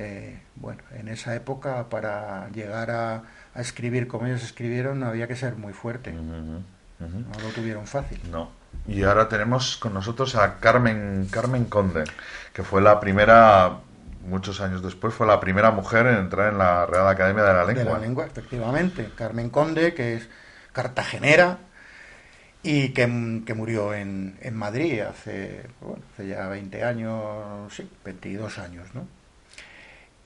Eh, 0.00 0.38
bueno, 0.54 0.80
en 0.92 1.08
esa 1.08 1.34
época 1.34 1.88
para 1.88 2.48
llegar 2.50 2.92
a, 2.92 3.24
a 3.52 3.60
escribir 3.60 4.06
como 4.06 4.26
ellos 4.26 4.44
escribieron 4.44 5.02
había 5.02 5.26
que 5.26 5.34
ser 5.34 5.56
muy 5.56 5.72
fuerte. 5.72 6.12
No 6.12 6.62
lo 7.42 7.48
tuvieron 7.52 7.84
fácil. 7.84 8.20
No. 8.30 8.50
Y 8.86 9.02
ahora 9.02 9.28
tenemos 9.28 9.76
con 9.76 9.94
nosotros 9.94 10.36
a 10.36 10.60
Carmen, 10.60 11.26
Carmen 11.32 11.64
Conde, 11.64 12.04
que 12.52 12.62
fue 12.62 12.80
la 12.80 13.00
primera, 13.00 13.78
muchos 14.24 14.60
años 14.60 14.82
después, 14.82 15.12
fue 15.12 15.26
la 15.26 15.40
primera 15.40 15.72
mujer 15.72 16.06
en 16.06 16.16
entrar 16.16 16.52
en 16.52 16.58
la 16.58 16.86
Real 16.86 17.08
Academia 17.08 17.42
de 17.42 17.52
la 17.52 17.64
Lengua. 17.64 17.84
De 17.84 17.90
la 17.90 17.98
lengua, 17.98 18.26
efectivamente. 18.26 19.10
Carmen 19.16 19.50
Conde, 19.50 19.94
que 19.94 20.14
es 20.14 20.28
cartagenera 20.72 21.58
y 22.62 22.90
que, 22.90 23.42
que 23.44 23.54
murió 23.54 23.94
en, 23.94 24.38
en 24.42 24.56
Madrid 24.56 25.00
hace, 25.00 25.66
bueno, 25.80 26.04
hace 26.12 26.28
ya 26.28 26.46
20 26.46 26.84
años, 26.84 27.74
sí, 27.74 27.90
22 28.04 28.58
años, 28.58 28.86
¿no? 28.94 29.17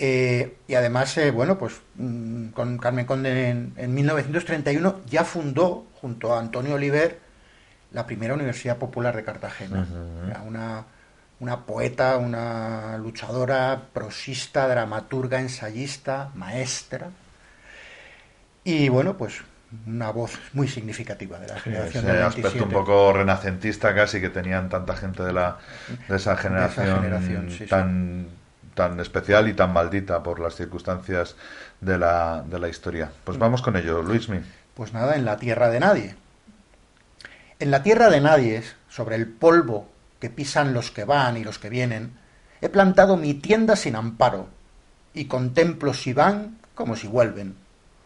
Eh, 0.04 0.56
y 0.66 0.74
además, 0.74 1.16
eh, 1.16 1.30
bueno, 1.30 1.56
pues 1.56 1.80
mm, 1.94 2.48
con 2.48 2.76
Carmen 2.78 3.06
Conde 3.06 3.50
en, 3.50 3.72
en 3.76 3.94
1931 3.94 5.02
ya 5.08 5.24
fundó, 5.24 5.86
junto 6.00 6.34
a 6.34 6.40
Antonio 6.40 6.74
Oliver, 6.74 7.20
la 7.92 8.04
primera 8.04 8.34
Universidad 8.34 8.78
Popular 8.78 9.14
de 9.14 9.22
Cartagena. 9.22 9.86
Una, 10.44 10.84
una 11.38 11.60
poeta, 11.64 12.16
una 12.16 12.98
luchadora, 12.98 13.80
prosista, 13.92 14.66
dramaturga, 14.66 15.38
ensayista, 15.38 16.32
maestra. 16.34 17.10
Y 18.64 18.88
bueno, 18.88 19.16
pues 19.16 19.34
una 19.86 20.10
voz 20.10 20.36
muy 20.52 20.66
significativa 20.66 21.38
de 21.38 21.46
la 21.46 21.60
generación 21.60 22.04
ese 22.04 22.12
del 22.12 22.22
aspecto 22.22 22.48
27. 22.48 22.64
un 22.64 22.84
poco 22.84 23.12
renacentista 23.12 23.94
casi 23.94 24.20
que 24.20 24.30
tenían 24.30 24.68
tanta 24.68 24.96
gente 24.96 25.22
de 25.22 25.32
la 25.32 25.58
de 26.08 26.16
esa 26.16 26.36
generación, 26.36 27.02
generación, 27.02 27.50
sí, 27.50 27.58
sí. 27.58 27.64
Tan 28.74 28.99
especial 29.01 29.49
y 29.49 29.55
tan 29.55 29.73
maldita 29.73 30.23
por 30.23 30.40
las 30.40 30.55
circunstancias 30.55 31.36
de 31.81 31.99
la, 31.99 32.43
de 32.47 32.59
la 32.59 32.69
historia. 32.69 33.11
Pues 33.24 33.39
vamos 33.39 33.62
con 33.62 33.77
ello, 33.77 34.03
Luismi. 34.03 34.40
Pues 34.74 34.93
nada, 34.93 35.16
en 35.16 35.24
la 35.24 35.36
tierra 35.36 35.69
de 35.69 35.81
nadie. 35.81 36.16
En 37.59 37.70
la 37.70 37.82
tierra 37.82 38.11
de 38.11 38.20
nadie, 38.20 38.62
sobre 38.89 39.16
el 39.16 39.28
polvo 39.28 39.89
que 40.19 40.31
pisan 40.31 40.74
los 40.74 40.90
que 40.90 41.05
van 41.05 41.36
y 41.36 41.44
los 41.44 41.59
que 41.59 41.69
vienen, 41.69 42.16
he 42.61 42.69
plantado 42.69 43.16
mi 43.16 43.35
tienda 43.35 43.77
sin 43.77 43.97
amparo 43.97 44.49
y 45.15 45.27
contemplo 45.27 45.94
si 45.94 46.12
van 46.12 46.59
como 46.74 46.97
si 46.97 47.07
vuelven. 47.07 47.57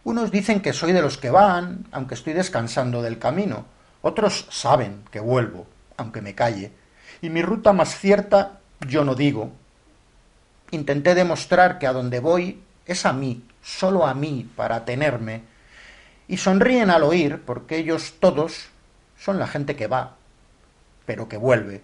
Unos 0.03 0.31
dicen 0.31 0.61
que 0.61 0.73
soy 0.73 0.93
de 0.93 1.01
los 1.01 1.17
que 1.17 1.29
van, 1.29 1.85
aunque 1.91 2.15
estoy 2.15 2.33
descansando 2.33 3.01
del 3.01 3.19
camino. 3.19 3.65
Otros 4.01 4.47
saben 4.49 5.03
que 5.11 5.19
vuelvo, 5.19 5.67
aunque 5.97 6.21
me 6.21 6.35
calle. 6.35 6.71
Y 7.21 7.29
mi 7.29 7.41
ruta 7.41 7.73
más 7.73 7.97
cierta 7.97 8.59
yo 8.87 9.03
no 9.03 9.15
digo. 9.15 9.51
Intenté 10.71 11.15
demostrar 11.15 11.79
que 11.79 11.87
a 11.87 11.93
donde 11.93 12.19
voy 12.19 12.61
es 12.85 13.05
a 13.05 13.13
mí, 13.13 13.43
solo 13.61 14.05
a 14.05 14.13
mí, 14.13 14.49
para 14.55 14.85
tenerme. 14.85 15.43
Y 16.27 16.37
sonríen 16.37 16.89
al 16.89 17.03
oír, 17.03 17.41
porque 17.45 17.77
ellos 17.77 18.15
todos 18.19 18.67
son 19.17 19.39
la 19.39 19.47
gente 19.47 19.75
que 19.75 19.87
va, 19.87 20.15
pero 21.05 21.29
que 21.29 21.37
vuelve. 21.37 21.81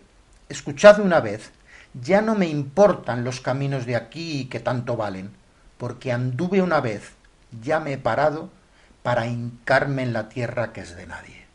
Escuchad 0.50 1.00
una 1.00 1.22
vez, 1.22 1.52
ya 1.94 2.22
no 2.22 2.36
me 2.36 2.48
importan 2.48 3.24
los 3.24 3.40
caminos 3.40 3.86
de 3.86 3.96
aquí 3.96 4.46
que 4.46 4.60
tanto 4.60 4.98
valen, 4.98 5.32
porque 5.78 6.12
anduve 6.12 6.62
una 6.62 6.82
vez, 6.82 7.12
ya 7.62 7.80
me 7.80 7.94
he 7.94 7.98
parado 7.98 8.50
para 9.02 9.28
hincarme 9.28 10.04
en 10.04 10.14
la 10.14 10.30
tierra 10.30 10.74
que 10.74 10.82
es 10.82 10.96
de 10.96 11.08
nadie. 11.08 11.46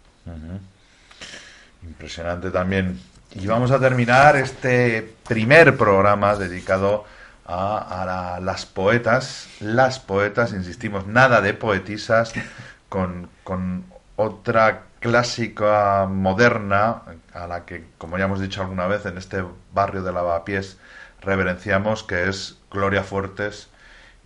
Impresionante 1.82 2.50
también. 2.50 3.00
Y 3.34 3.46
vamos 3.46 3.70
a 3.70 3.78
terminar 3.78 4.36
este 4.36 5.14
primer 5.26 5.76
programa 5.76 6.34
dedicado 6.36 7.04
a 7.48 8.04
la- 8.06 8.40
las 8.40 8.66
poetas. 8.66 9.48
Las 9.60 9.98
poetas, 9.98 10.52
insistimos, 10.52 11.06
nada 11.06 11.40
de 11.40 11.54
poetisas, 11.54 12.32
con, 12.88 13.28
con 13.44 13.84
otra 14.16 14.82
clásica 15.00 16.06
moderna 16.10 17.02
a 17.32 17.46
la 17.46 17.64
que, 17.64 17.84
como 17.98 18.18
ya 18.18 18.24
hemos 18.24 18.40
dicho 18.40 18.62
alguna 18.62 18.86
vez, 18.86 19.06
en 19.06 19.16
este 19.18 19.44
barrio 19.72 20.02
de 20.02 20.12
Lavapiés 20.12 20.78
reverenciamos, 21.20 22.02
que 22.04 22.28
es 22.28 22.58
Gloria 22.70 23.02
Fuertes 23.04 23.68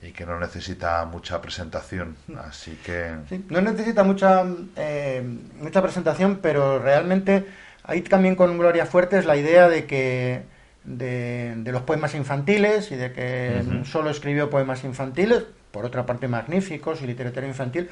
y 0.02 0.12
que 0.12 0.26
no 0.26 0.38
necesita 0.40 1.04
mucha 1.04 1.40
presentación. 1.40 2.16
Así 2.48 2.76
que... 2.84 3.14
Sí, 3.28 3.44
no 3.50 3.60
necesita 3.60 4.02
mucha, 4.04 4.44
eh, 4.76 5.22
mucha 5.60 5.82
presentación, 5.82 6.40
pero 6.42 6.78
realmente 6.78 7.46
hay 7.84 8.02
también 8.02 8.34
con 8.36 8.58
Gloria 8.58 8.86
Fuertes 8.86 9.26
la 9.26 9.36
idea 9.36 9.68
de 9.68 9.86
que 9.86 10.42
de, 10.84 11.54
de 11.56 11.72
los 11.72 11.82
poemas 11.82 12.14
infantiles 12.14 12.90
y 12.92 12.96
de 12.96 13.12
que 13.12 13.62
solo 13.84 14.10
escribió 14.10 14.50
poemas 14.50 14.84
infantiles, 14.84 15.44
por 15.72 15.84
otra 15.84 16.06
parte 16.06 16.28
magníficos 16.28 17.02
y 17.02 17.06
literatura 17.06 17.46
infantil. 17.46 17.88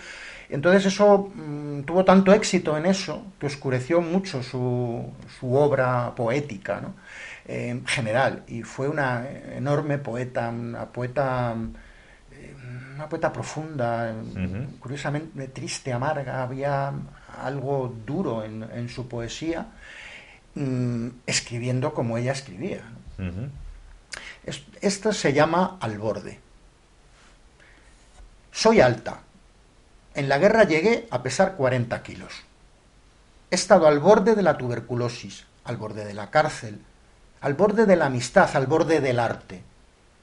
Entonces 0.48 0.86
eso 0.86 1.30
mm, 1.34 1.82
tuvo 1.82 2.04
tanto 2.04 2.32
éxito 2.32 2.76
en 2.76 2.86
eso 2.86 3.32
que 3.38 3.46
oscureció 3.46 4.00
mucho 4.00 4.42
su, 4.42 5.12
su 5.38 5.54
obra 5.54 6.14
poética, 6.14 6.80
¿no? 6.80 6.94
Eh, 7.46 7.70
en 7.70 7.86
general. 7.86 8.42
Y 8.48 8.62
fue 8.62 8.88
una 8.88 9.26
enorme 9.56 9.98
poeta, 9.98 10.50
una 10.50 10.86
poeta 10.86 11.54
eh, 12.32 12.54
una 12.94 13.08
poeta 13.08 13.32
profunda, 13.32 14.14
curiosamente 14.78 15.48
triste, 15.48 15.92
amarga, 15.92 16.42
había 16.42 16.92
algo 17.42 17.94
duro 18.04 18.44
en, 18.44 18.62
en 18.74 18.88
su 18.90 19.08
poesía, 19.08 19.66
mm, 20.54 21.08
escribiendo 21.26 21.94
como 21.94 22.18
ella 22.18 22.32
escribía. 22.32 22.82
Es- 24.44 24.62
Esto 24.80 25.12
se 25.12 25.32
llama 25.32 25.76
al 25.80 25.98
borde. 25.98 26.40
Soy 28.52 28.80
alta. 28.80 29.20
En 30.14 30.28
la 30.28 30.38
guerra 30.38 30.64
llegué 30.64 31.06
a 31.10 31.22
pesar 31.22 31.54
40 31.56 32.02
kilos. 32.02 32.32
He 33.50 33.54
estado 33.54 33.86
al 33.86 33.98
borde 34.00 34.34
de 34.34 34.42
la 34.42 34.56
tuberculosis, 34.58 35.46
al 35.64 35.76
borde 35.76 36.04
de 36.04 36.14
la 36.14 36.30
cárcel, 36.30 36.80
al 37.40 37.54
borde 37.54 37.86
de 37.86 37.96
la 37.96 38.06
amistad, 38.06 38.50
al 38.54 38.66
borde 38.66 39.00
del 39.00 39.18
arte, 39.18 39.62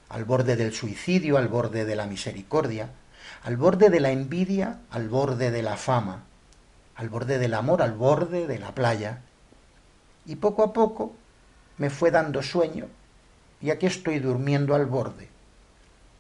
al 0.09 0.25
borde 0.25 0.55
del 0.55 0.73
suicidio, 0.73 1.37
al 1.37 1.47
borde 1.47 1.85
de 1.85 1.95
la 1.95 2.05
misericordia, 2.05 2.89
al 3.43 3.57
borde 3.57 3.89
de 3.89 3.99
la 3.99 4.11
envidia, 4.11 4.79
al 4.91 5.09
borde 5.09 5.51
de 5.51 5.61
la 5.63 5.77
fama, 5.77 6.23
al 6.95 7.09
borde 7.09 7.39
del 7.39 7.53
amor, 7.53 7.81
al 7.81 7.93
borde 7.93 8.47
de 8.47 8.59
la 8.59 8.73
playa. 8.73 9.21
Y 10.27 10.35
poco 10.35 10.63
a 10.63 10.73
poco 10.73 11.15
me 11.77 11.89
fue 11.89 12.11
dando 12.11 12.43
sueño 12.43 12.85
y 13.61 13.69
aquí 13.71 13.85
estoy 13.87 14.19
durmiendo 14.19 14.75
al 14.75 14.85
borde, 14.85 15.27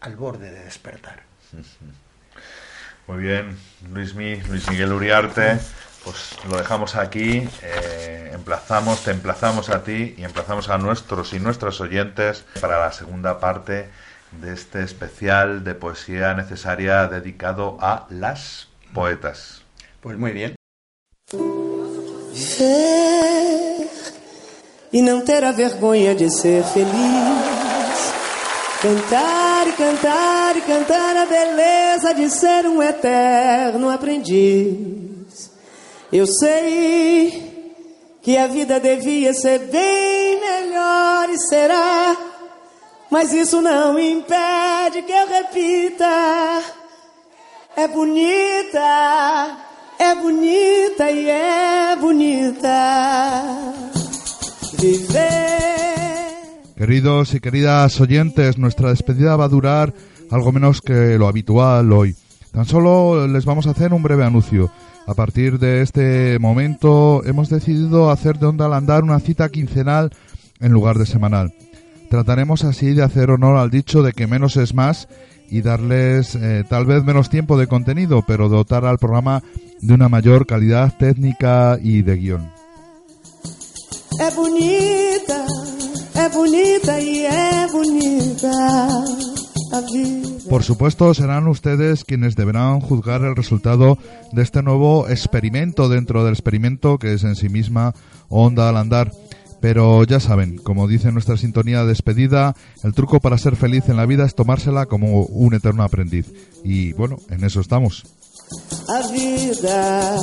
al 0.01 0.15
borde 0.15 0.49
de 0.51 0.63
despertar. 0.63 1.23
Muy 3.07 3.17
bien, 3.19 3.57
Luis, 3.93 4.15
Mi- 4.15 4.35
Luis 4.41 4.69
Miguel 4.69 4.91
Uriarte, 4.91 5.59
pues 6.03 6.37
lo 6.49 6.57
dejamos 6.57 6.95
aquí, 6.95 7.47
eh, 7.61 8.31
emplazamos, 8.33 9.03
te 9.03 9.11
emplazamos 9.11 9.69
a 9.69 9.83
ti 9.83 10.15
y 10.17 10.23
emplazamos 10.23 10.69
a 10.69 10.77
nuestros 10.77 11.31
y 11.33 11.39
nuestras 11.39 11.79
oyentes 11.79 12.45
para 12.59 12.79
la 12.79 12.91
segunda 12.91 13.39
parte 13.39 13.89
de 14.41 14.53
este 14.53 14.83
especial 14.83 15.63
de 15.63 15.73
poesía 15.75 16.33
necesaria 16.33 17.07
dedicado 17.07 17.77
a 17.79 18.07
las 18.09 18.67
poetas. 18.93 19.63
Pues 20.01 20.17
muy 20.17 20.31
bien. 20.33 20.55
E 24.91 25.01
não 25.01 25.21
ter 25.21 25.43
a 25.43 25.51
vergonha 25.51 26.15
de 26.15 26.29
ser 26.29 26.63
feliz. 26.63 26.87
Cantar 28.81 29.67
e 29.67 29.73
cantar 29.73 30.55
e 30.55 30.61
cantar 30.61 31.17
a 31.17 31.25
beleza 31.25 32.13
de 32.13 32.29
ser 32.29 32.65
um 32.67 32.81
eterno 32.81 33.89
aprendiz. 33.89 35.51
Eu 36.11 36.25
sei 36.25 37.47
que 38.21 38.37
a 38.37 38.47
vida 38.47 38.79
devia 38.79 39.33
ser 39.33 39.59
bem 39.59 40.39
melhor 40.39 41.29
e 41.29 41.39
será, 41.39 42.15
mas 43.09 43.33
isso 43.33 43.61
não 43.61 43.97
impede 43.97 45.01
que 45.01 45.11
eu 45.11 45.27
repita. 45.27 46.63
É 47.75 47.87
bonita, 47.87 49.57
é 49.97 50.15
bonita 50.15 51.09
e 51.09 51.29
é 51.29 51.95
bonita. 51.99 53.96
Queridos 56.75 57.33
y 57.33 57.39
queridas 57.39 57.99
oyentes, 57.99 58.57
nuestra 58.57 58.89
despedida 58.89 59.35
va 59.35 59.45
a 59.45 59.49
durar 59.49 59.93
algo 60.29 60.51
menos 60.51 60.81
que 60.81 61.17
lo 61.17 61.27
habitual 61.27 61.91
hoy. 61.91 62.15
Tan 62.51 62.65
solo 62.65 63.27
les 63.27 63.45
vamos 63.45 63.65
a 63.65 63.71
hacer 63.71 63.93
un 63.93 64.03
breve 64.03 64.23
anuncio. 64.23 64.71
A 65.07 65.13
partir 65.13 65.57
de 65.57 65.81
este 65.81 66.37
momento 66.39 67.23
hemos 67.25 67.49
decidido 67.49 68.11
hacer 68.11 68.37
de 68.37 68.45
Onda 68.45 68.65
al 68.65 68.73
Andar 68.73 69.03
una 69.03 69.19
cita 69.19 69.49
quincenal 69.49 70.11
en 70.59 70.71
lugar 70.71 70.97
de 70.97 71.05
semanal. 71.05 71.53
Trataremos 72.09 72.63
así 72.63 72.93
de 72.93 73.03
hacer 73.03 73.31
honor 73.31 73.57
al 73.57 73.71
dicho 73.71 74.03
de 74.03 74.13
que 74.13 74.27
menos 74.27 74.57
es 74.57 74.73
más 74.73 75.07
y 75.49 75.61
darles 75.61 76.35
eh, 76.35 76.63
tal 76.69 76.85
vez 76.85 77.03
menos 77.03 77.29
tiempo 77.29 77.57
de 77.57 77.67
contenido, 77.67 78.23
pero 78.27 78.49
dotar 78.49 78.85
al 78.85 78.97
programa 78.97 79.41
de 79.81 79.93
una 79.93 80.09
mayor 80.09 80.45
calidad 80.45 80.93
técnica 80.97 81.79
y 81.81 82.01
de 82.01 82.15
guion. 82.17 82.56
É 84.19 84.31
bonita, 84.31 85.45
é 86.15 86.29
bonita 86.29 86.99
e 86.99 87.25
é 87.25 87.67
bonita. 87.71 88.51
Por 90.49 90.63
supuesto, 90.63 91.13
serán 91.13 91.47
ustedes 91.47 92.05
quienes 92.05 92.35
deberán 92.35 92.79
juzgar 92.79 93.21
el 93.21 93.35
resultado 93.35 93.97
de 94.31 94.41
este 94.41 94.63
nuevo 94.63 95.07
experimento 95.09 95.89
dentro 95.89 96.23
del 96.23 96.33
experimento 96.33 96.97
que 96.97 97.13
es 97.13 97.23
en 97.23 97.35
sí 97.35 97.49
misma 97.49 97.93
Onda 98.29 98.69
al 98.69 98.77
Andar. 98.77 99.11
Pero 99.59 100.03
ya 100.03 100.19
saben, 100.19 100.57
como 100.57 100.87
dice 100.87 101.11
nuestra 101.11 101.35
sintonía 101.35 101.81
de 101.81 101.89
despedida, 101.89 102.55
el 102.83 102.93
truco 102.93 103.19
para 103.19 103.37
ser 103.37 103.55
feliz 103.55 103.89
en 103.89 103.97
la 103.97 104.05
vida 104.05 104.25
es 104.25 104.35
tomársela 104.35 104.85
como 104.85 105.23
un 105.23 105.53
eterno 105.53 105.83
aprendiz. 105.83 106.31
Y 106.63 106.93
bueno, 106.93 107.17
en 107.29 107.43
eso 107.43 107.59
estamos. 107.59 108.05
Vida, 109.11 110.15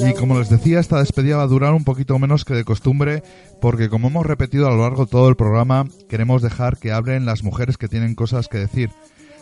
Y 0.00 0.14
como 0.14 0.38
les 0.38 0.48
decía, 0.48 0.80
esta 0.80 1.00
despedida 1.00 1.36
va 1.38 1.42
a 1.42 1.48
durar 1.48 1.74
un 1.74 1.84
poquito 1.84 2.18
menos 2.18 2.44
que 2.44 2.54
de 2.54 2.64
costumbre, 2.64 3.22
porque 3.60 3.88
como 3.88 4.08
hemos 4.08 4.24
repetido 4.24 4.66
a 4.66 4.70
lo 4.70 4.82
largo 4.82 5.04
de 5.04 5.10
todo 5.10 5.28
el 5.28 5.36
programa, 5.36 5.86
queremos 6.08 6.40
dejar 6.40 6.78
que 6.78 6.92
hablen 6.92 7.26
las 7.26 7.42
mujeres 7.42 7.76
que 7.76 7.88
tienen 7.88 8.14
cosas 8.14 8.48
que 8.48 8.58
decir. 8.58 8.90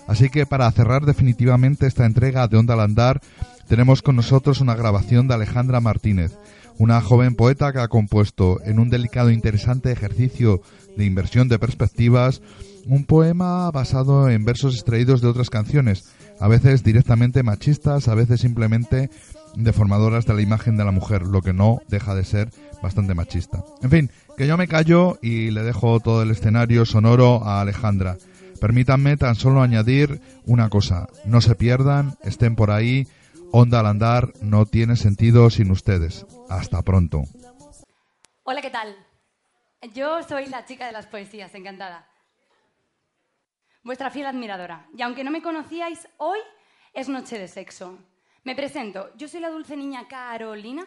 Así 0.07 0.31
que 0.31 0.47
para 0.47 0.71
cerrar 0.73 1.05
definitivamente 1.05 1.87
esta 1.87 2.07
entrega 2.07 2.49
de 2.49 2.57
Onda 2.57 2.75
al 2.75 2.81
Andar, 2.81 3.21
tenemos 3.69 4.03
con 4.03 4.17
nosotros 4.17 4.61
una 4.61 4.75
grabación 4.75 5.29
de 5.29 5.35
Alejandra 5.35 5.81
Martínez, 5.81 6.33
una 6.79 7.01
joven 7.01 7.35
poeta 7.35 7.73
que 7.73 7.81
ha 7.81 7.89
compuesto 7.89 8.61
en 8.65 8.79
un 8.79 8.89
delicado 8.89 9.31
e 9.31 9.35
interesante 9.35 9.93
ejercicio 9.93 10.63
de 10.97 11.05
inversión 11.05 11.49
de 11.49 11.59
perspectivas 11.59 12.41
un 12.89 13.05
poema 13.05 13.71
basado 13.71 14.29
en 14.29 14.45
versos 14.45 14.75
extraídos 14.75 15.21
de 15.21 15.29
otras 15.29 15.51
canciones, 15.51 16.05
a 16.41 16.49
veces 16.49 16.83
directamente 16.83 17.43
machistas, 17.43 18.09
a 18.09 18.15
veces 18.15 18.41
simplemente 18.41 19.11
deformadoras 19.55 20.27
de 20.27 20.35
la 20.35 20.43
imagen 20.43 20.77
de 20.77 20.85
la 20.85 20.91
mujer, 20.91 21.23
lo 21.23 21.43
que 21.43 21.53
no 21.53 21.81
deja 21.89 22.15
de 22.15 22.25
ser 22.25 22.51
bastante 22.83 23.15
machista. 23.15 23.63
En 23.83 23.91
fin, 23.91 24.11
que 24.37 24.47
yo 24.47 24.57
me 24.57 24.69
callo 24.69 25.19
y 25.23 25.51
le 25.51 25.63
dejo 25.63 26.01
todo 26.01 26.23
el 26.23 26.31
escenario 26.31 26.85
sonoro 26.85 27.45
a 27.45 27.61
Alejandra. 27.61 28.17
Permítanme 28.61 29.17
tan 29.17 29.35
solo 29.35 29.63
añadir 29.63 30.21
una 30.45 30.69
cosa, 30.69 31.09
no 31.25 31.41
se 31.41 31.55
pierdan, 31.55 32.17
estén 32.23 32.57
por 32.57 32.71
ahí, 32.71 33.07
Onda 33.53 33.81
al 33.81 33.87
andar 33.87 34.33
no 34.43 34.67
tiene 34.67 34.97
sentido 34.97 35.49
sin 35.51 35.71
ustedes. 35.71 36.27
Hasta 36.49 36.83
pronto. 36.83 37.23
Hola, 38.43 38.61
¿qué 38.61 38.71
tal? 38.71 38.95
Yo 39.95 40.23
soy 40.25 40.47
la 40.47 40.65
chica 40.65 40.87
de 40.87 40.93
las 40.93 41.07
poesías, 41.07 41.55
encantada. 41.55 42.07
Vuestra 43.87 44.11
fiel 44.11 44.27
admiradora. 44.27 44.85
Y 44.97 45.03
aunque 45.03 45.23
no 45.23 45.31
me 45.31 45.41
conocíais, 45.41 46.09
hoy 46.17 46.41
es 46.93 47.09
noche 47.09 47.39
de 47.39 47.47
sexo. 47.47 47.97
Me 48.43 48.57
presento, 48.57 49.15
yo 49.17 49.29
soy 49.29 49.39
la 49.39 49.49
dulce 49.49 49.77
niña 49.77 50.09
Carolina, 50.09 50.85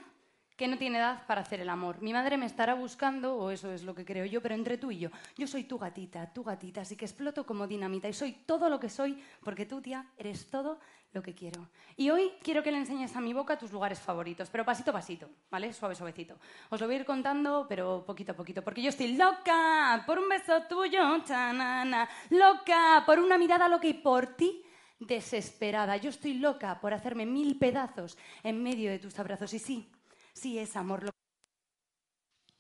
que 0.60 0.68
no 0.68 0.77
tiene 0.77 0.98
edad 0.98 1.26
para 1.26 1.40
hacer 1.40 1.61
el 1.61 1.69
amor. 1.69 2.02
Mi 2.02 2.11
madre 2.11 2.36
me 2.36 2.45
estará 2.45 2.73
buscando, 2.73 3.34
o 3.38 3.49
eso 3.49 3.72
es 3.72 3.84
lo 3.84 3.95
que 3.95 4.03
creo 4.03 4.26
yo, 4.26 4.41
pero 4.41 4.56
entre 4.56 4.77
tú 4.77 4.91
y 4.91 4.99
yo, 4.99 5.10
yo 5.38 5.48
soy 5.48 5.64
tu 5.64 5.80
gatita, 5.80 6.34
tu 6.34 6.44
gatita, 6.44 6.81
así 6.81 6.98
que 6.98 7.06
exploto 7.06 7.45
como 7.45 7.65
dinamita 7.65 8.10
y 8.10 8.14
soy 8.14 8.34
todo 8.45 8.68
lo 8.68 8.77
que 8.77 8.90
soy, 8.90 9.23
porque 9.41 9.65
tú, 9.65 9.80
tía, 9.80 10.06
eres 10.18 10.49
todo 10.49 10.81
lo 11.14 11.23
que 11.23 11.34
quiero. 11.34 11.69
Y 11.95 12.10
hoy 12.10 12.34
quiero 12.44 12.61
que 12.61 12.73
le 12.73 12.77
enseñes 12.77 13.15
a 13.15 13.22
mi 13.22 13.31
boca 13.31 13.57
tus 13.57 13.72
lugares 13.72 14.02
favoritos, 14.02 14.49
pero 14.49 14.65
pasito 14.65 14.91
a 14.91 14.95
pasito, 14.95 15.30
¿vale? 15.49 15.72
Suave, 15.72 15.95
suavecito. 15.95 16.36
Os 16.69 16.81
lo 16.81 16.88
voy 16.88 16.98
a 16.98 16.99
ir 16.99 17.06
contando, 17.06 17.65
pero 17.69 18.03
poquito 18.06 18.34
a 18.34 18.36
poquito, 18.36 18.61
porque 18.61 18.81
yo 18.81 18.90
estoy 18.90 19.15
loca 19.15 20.03
por 20.06 20.19
un 20.19 20.27
beso 20.27 20.64
tuyo, 20.64 21.23
chanana, 21.23 22.10
loca 22.31 23.02
por 23.06 23.18
una 23.18 23.38
mirada 23.38 23.69
loca 23.69 23.88
y 23.88 23.94
por 23.94 24.36
ti 24.36 24.61
desesperada. 24.99 25.95
Yo 25.95 26.10
estoy 26.10 26.34
loca 26.34 26.81
por 26.81 26.94
hacerme 26.94 27.26
mil 27.26 27.57
pedazos 27.57 28.18
en 28.44 28.61
medio 28.61 28.91
de 28.91 28.99
tus 28.99 29.18
abrazos. 29.19 29.53
Y 29.53 29.60
sí, 29.60 29.90
sí 30.34 30.60
es 30.60 30.76
amor. 30.76 31.03
Lo... 31.03 31.11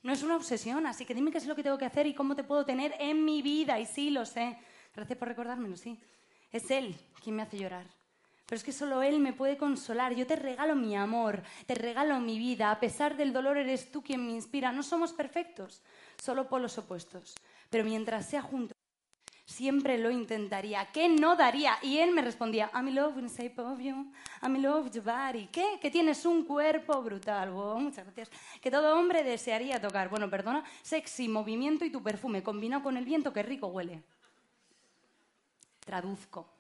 No 0.01 0.13
es 0.13 0.23
una 0.23 0.35
obsesión, 0.35 0.85
así 0.85 1.05
que 1.05 1.13
dime 1.13 1.31
qué 1.31 1.37
es 1.37 1.45
lo 1.45 1.55
que 1.55 1.63
tengo 1.63 1.77
que 1.77 1.85
hacer 1.85 2.07
y 2.07 2.13
cómo 2.13 2.35
te 2.35 2.43
puedo 2.43 2.65
tener 2.65 2.95
en 2.99 3.25
mi 3.25 3.41
vida. 3.41 3.79
Y 3.79 3.85
sí, 3.85 4.09
lo 4.09 4.25
sé. 4.25 4.57
Gracias 4.95 5.17
por 5.17 5.27
recordármelo, 5.27 5.75
sí. 5.75 5.99
Es 6.51 6.71
él 6.71 6.95
quien 7.21 7.35
me 7.35 7.41
hace 7.41 7.57
llorar. 7.57 7.85
Pero 8.45 8.57
es 8.57 8.63
que 8.63 8.71
solo 8.71 9.03
él 9.03 9.19
me 9.19 9.33
puede 9.33 9.57
consolar. 9.57 10.15
Yo 10.15 10.25
te 10.25 10.35
regalo 10.35 10.75
mi 10.75 10.95
amor, 10.95 11.43
te 11.67 11.75
regalo 11.75 12.19
mi 12.19 12.39
vida. 12.39 12.71
A 12.71 12.79
pesar 12.79 13.15
del 13.15 13.31
dolor, 13.31 13.57
eres 13.57 13.91
tú 13.91 14.01
quien 14.01 14.25
me 14.25 14.31
inspira. 14.31 14.71
No 14.71 14.81
somos 14.81 15.13
perfectos, 15.13 15.83
solo 16.19 16.49
polos 16.49 16.77
opuestos. 16.79 17.35
Pero 17.69 17.83
mientras 17.83 18.27
sea 18.27 18.41
junto 18.41 18.73
siempre 19.49 19.97
lo 19.97 20.11
intentaría. 20.11 20.85
¿Qué 20.91 21.09
no 21.09 21.35
daría? 21.35 21.77
Y 21.81 21.97
él 21.97 22.11
me 22.11 22.21
respondía, 22.21 22.69
I'm 22.73 22.87
in 22.87 22.95
love 22.95 23.15
with 23.15 23.27
the 23.27 23.43
shape 23.43 23.59
of 23.59 23.79
you, 23.79 24.11
I'm 24.41 24.55
in 24.55 24.61
love 24.61 24.85
with 24.85 24.93
your 24.93 25.03
body. 25.03 25.47
¿Qué? 25.47 25.79
Que 25.81 25.89
tienes 25.89 26.23
un 26.25 26.45
cuerpo 26.45 27.01
brutal. 27.01 27.51
Wow, 27.51 27.79
muchas 27.79 28.05
gracias. 28.05 28.29
Que 28.61 28.69
todo 28.69 28.95
hombre 28.97 29.23
desearía 29.23 29.81
tocar. 29.81 30.09
Bueno, 30.09 30.29
perdona, 30.29 30.63
sexy, 30.81 31.27
movimiento 31.27 31.83
y 31.83 31.89
tu 31.89 32.01
perfume, 32.03 32.43
combinado 32.43 32.83
con 32.83 32.95
el 32.95 33.05
viento, 33.05 33.33
qué 33.33 33.43
rico 33.43 33.67
huele. 33.67 34.03
Traduzco. 35.79 36.58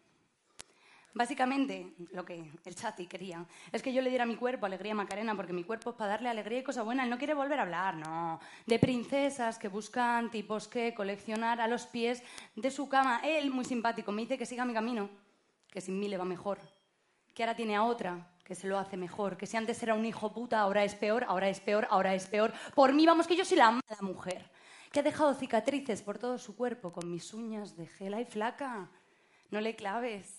Básicamente, 1.13 1.95
lo 2.11 2.23
que 2.23 2.51
el 2.63 2.75
chati 2.75 3.07
quería 3.07 3.43
es 3.71 3.81
que 3.81 3.91
yo 3.91 4.01
le 4.01 4.09
diera 4.09 4.23
a 4.23 4.27
mi 4.27 4.35
cuerpo 4.35 4.67
alegría 4.67 4.93
Macarena, 4.93 5.35
porque 5.35 5.53
mi 5.53 5.63
cuerpo 5.63 5.89
es 5.89 5.95
para 5.95 6.11
darle 6.11 6.29
alegría 6.29 6.59
y 6.59 6.63
cosa 6.63 6.83
buena. 6.83 7.03
Él 7.03 7.09
no 7.09 7.17
quiere 7.17 7.33
volver 7.33 7.59
a 7.59 7.63
hablar, 7.63 7.95
no. 7.95 8.39
De 8.67 8.77
princesas 8.77 9.57
que 9.57 9.67
buscan 9.67 10.29
tipos 10.29 10.67
que 10.67 10.93
coleccionar 10.93 11.61
a 11.61 11.67
los 11.67 11.87
pies 11.87 12.21
de 12.55 12.69
su 12.69 12.87
cama. 12.87 13.21
Él, 13.23 13.49
muy 13.49 13.65
simpático, 13.65 14.11
me 14.11 14.21
dice 14.21 14.37
que 14.37 14.45
siga 14.45 14.65
mi 14.65 14.73
camino, 14.73 15.09
que 15.71 15.81
sin 15.81 15.99
mí 15.99 16.07
le 16.07 16.17
va 16.17 16.25
mejor. 16.25 16.59
Que 17.33 17.43
ahora 17.43 17.55
tiene 17.55 17.75
a 17.75 17.83
otra, 17.83 18.27
que 18.43 18.53
se 18.53 18.67
lo 18.67 18.77
hace 18.77 18.95
mejor. 18.95 19.35
Que 19.35 19.47
si 19.47 19.57
antes 19.57 19.81
era 19.81 19.95
un 19.95 20.05
hijo 20.05 20.31
puta, 20.31 20.59
ahora 20.59 20.83
es 20.83 20.93
peor, 20.93 21.25
ahora 21.27 21.49
es 21.49 21.59
peor, 21.59 21.87
ahora 21.89 22.13
es 22.13 22.27
peor. 22.27 22.53
Por 22.75 22.93
mí, 22.93 23.07
vamos, 23.07 23.25
que 23.25 23.35
yo 23.35 23.45
soy 23.45 23.57
la 23.57 23.71
mala 23.71 24.01
mujer. 24.01 24.47
Que 24.91 24.99
ha 24.99 25.03
dejado 25.03 25.33
cicatrices 25.33 26.03
por 26.03 26.19
todo 26.19 26.37
su 26.37 26.55
cuerpo 26.55 26.91
con 26.91 27.09
mis 27.09 27.33
uñas 27.33 27.75
de 27.75 27.87
gela 27.87 28.21
y 28.21 28.25
flaca. 28.25 28.89
No 29.49 29.59
le 29.59 29.75
claves 29.75 30.38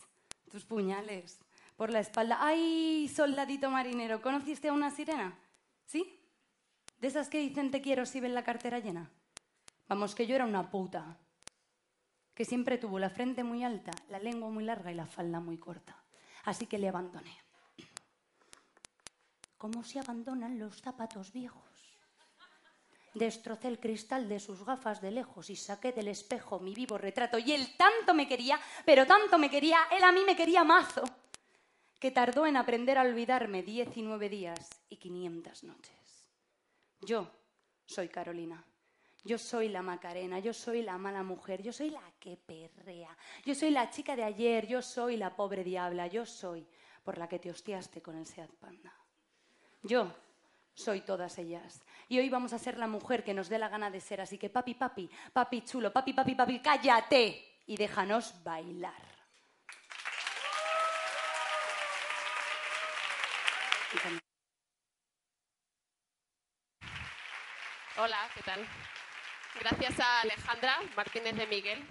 tus 0.50 0.66
puñales 0.66 1.40
por 1.76 1.90
la 1.90 2.00
espalda. 2.00 2.38
¡Ay, 2.40 3.08
soldadito 3.08 3.70
marinero! 3.70 4.20
¿Conociste 4.20 4.68
a 4.68 4.72
una 4.74 4.90
sirena? 4.90 5.38
¿Sí? 5.86 6.20
¿De 7.00 7.08
esas 7.08 7.30
que 7.30 7.38
dicen 7.38 7.70
te 7.70 7.80
quiero 7.80 8.04
si 8.04 8.20
ven 8.20 8.34
la 8.34 8.44
cartera 8.44 8.78
llena? 8.80 9.10
Vamos, 9.88 10.14
que 10.14 10.26
yo 10.26 10.34
era 10.34 10.44
una 10.44 10.70
puta. 10.70 11.16
Que 12.34 12.44
siempre 12.44 12.76
tuvo 12.76 12.98
la 12.98 13.10
frente 13.10 13.44
muy 13.44 13.64
alta, 13.64 13.92
la 14.08 14.18
lengua 14.18 14.50
muy 14.50 14.64
larga 14.64 14.92
y 14.92 14.94
la 14.94 15.06
falda 15.06 15.40
muy 15.40 15.56
corta. 15.56 15.96
Así 16.44 16.66
que 16.66 16.78
le 16.78 16.88
abandoné. 16.88 17.36
¿Cómo 19.56 19.84
se 19.84 19.98
abandonan 19.98 20.58
los 20.58 20.80
zapatos 20.80 21.32
viejos? 21.32 21.69
Destrocé 23.14 23.68
el 23.68 23.80
cristal 23.80 24.28
de 24.28 24.38
sus 24.38 24.64
gafas 24.64 25.00
de 25.00 25.10
lejos 25.10 25.50
y 25.50 25.56
saqué 25.56 25.92
del 25.92 26.08
espejo 26.08 26.60
mi 26.60 26.74
vivo 26.74 26.96
retrato. 26.96 27.38
Y 27.38 27.52
él 27.52 27.76
tanto 27.76 28.14
me 28.14 28.28
quería, 28.28 28.60
pero 28.84 29.06
tanto 29.06 29.38
me 29.38 29.50
quería, 29.50 29.78
él 29.90 30.04
a 30.04 30.12
mí 30.12 30.22
me 30.24 30.36
quería 30.36 30.62
mazo, 30.62 31.02
que 31.98 32.10
tardó 32.10 32.46
en 32.46 32.56
aprender 32.56 32.98
a 32.98 33.02
olvidarme 33.02 33.62
19 33.62 34.28
días 34.28 34.70
y 34.88 34.96
500 34.96 35.64
noches. 35.64 36.28
Yo 37.00 37.30
soy 37.84 38.08
Carolina. 38.08 38.64
Yo 39.22 39.36
soy 39.36 39.68
la 39.68 39.82
Macarena, 39.82 40.38
yo 40.38 40.54
soy 40.54 40.82
la 40.82 40.96
mala 40.96 41.22
mujer, 41.22 41.62
yo 41.62 41.72
soy 41.72 41.90
la 41.90 42.02
que 42.18 42.38
perrea, 42.38 43.14
yo 43.44 43.54
soy 43.54 43.70
la 43.70 43.90
chica 43.90 44.16
de 44.16 44.24
ayer, 44.24 44.66
yo 44.66 44.80
soy 44.80 45.18
la 45.18 45.36
pobre 45.36 45.62
diabla, 45.62 46.06
yo 46.06 46.24
soy 46.24 46.66
por 47.04 47.18
la 47.18 47.28
que 47.28 47.38
te 47.38 47.50
hostiaste 47.50 48.00
con 48.00 48.16
el 48.16 48.26
Seat 48.26 48.50
Panda. 48.54 48.94
Yo 49.82 50.10
soy 50.74 51.00
todas 51.02 51.38
ellas. 51.38 51.82
Y 52.08 52.18
hoy 52.18 52.28
vamos 52.28 52.52
a 52.52 52.58
ser 52.58 52.78
la 52.78 52.86
mujer 52.86 53.24
que 53.24 53.34
nos 53.34 53.48
dé 53.48 53.58
la 53.58 53.68
gana 53.68 53.90
de 53.90 54.00
ser. 54.00 54.20
Así 54.20 54.38
que 54.38 54.50
papi, 54.50 54.74
papi, 54.74 55.10
papi 55.32 55.62
chulo, 55.62 55.92
papi, 55.92 56.12
papi, 56.12 56.34
papi, 56.34 56.60
cállate 56.60 57.62
y 57.66 57.76
déjanos 57.76 58.42
bailar. 58.42 59.10
Hola, 67.96 68.30
¿qué 68.34 68.42
tal? 68.42 68.66
Gracias 69.58 70.00
a 70.00 70.20
Alejandra 70.20 70.76
Martínez 70.96 71.36
de 71.36 71.46
Miguel, 71.46 71.86